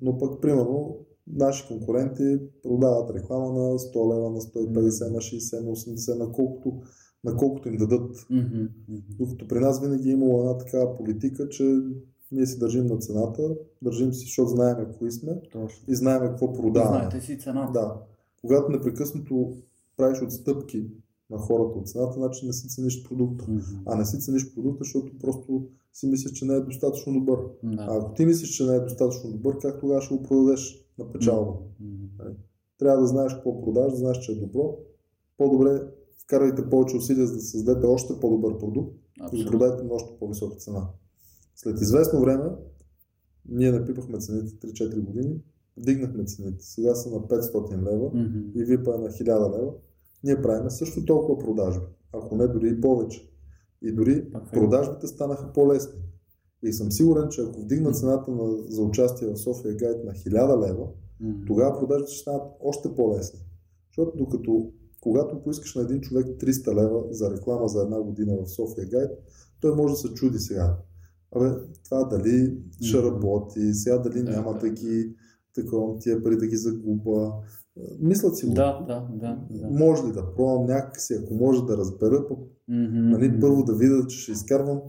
но 0.00 0.18
пък, 0.18 0.40
примерно, 0.42 0.96
наши 1.26 1.68
конкуренти 1.68 2.38
продават 2.62 3.10
реклама 3.10 3.52
на 3.52 3.78
100 3.78 4.16
лева, 4.16 4.30
на 4.30 4.40
150, 4.40 5.10
на 5.10 5.18
60, 5.18 5.64
на 5.64 5.70
80, 5.70 6.18
на 6.18 6.32
колкото, 6.32 6.82
на 7.24 7.36
колкото 7.36 7.68
им 7.68 7.76
дадат. 7.76 8.26
Мгм. 8.30 8.66
Докато 9.18 9.48
при 9.48 9.60
нас 9.60 9.80
винаги 9.80 10.08
е 10.08 10.12
имало 10.12 10.40
една 10.40 10.58
такава 10.58 10.96
политика, 10.96 11.48
че 11.48 11.80
ние 12.32 12.46
си 12.46 12.58
държим 12.58 12.86
на 12.86 12.98
цената, 12.98 13.56
държим 13.82 14.12
си, 14.12 14.20
защото 14.20 14.48
знаем 14.48 14.76
кои 14.98 15.12
сме 15.12 15.40
Точно. 15.52 15.84
и 15.88 15.94
знаем 15.94 16.20
какво 16.20 16.52
продаваме. 16.52 16.98
Знаете 16.98 17.26
си 17.26 17.38
цената. 17.38 17.72
Да. 17.72 18.02
Когато 18.40 18.72
непрекъснато 18.72 19.56
правиш 19.96 20.22
отстъпки 20.22 20.86
на 21.30 21.38
хората 21.38 21.78
от 21.78 21.88
цената, 21.88 22.12
значи 22.12 22.46
не 22.46 22.52
си 22.52 22.68
цениш 22.68 23.02
продукта. 23.02 23.44
Мгм. 23.48 23.60
А 23.86 23.94
не 23.94 24.04
си 24.04 24.20
цениш 24.20 24.54
продукта, 24.54 24.84
защото 24.84 25.18
просто 25.18 25.66
си 25.92 26.06
мислиш, 26.06 26.32
че 26.32 26.44
не 26.44 26.54
е 26.54 26.60
достатъчно 26.60 27.12
добър. 27.12 27.38
А 27.64 27.76
Да. 27.76 27.98
ако 27.98 28.14
ти 28.14 28.26
мислиш, 28.26 28.48
че 28.50 28.64
не 28.64 28.76
е 28.76 28.80
достатъчно 28.80 29.30
добър, 29.30 29.58
как 29.58 29.80
тогава 29.80 30.02
ще 30.02 30.14
го 30.16 30.22
продадеш 30.22 30.86
на 30.98 31.12
печалба? 31.12 31.52
Мгм. 31.80 32.04
Трябва 32.78 33.00
да 33.00 33.06
знаеш 33.06 33.34
какво 33.34 33.60
продаваш, 33.60 33.92
да 33.92 33.98
знаеш, 33.98 34.18
че 34.18 34.32
е 34.32 34.36
добро. 34.36 34.76
По-добре 35.38 35.82
вкарайте 36.18 36.70
повече 36.70 36.96
усилия, 36.96 37.26
за 37.26 37.34
да 37.34 37.40
създадете 37.40 37.86
още 37.86 38.20
по-добър 38.20 38.58
продукт 38.58 38.94
и 39.16 39.20
го 39.20 39.24
Абсолютно. 39.24 39.50
продайте 39.50 39.82
на 39.82 39.94
още 39.94 40.18
по-висока 40.18 40.56
цена. 40.56 40.88
След 41.56 41.80
известно 41.80 42.20
време, 42.20 42.44
ние 43.48 43.72
напипахме 43.72 44.18
цените 44.18 44.66
3-4 44.66 45.00
години, 45.00 45.40
вдигнахме 45.76 46.24
цените. 46.24 46.64
Сега 46.64 46.94
са 46.94 47.10
на 47.10 47.16
500 47.18 47.76
лева 47.82 48.10
Мгм. 48.14 48.38
и 48.54 48.64
випа 48.64 48.94
е 48.94 48.98
на 48.98 49.10
1000 49.10 49.26
лева. 49.52 49.72
Ние 50.26 50.42
правиме 50.42 50.70
също 50.70 51.04
толкова 51.04 51.38
продажби, 51.38 51.86
ако 52.12 52.36
не 52.36 52.48
дори 52.48 52.68
и 52.68 52.80
повече. 52.80 53.30
И 53.82 53.92
дори 53.92 54.12
е. 54.12 54.24
продажбите 54.52 55.06
станаха 55.06 55.52
по-лесни. 55.52 56.00
И 56.62 56.72
съм 56.72 56.92
сигурен, 56.92 57.28
че 57.28 57.40
ако 57.40 57.60
вдигна 57.60 57.92
цената 57.92 58.30
на, 58.30 58.62
за 58.68 58.82
участие 58.82 59.28
в 59.28 59.36
София 59.36 59.74
Гайд 59.74 60.04
на 60.04 60.12
1000 60.12 60.68
лева, 60.68 60.86
Мгм. 61.20 61.44
тогава 61.46 61.78
продажбите 61.78 62.12
ще 62.12 62.20
станат 62.20 62.42
още 62.60 62.94
по-лесни. 62.94 63.40
Защото 63.90 64.16
докато 64.16 64.72
когато 65.00 65.42
поискаш 65.42 65.74
на 65.74 65.82
един 65.82 66.00
човек 66.00 66.26
300 66.26 66.74
лева 66.74 67.02
за 67.10 67.30
реклама 67.30 67.68
за 67.68 67.82
една 67.82 68.00
година 68.02 68.36
в 68.42 68.50
София 68.50 68.86
Гайд, 68.88 69.10
той 69.60 69.74
може 69.74 69.92
да 69.92 69.98
се 69.98 70.14
чуди 70.14 70.38
сега. 70.38 70.76
Абе, 71.36 71.50
това 71.84 72.04
дали 72.04 72.58
ще 72.80 73.02
работи, 73.02 73.74
сега 73.74 73.98
дали 73.98 74.22
Да, 74.22 74.30
няма 74.30 74.52
да. 74.52 74.58
да 74.58 74.68
ги, 74.70 75.14
такова, 75.54 75.98
тия 75.98 76.22
пари 76.22 76.36
да 76.36 76.46
ги 76.46 76.56
загуба. 76.56 77.32
Мислят 78.00 78.36
си 78.36 78.46
го. 78.46 78.54
Да, 78.54 78.84
да, 78.88 79.08
да. 79.10 79.38
да. 79.50 79.68
Може 79.70 80.06
ли 80.06 80.12
да 80.12 80.34
пробвам 80.34 80.66
някакси, 80.66 81.14
ако 81.14 81.34
може 81.34 81.62
да 81.62 81.76
разбера, 81.76 82.26
по- 82.28 82.38
Мгм. 82.68 83.10
нали, 83.10 83.40
първо 83.40 83.64
да 83.64 83.74
видя, 83.74 84.06
че 84.06 84.18
ще 84.18 84.32
изкарвам. 84.32 84.80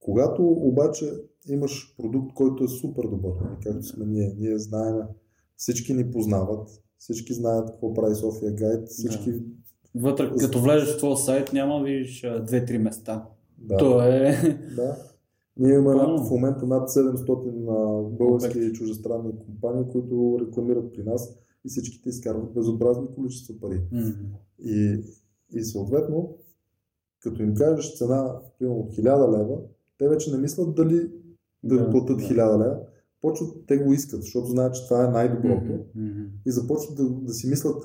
Когато 0.00 0.46
обаче 0.48 1.12
имаш 1.48 1.94
продукт, 1.98 2.34
който 2.34 2.64
е 2.64 2.68
супер 2.68 3.02
добър, 3.02 3.32
нали, 3.40 3.56
както 3.62 3.82
сме 3.82 4.06
ние, 4.06 4.34
ние 4.38 4.58
знаем, 4.58 4.96
всички 5.56 5.94
ни 5.94 6.10
познават, 6.10 6.68
всички 6.98 7.34
знаят 7.34 7.70
какво 7.70 7.94
прави 7.94 8.14
София 8.14 8.52
Гайд, 8.52 8.88
всички... 8.88 9.32
Вътре, 9.94 10.30
като 10.40 10.60
влезеш 10.60 10.94
в 10.94 10.98
твоя 10.98 11.16
сайт, 11.16 11.52
няма 11.52 11.82
да 11.82 12.28
а, 12.28 12.44
две-три 12.44 12.78
места. 12.78 13.26
Да, 13.58 13.76
То 13.76 14.02
е... 14.02 14.36
да. 14.76 14.96
Ние 15.56 15.74
имаме 15.74 15.94
над, 15.94 16.26
в 16.26 16.30
момента 16.30 16.66
над 16.66 16.88
700 16.88 17.46
а, 17.68 18.16
български 18.16 18.58
и 18.58 18.72
чужестранни 18.72 19.32
компании, 19.46 19.84
които 19.92 20.38
рекламират 20.40 20.92
при 20.92 21.02
нас 21.02 21.38
и 21.64 21.68
всичките 21.68 22.08
изкарват 22.08 22.54
безобразни 22.54 23.06
количества 23.14 23.54
пари. 23.60 23.82
Мгм. 23.92 24.10
И, 24.58 25.00
и 25.52 25.64
съответно, 25.64 26.36
като 27.20 27.42
им 27.42 27.54
кажеш 27.54 27.96
цена, 27.98 28.36
примерно 28.58 28.80
от 28.80 28.92
1000 28.96 29.38
лева, 29.38 29.58
те 29.98 30.08
вече 30.08 30.32
не 30.32 30.38
мислят 30.38 30.74
дали 30.74 31.10
да, 31.62 31.76
Да, 31.78 31.90
платят 31.90 32.16
да. 32.16 32.22
1000 32.24 32.36
лева. 32.64 32.78
Почват, 33.20 33.66
те 33.66 33.76
го 33.78 33.92
искат, 33.92 34.22
защото 34.22 34.46
знаят, 34.46 34.74
че 34.74 34.84
това 34.84 35.04
е 35.04 35.08
най-доброто. 35.10 35.84
Мгм. 35.94 36.22
И 36.46 36.50
започват 36.50 36.96
да, 36.96 37.10
да 37.10 37.34
си 37.34 37.46
мислят 37.48 37.84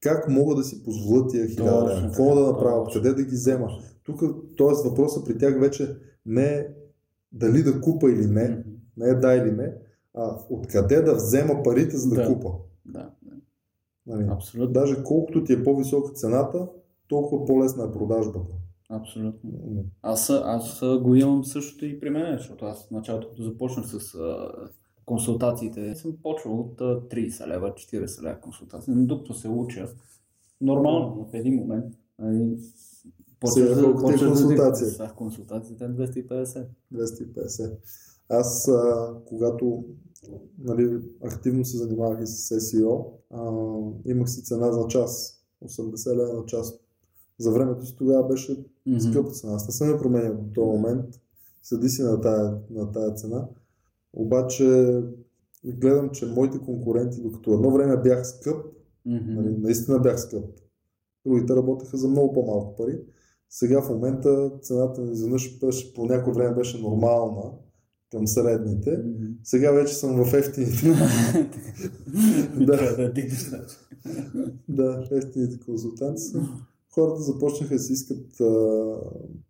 как 0.00 0.28
мога 0.28 0.54
да 0.54 0.64
си 0.64 0.82
позволя 0.82 1.26
тия 1.26 1.46
1000 1.46 1.56
Точно 1.56 1.88
лева, 1.88 2.02
какво 2.02 2.34
да 2.34 2.40
направя, 2.52 2.84
точно. 2.84 3.02
къде 3.02 3.14
да 3.14 3.22
ги 3.22 3.34
взема. 3.34 3.68
Тук, 4.04 4.20
т.е. 4.58 4.88
въпросът 4.88 5.24
при 5.24 5.38
тях 5.38 5.60
вече 5.60 5.96
не 6.26 6.44
е 6.44 6.66
дали 7.32 7.62
да 7.62 7.80
купа 7.80 8.10
или 8.12 8.26
не, 8.26 8.64
не 8.96 9.08
е 9.08 9.14
да 9.14 9.34
или 9.34 9.50
не, 9.52 9.74
а 10.14 10.38
откъде 10.50 11.02
да 11.02 11.14
взема 11.14 11.62
парите, 11.64 11.96
за 11.96 12.08
да, 12.08 12.14
Да. 12.14 12.26
купа. 12.26 12.48
Да, 12.88 13.10
да. 13.22 13.32
Нали? 14.06 14.28
абсолютно. 14.30 14.72
Даже 14.72 15.02
колкото 15.04 15.44
ти 15.44 15.52
е 15.52 15.64
по-висока 15.64 16.12
цената, 16.12 16.68
толкова 17.08 17.46
по-лесна 17.46 17.84
е 17.84 17.92
продажбата. 17.92 18.52
Абсолютно. 18.88 19.50
М. 19.50 19.82
Аз, 20.02 20.30
аз 20.30 20.80
го 21.00 21.14
имам 21.14 21.44
същото 21.44 21.86
и 21.86 22.00
при 22.00 22.10
мен, 22.10 22.36
защото 22.38 22.64
аз 22.64 22.86
в 22.86 22.90
началото, 22.90 23.28
като 23.28 23.42
започнах 23.42 23.86
с 23.86 24.14
а, 24.14 24.50
консултациите, 25.04 25.94
съм 25.94 26.16
почвал 26.22 26.60
от 26.60 26.80
а, 26.80 26.84
30 26.84 27.46
лева, 27.46 27.70
40 27.70 28.22
лева 28.22 28.40
консултации, 28.40 28.94
докато 28.96 29.34
се 29.34 29.48
уча, 29.48 29.88
нормално, 30.60 31.24
в 31.24 31.34
един 31.34 31.54
момент, 31.54 31.94
нали, 32.18 32.56
ти 33.54 33.60
е 33.60 33.82
консултация? 34.18 34.86
Сега 34.86 35.12
консултацията 35.16 35.84
е 35.84 35.88
250. 35.88 36.66
250. 36.94 37.76
Аз, 38.28 38.68
а, 38.68 39.14
когато 39.26 39.84
нали, 40.58 41.00
активно 41.24 41.64
се 41.64 41.76
занимавах 41.76 42.22
и 42.22 42.26
с 42.26 42.60
SEO, 42.60 43.06
а, 43.30 43.52
имах 44.10 44.30
си 44.30 44.44
цена 44.44 44.72
за 44.72 44.86
час. 44.88 45.34
80 45.64 46.16
лева 46.16 46.32
на 46.34 46.46
час. 46.46 46.80
За 47.38 47.52
времето 47.52 47.86
си 47.86 47.96
тогава 47.96 48.28
беше 48.28 48.64
Мгм. 48.86 49.00
скъпа 49.00 49.30
цена. 49.30 49.54
Аз 49.54 49.66
не 49.66 49.72
съм 49.72 49.90
я 49.90 49.98
променял 49.98 50.34
до 50.34 50.52
този 50.54 50.66
момент. 50.66 51.20
Седи 51.62 51.88
си 51.88 52.02
на 52.02 52.20
тая, 52.20 52.58
на 52.70 52.92
тая 52.92 53.14
цена. 53.14 53.48
Обаче 54.12 55.00
гледам, 55.64 56.10
че 56.10 56.26
моите 56.26 56.58
конкуренти, 56.58 57.22
докато 57.22 57.52
едно 57.52 57.70
време 57.70 57.96
бях 57.96 58.26
скъп, 58.26 58.66
Мгм. 59.06 59.34
Нали, 59.34 59.56
наистина 59.58 59.98
бях 59.98 60.20
скъп. 60.20 60.44
Другите 61.26 61.56
работеха 61.56 61.96
за 61.96 62.08
много 62.08 62.32
по-малко 62.32 62.76
пари. 62.76 63.00
Сега 63.50 63.82
в 63.82 63.90
момента 63.90 64.50
цената 64.62 65.00
ми 65.00 65.12
изведнъж 65.12 65.58
беше, 65.60 65.94
по 65.94 66.04
някое 66.06 66.32
време 66.32 66.54
беше 66.54 66.82
нормална 66.82 67.50
към 68.10 68.26
средните. 68.26 68.90
Мгм. 68.90 69.26
Сега 69.44 69.72
вече 69.72 69.94
съм 69.94 70.24
в 70.24 70.34
ефтините, 70.34 70.72
Да. 72.66 73.12
Да 74.68 75.08
ефтините 75.12 75.60
консултанти 75.60 76.22
са. 76.22 76.42
Хората 76.94 77.20
започнаха 77.22 77.74
да 77.74 77.80
си 77.80 77.92
искат 77.92 78.40
а, 78.40 78.94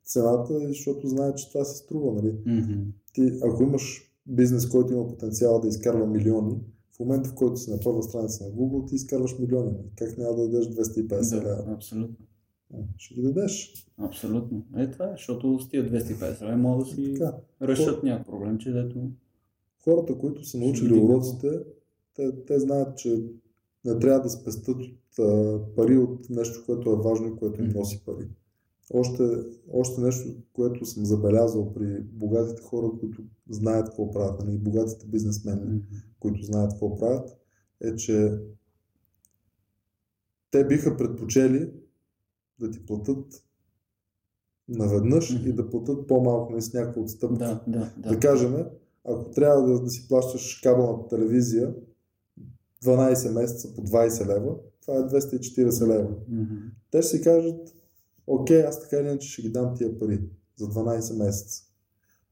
цената, 0.05 0.69
защото 0.69 1.09
знаят, 1.09 1.39
че 1.39 1.49
това 1.53 1.65
се 1.65 1.77
струва. 1.77 2.13
Нали? 2.15 2.35
Мгм. 2.47 2.81
Ти, 3.13 3.33
ако 3.43 3.63
имаш 3.63 4.13
бизнес, 4.27 4.69
който 4.69 4.93
има 4.93 5.09
потенциал 5.09 5.61
да 5.61 5.69
изкарва 5.69 6.07
милиони, 6.07 6.55
в 6.97 7.01
момента 7.01 7.29
в 7.29 7.35
който 7.35 7.57
си 7.57 7.71
на 7.71 7.81
първа 7.81 8.03
страница 8.03 8.45
на 8.45 8.51
Google, 8.51 8.89
ти 8.89 8.95
изкарваш 8.95 9.39
милиони. 9.39 9.73
Как 9.97 10.19
няма 10.19 10.37
да 10.37 10.49
дадеш 10.49 10.67
250 10.67 11.31
Да, 11.31 11.37
лева? 11.49 11.65
абсолютно. 11.75 12.17
Ще 12.97 13.15
ги 13.15 13.23
дадеш. 13.23 13.87
Абсолютно. 13.99 14.67
Е, 14.77 14.91
това 14.91 15.05
е, 15.07 15.11
защото 15.11 15.59
с 15.61 15.69
тия 15.69 15.91
250 15.91 16.43
лева 16.43 16.57
могат 16.57 16.89
да 16.89 16.95
си 16.95 17.15
Така. 17.15 17.37
решат 17.63 18.03
някакъв 18.03 18.27
проблем, 18.27 18.59
че 18.59 18.73
дето... 18.73 19.11
хората, 19.85 20.19
които 20.19 20.45
са 20.45 20.59
научили 20.59 20.95
уроците, 20.95 21.61
те, 22.15 22.45
те 22.47 22.59
знаят, 22.61 22.99
че 22.99 23.25
не 23.85 23.99
трябва 23.99 24.21
да 24.21 24.31
спестят 24.31 24.77
от, 24.77 25.19
а, 25.19 25.59
пари 25.77 25.97
от 25.99 26.31
нещо, 26.31 26.63
което 26.67 26.91
е 26.91 26.97
важно 26.97 27.29
и 27.29 27.37
което 27.37 27.63
им 27.63 27.69
носи 27.69 28.03
пари. 28.07 28.29
Още, 28.95 29.23
още 29.73 30.01
нещо, 30.01 30.29
което 30.53 30.87
съм 30.87 31.05
забелязал 31.07 31.75
при 31.75 32.01
богатите 32.01 32.63
хора, 32.63 32.91
които 33.01 33.23
знаят 33.49 33.87
какво 33.87 34.11
правят, 34.11 34.45
нали, 34.45 34.59
богатите 34.59 35.07
бизнесмени, 35.07 35.65
Мгм. 35.65 35.79
които 36.21 36.43
знаят 36.43 36.71
какво 36.71 36.97
правят, 36.97 37.37
е, 37.81 37.97
че 37.97 38.39
те 40.51 40.67
биха 40.67 40.97
предпочели 40.97 41.71
да 42.61 42.71
ти 42.71 42.87
платят 42.87 43.45
наведнъж 44.69 45.35
Мгм. 45.35 45.49
и 45.49 45.53
да 45.53 45.71
платят 45.71 46.07
по-малко 46.07 46.53
нали, 46.53 46.63
с 46.63 46.73
някаква 46.73 47.03
отстъпка. 47.03 47.39
Да, 47.39 47.65
да, 47.67 47.93
да. 47.97 48.09
Да 48.09 48.21
кажем, 48.21 48.67
ако 49.05 49.31
трябва 49.31 49.63
да, 49.63 49.83
да 49.83 49.91
си 49.91 50.09
плащаш 50.09 50.61
кабелната 50.63 51.17
телевизия 51.17 51.75
12 52.85 53.33
месеца 53.33 53.75
по 53.75 53.83
20 53.83 54.27
лева, 54.27 54.55
това 54.81 54.95
е 54.95 55.01
240 55.01 55.87
лева. 55.87 56.11
Мгм. 56.29 56.55
Те 56.91 57.03
ще 57.03 57.17
си 57.17 57.23
кажат, 57.23 57.75
окей, 58.27 58.63
аз 58.63 58.81
така 58.81 58.97
или 58.97 59.07
иначе 59.07 59.29
ще 59.29 59.43
ги 59.43 59.49
дам 59.49 59.75
тия 59.77 59.99
пари 59.99 60.21
за 60.57 60.67
12 60.67 61.17
месеца. 61.17 61.68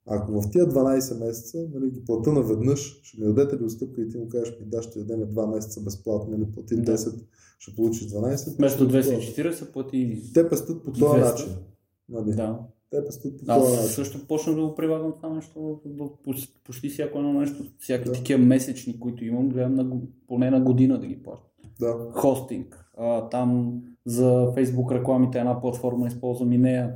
Ако 0.06 0.40
в 0.42 0.50
тия 0.50 0.66
12 0.66 1.24
месеца 1.26 1.58
нали, 1.74 1.90
ги 1.90 2.04
плата 2.04 2.32
наведнъж, 2.32 3.00
ще 3.02 3.20
ми 3.20 3.26
дадете 3.26 3.56
ли 3.56 3.64
отстъпка 3.64 4.02
и 4.02 4.08
ти 4.08 4.18
му 4.18 4.28
кажеш, 4.28 4.54
ми 4.60 4.66
да, 4.66 4.82
ще 4.82 4.98
дадем 4.98 5.26
2 5.26 5.54
месеца 5.54 5.80
безплатно, 5.80 6.36
или 6.36 6.44
плати 6.54 6.76
Да. 6.76 6.96
10, 6.96 7.20
ще 7.58 7.74
получиш 7.76 8.08
12. 8.08 8.56
Вместо 8.58 8.88
Плати 8.88 9.08
240 9.08 9.72
плати... 9.72 10.22
Те 10.34 10.48
пестят 10.48 10.84
по 10.84 10.92
този 10.92 11.04
200. 11.04 11.30
начин. 11.30 11.48
Нали? 12.08 12.32
Да. 12.36 12.58
Те 12.90 13.04
пестят 13.06 13.38
по 13.38 13.44
този 13.44 13.50
Аз 13.72 13.76
начин. 13.76 13.88
също 13.88 14.26
почнах 14.26 14.56
да 14.56 14.62
го 14.62 14.74
прилагам 14.74 15.12
това 15.12 15.28
нещо 15.28 15.80
в 15.86 16.08
почти, 16.64 16.88
всяко 16.88 17.18
едно 17.18 17.32
нещо. 17.32 17.64
Всяка 17.78 18.04
Да. 18.04 18.12
такива 18.12 18.42
месечни, 18.42 19.00
които 19.00 19.24
имам, 19.24 19.48
гледам 19.48 19.74
на, 19.74 20.00
поне 20.28 20.50
на 20.50 20.60
година 20.60 21.00
да 21.00 21.06
ги 21.06 21.22
плащам. 21.22 21.48
Да. 21.80 21.94
Хостинг. 22.12 22.90
А, 22.98 23.28
там 23.28 23.80
за 24.06 24.24
Facebook 24.30 24.94
рекламите 24.98 25.38
една 25.38 25.60
платформа 25.60 26.06
използвам 26.06 26.52
и 26.52 26.58
нея 26.58 26.94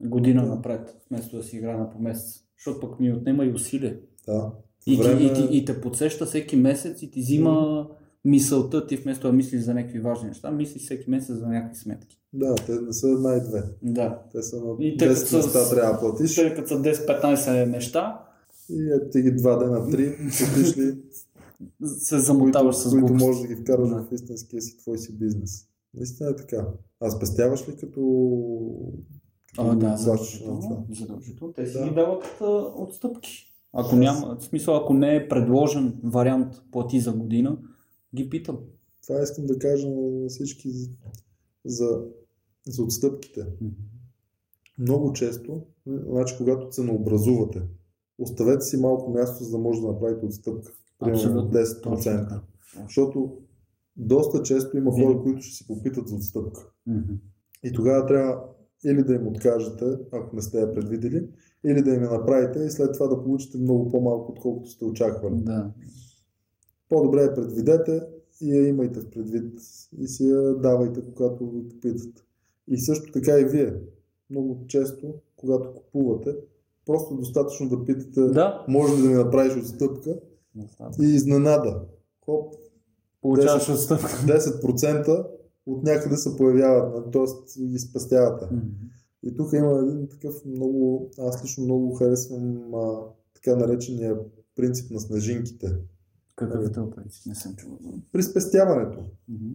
година 0.00 0.46
напред, 0.46 0.96
вместо 1.10 1.36
да 1.36 1.42
си 1.42 1.56
играя 1.56 1.78
на 1.78 1.90
по 1.90 1.98
месец. 1.98 2.40
Защото 2.56 2.80
пък 2.80 3.00
ми 3.00 3.12
отнема 3.12 3.44
и 3.44 3.52
усилие. 3.52 3.96
да. 4.26 4.52
И, 4.86 4.96
Време- 4.96 5.20
и, 5.20 5.34
ти, 5.34 5.48
и 5.50 5.64
те 5.64 5.80
подсеща 5.80 6.26
всеки 6.26 6.56
месец 6.56 7.02
и 7.02 7.10
ти 7.10 7.20
взима 7.20 7.88
мисълта 8.24 8.86
ти 8.86 8.96
вместо 8.96 9.26
да 9.26 9.32
мислиш 9.32 9.60
за 9.62 9.74
някакви 9.74 10.00
важни 10.00 10.28
неща, 10.28 10.50
мислиш 10.50 10.82
всеки 10.82 11.10
месец 11.10 11.36
за 11.36 11.46
някакви 11.46 11.76
сметки. 11.76 12.20
Да, 12.32 12.54
те 12.56 12.72
не 12.72 12.92
са 12.92 13.08
една 13.08 13.36
и 13.36 13.40
две. 13.40 13.62
Да. 13.82 14.22
Те 14.32 14.42
са 14.42 14.56
на 14.56 14.74
И 14.80 14.96
те 14.96 15.06
като 15.06 15.16
10 15.16 15.40
са 15.40 15.42
с- 15.42 15.70
трябва 15.70 15.92
да 15.92 15.98
платиш. 16.00 16.34
Тъй 16.34 16.54
като 16.54 16.68
са 16.68 16.74
10-15 16.76 17.64
неща, 17.66 18.24
И 18.70 18.82
е, 18.84 19.10
ти 19.10 19.22
ги 19.22 19.30
два 19.32 19.56
дена, 19.56 19.90
три, 19.90 20.16
платиш 20.16 20.78
ли, 20.78 20.96
се 21.84 22.18
замотаваш 22.18 22.76
които, 22.76 22.88
с 22.88 22.90
които 22.90 23.06
глупости. 23.06 23.26
можеш 23.26 23.42
да 23.42 23.48
ги 23.48 23.56
вкараш 23.56 23.88
Да. 23.88 23.94
в 23.96 24.12
истинския 24.12 24.62
си 24.62 24.78
твой 24.78 24.98
си 24.98 25.18
бизнес. 25.18 25.66
Наистина 25.94 26.30
е 26.30 26.36
така. 26.36 26.66
А 27.00 27.10
спестяваш 27.10 27.68
ли 27.68 27.76
като... 27.76 28.00
А, 29.60 29.74
да, 29.74 29.78
това? 29.80 29.96
задължително. 29.96 30.86
задължително. 30.90 31.52
Те 31.52 31.66
си 31.66 31.72
Да. 31.78 31.88
ги 31.88 31.94
дават 31.94 32.24
а, 32.40 32.44
отстъпки. 32.76 33.46
Ако 33.72 33.96
няма, 33.96 34.36
в 34.40 34.44
смисъл, 34.44 34.76
ако 34.76 34.94
не 34.94 35.16
е 35.16 35.28
предложен 35.28 36.00
вариант 36.04 36.62
плати 36.72 37.00
за 37.00 37.12
година, 37.12 37.58
ги 38.14 38.30
питам. 38.30 38.58
Това 39.06 39.22
искам 39.22 39.46
да 39.46 39.58
кажа 39.58 39.88
на 39.88 40.28
всички 40.28 40.70
за, 40.70 40.88
за, 41.64 42.02
за 42.66 42.82
отстъпките. 42.82 43.46
Много 44.78 45.12
често, 45.12 45.60
значи 45.86 46.34
когато 46.38 46.68
ценообразувате, 46.68 47.62
оставете 48.18 48.60
си 48.64 48.76
малко 48.76 49.10
място, 49.10 49.44
за 49.44 49.50
да 49.50 49.58
може 49.58 49.80
да 49.80 49.86
направите 49.86 50.26
отстъпка. 50.26 50.72
Примерно 50.98 51.20
Абсолютно. 51.20 51.58
10%. 51.60 51.82
Точно. 51.82 52.40
Защото 52.84 53.32
доста 53.96 54.42
често 54.42 54.76
има 54.76 54.90
хора, 54.92 55.22
които 55.22 55.42
ще 55.42 55.56
си 55.56 55.66
попитат 55.66 56.08
за 56.08 56.14
отстъпка. 56.16 56.66
Мгм. 56.86 57.14
И 57.64 57.72
тогава 57.72 58.06
трябва 58.06 58.42
или 58.84 59.02
да 59.02 59.14
им 59.14 59.28
откажете, 59.28 59.84
ако 60.12 60.36
не 60.36 60.42
сте 60.42 60.60
я 60.60 60.72
предвидели, 60.72 61.28
или 61.64 61.82
да 61.82 61.90
им 61.90 62.02
я 62.02 62.10
направите 62.10 62.58
и 62.58 62.70
след 62.70 62.92
това 62.92 63.06
да 63.06 63.22
получите 63.22 63.58
много 63.58 63.90
по-малко, 63.90 64.32
отколкото 64.32 64.70
сте 64.70 64.84
очаквали. 64.84 65.34
Да. 65.36 65.70
По-добре 66.88 67.22
я 67.22 67.34
предвидете 67.34 68.02
и 68.40 68.56
я 68.56 68.68
имайте 68.68 69.00
в 69.00 69.10
предвид 69.10 69.60
и 69.98 70.08
си 70.08 70.28
я 70.28 70.54
давайте, 70.54 71.00
когато 71.14 71.50
ви 71.50 71.68
попитат. 71.68 72.24
И 72.68 72.78
също 72.78 73.12
така 73.12 73.38
и 73.38 73.44
вие. 73.44 73.74
Много 74.30 74.64
често, 74.66 75.14
когато 75.36 75.74
купувате, 75.74 76.36
просто 76.86 77.14
достатъчно 77.14 77.68
да 77.68 77.84
питате, 77.84 78.20
Да. 78.20 78.64
може 78.68 78.96
ли 78.96 79.02
да 79.02 79.08
ми 79.08 79.14
направиш 79.14 79.56
отстъпка 79.56 80.20
и 81.02 81.04
изненада. 81.04 81.82
Хоп, 82.24 82.54
Получаваш 83.22 83.66
10. 83.66 83.74
отстъпка. 83.74 84.08
10% 84.08 85.26
от 85.70 85.82
някъде 85.82 86.16
се 86.16 86.36
появяват, 86.36 87.12
т.е. 87.12 87.62
ги 87.64 87.78
спестявате. 87.78 88.46
Мгм. 88.54 88.66
И 89.22 89.36
тук 89.36 89.52
има 89.52 89.78
един 89.78 90.08
такъв 90.08 90.44
много, 90.44 91.10
аз 91.18 91.44
лично 91.44 91.64
много 91.64 91.94
харесвам 91.94 92.74
а, 92.74 92.98
така 93.34 93.56
наречения 93.56 94.16
принцип 94.56 94.90
на 94.90 95.00
снежинките. 95.00 95.76
Какъв 96.36 96.66
е 96.66 96.72
този 96.72 96.90
принцип? 96.90 97.26
Не 97.26 97.34
съм 97.34 97.56
чувал. 97.56 97.78
При 98.12 98.22
спестяването. 98.22 98.98
Мгм. 99.28 99.48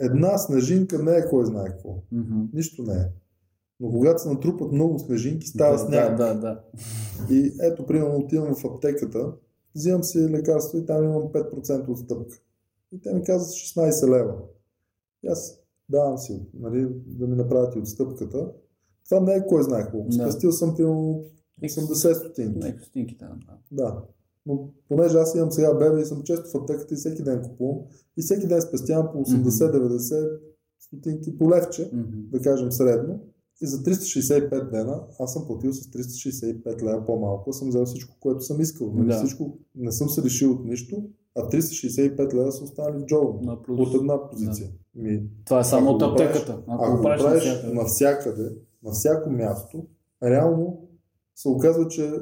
Една 0.00 0.38
снежинка 0.38 1.02
не 1.02 1.16
е 1.16 1.28
кой 1.28 1.46
знае 1.46 1.68
какво. 1.68 2.02
Мгм. 2.12 2.40
Нищо 2.52 2.82
не 2.82 2.94
е. 2.94 3.08
Но 3.80 3.90
когато 3.90 4.22
се 4.22 4.28
натрупат 4.28 4.72
много 4.72 4.98
снежинки, 4.98 5.46
става 5.46 5.72
да, 5.72 5.78
сняг. 5.78 6.16
Да, 6.16 6.34
да, 6.34 6.40
да. 6.40 6.60
И 7.30 7.52
ето, 7.60 7.86
примерно, 7.86 8.16
отивам 8.16 8.54
в 8.54 8.64
аптеката, 8.64 9.32
взимам 9.74 10.04
си 10.04 10.18
лекарство 10.18 10.78
и 10.78 10.86
там 10.86 11.04
имам 11.04 11.22
5% 11.22 11.88
отстъпка. 11.88 12.36
И 12.92 13.00
те 13.00 13.12
ми 13.12 13.22
казват 13.22 13.50
16 13.50 14.08
лева. 14.08 14.34
Аз 15.28 15.58
давам 15.88 16.18
си, 16.18 16.46
нали, 16.54 16.88
да 17.06 17.26
ми 17.26 17.36
направят 17.36 17.76
и 17.76 17.78
отстъпката. 17.78 18.52
Това 19.04 19.20
не 19.20 19.34
е 19.34 19.46
кой 19.46 19.62
знае 19.62 19.82
какво. 19.82 20.02
Да. 20.02 20.12
Спестил 20.12 20.52
съм 20.52 20.76
примерно 20.76 21.24
80 21.62 22.14
стотинки. 22.82 23.16
Да. 23.18 23.34
Да. 23.72 24.02
Но 24.46 24.68
понеже 24.88 25.18
аз 25.18 25.34
имам 25.34 25.52
сега 25.52 25.74
бебе 25.74 26.00
и 26.00 26.04
съм 26.04 26.22
често 26.22 26.50
в 26.50 26.54
аптеката 26.54 26.94
и 26.94 26.96
всеки 26.96 27.22
ден 27.22 27.42
купувам, 27.42 27.78
и 28.16 28.22
всеки 28.22 28.46
ден 28.46 28.60
спестявам 28.62 29.08
по 29.12 29.18
80-90 29.24 30.38
стотинки 30.80 31.38
по 31.38 31.50
левче, 31.50 31.90
Мгм. 31.92 32.18
да 32.30 32.40
кажем 32.40 32.72
средно, 32.72 33.20
и 33.62 33.66
за 33.66 33.82
365 33.82 34.70
дена 34.70 35.02
аз 35.18 35.32
съм 35.32 35.46
платил 35.46 35.72
с 35.72 35.90
365 35.90 36.82
лева 36.82 37.04
по-малко, 37.04 37.52
съм 37.52 37.68
взел 37.68 37.84
всичко, 37.86 38.16
което 38.20 38.40
съм 38.40 38.60
искал. 38.60 38.92
Нали? 38.92 39.08
Да. 39.08 39.24
Всичко, 39.24 39.58
не 39.74 39.92
съм 39.92 40.08
се 40.08 40.22
решил 40.22 40.52
от 40.52 40.64
нищо, 40.64 41.10
а 41.36 41.40
365 41.48 42.34
лева 42.34 42.52
са 42.52 42.64
останали 42.64 43.02
в 43.02 43.06
джоба. 43.06 43.38
На 43.42 43.62
плюс. 43.62 43.80
От 43.88 43.94
една 43.94 44.30
позиция. 44.30 44.68
Ми, 44.94 45.22
Това 45.44 45.60
е 45.60 45.64
само 45.64 45.90
от 45.90 46.02
аптеката. 46.02 46.62
Ако, 46.66 46.84
ако 46.84 46.96
го 46.96 47.02
правиш 47.02 47.22
навсякъде. 47.22 47.74
навсякъде, 47.74 48.50
на 48.82 48.90
всяко 48.92 49.30
място, 49.30 49.86
реално 50.22 50.88
се 51.34 51.48
оказва, 51.48 51.88
че 51.88 52.12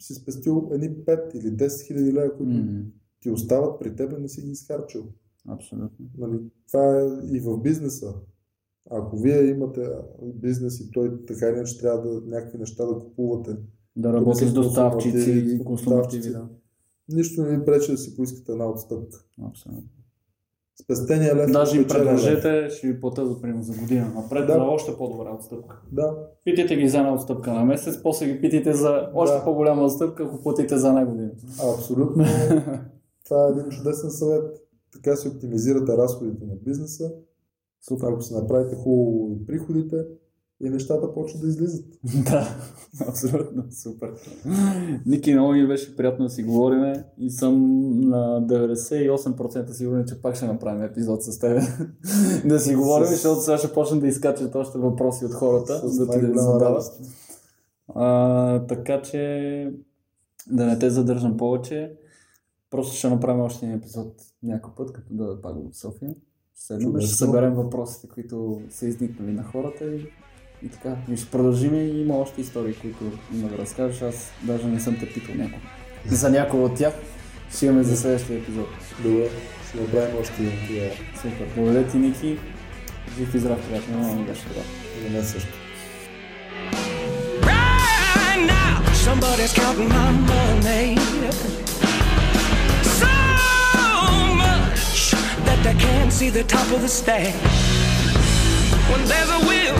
си 0.00 0.14
спестил 0.14 0.68
едни 0.72 0.90
5 0.90 1.34
или 1.34 1.56
10 1.56 1.86
хиляди 1.86 2.12
лева, 2.12 2.36
които 2.36 2.52
Мгм. 2.52 2.80
ти 3.20 3.30
остават 3.30 3.80
при 3.80 3.96
теб, 3.96 4.18
не 4.18 4.28
си 4.28 4.40
ги 4.42 4.50
изхарчил. 4.50 5.04
Абсолютно. 5.48 6.06
Нали, 6.18 6.38
това 6.68 7.00
е 7.00 7.04
и 7.32 7.40
в 7.40 7.58
бизнеса. 7.58 8.14
Ако 8.90 9.16
вие 9.18 9.44
имате 9.44 9.90
бизнес 10.34 10.80
и 10.80 10.90
той 10.90 11.26
така 11.26 11.48
иначе 11.48 11.78
трябва 11.78 12.10
да 12.10 12.20
някакви 12.26 12.58
неща 12.58 12.86
да 12.86 12.98
купувате, 12.98 13.56
Да 13.96 14.12
работи 14.12 14.44
с 14.46 14.52
доставчици 14.52 15.60
консумативи. 15.64 16.30
Да. 16.30 16.48
Нищо 17.08 17.42
не 17.42 17.56
ви 17.56 17.64
пречи 17.64 17.92
да 17.92 17.98
си 17.98 18.16
поискате 18.16 18.52
една 18.52 18.66
отстъпка. 18.70 19.18
Абсолютно. 19.50 19.82
Спестения 20.82 21.36
лев. 21.36 21.50
Даже 21.52 21.76
им 21.76 21.86
предложете, 21.88 22.68
ще 22.70 22.86
ви 22.86 23.00
платя 23.00 23.26
за 23.26 23.40
примерно 23.40 23.62
за 23.62 23.72
година 23.80 24.12
напред, 24.14 24.46
Да. 24.46 24.52
за 24.52 24.58
още 24.60 24.96
по-добра 24.96 25.34
отстъпка. 25.34 25.82
Да, 25.92 26.16
Питайте 26.44 26.76
ги 26.76 26.88
за 26.88 26.98
една 26.98 27.14
отстъпка 27.14 27.52
на 27.52 27.64
месец, 27.64 28.02
после 28.02 28.26
ги 28.26 28.40
питайте 28.40 28.72
за 28.72 29.10
още 29.14 29.36
Да. 29.38 29.44
по-голяма 29.44 29.84
отстъпка, 29.84 30.22
ако 30.22 30.42
платите 30.42 30.76
за 30.78 30.88
една 30.88 31.06
година. 31.06 31.30
абсолютно. 31.76 32.24
това 33.24 33.46
е 33.46 33.50
един 33.50 33.70
чудесен 33.70 34.10
съвет. 34.10 34.56
Така 34.92 35.16
си 35.16 35.28
оптимизирате 35.28 35.96
разходите 35.96 36.44
на 36.44 36.54
бизнеса. 36.56 37.12
Супер. 37.88 38.06
Ако 38.06 38.20
си 38.22 38.34
направите 38.34 38.76
хубаво 38.76 39.28
и 39.32 39.46
приходите, 39.46 39.96
и 40.60 40.70
нещата 40.70 41.14
почват 41.14 41.42
да 41.42 41.48
излизат. 41.48 41.84
да, 42.30 42.48
абсолютно, 43.08 43.64
супер. 43.70 44.12
Ники, 45.06 45.32
много 45.34 45.52
ми 45.52 45.66
беше 45.66 45.96
приятно 45.96 46.24
да 46.24 46.30
си 46.30 46.42
говорим 46.42 46.94
и 47.18 47.30
съм 47.30 47.54
на 48.00 48.46
98% 48.46 49.70
сигурен, 49.70 50.04
че 50.06 50.22
пак 50.22 50.34
ще 50.36 50.46
направим 50.46 50.82
епизод 50.82 51.22
с 51.22 51.38
теб. 51.38 51.62
да 52.44 52.60
си 52.60 52.74
говорим, 52.74 53.06
С- 53.06 53.10
защото 53.10 53.40
сега 53.40 53.58
ще 53.58 53.72
почнем 53.72 54.00
да 54.00 54.06
изкачат 54.08 54.54
още 54.54 54.78
въпроси 54.78 55.24
от 55.24 55.34
хората, 55.34 55.88
С 55.88 55.98
да 55.98 56.10
ти 56.10 56.26
да 56.26 56.38
задават. 56.42 57.00
А, 57.94 58.66
така 58.66 59.02
че 59.02 59.72
да 60.50 60.66
не 60.66 60.78
те 60.78 60.90
задържам 60.90 61.36
повече. 61.36 61.92
Просто 62.70 62.96
ще 62.96 63.08
направим 63.08 63.40
още 63.40 63.66
един 63.66 63.78
епизод 63.78 64.14
някой 64.42 64.72
път, 64.76 64.92
като 64.92 65.14
да 65.14 65.40
пак 65.40 65.56
от 65.56 65.74
София. 65.74 66.14
Седнем, 66.54 67.00
ще 67.00 67.14
съберем 67.14 67.54
въпросите, 67.54 68.08
които 68.08 68.60
са 68.70 68.86
изникнали 68.86 69.32
на 69.32 69.42
хората 69.42 69.84
и, 69.84 70.06
и 70.64 70.68
така. 70.68 70.96
И 71.12 71.16
ще 71.16 71.26
продължим 71.26 71.74
и 71.74 72.00
има 72.00 72.14
още 72.18 72.40
истории, 72.40 72.74
които 72.74 73.04
има 73.34 73.48
да 73.48 73.58
разкажеш. 73.58 74.02
Аз 74.02 74.32
даже 74.42 74.66
не 74.66 74.80
съм 74.80 74.96
те 74.98 75.12
питал 75.12 75.34
някой. 75.34 75.58
За 76.06 76.30
някой 76.30 76.60
от 76.60 76.76
тях 76.76 76.92
ще 77.54 77.66
имаме 77.66 77.82
за 77.82 77.96
следващия 77.96 78.38
епизод. 78.38 78.68
Добре, 79.02 79.28
ще 79.68 79.80
направим 79.80 80.16
още 80.20 80.42
един 80.42 80.52
тогава. 80.66 80.90
Супер. 81.16 81.46
Благодаря 81.56 81.86
ти, 81.86 81.96
Ники. 81.96 82.38
Жив 83.18 83.34
и 83.34 83.38
здрав, 83.38 83.68
приятел. 83.68 83.94
Много 83.94 84.14
ми 84.14 84.24
беше 84.26 84.42
това. 84.42 84.62
И 85.00 85.04
на 85.04 85.10
мен 85.10 85.24
също. 85.24 85.48
Somebody's 89.08 89.54
counting 89.62 89.90
my 89.98 90.10
money. 90.32 90.88
So 92.98 93.12
much 94.42 94.94
that 95.46 95.58
they 95.64 95.76
can't 95.86 96.12
see 96.18 96.30
the 96.38 96.44
top 96.56 96.68
of 96.76 96.80
the 96.82 96.92
stack. 97.00 97.34
When 98.90 99.02
there's 99.10 99.30
a 99.38 99.40
will, 99.48 99.76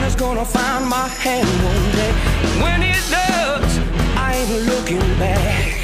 money's 0.00 0.16
gonna 0.16 0.44
find 0.44 0.88
my 0.88 1.08
hand 1.08 1.46
one 1.62 1.92
day. 1.92 2.12
When 2.62 2.82
it 2.82 3.02
does, 3.10 3.78
I 4.16 4.34
ain't 4.34 4.66
looking 4.66 5.18
back. 5.18 5.79